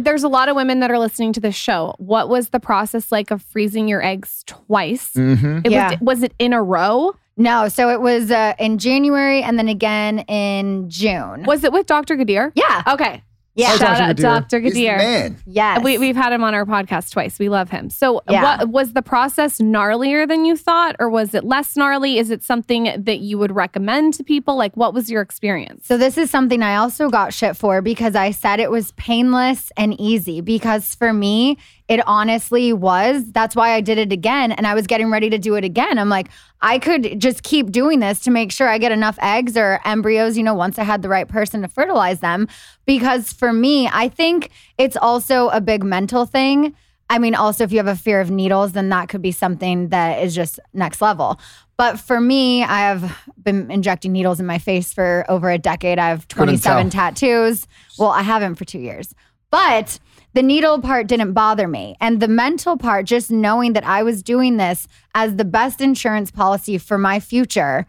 There's 0.02 0.24
a 0.24 0.28
lot 0.28 0.50
of 0.50 0.56
women 0.56 0.80
that 0.82 0.92
are 0.92 1.00
listening 1.00 1.34
to 1.34 1.40
this 1.40 1.56
show. 1.56 1.96
What 1.98 2.30
was 2.30 2.50
the 2.50 2.60
process 2.60 3.12
like 3.12 3.32
of 3.32 3.42
freezing 3.42 3.88
your 3.88 4.04
eggs 4.04 4.44
twice? 4.48 5.14
hmm 5.14 5.60
It 5.64 5.72
Yeah. 5.72 5.90
was, 5.92 6.00
was 6.02 6.24
it 6.24 6.34
in 6.40 6.54
a 6.54 6.62
row? 6.62 7.14
No, 7.36 7.68
so 7.68 7.90
it 7.90 8.00
was 8.02 8.30
uh, 8.30 8.54
in 8.60 8.78
January 8.78 9.42
and 9.42 9.58
then 9.58 9.68
again 9.68 10.20
in 10.28 10.88
June. 10.90 11.44
Was 11.46 11.64
it 11.64 11.72
with 11.74 11.88
Dr. 11.88 12.16
Gadir? 12.16 12.52
Yeah. 12.54 12.84
Okay. 12.88 13.24
Yeah. 13.56 13.72
Oh, 13.74 13.78
Shout 13.78 13.98
Dr. 13.98 14.04
out 14.04 14.16
Gadir. 14.16 14.22
Dr. 14.50 14.60
He's 14.62 14.74
the 14.74 14.86
Gadir. 14.86 14.98
man. 14.98 15.38
Yes. 15.46 15.84
We, 15.84 15.98
we've 16.00 16.16
had 16.16 16.34
him 16.34 16.44
on 16.44 16.56
our 16.56 16.66
podcast 16.66 17.12
twice. 17.12 17.38
We 17.38 17.50
love 17.50 17.70
him. 17.70 17.90
So, 17.92 18.22
Yeah. 18.28 18.42
what 18.58 18.70
was 18.70 18.94
the 18.94 19.04
process 19.04 19.60
gnarlier 19.60 20.28
than 20.28 20.44
you 20.46 20.58
thought, 20.58 20.96
or 21.00 21.08
was 21.10 21.36
it 21.36 21.44
less 21.44 21.76
gnarly? 21.78 22.18
Is 22.18 22.32
it 22.32 22.42
something 22.44 22.92
that 22.98 23.20
you 23.20 23.38
would 23.38 23.52
recommend 23.52 24.16
to 24.16 24.24
people? 24.24 24.56
Like, 24.56 24.76
what 24.76 24.94
was 24.96 25.10
your 25.12 25.22
experience? 25.22 25.86
So 25.86 25.98
this 25.98 26.18
is 26.18 26.32
something 26.32 26.64
I 26.64 26.78
also 26.78 27.10
got 27.10 27.32
shit 27.34 27.56
for 27.56 27.82
because 27.84 28.16
I 28.16 28.32
said 28.32 28.60
it 28.60 28.72
was 28.72 28.92
painless 28.94 29.72
and 29.78 30.00
easy 30.02 30.42
because 30.42 30.96
for 30.96 31.14
me 31.14 31.58
it 31.88 32.06
honestly 32.08 32.74
was. 32.74 33.32
That's 33.32 33.56
why 33.56 33.74
I 33.74 33.82
did 33.82 33.98
it 33.98 34.12
again 34.12 34.52
and 34.52 34.66
I 34.66 34.74
was 34.74 34.88
getting 34.88 35.12
ready 35.12 35.30
to 35.30 35.38
do 35.38 35.56
it 35.56 35.64
again. 35.64 35.98
I'm 35.98 36.10
like 36.10 36.30
I 36.62 36.80
could 36.80 37.20
just 37.20 37.44
keep 37.44 37.72
doing 37.72 38.00
this 38.00 38.22
to 38.22 38.32
make 38.32 38.52
sure 38.52 38.68
I 38.68 38.78
get 38.78 38.92
enough 38.92 39.20
eggs 39.22 39.58
or 39.58 39.82
embryos, 39.84 40.38
you 40.38 40.44
know, 40.44 40.54
once 40.54 40.80
I 40.80 40.84
had 40.84 41.02
the 41.02 41.10
right 41.10 41.28
person 41.28 41.62
to 41.62 41.68
fertilize 41.68 42.22
them 42.22 42.48
because 42.86 43.34
for 43.34 43.52
me, 43.52 43.90
I 43.92 44.08
think 44.08 44.52
it's 44.78 44.96
also 44.96 45.50
a 45.50 45.60
big 45.60 45.84
mental 45.84 46.26
thing. 46.26 46.74
I 47.10 47.20
mean, 47.20 47.36
also, 47.36 47.64
if 47.64 47.72
you 47.72 47.78
have 47.78 47.88
a 47.88 47.96
fear 47.96 48.22
of 48.22 48.32
needles, 48.32 48.72
then 48.72 48.90
that 48.90 49.10
could 49.10 49.22
be 49.22 49.32
something 49.32 49.90
that 49.90 50.24
is 50.24 50.34
just 50.34 50.60
next 50.74 51.02
level. 51.02 51.40
But 51.78 52.00
for 52.00 52.22
me, 52.22 52.64
I 52.64 52.80
have 52.80 53.18
been 53.42 53.70
injecting 53.70 54.14
needles 54.14 54.40
in 54.40 54.46
my 54.46 54.58
face 54.58 54.94
for 54.94 55.26
over 55.28 55.52
a 55.52 55.58
decade. 55.58 56.00
I 56.00 56.10
have 56.10 56.28
27 56.28 56.90
tattoos. 56.90 57.68
Well, 58.00 58.10
I 58.10 58.22
haven't 58.22 58.56
for 58.56 58.66
two 58.66 58.80
years. 58.80 59.14
But 59.52 60.00
the 60.34 60.44
needle 60.44 60.82
part 60.82 61.08
didn't 61.08 61.34
bother 61.34 61.68
me. 61.68 61.96
And 62.02 62.20
the 62.20 62.28
mental 62.28 62.78
part, 62.78 63.06
just 63.06 63.32
knowing 63.32 63.74
that 63.74 63.86
I 63.86 64.04
was 64.04 64.24
doing 64.24 64.58
this 64.58 64.88
as 65.14 65.36
the 65.36 65.46
best 65.46 65.80
insurance 65.80 66.32
policy 66.32 66.78
for 66.78 66.98
my 66.98 67.20
future, 67.20 67.86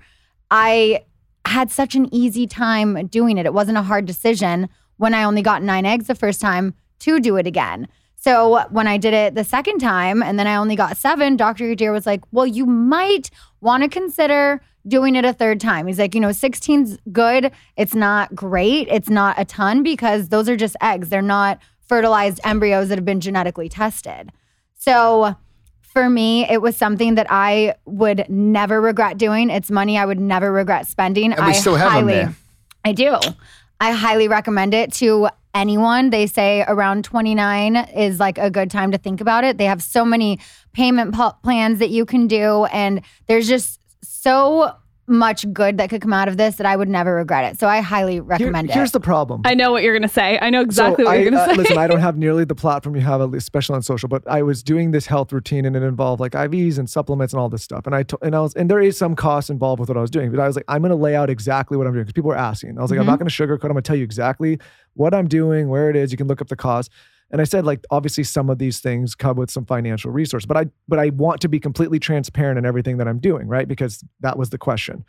I 0.51 1.05
had 1.47 1.71
such 1.71 1.95
an 1.95 2.15
easy 2.15 2.47
time 2.47 3.07
doing 3.07 3.39
it. 3.39 3.47
It 3.47 3.55
wasn't 3.55 3.79
a 3.79 3.83
hard 3.83 4.07
decision 4.07 4.69
when 4.97 5.15
I 5.15 5.25
only 5.25 5.43
got 5.43 5.63
nine 5.63 5.87
eggs 5.87 6.07
the 6.07 6.15
first 6.15 6.41
time 6.41 6.75
to 7.01 7.21
do 7.21 7.37
it 7.37 7.47
again. 7.47 7.89
So 8.17 8.67
when 8.71 8.87
I 8.87 8.97
did 8.97 9.13
it 9.13 9.35
the 9.35 9.45
second 9.45 9.81
time 9.81 10.23
and 10.23 10.39
then 10.39 10.47
I 10.47 10.57
only 10.57 10.77
got 10.77 10.97
seven, 10.97 11.37
Dr. 11.37 11.65
Gadir 11.65 11.93
was 11.93 12.07
like, 12.07 12.23
well, 12.33 12.47
you 12.47 12.65
might 12.65 13.31
want 13.61 13.83
to 13.83 13.89
consider 13.89 14.63
doing 14.87 15.15
it 15.15 15.25
a 15.25 15.33
third 15.33 15.61
time. 15.61 15.87
He's 15.87 15.99
like, 15.99 16.15
you 16.15 16.21
know, 16.21 16.29
16's 16.29 16.99
good. 17.13 17.51
It's 17.77 17.95
not 17.95 18.35
great. 18.35 18.89
It's 18.91 19.11
not 19.11 19.39
a 19.39 19.45
ton 19.45 19.83
because 19.83 20.29
those 20.29 20.49
are 20.49 20.57
just 20.57 20.77
eggs. 20.81 21.11
They're 21.11 21.23
not 21.23 21.59
fertilized 21.87 22.41
embryos 22.45 22.89
that 22.89 22.99
have 22.99 23.05
been 23.05 23.21
genetically 23.21 23.69
tested. 23.69 24.31
So 24.77 25.37
for 25.81 26.11
me, 26.11 26.49
it 26.51 26.61
was 26.61 26.77
something 26.77 27.15
that 27.15 27.27
I 27.31 27.77
would 27.85 28.27
never 28.29 28.81
regret 28.81 29.17
doing. 29.17 29.51
It's 29.51 29.71
money 29.71 29.97
I 29.97 30.05
would 30.05 30.21
never 30.21 30.51
regret 30.51 30.89
spending. 30.89 31.33
And 31.33 31.45
we 31.45 31.53
I 31.53 31.53
still 31.53 31.77
have 31.77 31.93
them 31.93 32.07
there. 32.07 32.35
I 32.85 32.93
do. 32.93 33.17
I 33.81 33.93
highly 33.93 34.29
recommend 34.29 34.75
it 34.75 34.93
to 34.95 35.29
anyone. 35.55 36.11
They 36.11 36.27
say 36.27 36.65
around 36.67 37.05
29 37.05 37.77
is 37.77 38.19
like 38.19 38.39
a 38.39 38.51
good 38.51 38.71
time 38.71 38.91
to 38.93 38.99
think 38.99 39.21
about 39.21 39.45
it. 39.45 39.57
They 39.57 39.67
have 39.67 39.83
so 39.83 40.05
many 40.05 40.41
payment 40.73 41.15
plans 41.43 41.79
that 41.79 41.91
you 41.91 42.05
can 42.05 42.27
do, 42.27 42.65
and 42.67 43.03
there's 43.27 43.47
just 43.47 43.81
so 44.03 44.75
much 45.07 45.51
good 45.53 45.77
that 45.79 45.91
could 45.91 46.01
come 46.01 46.13
out 46.13 46.29
of 46.29 46.37
this 46.37 46.57
that 46.57 46.67
I 46.67 46.77
would 46.77 46.89
never 46.89 47.15
regret 47.15 47.53
it. 47.53 47.61
So 47.61 47.69
I 47.69 47.81
highly 47.81 48.23
Here- 48.39 48.51
it. 48.55 48.71
here's 48.71 48.93
the 48.93 49.01
problem. 49.01 49.43
I 49.45 49.55
know 49.55 49.71
what 49.71 49.83
you're 49.83 49.93
going 49.93 50.03
to 50.03 50.09
say. 50.09 50.39
I 50.41 50.49
know 50.51 50.63
exactly 50.63 51.05
So 51.05 51.11
what 51.11 51.17
I, 51.19 51.21
you're 51.21 51.31
going 51.31 51.45
to 51.45 51.51
uh, 51.51 51.55
say. 51.55 51.57
listen, 51.61 51.79
I 51.79 51.87
don't 51.87 52.01
have 52.01 52.17
nearly 52.27 52.45
the 52.45 52.55
platform 52.55 52.97
you 52.97 53.03
have, 53.03 53.21
at 53.21 53.31
least 53.31 53.43
especially 53.45 53.77
on 53.77 53.83
social. 53.83 54.09
But 54.09 54.23
I 54.27 54.43
was 54.43 54.63
doing 54.63 54.93
this 54.93 55.07
health 55.07 55.33
routine, 55.33 55.65
and 55.67 55.77
it 55.77 55.83
involved 55.83 56.21
like 56.21 56.33
IVs 56.33 56.79
and 56.79 56.89
supplements 56.89 57.35
and 57.35 57.41
all 57.41 57.49
this 57.51 57.63
stuff. 57.63 57.85
And 57.87 57.95
I 57.95 58.03
to, 58.05 58.19
and 58.23 58.35
I 58.35 58.41
was 58.41 58.55
and 58.55 58.71
there 58.71 58.81
is 58.81 58.97
some 58.97 59.15
cost 59.15 59.51
involved 59.51 59.81
with 59.81 59.89
what 59.91 59.99
I 59.99 60.01
was 60.01 60.11
doing. 60.11 60.31
But 60.31 60.41
I 60.41 60.47
was 60.47 60.57
like, 60.57 60.65
I'm 60.69 60.81
going 60.81 60.91
to 60.91 60.97
lay 60.97 61.15
out 61.15 61.29
exactly 61.29 61.77
what 61.77 61.87
I'm 61.87 61.93
doing 61.93 62.05
because 62.05 62.15
people 62.15 62.29
were 62.29 62.37
asking. 62.39 62.79
I 62.79 62.83
was 62.83 62.91
like, 62.91 62.99
I'm 62.99 63.07
not 63.07 63.19
going 63.19 63.29
to 63.29 63.35
sugarcoat. 63.35 63.65
I'm 63.65 63.73
going 63.73 63.77
to 63.77 63.83
tell 63.83 63.97
you 63.97 64.05
exactly 64.05 64.59
what 64.95 65.13
I'm 65.13 65.29
doing, 65.29 65.69
where 65.69 65.91
it 65.91 65.97
is. 65.97 66.13
You 66.13 66.17
can 66.19 66.29
look 66.29 66.41
up 66.41 66.49
the 66.49 66.57
cost. 66.57 66.91
And 67.35 67.41
I 67.41 67.45
said, 67.45 67.67
like, 67.67 67.85
obviously, 67.91 68.23
some 68.23 68.49
of 68.49 68.59
these 68.59 68.79
things 68.79 69.17
come 69.17 69.37
with 69.37 69.51
some 69.51 69.67
financial 69.67 70.13
resource, 70.13 70.47
but 70.47 70.57
I 70.57 70.67
but 70.87 71.01
I 71.01 71.09
want 71.09 71.41
to 71.41 71.49
be 71.49 71.59
completely 71.59 71.99
transparent 71.99 72.61
in 72.61 72.65
everything 72.65 72.99
that 72.99 73.09
I'm 73.09 73.19
doing, 73.19 73.49
right? 73.49 73.67
Because 73.67 74.05
that 74.21 74.39
was 74.39 74.51
the 74.51 74.57
question. 74.57 75.05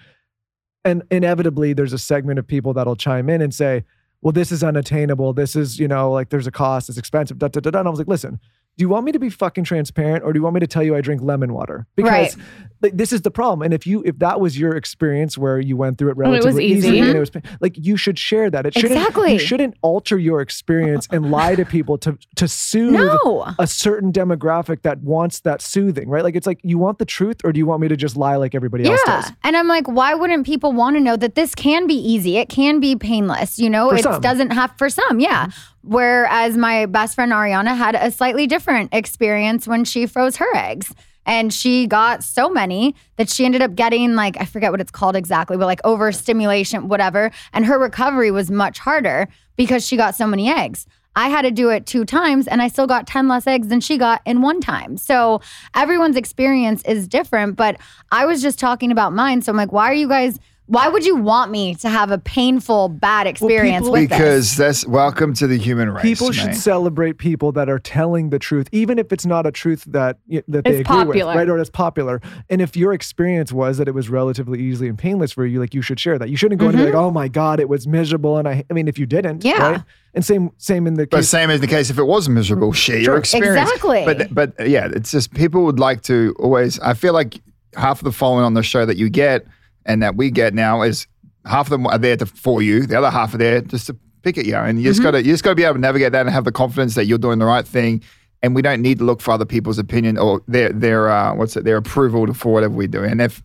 And 0.83 1.03
inevitably, 1.11 1.73
there's 1.73 1.93
a 1.93 1.99
segment 1.99 2.39
of 2.39 2.47
people 2.47 2.73
that'll 2.73 2.95
chime 2.95 3.29
in 3.29 3.43
and 3.43 3.53
say, 3.53 3.83
well, 4.23 4.31
this 4.31 4.51
is 4.51 4.63
unattainable. 4.63 5.33
This 5.33 5.55
is, 5.55 5.77
you 5.77 5.87
know, 5.87 6.11
like 6.11 6.29
there's 6.29 6.47
a 6.47 6.51
cost, 6.51 6.89
it's 6.89 6.97
expensive, 6.97 7.37
da, 7.37 7.47
da, 7.47 7.59
da, 7.59 7.69
da. 7.69 7.77
And 7.77 7.87
I 7.87 7.91
was 7.91 7.99
like, 7.99 8.07
listen, 8.07 8.39
do 8.77 8.83
you 8.83 8.89
want 8.89 9.05
me 9.05 9.11
to 9.13 9.19
be 9.19 9.29
fucking 9.29 9.63
transparent 9.63 10.23
or 10.23 10.33
do 10.33 10.39
you 10.39 10.43
want 10.43 10.55
me 10.55 10.59
to 10.59 10.67
tell 10.67 10.83
you 10.83 10.95
I 10.95 11.01
drink 11.01 11.21
lemon 11.21 11.53
water? 11.53 11.87
Because 11.95 12.11
Right. 12.11 12.35
like, 12.81 12.97
this 12.97 13.13
is 13.13 13.21
the 13.21 13.31
problem. 13.31 13.61
And 13.61 13.73
if 13.73 13.87
you, 13.87 14.03
if 14.05 14.19
that 14.19 14.41
was 14.41 14.59
your 14.59 14.75
experience 14.75 15.37
where 15.37 15.59
you 15.59 15.77
went 15.77 15.97
through 15.97 16.11
it 16.11 16.17
Well, 16.17 16.33
it 16.33 16.37
was 16.37 16.45
relatively 16.47 16.65
easy, 16.65 16.87
easy. 16.89 16.99
and 16.99 17.09
it 17.09 17.31
mm-hmm. 17.31 17.47
was 17.47 17.57
like, 17.61 17.75
you 17.77 17.95
should 17.95 18.19
share 18.19 18.49
that. 18.49 18.65
It 18.65 18.73
shouldn't, 18.73 18.91
Exactly. 18.91 19.33
you 19.33 19.39
shouldn't 19.39 19.75
alter 19.81 20.17
your 20.17 20.41
experience 20.41 21.07
and 21.09 21.31
lie 21.31 21.55
to 21.55 21.63
people 21.63 21.97
to, 21.99 22.17
to 22.35 22.47
soothe 22.49 22.93
No. 22.93 23.53
a 23.57 23.65
certain 23.65 24.11
demographic 24.11 24.81
that 24.81 25.01
wants 25.01 25.39
that 25.41 25.61
soothing, 25.61 26.09
right? 26.09 26.23
Like, 26.23 26.35
it's 26.35 26.47
like, 26.47 26.59
you 26.63 26.77
want 26.77 26.99
the 26.99 27.05
truth 27.05 27.37
or 27.45 27.53
do 27.53 27.59
you 27.59 27.65
want 27.65 27.81
me 27.81 27.87
to 27.87 27.95
just 27.95 28.17
lie 28.17 28.35
like 28.35 28.55
everybody 28.55 28.85
else 28.85 29.01
does? 29.05 29.31
And 29.43 29.55
I'm 29.55 29.69
like, 29.69 29.87
why 29.87 30.13
wouldn't 30.15 30.45
people 30.45 30.73
want 30.73 30.97
to 30.97 30.99
know 30.99 31.15
that 31.15 31.35
this 31.35 31.55
can 31.55 31.87
be 31.87 31.95
easy? 31.95 32.37
It 32.37 32.49
can 32.49 32.81
be 32.81 32.97
painless. 32.97 33.57
You 33.57 33.69
know, 33.69 33.91
it 33.91 34.03
doesn't 34.21 34.51
have 34.51 34.73
for 34.77 34.89
some, 34.89 35.21
yeah. 35.21 35.45
Mm-hmm. 35.45 35.71
Whereas 35.85 36.57
my 36.57 36.87
best 36.87 37.15
friend 37.15 37.31
Ariana 37.31 37.77
had 37.77 37.95
a 37.95 38.11
slightly 38.11 38.47
different 38.47 38.93
experience 38.93 39.67
when 39.67 39.85
she 39.85 40.05
froze 40.07 40.37
her 40.37 40.55
eggs. 40.55 40.93
And 41.27 41.51
she 41.53 41.87
got 41.87 42.23
so 42.23 42.49
many 42.49 42.95
that 43.17 43.29
she 43.29 43.45
ended 43.45 43.61
up 43.61 43.73
getting 43.75 44.15
like, 44.15 44.39
I 44.39 44.45
forget 44.45 44.71
what 44.71 44.81
it's 44.81 44.91
called 44.91 45.15
exactly, 45.15 45.57
but 45.57 45.65
like 45.65 45.81
overstimulation, 45.83 46.87
whatever. 46.87 47.31
And 47.53 47.65
her 47.65 47.79
recovery 47.79 48.29
was 48.29 48.51
much 48.51 48.79
harder 48.79 49.27
because 49.55 49.85
she 49.85 49.97
got 49.97 50.15
so 50.15 50.27
many 50.27 50.49
eggs. 50.49 50.85
I 51.15 51.29
had 51.29 51.43
to 51.43 51.51
do 51.51 51.69
it 51.69 51.85
two 51.85 52.03
times 52.03 52.47
and 52.47 52.61
I 52.61 52.67
still 52.67 52.87
got 52.87 53.07
10 53.07 53.27
less 53.27 53.47
eggs 53.47 53.69
than 53.69 53.79
she 53.79 53.97
got 53.97 54.21
in 54.25 54.41
one 54.41 54.59
time. 54.59 54.97
So 54.97 55.41
everyone's 55.73 56.17
experience 56.17 56.83
is 56.83 57.07
different, 57.07 57.55
but 57.55 57.77
I 58.11 58.25
was 58.25 58.41
just 58.41 58.59
talking 58.59 58.91
about 58.91 59.13
mine. 59.13 59.41
So 59.41 59.51
I'm 59.51 59.57
like, 59.57 59.71
why 59.71 59.85
are 59.85 59.93
you 59.93 60.09
guys, 60.09 60.39
why 60.67 60.87
would 60.87 61.05
you 61.05 61.15
want 61.15 61.51
me 61.51 61.75
to 61.75 61.89
have 61.89 62.09
a 62.11 62.17
painful, 62.17 62.89
bad 62.89 63.27
experience 63.27 63.81
people- 63.83 63.91
with 63.91 64.09
this? 64.09 64.17
because 64.17 64.57
that's 64.57 64.87
welcome 64.87 65.33
to 65.35 65.45
the 65.47 65.57
human 65.57 65.91
race. 65.91 66.01
People 66.01 66.31
should 66.31 66.47
mate. 66.47 66.55
celebrate 66.55 67.17
people 67.17 67.51
that 67.51 67.69
are 67.69 67.77
telling 67.79 68.31
the 68.31 68.39
truth, 68.39 68.67
even 68.71 68.97
if 68.97 69.13
it's 69.13 69.25
not 69.25 69.45
a 69.45 69.51
truth 69.51 69.83
that 69.87 70.17
that 70.27 70.45
they 70.47 70.57
It's 70.57 70.67
agree 70.67 70.83
popular. 70.83 71.27
with, 71.27 71.35
right? 71.37 71.49
Or 71.49 71.59
it's 71.59 71.69
popular. 71.69 72.19
And 72.49 72.61
if 72.61 72.75
your 72.75 72.93
experience 72.93 73.51
was 73.51 73.77
that 73.77 73.87
it 73.87 73.93
was 73.93 74.09
relatively 74.09 74.59
easily 74.59 74.89
and 74.89 74.97
painless 74.97 75.31
for 75.31 75.45
you, 75.45 75.59
like 75.59 75.73
you 75.73 75.81
should 75.81 75.99
share 75.99 76.17
that. 76.17 76.29
You 76.29 76.37
shouldn't 76.37 76.59
go 76.59 76.67
and 76.69 76.77
be 76.77 76.83
like, 76.85 76.93
"Oh 76.95 77.11
my 77.11 77.27
god, 77.27 77.59
it 77.59 77.69
was 77.69 77.87
miserable." 77.87 78.37
And 78.37 78.47
I, 78.47 78.63
I 78.69 78.73
mean, 78.73 78.87
if 78.87 78.97
you 78.97 79.05
didn't, 79.05 79.39
Mm-hmm. 79.39 79.47
Yeah. 79.47 79.71
right? 79.71 79.81
And 80.13 80.25
same, 80.25 80.51
same 80.57 80.87
in 80.87 80.93
the 80.93 81.05
case. 81.05 81.09
But 81.11 81.25
same 81.25 81.49
as 81.49 81.59
the 81.61 81.67
case 81.67 81.89
if 81.89 81.97
it 81.99 82.05
was 82.05 82.29
miserable, 82.29 82.71
share 82.73 82.97
your 82.99 83.17
experience. 83.17 83.69
Exactly. 83.69 84.03
But 84.05 84.33
but 84.33 84.67
yeah, 84.67 84.87
it's 84.91 85.11
just 85.11 85.33
people 85.33 85.63
would 85.65 85.79
like 85.79 86.01
to 86.03 86.33
always. 86.39 86.79
I 86.79 86.93
feel 86.93 87.13
like 87.13 87.41
half 87.75 87.99
of 87.99 88.05
the 88.05 88.11
following 88.13 88.45
on 88.45 88.53
the 88.53 88.63
show 88.63 88.85
that 88.85 88.95
you 88.97 89.09
get 89.09 89.45
and 89.85 90.01
that 90.03 90.15
we 90.15 90.31
get 90.31 90.53
now 90.53 90.81
is 90.81 91.07
half 91.45 91.67
of 91.67 91.71
them 91.71 91.87
are 91.87 91.97
there 91.97 92.17
to 92.17 92.25
for 92.25 92.61
you. 92.61 92.85
The 92.85 92.97
other 92.97 93.09
half 93.09 93.33
are 93.33 93.37
there 93.37 93.61
just 93.61 93.87
to 93.87 93.95
pick 94.23 94.37
at 94.37 94.45
you, 94.45 94.55
and 94.55 94.79
you 94.79 94.85
just 94.85 94.99
Mm-hmm. 94.99 95.05
got 95.05 95.11
to 95.11 95.23
you 95.23 95.31
just 95.33 95.43
got 95.43 95.51
to 95.51 95.55
be 95.55 95.63
able 95.63 95.75
to 95.75 95.79
navigate 95.81 96.11
that 96.11 96.21
and 96.21 96.29
have 96.31 96.45
the 96.45 96.51
confidence 96.51 96.95
that 96.95 97.05
you're 97.05 97.17
doing 97.17 97.39
the 97.39 97.45
right 97.45 97.65
thing. 97.67 98.01
And 98.43 98.53
we 98.53 98.61
don't 98.61 98.81
need 98.81 98.99
to 98.99 99.03
look 99.03 99.21
for 99.21 99.31
other 99.31 99.45
people's 99.45 99.79
opinion 99.79 100.17
or 100.17 100.41
their 100.47 100.69
their 100.69 101.09
uh, 101.09 101.33
what's 101.35 101.55
it 101.55 101.63
their 101.63 101.77
approval 101.77 102.31
for 102.33 102.53
whatever 102.53 102.73
we 102.75 102.87
do. 102.87 103.03
And 103.03 103.21
if 103.21 103.41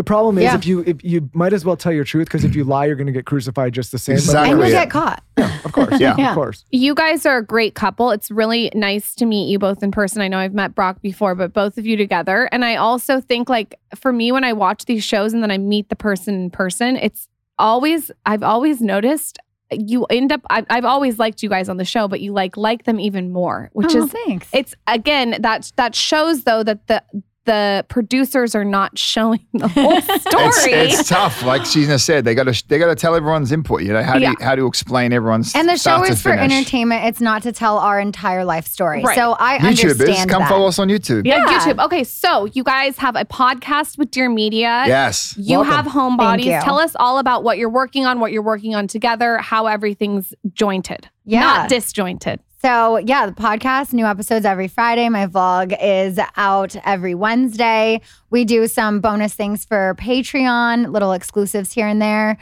the 0.00 0.04
problem 0.04 0.38
is 0.38 0.44
Yeah. 0.44 0.54
if 0.54 0.64
you 0.64 0.82
if 0.86 1.04
you 1.04 1.28
might 1.34 1.52
as 1.52 1.62
well 1.62 1.76
tell 1.76 1.92
your 1.92 2.04
truth 2.04 2.24
because 2.26 2.42
if 2.42 2.56
you 2.56 2.64
lie, 2.64 2.86
you're 2.86 2.96
going 2.96 3.06
to 3.06 3.12
get 3.12 3.26
crucified 3.26 3.74
just 3.74 3.92
the 3.92 3.98
same. 3.98 4.14
But- 4.16 4.22
Exactly. 4.22 4.50
and 4.50 4.58
you'll 4.60 4.68
Yeah. 4.70 4.84
get 4.84 4.90
caught. 4.90 5.22
Yeah, 5.36 5.58
Of 5.62 5.72
course, 5.72 6.00
Yeah. 6.00 6.14
Yeah. 6.18 6.28
of 6.30 6.34
course. 6.36 6.64
You 6.70 6.94
guys 6.94 7.26
are 7.26 7.36
a 7.36 7.44
great 7.44 7.74
couple. 7.74 8.10
It's 8.10 8.30
really 8.30 8.70
nice 8.74 9.14
to 9.16 9.26
meet 9.26 9.50
you 9.50 9.58
both 9.58 9.82
in 9.82 9.90
person. 9.90 10.22
I 10.22 10.28
know 10.28 10.38
I've 10.38 10.54
met 10.54 10.74
Brock 10.74 11.02
before, 11.02 11.34
but 11.34 11.52
both 11.52 11.76
of 11.76 11.84
you 11.86 11.98
together. 11.98 12.48
And 12.50 12.64
I 12.64 12.76
also 12.76 13.20
think, 13.20 13.50
like, 13.50 13.74
for 13.94 14.10
me, 14.10 14.32
when 14.32 14.42
I 14.42 14.54
watch 14.54 14.86
these 14.86 15.04
shows 15.04 15.34
and 15.34 15.42
then 15.42 15.50
I 15.50 15.58
meet 15.58 15.90
the 15.90 15.96
person 15.96 16.34
in 16.34 16.50
person, 16.50 16.96
it's 16.96 17.28
always, 17.58 18.10
I've 18.24 18.42
always 18.42 18.80
noticed 18.80 19.38
you 19.70 20.04
end 20.06 20.32
up, 20.32 20.40
I've, 20.50 20.66
I've 20.70 20.84
always 20.86 21.18
liked 21.18 21.42
you 21.42 21.48
guys 21.50 21.68
on 21.68 21.76
the 21.76 21.84
show, 21.84 22.08
but 22.08 22.20
you 22.20 22.32
like 22.32 22.56
like 22.56 22.84
them 22.84 22.98
even 22.98 23.30
more, 23.30 23.68
which 23.74 23.94
Oh, 23.94 24.04
is, 24.04 24.10
thanks. 24.10 24.48
it's 24.52 24.74
again, 24.88 25.36
that, 25.42 25.70
that 25.76 25.94
shows 25.94 26.42
though 26.44 26.62
that 26.64 26.86
the, 26.88 27.02
the 27.46 27.84
producers 27.88 28.54
are 28.54 28.64
not 28.66 28.98
showing 28.98 29.40
the 29.54 29.66
whole 29.66 30.00
story. 30.02 30.72
it's, 30.72 31.00
it's 31.00 31.08
tough, 31.08 31.42
like 31.42 31.62
Scheana 31.62 31.98
said, 31.98 32.24
they 32.24 32.34
got 32.34 32.44
to 32.44 32.68
they 32.68 32.78
got 32.78 32.88
to 32.88 32.94
tell 32.94 33.14
everyone's 33.14 33.50
input. 33.50 33.82
You 33.82 33.94
know 33.94 34.02
how 34.02 34.18
do 34.18 34.26
you, 34.26 34.36
how 34.40 34.54
to 34.54 34.66
explain 34.66 35.12
everyone's 35.12 35.54
And 35.54 35.66
the 35.68 35.72
show 35.72 35.78
start 35.78 36.06
to 36.08 36.12
is 36.12 36.22
for 36.22 36.30
finish. 36.36 36.52
entertainment. 36.52 37.06
It's 37.06 37.20
not 37.20 37.42
to 37.44 37.52
tell 37.52 37.78
our 37.78 37.98
entire 37.98 38.44
life 38.44 38.66
story. 38.66 39.02
Right. 39.02 39.16
So 39.16 39.36
I 39.38 39.58
YouTubers, 39.58 39.90
understand 39.92 40.30
come 40.30 40.40
that. 40.42 40.48
follow 40.50 40.68
us 40.68 40.78
on 40.78 40.88
YouTube. 40.88 41.26
yeah, 41.26 41.38
Yeah. 41.46 41.58
YouTube. 41.60 41.84
Okay, 41.86 42.04
so 42.04 42.44
you 42.46 42.62
guys 42.62 42.98
have 42.98 43.16
a 43.16 43.24
podcast 43.24 43.96
with 43.96 44.10
Dear 44.10 44.28
Media. 44.28 44.84
Yes. 44.86 45.34
You 45.38 45.60
Welcome. 45.60 45.72
have 45.74 45.84
Thank 45.86 46.20
homebodies. 46.20 46.44
you. 46.44 46.60
Tell 46.62 46.78
us 46.78 46.94
all 46.96 47.18
about 47.18 47.42
what 47.42 47.56
you're 47.56 47.70
working 47.70 48.04
on, 48.04 48.20
what 48.20 48.32
you're 48.32 48.42
working 48.42 48.74
on 48.74 48.86
together, 48.86 49.38
how 49.38 49.66
everything's 49.66 50.34
jointed. 50.52 51.08
Yeah. 51.24 51.40
Not 51.40 51.68
disjointed. 51.70 52.40
So, 52.62 52.98
yeah, 52.98 53.24
the 53.24 53.32
podcast, 53.32 53.94
new 53.94 54.04
episodes 54.04 54.44
every 54.44 54.68
Friday. 54.68 55.08
My 55.08 55.26
vlog 55.26 55.74
is 55.80 56.20
out 56.36 56.76
every 56.84 57.14
Wednesday. 57.14 58.02
We 58.28 58.44
do 58.44 58.66
some 58.66 59.00
bonus 59.00 59.32
things 59.32 59.64
for 59.64 59.94
Patreon, 59.98 60.92
little 60.92 61.12
exclusives 61.12 61.72
here 61.72 61.86
and 61.86 62.02
there. 62.02 62.36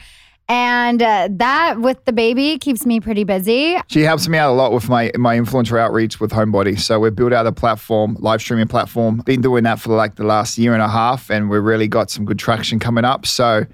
And 0.48 1.00
uh, 1.02 1.28
that 1.32 1.80
with 1.80 2.04
the 2.04 2.12
baby 2.12 2.58
keeps 2.58 2.84
me 2.84 2.98
pretty 2.98 3.22
busy. 3.22 3.76
She 3.86 4.00
helps 4.00 4.26
me 4.26 4.38
out 4.38 4.50
a 4.50 4.56
lot 4.56 4.72
with 4.72 4.88
my 4.88 5.12
my 5.16 5.38
influencer 5.38 5.78
outreach 5.78 6.18
with 6.18 6.32
Homebody. 6.32 6.80
So 6.80 6.98
we've 6.98 7.14
built 7.14 7.32
out 7.32 7.46
a 7.46 7.52
platform, 7.52 8.16
live 8.18 8.40
streaming 8.40 8.66
platform. 8.66 9.18
Been 9.18 9.40
doing 9.40 9.62
that 9.64 9.78
for 9.78 9.94
like 9.94 10.16
the 10.16 10.24
last 10.24 10.58
year 10.58 10.72
and 10.72 10.82
a 10.82 10.88
half, 10.88 11.30
and 11.30 11.48
we've 11.48 11.62
really 11.62 11.86
got 11.86 12.10
some 12.10 12.24
good 12.24 12.40
traction 12.40 12.80
coming 12.80 13.04
up. 13.04 13.24
So 13.24 13.66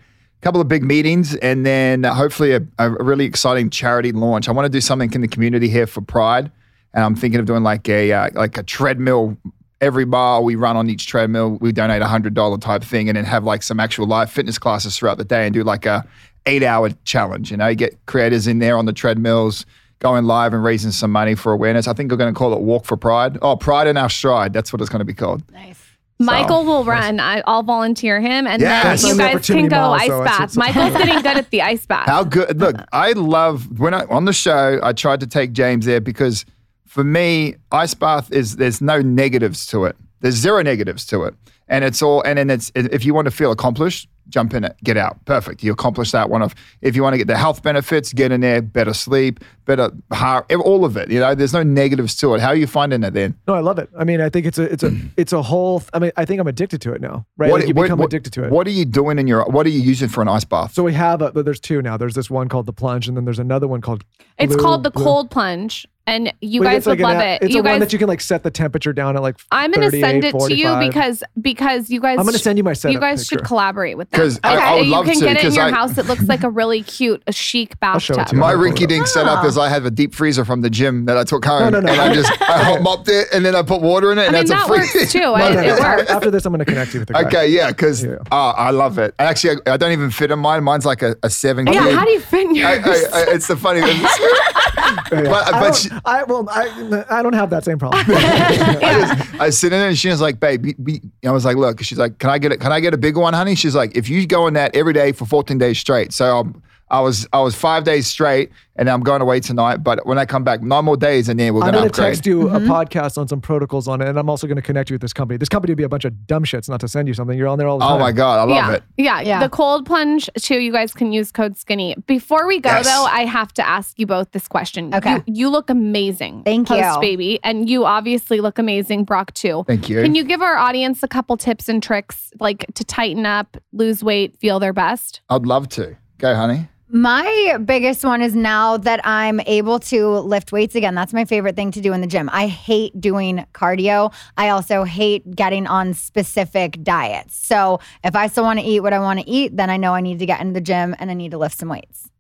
couple 0.45 0.61
of 0.61 0.69
big 0.69 0.83
meetings, 0.83 1.35
and 1.37 1.65
then 1.65 2.05
hopefully 2.05 2.53
a, 2.53 2.61
a 2.79 2.91
really 2.91 3.25
exciting 3.25 3.71
charity 3.71 4.13
launch. 4.13 4.47
I 4.47 4.53
want 4.53 4.67
to 4.67 4.69
do 4.69 4.81
something 4.83 5.11
in 5.15 5.23
the 5.23 5.29
community 5.29 5.69
here 5.69 5.87
for 5.87 6.03
Pride, 6.03 6.53
and 6.93 7.03
I'm 7.03 7.17
thinking 7.17 7.41
of 7.41 7.47
doing 7.47 7.63
like 7.63 7.89
a 7.89 8.13
uh, 8.13 8.31
like 8.35 8.59
a 8.59 8.63
treadmill. 8.63 9.39
Every 9.81 10.05
mile 10.05 10.45
we 10.45 10.55
run 10.55 10.77
on 10.77 10.89
each 10.89 11.07
treadmill, 11.07 11.57
we 11.63 11.73
donate 11.73 12.03
a 12.03 12.07
hundred 12.07 12.35
dollar 12.35 12.59
type 12.59 12.85
thing, 12.85 13.09
and 13.09 13.17
then 13.17 13.25
have 13.25 13.45
like 13.45 13.63
some 13.63 13.81
actual 13.81 14.07
live 14.07 14.31
fitness 14.31 14.59
classes 14.59 14.99
throughout 14.99 15.17
the 15.17 15.25
day, 15.25 15.47
and 15.47 15.55
do 15.55 15.65
like 15.65 15.87
a 15.87 16.07
eight 16.45 16.63
hour 16.63 16.91
challenge. 17.05 17.51
You 17.51 17.57
know, 17.57 17.69
you 17.69 17.75
get 17.75 18.05
creators 18.05 18.47
in 18.47 18.59
there 18.59 18.77
on 18.77 18.85
the 18.85 18.93
treadmills, 18.93 19.65
going 19.99 20.27
live 20.27 20.53
and 20.53 20.63
raising 20.63 20.91
some 20.91 21.11
money 21.11 21.35
for 21.35 21.53
awareness. 21.53 21.89
I 21.89 21.95
think 21.95 22.11
we're 22.11 22.19
going 22.19 22.33
to 22.33 22.39
call 22.39 22.53
it 22.53 22.61
Walk 22.61 22.85
for 22.85 22.99
Pride. 22.99 23.39
Oh, 23.41 23.57
Pride 23.57 23.87
in 23.87 23.97
Our 23.97 24.11
Stride. 24.11 24.53
That's 24.53 24.75
what 24.75 24.83
it's 24.83 24.91
going 24.91 25.01
to 25.01 25.07
be 25.07 25.15
called. 25.15 25.43
Nice. 25.53 25.84
Michael 26.19 26.65
will 26.65 26.85
run. 26.85 27.19
I, 27.21 27.43
I'll 27.47 27.63
volunteer 27.65 28.21
him, 28.21 28.47
and 28.47 28.63
Yes. 28.63 29.03
then 29.03 29.11
you 29.11 29.17
Sign 29.17 29.17
me 29.17 29.25
up 29.25 29.33
guys 29.33 29.47
can 29.47 29.69
go 29.69 29.77
miles, 29.77 30.03
ice 30.03 30.09
so 30.09 30.25
bath. 30.25 30.57
Michael's 30.57 30.93
getting 30.93 31.17
good 31.23 31.37
at 31.37 31.51
the 31.51 31.63
ice 31.73 31.87
bath. 31.87 32.07
How 32.07 32.23
good? 32.25 32.59
Look, 32.61 32.77
I 32.93 33.13
love 33.13 33.81
when 33.81 33.95
I 33.95 34.05
on 34.05 34.25
the 34.25 34.33
show. 34.33 34.79
I 34.83 34.93
tried 34.93 35.21
to 35.21 35.27
take 35.27 35.53
James 35.53 35.87
there 35.87 36.01
because 36.01 36.45
for 36.87 37.03
me, 37.03 37.57
ice 37.73 37.95
bath 37.95 38.31
is 38.33 38.57
there's 38.57 38.81
no 38.81 39.03
negatives 39.03 39.67
to 39.67 39.85
it. 39.85 39.97
There's 40.21 40.37
zero 40.37 40.63
negatives 40.63 41.05
to 41.07 41.25
it, 41.25 41.35
and 41.69 41.85
it's 41.85 42.03
all. 42.03 42.23
And 42.23 42.39
then 42.39 42.51
it's 42.51 42.71
if 42.75 43.05
you 43.05 43.15
want 43.15 43.27
to 43.27 43.31
feel 43.31 43.51
accomplished, 43.53 44.09
jump 44.29 44.55
in 44.55 44.65
it, 44.65 44.77
get 44.83 44.97
out. 44.97 45.23
Perfect. 45.25 45.63
You 45.63 45.73
accomplish 45.73 46.11
that 46.13 46.31
one 46.31 46.43
of. 46.43 46.55
If 46.83 46.97
you 46.97 47.03
want 47.03 47.15
to 47.15 47.19
get 47.19 47.27
the 47.27 47.37
health 47.37 47.63
benefits, 47.63 48.13
get 48.13 48.33
in 48.33 48.41
there. 48.41 48.63
Better 48.63 48.95
sleep, 48.95 49.41
better 49.65 49.91
heart, 50.13 50.51
all 50.53 50.85
of 50.85 50.97
it. 50.97 51.11
You 51.11 51.21
know, 51.21 51.35
there's 51.35 51.53
no 51.53 51.63
negatives 51.63 52.15
to 52.17 52.35
it. 52.35 52.41
How 52.41 52.49
are 52.49 52.57
you 52.57 52.67
finding 52.67 53.03
it 53.03 53.13
then? 53.13 53.37
No, 53.47 53.55
I 53.55 53.61
love 53.61 53.79
it. 53.79 53.91
I 53.99 54.05
mean, 54.05 54.21
I 54.21 54.29
think 54.29 54.47
it's 54.47 54.59
a 54.59 54.65
it's 54.65 54.83
a 54.83 54.93
it's 55.17 55.33
a 55.33 55.43
whole. 55.43 55.83
I 55.93 55.99
mean, 55.99 56.13
I 56.17 56.25
think 56.25 56.41
I'm 56.41 56.47
addicted 56.47 56.81
to 56.83 56.93
it 56.93 57.01
now. 57.01 57.27
Right? 57.37 57.51
what, 57.51 57.61
Like, 57.61 57.69
you 57.69 57.75
become 57.75 58.01
addicted 58.01 58.33
to 58.35 58.45
it. 58.45 58.51
What 58.51 58.67
are 58.67 58.71
you 58.71 58.85
doing 58.85 59.19
in 59.19 59.27
your? 59.27 59.45
What 59.45 59.67
are 59.67 59.71
you 59.71 59.81
using 59.81 60.09
for 60.09 60.23
an 60.23 60.29
ice 60.29 60.45
bath? 60.45 60.75
So 60.75 60.83
we 60.83 60.93
have 60.95 61.23
a, 61.23 61.33
but 61.33 61.45
there's 61.45 61.61
two 61.61 61.83
now. 61.83 61.97
There's 61.97 62.15
this 62.15 62.31
one 62.31 62.49
called 62.49 62.67
the 62.67 62.73
plunge, 62.73 63.09
and 63.09 63.17
then 63.17 63.25
there's 63.25 63.39
another 63.39 63.69
one 63.69 63.81
called. 63.81 64.05
it's 64.39 64.55
Blue- 64.55 64.63
called 64.63 64.83
the 64.83 64.91
Blue- 64.91 65.05
cold 65.05 65.31
plunge, 65.31 65.87
and 66.07 66.33
you 66.41 66.61
Wait, 66.61 66.67
guys 66.67 66.77
it's 66.79 66.87
would 66.87 67.01
like 67.01 67.15
love 67.15 67.23
a- 67.23 67.35
it. 67.35 67.43
It's 67.45 67.55
you 67.55 67.61
a 67.61 67.63
guys, 67.63 67.71
one 67.73 67.81
that 67.81 67.93
you 67.93 67.99
can 67.99 68.09
like 68.09 68.21
set 68.21 68.43
the 68.43 68.51
temperature 68.51 68.93
down 68.93 69.17
at 69.17 69.23
like. 69.23 69.37
I'm 69.51 69.71
gonna 69.73 69.91
send 69.91 70.25
it 70.25 70.33
to 70.39 70.55
you 70.55 70.77
because 70.79 71.23
because 71.41 71.89
you 71.91 72.01
guys. 72.01 72.19
I'm 72.19 72.25
gonna 72.27 72.39
send 72.39 72.59
you 72.59 72.65
my 72.65 72.71
You 72.73 72.75
setup 72.77 73.01
guys 73.01 73.27
should 73.27 73.45
collaborate 73.45 73.97
with 73.97 74.11
that. 74.11 74.17
'Cause 74.17 74.39
I- 74.45 74.57
I 74.57 74.75
would 74.77 74.87
you 74.87 74.93
love 74.93 75.07
can 75.07 75.15
to, 75.15 75.21
get 75.25 75.37
it 75.37 75.41
in 75.41 75.47
'cause 75.47 75.57
your 75.57 75.65
I- 75.67 75.71
house. 75.71 75.97
It 75.99 76.07
looks 76.07 76.25
like 76.29 76.43
a 76.45 76.51
really 76.51 76.83
cute, 76.83 77.23
a 77.27 77.33
chic 77.33 77.71
show 78.01 78.15
bathtub. 78.17 78.33
My 78.35 78.49
I'll 78.51 78.57
pull 78.57 78.65
it 78.65 78.71
rinky 78.75 78.83
up. 78.85 78.89
dink 78.91 79.07
setup 79.07 79.39
ah. 79.45 79.47
is 79.47 79.57
I 79.57 79.69
have 79.69 79.87
a 79.87 79.91
deep 79.91 80.15
freezer 80.15 80.45
from 80.45 80.61
the 80.61 80.71
gym 80.71 81.07
that 81.07 81.17
I 81.17 81.25
took 81.25 81.45
home. 81.45 81.73
no, 81.73 81.81
no. 81.81 81.91
And 81.91 82.01
I 82.01 82.13
just 82.15 82.33
I 82.41 82.79
mopped 82.81 83.09
it 83.09 83.29
and 83.33 83.45
then 83.45 83.55
I 83.55 83.63
put 83.63 83.81
water 83.81 84.13
in 84.13 84.19
it 84.19 84.27
and 84.29 84.37
I 84.37 84.41
mean, 84.41 84.49
that's 84.49 84.61
that 84.63 84.71
a 84.71 84.81
free. 84.81 85.01
works 85.01 85.13
too. 85.13 85.21
No, 85.25 85.37
it, 85.37 85.55
no, 85.55 85.61
it 85.63 85.81
works. 85.81 86.11
After 86.11 86.31
this, 86.31 86.45
I'm 86.45 86.53
gonna 86.53 86.65
connect 86.65 86.93
you 86.95 87.01
with 87.01 87.09
the 87.09 87.15
guy. 87.15 87.23
Okay, 87.25 87.49
yeah, 87.49 87.69
because 87.69 88.05
Yeah. 88.05 88.17
Ah, 88.31 88.53
I 88.55 88.71
love 88.71 88.99
it. 88.99 89.15
Actually, 89.19 89.59
I, 89.67 89.73
I 89.73 89.77
don't 89.79 89.93
even 89.93 90.11
fit 90.11 90.31
in 90.31 90.39
mine. 90.39 90.63
Mine's 90.65 90.85
like 90.85 91.03
a, 91.03 91.17
a 91.23 91.31
seven. 91.31 91.67
Yeah, 91.67 91.91
how 91.93 92.05
do 92.05 92.11
you 92.11 92.21
fit 92.21 92.43
in 92.49 92.55
yours? 92.55 92.79
I, 92.85 93.21
I, 93.21 93.25
it's 93.29 93.47
the 93.47 93.57
funny. 93.57 93.81
Yeah, 95.13 95.23
But- 95.23 95.47
I, 95.47 95.51
but 95.51 95.61
don't, 95.63 95.77
she- 95.77 95.91
I 96.05 96.23
well, 96.25 96.49
I, 96.51 97.05
I 97.11 97.23
don't 97.23 97.33
have 97.35 97.51
that 97.51 97.65
same 97.65 97.79
problem. 97.79 98.05
I, 98.09 99.17
just, 99.19 99.35
I 99.41 99.51
sit 99.51 99.73
in 99.73 99.79
there 99.79 99.89
and 99.89 99.99
she 99.99 100.09
was 100.09 100.21
like, 100.21 100.41
"Babe," 100.41 100.63
be, 100.63 100.75
be, 100.75 101.01
I 101.27 101.31
was 101.31 101.45
like, 101.45 101.57
"Look," 101.57 101.83
she's 101.83 101.99
like, 101.99 102.19
"Can 102.19 102.31
I 102.31 102.39
get 102.39 102.53
it? 102.53 102.61
Can 102.61 102.73
I 102.73 102.81
get 102.81 102.95
a 102.95 102.99
bigger 102.99 103.21
one, 103.21 103.35
honey?" 103.35 103.55
She's 103.55 103.75
like, 103.75 103.97
"If 103.97 104.09
you 104.09 104.27
go 104.27 104.47
in 104.47 104.55
that 104.55 104.75
every 104.77 104.93
day 104.93 105.13
for 105.13 105.25
14 105.27 105.59
days 105.59 105.79
straight, 105.79 106.13
so 106.13 106.39
I'm, 106.39 106.63
I 106.95 107.01
was 107.01 107.27
I 107.33 107.41
was 107.41 107.55
five 107.55 107.83
days 107.85 108.07
straight, 108.07 108.51
and 108.77 108.89
I'm 108.89 109.01
going 109.01 109.21
away 109.21 109.41
tonight. 109.41 109.79
But 109.79 110.07
when 110.07 110.17
I 110.19 110.27
come 110.27 110.45
back, 110.45 110.63
nine 110.63 110.85
more 110.85 110.97
days, 110.97 111.29
and 111.29 111.41
then 111.41 111.53
we're 111.55 111.61
going 111.63 111.73
to. 111.73 111.79
I'm 111.81 111.89
gonna 111.89 111.91
gonna 111.91 112.09
text 112.11 112.25
you 112.27 112.43
Mm-hmm. 112.45 112.71
a 112.71 112.75
podcast 112.75 113.19
on 113.19 113.27
some 113.27 113.41
protocols 113.41 113.89
on 113.89 114.01
it, 114.01 114.09
and 114.09 114.19
I'm 114.19 114.31
also 114.31 114.47
gonna 114.47 114.63
connect 114.63 114.91
you 114.91 114.95
with 114.95 115.01
this 115.03 115.13
company. 115.13 115.37
This 115.39 115.49
company 115.49 115.73
would 115.73 115.79
be 115.79 115.83
a 115.85 115.89
bunch 115.89 116.05
of 116.05 116.27
dumb 116.27 116.45
shits, 116.45 116.69
not 116.69 116.81
to 116.81 116.89
send 116.89 117.09
you 117.09 117.15
something. 117.15 117.37
You're 117.37 117.49
on 117.49 117.59
there 117.59 117.67
all 117.69 117.79
the 117.79 117.85
time. 117.85 117.97
oh 117.97 117.99
my 117.99 118.13
god, 118.13 118.39
I 118.39 118.43
love 118.43 118.51
yeah, 118.51 118.73
it. 118.73 118.83
Yeah, 118.97 119.21
Yeah. 119.23 119.41
The 119.41 119.49
cold 119.49 119.87
plunge 119.87 120.31
too. 120.39 120.61
You 120.61 120.71
guys 120.73 120.95
can 120.95 121.11
use 121.13 121.33
code 121.33 121.57
skinny. 121.57 121.97
Before 122.07 122.47
we 122.47 122.61
go 122.61 122.71
Yes. 122.71 122.87
though, 122.87 123.05
I 123.05 123.25
have 123.25 123.53
to 123.55 123.67
ask 123.67 123.99
you 123.99 124.07
both 124.07 124.31
this 124.33 124.47
question. 124.47 124.95
Okay. 124.95 125.15
You, 125.15 125.23
you 125.27 125.49
look 125.49 125.69
amazing. 125.71 126.43
Thank 126.45 126.71
you. 126.71 126.83
baby, 127.01 127.41
and 127.43 127.69
you 127.69 127.85
obviously 127.85 128.41
look 128.41 128.59
amazing, 128.59 129.05
Brock 129.05 129.33
too. 129.35 129.65
Thank 129.67 129.89
you. 129.89 130.03
Can 130.03 130.15
you 130.15 130.23
give 130.25 130.43
our 130.43 130.57
audience 130.57 131.03
a 131.03 131.09
couple 131.09 131.37
tips 131.37 131.69
and 131.69 131.83
tricks, 131.83 132.31
like 132.41 132.67
to 132.75 132.85
tighten 132.85 133.27
up, 133.27 133.57
lose 133.73 134.05
weight, 134.05 134.37
feel 134.39 134.61
their 134.61 134.73
best? 134.73 135.21
I'd 135.29 135.47
love 135.47 135.69
to 135.71 135.97
go, 136.19 136.35
honey. 136.37 136.69
My 136.89 137.59
biggest 137.65 138.05
one 138.05 138.21
is 138.21 138.35
now 138.35 138.77
that 138.77 139.01
I'm 139.05 139.41
able 139.41 139.81
to 139.81 140.19
lift 140.19 140.53
weights 140.53 140.75
again. 140.75 140.95
That's 140.95 141.15
my 141.15 141.25
favorite 141.25 141.57
thing 141.57 141.71
to 141.73 141.81
do 141.81 141.95
in 141.95 142.03
the 142.03 142.07
gym. 142.07 142.29
I 142.31 142.47
hate 142.47 143.01
doing 143.01 143.47
cardio. 143.55 144.13
I 144.37 144.51
also 144.51 144.85
hate 144.85 145.35
getting 145.35 145.67
on 145.67 145.95
specific 145.95 146.83
diets. 146.83 147.37
So 147.37 147.81
if 148.05 148.15
I 148.15 148.27
still 148.27 148.45
want 148.45 148.61
to 148.61 148.65
eat 148.65 148.81
what 148.81 148.93
I 148.93 148.99
want 148.99 149.19
to 149.21 149.29
eat, 149.29 149.57
then 149.57 149.71
I 149.71 149.79
know 149.79 149.95
I 149.95 150.03
need 150.03 150.19
to 150.19 150.27
get 150.27 150.41
into 150.41 150.53
the 150.53 150.61
gym 150.61 150.95
and 150.99 151.11
I 151.11 151.15
need 151.15 151.31
to 151.31 151.39
lift 151.39 151.59
some 151.59 151.71
weights. 151.71 152.11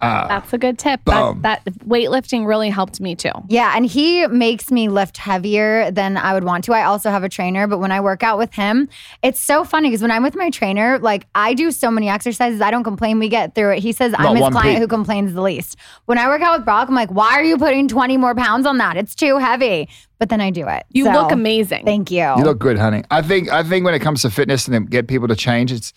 Uh, 0.00 0.28
That's 0.28 0.52
a 0.52 0.58
good 0.58 0.78
tip. 0.78 1.00
That, 1.06 1.42
that 1.42 1.64
weightlifting 1.86 2.46
really 2.46 2.68
helped 2.68 3.00
me 3.00 3.14
too. 3.14 3.30
Yeah, 3.48 3.72
and 3.74 3.86
he 3.86 4.26
makes 4.26 4.70
me 4.70 4.88
lift 4.88 5.16
heavier 5.16 5.90
than 5.90 6.16
I 6.16 6.34
would 6.34 6.44
want 6.44 6.64
to. 6.64 6.72
I 6.74 6.84
also 6.84 7.10
have 7.10 7.24
a 7.24 7.28
trainer, 7.28 7.66
but 7.66 7.78
when 7.78 7.90
I 7.90 8.00
work 8.00 8.22
out 8.22 8.36
with 8.36 8.52
him, 8.52 8.88
it's 9.22 9.40
so 9.40 9.64
funny 9.64 9.88
because 9.88 10.02
when 10.02 10.10
I'm 10.10 10.22
with 10.22 10.34
my 10.36 10.50
trainer, 10.50 10.98
like 10.98 11.26
I 11.34 11.54
do 11.54 11.70
so 11.70 11.90
many 11.90 12.08
exercises, 12.08 12.60
I 12.60 12.70
don't 12.70 12.84
complain. 12.84 13.18
We 13.18 13.28
get 13.28 13.54
through 13.54 13.72
it. 13.74 13.78
He 13.78 13.92
says 13.92 14.14
I'm 14.18 14.36
his 14.36 14.48
client 14.50 14.76
pe- 14.76 14.80
who 14.80 14.88
complains 14.88 15.32
the 15.32 15.40
least. 15.42 15.76
When 16.06 16.18
I 16.18 16.28
work 16.28 16.42
out 16.42 16.58
with 16.58 16.64
Brock, 16.64 16.88
I'm 16.88 16.94
like, 16.94 17.10
why 17.10 17.32
are 17.34 17.44
you 17.44 17.56
putting 17.56 17.88
20 17.88 18.16
more 18.16 18.34
pounds 18.34 18.66
on 18.66 18.78
that? 18.78 18.96
It's 18.96 19.14
too 19.14 19.38
heavy. 19.38 19.88
But 20.18 20.28
then 20.28 20.40
I 20.40 20.50
do 20.50 20.66
it. 20.68 20.84
You 20.90 21.04
So, 21.04 21.12
look 21.12 21.32
amazing. 21.32 21.84
Thank 21.84 22.10
you. 22.10 22.22
You 22.36 22.44
look 22.44 22.58
good, 22.58 22.78
honey. 22.78 23.04
I 23.10 23.22
think 23.22 23.50
I 23.50 23.62
think 23.62 23.84
when 23.84 23.94
it 23.94 24.00
comes 24.00 24.22
to 24.22 24.30
fitness 24.30 24.68
and 24.68 24.90
get 24.90 25.06
people 25.08 25.28
to 25.28 25.36
change, 25.36 25.72
it's 25.72 25.92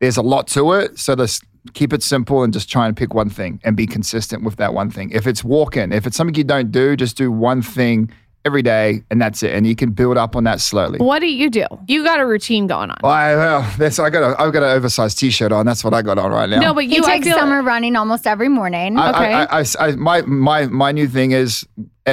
there's 0.00 0.16
a 0.16 0.22
lot 0.22 0.46
to 0.48 0.72
it. 0.72 0.98
So 0.98 1.14
let's 1.14 1.40
keep 1.74 1.92
it 1.92 2.02
simple 2.02 2.42
and 2.42 2.52
just 2.52 2.70
try 2.70 2.86
and 2.86 2.96
pick 2.96 3.14
one 3.14 3.30
thing 3.30 3.60
and 3.64 3.76
be 3.76 3.86
consistent 3.86 4.42
with 4.44 4.56
that 4.56 4.72
one 4.74 4.90
thing. 4.90 5.10
If 5.10 5.26
it's 5.26 5.44
walking, 5.44 5.92
if 5.92 6.06
it's 6.06 6.16
something 6.16 6.34
you 6.34 6.44
don't 6.44 6.70
do, 6.72 6.96
just 6.96 7.16
do 7.16 7.30
one 7.30 7.62
thing 7.62 8.10
every 8.46 8.62
day 8.62 9.02
and 9.10 9.20
that's 9.20 9.42
it. 9.42 9.52
And 9.54 9.66
you 9.66 9.76
can 9.76 9.90
build 9.90 10.16
up 10.16 10.34
on 10.34 10.44
that 10.44 10.60
slowly. 10.60 10.98
what 10.98 11.18
do 11.20 11.26
you 11.26 11.50
do? 11.50 11.66
You 11.86 12.02
got 12.02 12.20
a 12.20 12.26
routine 12.26 12.66
going 12.66 12.90
on. 12.90 12.96
Well, 13.02 13.12
I, 13.12 13.34
well, 13.36 13.74
that's 13.76 13.98
I 13.98 14.08
got 14.08 14.22
a 14.22 14.40
I've 14.40 14.52
got 14.52 14.62
an 14.62 14.70
oversized 14.70 15.18
t-shirt 15.18 15.52
on. 15.52 15.66
That's 15.66 15.84
what 15.84 15.92
I 15.92 16.00
got 16.00 16.16
on 16.18 16.30
right 16.30 16.48
now. 16.48 16.60
No, 16.60 16.74
but 16.74 16.84
he 16.84 16.96
you 16.96 17.02
I 17.04 17.16
takes 17.18 17.26
feel, 17.26 17.36
summer 17.36 17.62
running 17.62 17.96
almost 17.96 18.26
every 18.26 18.48
morning. 18.48 18.98
I, 18.98 19.10
Okay. 19.10 19.34
I, 19.34 19.60
I, 19.60 19.64
I, 19.90 19.96
my 19.96 20.22
my 20.22 20.66
my 20.68 20.92
new 20.92 21.06
thing 21.08 21.32
is 21.32 21.66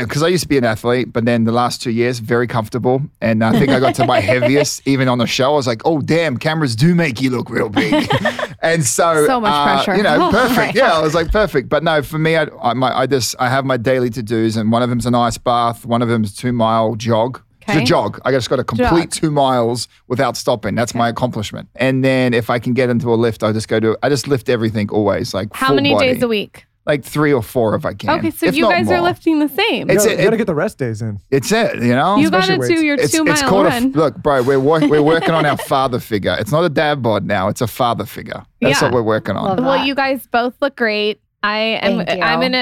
because 0.04 0.24
I 0.24 0.28
used 0.28 0.44
to 0.44 0.50
be 0.50 0.58
an 0.58 0.64
athlete, 0.64 1.12
but 1.14 1.26
then 1.26 1.44
the 1.46 1.52
last 1.52 1.82
two 1.82 1.92
years 1.92 2.20
very 2.20 2.48
comfortable, 2.48 3.02
and 3.22 3.44
I 3.44 3.52
think 3.58 3.70
I 3.70 3.80
got 3.80 3.96
to 3.96 4.06
my 4.06 4.20
heaviest 4.32 4.88
even 4.88 5.08
on 5.08 5.18
the 5.18 5.28
show. 5.28 5.52
I 5.52 5.56
was 5.56 5.68
like, 5.68 5.82
oh 5.86 6.02
damn, 6.02 6.38
cameras 6.38 6.76
do 6.76 6.94
make 6.96 7.22
you 7.22 7.30
look 7.30 7.50
real 7.50 7.70
big, 7.70 7.94
and 8.62 8.84
so 8.86 9.26
So 9.28 9.40
much 9.40 9.52
uh, 9.54 9.64
pressure. 9.84 9.96
You 9.98 10.04
know, 10.04 10.18
Oh, 10.28 10.32
perfect. 10.32 10.76
Yeah, 10.76 10.94
I 10.94 11.02
was 11.02 11.14
like 11.14 11.32
perfect. 11.32 11.70
But 11.70 11.84
no, 11.84 12.02
for 12.02 12.18
me, 12.18 12.36
I, 12.38 12.48
I, 12.62 12.74
my, 12.74 12.98
I 12.98 13.08
just 13.08 13.36
I 13.40 13.50
have 13.50 13.66
my 13.66 13.78
daily 13.78 14.10
to 14.12 14.24
dos, 14.24 14.56
and 14.58 14.72
one 14.72 14.82
of 14.84 14.90
them's 14.90 15.06
an 15.06 15.16
ice 15.16 15.38
bath, 15.38 15.86
one 15.86 16.02
of 16.02 16.10
them's 16.10 16.36
two 16.36 16.52
mile 16.52 16.96
jog. 16.96 17.42
It's 17.62 17.72
Okay. 17.76 17.84
a 17.84 17.86
jog. 17.86 18.22
I 18.24 18.32
just 18.32 18.50
got 18.50 18.56
to 18.58 18.64
complete 18.64 19.12
Jog. 19.12 19.12
two 19.12 19.30
miles 19.30 19.90
without 20.08 20.38
stopping. 20.38 20.74
That's 20.76 20.96
my 20.96 21.10
accomplishment. 21.10 21.68
And 21.76 22.02
then 22.02 22.34
if 22.34 22.50
I 22.50 22.60
can 22.60 22.72
get 22.74 22.90
into 22.90 23.14
a 23.14 23.16
lift, 23.16 23.44
I 23.44 23.52
just 23.52 23.68
go 23.68 23.78
to. 23.82 23.98
I 24.02 24.08
just 24.08 24.26
lift 24.26 24.48
everything 24.48 24.90
always, 24.90 25.34
like 25.34 25.50
How 25.54 25.74
many 25.74 25.92
body 25.94 26.14
days 26.14 26.24
a 26.24 26.30
week? 26.30 26.66
Like 26.88 27.04
three 27.04 27.34
or 27.34 27.44
four 27.44 27.76
if 27.76 27.86
I 27.86 27.94
can. 27.94 28.20
Okay, 28.20 28.32
so 28.32 28.46
if 28.46 28.56
you 28.56 28.64
not 28.64 28.72
guys 28.72 28.90
are 28.90 29.02
lifting 29.02 29.40
the 29.40 29.50
same. 29.50 29.90
It's 29.90 30.06
you 30.06 30.10
gotta, 30.12 30.22
you 30.22 30.24
gotta 30.28 30.38
get 30.38 30.48
the 30.48 30.56
rest 30.56 30.78
days 30.78 31.02
in. 31.02 31.20
It's 31.30 31.52
it, 31.52 31.76
you 31.84 31.94
know. 31.94 32.16
you 32.18 32.32
got 32.32 32.46
to 32.46 32.58
do 32.58 32.84
your 32.86 32.96
it's, 32.96 33.12
two 33.12 33.26
it's 33.28 33.42
mile 33.42 33.50
called 33.50 33.66
run. 33.66 33.86
a 33.86 33.88
look, 33.90 34.16
bro. 34.18 34.42
We're 34.42 34.60
wor- 34.60 34.88
we're 34.88 35.02
working 35.14 35.32
on 35.32 35.46
our 35.46 35.58
father 35.58 36.00
figure. 36.00 36.36
It's 36.40 36.52
not 36.52 36.64
a 36.64 36.70
dad 36.70 37.02
bod 37.04 37.26
now. 37.26 37.50
It's 37.50 37.62
a 37.62 37.68
father 37.68 38.06
figure. 38.06 38.46
That's 38.62 38.82
Yeah. 38.82 38.86
what 38.88 38.94
we're 38.94 39.04
working 39.04 39.36
on. 39.36 39.64
Well, 39.64 39.86
you 39.86 39.94
guys 39.96 40.26
both 40.28 40.56
look 40.62 40.76
great. 40.78 41.20
I 41.44 41.58
am. 41.82 42.00
I'm 42.00 42.40
gonna 42.42 42.58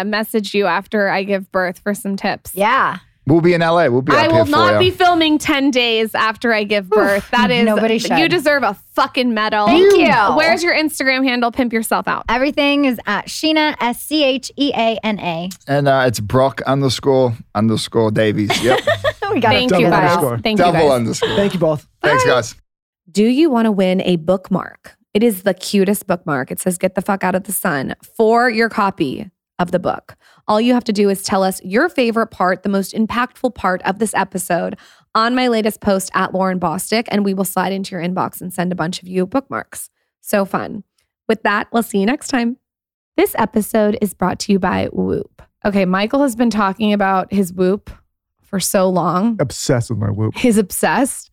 uh, 0.00 0.04
message 0.04 0.54
you 0.54 0.66
after 0.66 1.08
I 1.08 1.22
give 1.22 1.50
birth 1.52 1.78
for 1.78 1.94
some 1.94 2.16
tips. 2.16 2.52
yeah. 2.54 2.98
We'll 3.28 3.40
be 3.42 3.52
in 3.54 3.60
LA. 3.60 3.88
We'll 3.88 4.02
be 4.02 4.12
I 4.12 4.22
up 4.24 4.28
will 4.28 4.34
here 4.36 4.44
for 4.46 4.50
not 4.50 4.72
you. 4.74 4.90
be 4.90 4.96
filming 4.96 5.38
10 5.38 5.70
days 5.70 6.14
after 6.14 6.52
I 6.52 6.64
give 6.64 6.88
birth. 6.88 7.30
That 7.30 7.50
is, 7.50 7.64
nobody 7.64 7.98
should. 7.98 8.18
you 8.18 8.28
deserve 8.28 8.62
a 8.62 8.74
fucking 8.94 9.34
medal. 9.34 9.66
Thank 9.66 9.96
you. 9.96 10.12
Where's 10.36 10.62
your 10.62 10.74
Instagram 10.74 11.24
handle? 11.24 11.52
Pimp 11.52 11.72
yourself 11.72 12.08
out. 12.08 12.24
Everything 12.28 12.86
is 12.86 12.98
at 13.06 13.26
Scheana, 13.26 13.76
S 13.80 14.02
C 14.02 14.24
H 14.24 14.50
E 14.56 14.72
A 14.74 14.98
N 15.04 15.20
A. 15.20 15.50
and 15.66 15.86
uh, 15.88 16.04
it's 16.06 16.20
Brock 16.20 16.62
underscore 16.62 17.34
underscore 17.54 18.10
Davies. 18.10 18.50
Yep. 18.62 18.80
We 19.30 19.40
got 19.40 19.50
Thank 19.50 19.70
it. 19.72 19.80
you 19.80 19.84
double 19.84 19.90
guys. 19.90 20.10
underscore. 20.16 20.38
Thank 20.38 20.58
you 20.58 20.64
Double 20.64 20.78
guys. 20.88 20.90
underscore. 20.92 21.28
Thank 21.36 21.52
you 21.52 21.60
both. 21.60 21.86
Thanks, 22.02 22.24
guys. 22.24 22.54
Do 23.10 23.24
you 23.24 23.50
want 23.50 23.66
to 23.66 23.70
win 23.72 24.00
a 24.00 24.16
bookmark? 24.16 24.96
It 25.12 25.22
is 25.22 25.42
the 25.42 25.52
cutest 25.52 26.06
bookmark. 26.06 26.50
It 26.50 26.58
says, 26.60 26.78
Get 26.78 26.94
the 26.94 27.02
fuck 27.02 27.22
out 27.22 27.34
of 27.34 27.44
the 27.44 27.52
sun 27.52 27.94
for 28.16 28.48
your 28.48 28.70
copy 28.70 29.30
of 29.58 29.70
the 29.70 29.78
book. 29.78 30.16
All 30.46 30.60
you 30.60 30.74
have 30.74 30.84
to 30.84 30.92
do 30.92 31.08
is 31.08 31.22
tell 31.22 31.42
us 31.42 31.62
your 31.64 31.88
favorite 31.88 32.28
part, 32.28 32.62
the 32.62 32.68
most 32.68 32.94
impactful 32.94 33.54
part 33.54 33.82
of 33.82 33.98
this 33.98 34.14
episode 34.14 34.76
on 35.14 35.34
my 35.34 35.48
latest 35.48 35.80
post 35.80 36.10
at 36.14 36.32
Lauryn 36.32 36.58
Bosstick, 36.58 37.08
and 37.08 37.24
we 37.24 37.34
will 37.34 37.44
slide 37.44 37.72
into 37.72 37.94
your 37.94 38.02
inbox 38.02 38.40
and 38.40 38.52
send 38.52 38.72
a 38.72 38.76
bunch 38.76 39.02
of 39.02 39.08
you 39.08 39.26
bookmarks. 39.26 39.90
So 40.20 40.44
fun. 40.44 40.84
With 41.28 41.42
that, 41.42 41.68
we'll 41.72 41.82
see 41.82 41.98
you 41.98 42.06
next 42.06 42.28
time. 42.28 42.56
This 43.16 43.34
episode 43.36 43.98
is 44.00 44.14
brought 44.14 44.38
to 44.40 44.52
you 44.52 44.58
by 44.58 44.88
Whoop. 44.92 45.42
Okay, 45.64 45.84
Michael 45.84 46.22
has 46.22 46.36
been 46.36 46.50
talking 46.50 46.92
about 46.92 47.32
his 47.32 47.52
Whoop 47.52 47.90
for 48.42 48.60
so 48.60 48.88
long 48.88 49.36
Obsessed 49.40 49.90
with 49.90 49.98
my 49.98 50.10
whoop. 50.10 50.36
He's 50.36 50.56
obsessed 50.56 51.27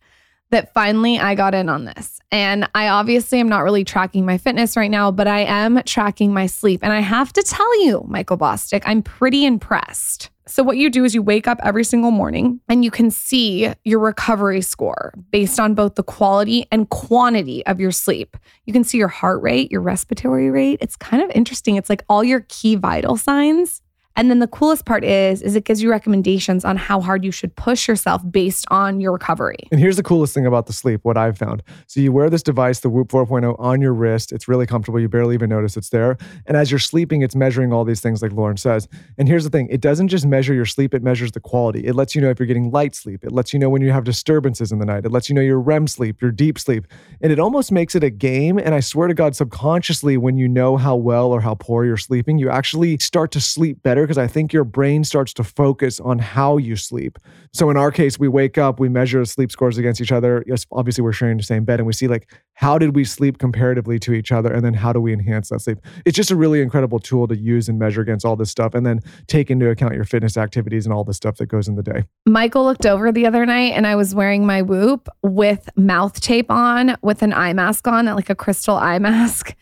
that 0.50 0.72
finally 0.74 1.18
I 1.18 1.34
got 1.34 1.54
in 1.54 1.68
on 1.68 1.84
this. 1.84 2.20
And 2.30 2.68
I 2.74 2.88
obviously 2.88 3.40
am 3.40 3.48
not 3.48 3.62
really 3.62 3.84
tracking 3.84 4.24
my 4.24 4.38
fitness 4.38 4.76
right 4.76 4.90
now, 4.90 5.10
but 5.10 5.28
I 5.28 5.40
am 5.40 5.82
tracking 5.84 6.32
my 6.32 6.46
sleep. 6.46 6.80
And 6.82 6.92
I 6.92 7.00
have 7.00 7.32
to 7.34 7.42
tell 7.42 7.84
you, 7.84 8.04
Michael 8.08 8.38
Bosstick, 8.38 8.82
I'm 8.84 9.02
pretty 9.02 9.44
impressed. 9.44 10.30
So, 10.48 10.62
what 10.62 10.76
you 10.76 10.90
do 10.90 11.04
is 11.04 11.12
you 11.12 11.22
wake 11.22 11.48
up 11.48 11.58
every 11.64 11.82
single 11.82 12.12
morning 12.12 12.60
and 12.68 12.84
you 12.84 12.90
can 12.90 13.10
see 13.10 13.72
your 13.84 13.98
recovery 13.98 14.60
score 14.60 15.12
based 15.32 15.58
on 15.58 15.74
both 15.74 15.96
the 15.96 16.04
quality 16.04 16.66
and 16.70 16.88
quantity 16.88 17.66
of 17.66 17.80
your 17.80 17.90
sleep. 17.90 18.36
You 18.64 18.72
can 18.72 18.84
see 18.84 18.96
your 18.96 19.08
heart 19.08 19.42
rate, 19.42 19.72
your 19.72 19.80
respiratory 19.80 20.50
rate. 20.50 20.78
It's 20.80 20.94
kind 20.94 21.20
of 21.20 21.30
interesting. 21.30 21.74
It's 21.74 21.90
like 21.90 22.04
all 22.08 22.22
your 22.22 22.46
key 22.48 22.76
vital 22.76 23.16
signs. 23.16 23.82
And 24.16 24.30
then 24.30 24.38
the 24.38 24.48
coolest 24.48 24.84
part 24.86 25.04
is 25.04 25.42
is 25.42 25.54
it 25.54 25.64
gives 25.64 25.82
you 25.82 25.90
recommendations 25.90 26.64
on 26.64 26.76
how 26.76 27.00
hard 27.00 27.24
you 27.24 27.30
should 27.30 27.54
push 27.54 27.86
yourself 27.86 28.22
based 28.30 28.66
on 28.70 29.00
your 29.00 29.12
recovery. 29.12 29.58
And 29.70 29.78
here's 29.78 29.96
the 29.96 30.02
coolest 30.02 30.34
thing 30.34 30.46
about 30.46 30.66
the 30.66 30.72
sleep, 30.72 31.00
what 31.04 31.16
I've 31.16 31.36
found. 31.36 31.62
So 31.86 32.00
you 32.00 32.12
wear 32.12 32.30
this 32.30 32.42
device, 32.42 32.80
the 32.80 32.88
Whoop 32.88 33.08
4.0, 33.08 33.58
on 33.58 33.80
your 33.80 33.92
wrist. 33.92 34.32
It's 34.32 34.48
really 34.48 34.66
comfortable. 34.66 34.98
You 34.98 35.08
barely 35.08 35.34
even 35.34 35.50
notice 35.50 35.76
it's 35.76 35.90
there. 35.90 36.16
And 36.46 36.56
as 36.56 36.70
you're 36.70 36.78
sleeping, 36.78 37.22
it's 37.22 37.36
measuring 37.36 37.72
all 37.72 37.84
these 37.84 38.00
things, 38.00 38.22
like 38.22 38.32
Lauryn 38.32 38.58
says. 38.58 38.88
And 39.18 39.28
here's 39.28 39.44
the 39.44 39.50
thing 39.50 39.68
it 39.70 39.80
doesn't 39.80 40.08
just 40.08 40.26
measure 40.26 40.54
your 40.54 40.66
sleep, 40.66 40.94
it 40.94 41.02
measures 41.02 41.32
the 41.32 41.40
quality. 41.40 41.80
It 41.80 41.94
lets 41.94 42.14
you 42.14 42.22
know 42.22 42.30
if 42.30 42.38
you're 42.38 42.46
getting 42.46 42.70
light 42.70 42.94
sleep. 42.94 43.24
It 43.24 43.32
lets 43.32 43.52
you 43.52 43.58
know 43.58 43.68
when 43.68 43.82
you 43.82 43.92
have 43.92 44.04
disturbances 44.04 44.72
in 44.72 44.78
the 44.78 44.86
night. 44.86 45.04
It 45.04 45.12
lets 45.12 45.28
you 45.28 45.34
know 45.34 45.42
your 45.42 45.60
REM 45.60 45.86
sleep, 45.86 46.22
your 46.22 46.30
deep 46.30 46.58
sleep. 46.58 46.86
And 47.20 47.30
it 47.30 47.38
almost 47.38 47.70
makes 47.70 47.94
it 47.94 48.02
a 48.02 48.10
game. 48.10 48.58
And 48.58 48.74
I 48.74 48.80
swear 48.80 49.08
to 49.08 49.14
God, 49.14 49.36
subconsciously, 49.36 50.16
when 50.16 50.38
you 50.38 50.48
know 50.48 50.76
how 50.76 50.96
well 50.96 51.32
or 51.32 51.40
how 51.40 51.54
poor 51.54 51.84
you're 51.84 51.96
sleeping, 51.96 52.38
you 52.38 52.48
actually 52.48 52.98
start 52.98 53.30
to 53.32 53.40
sleep 53.40 53.82
better 53.82 54.05
because 54.06 54.18
I 54.18 54.26
think 54.26 54.52
your 54.52 54.64
brain 54.64 55.04
starts 55.04 55.32
to 55.34 55.44
focus 55.44 55.98
on 56.00 56.18
how 56.18 56.56
you 56.56 56.76
sleep. 56.76 57.18
So 57.52 57.70
in 57.70 57.76
our 57.76 57.90
case, 57.90 58.18
we 58.18 58.28
wake 58.28 58.56
up, 58.56 58.78
we 58.78 58.88
measure 58.88 59.24
sleep 59.24 59.50
scores 59.50 59.78
against 59.78 60.00
each 60.00 60.12
other. 60.12 60.44
Yes, 60.46 60.64
obviously 60.72 61.02
we're 61.02 61.12
sharing 61.12 61.36
the 61.36 61.42
same 61.42 61.64
bed, 61.64 61.80
and 61.80 61.86
we 61.86 61.92
see 61.92 62.08
like 62.08 62.32
how 62.54 62.78
did 62.78 62.94
we 62.94 63.04
sleep 63.04 63.38
comparatively 63.38 63.98
to 63.98 64.12
each 64.12 64.32
other, 64.32 64.52
and 64.52 64.64
then 64.64 64.74
how 64.74 64.92
do 64.92 65.00
we 65.00 65.12
enhance 65.12 65.48
that 65.50 65.60
sleep. 65.60 65.78
It's 66.04 66.16
just 66.16 66.30
a 66.30 66.36
really 66.36 66.62
incredible 66.62 66.98
tool 66.98 67.26
to 67.28 67.36
use 67.36 67.68
and 67.68 67.78
measure 67.78 68.00
against 68.00 68.24
all 68.24 68.36
this 68.36 68.50
stuff, 68.50 68.74
and 68.74 68.86
then 68.86 69.00
take 69.26 69.50
into 69.50 69.68
account 69.68 69.94
your 69.94 70.04
fitness 70.04 70.36
activities 70.36 70.86
and 70.86 70.92
all 70.92 71.04
the 71.04 71.14
stuff 71.14 71.36
that 71.36 71.46
goes 71.46 71.68
in 71.68 71.74
the 71.74 71.82
day. 71.82 72.04
Michael 72.26 72.64
looked 72.64 72.86
over 72.86 73.10
the 73.12 73.26
other 73.26 73.44
night 73.44 73.72
and 73.72 73.86
I 73.86 73.96
was 73.96 74.14
wearing 74.14 74.46
my 74.46 74.62
whoop 74.62 75.08
with 75.22 75.68
mouth 75.76 76.20
tape 76.20 76.50
on, 76.50 76.96
with 77.02 77.22
an 77.22 77.32
eye 77.32 77.52
mask 77.52 77.86
on, 77.88 78.06
like 78.06 78.30
a 78.30 78.34
crystal 78.34 78.76
eye 78.76 78.98
mask. 78.98 79.54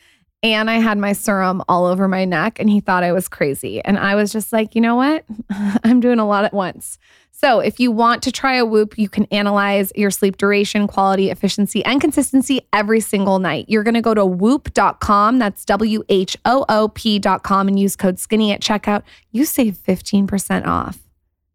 And 0.44 0.70
I 0.70 0.74
had 0.74 0.98
my 0.98 1.14
serum 1.14 1.62
all 1.70 1.86
over 1.86 2.06
my 2.06 2.26
neck, 2.26 2.60
and 2.60 2.68
he 2.68 2.80
thought 2.80 3.02
I 3.02 3.12
was 3.12 3.28
crazy. 3.28 3.82
And 3.82 3.98
I 3.98 4.14
was 4.14 4.30
just 4.30 4.52
like, 4.52 4.74
you 4.74 4.82
know 4.82 4.94
what? 4.94 5.24
I'm 5.84 6.00
doing 6.00 6.18
a 6.18 6.26
lot 6.26 6.44
at 6.44 6.52
once. 6.52 6.98
So, 7.30 7.60
if 7.60 7.80
you 7.80 7.90
want 7.90 8.22
to 8.24 8.30
try 8.30 8.56
a 8.56 8.64
whoop, 8.64 8.98
you 8.98 9.08
can 9.08 9.24
analyze 9.30 9.90
your 9.96 10.10
sleep 10.10 10.36
duration, 10.36 10.86
quality, 10.86 11.30
efficiency, 11.30 11.82
and 11.86 11.98
consistency 11.98 12.60
every 12.74 13.00
single 13.00 13.38
night. 13.38 13.64
You're 13.68 13.82
going 13.82 13.94
to 13.94 14.02
go 14.02 14.12
to 14.12 14.24
whoop.com. 14.26 15.38
That's 15.38 15.64
W 15.64 16.04
H 16.10 16.36
O 16.44 16.66
O 16.68 16.88
P.com 16.88 17.68
and 17.68 17.78
use 17.78 17.96
code 17.96 18.20
skinny 18.20 18.52
at 18.52 18.60
checkout. 18.60 19.02
You 19.32 19.46
save 19.46 19.78
15% 19.78 20.66
off. 20.66 20.98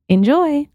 Enjoy. 0.10 0.68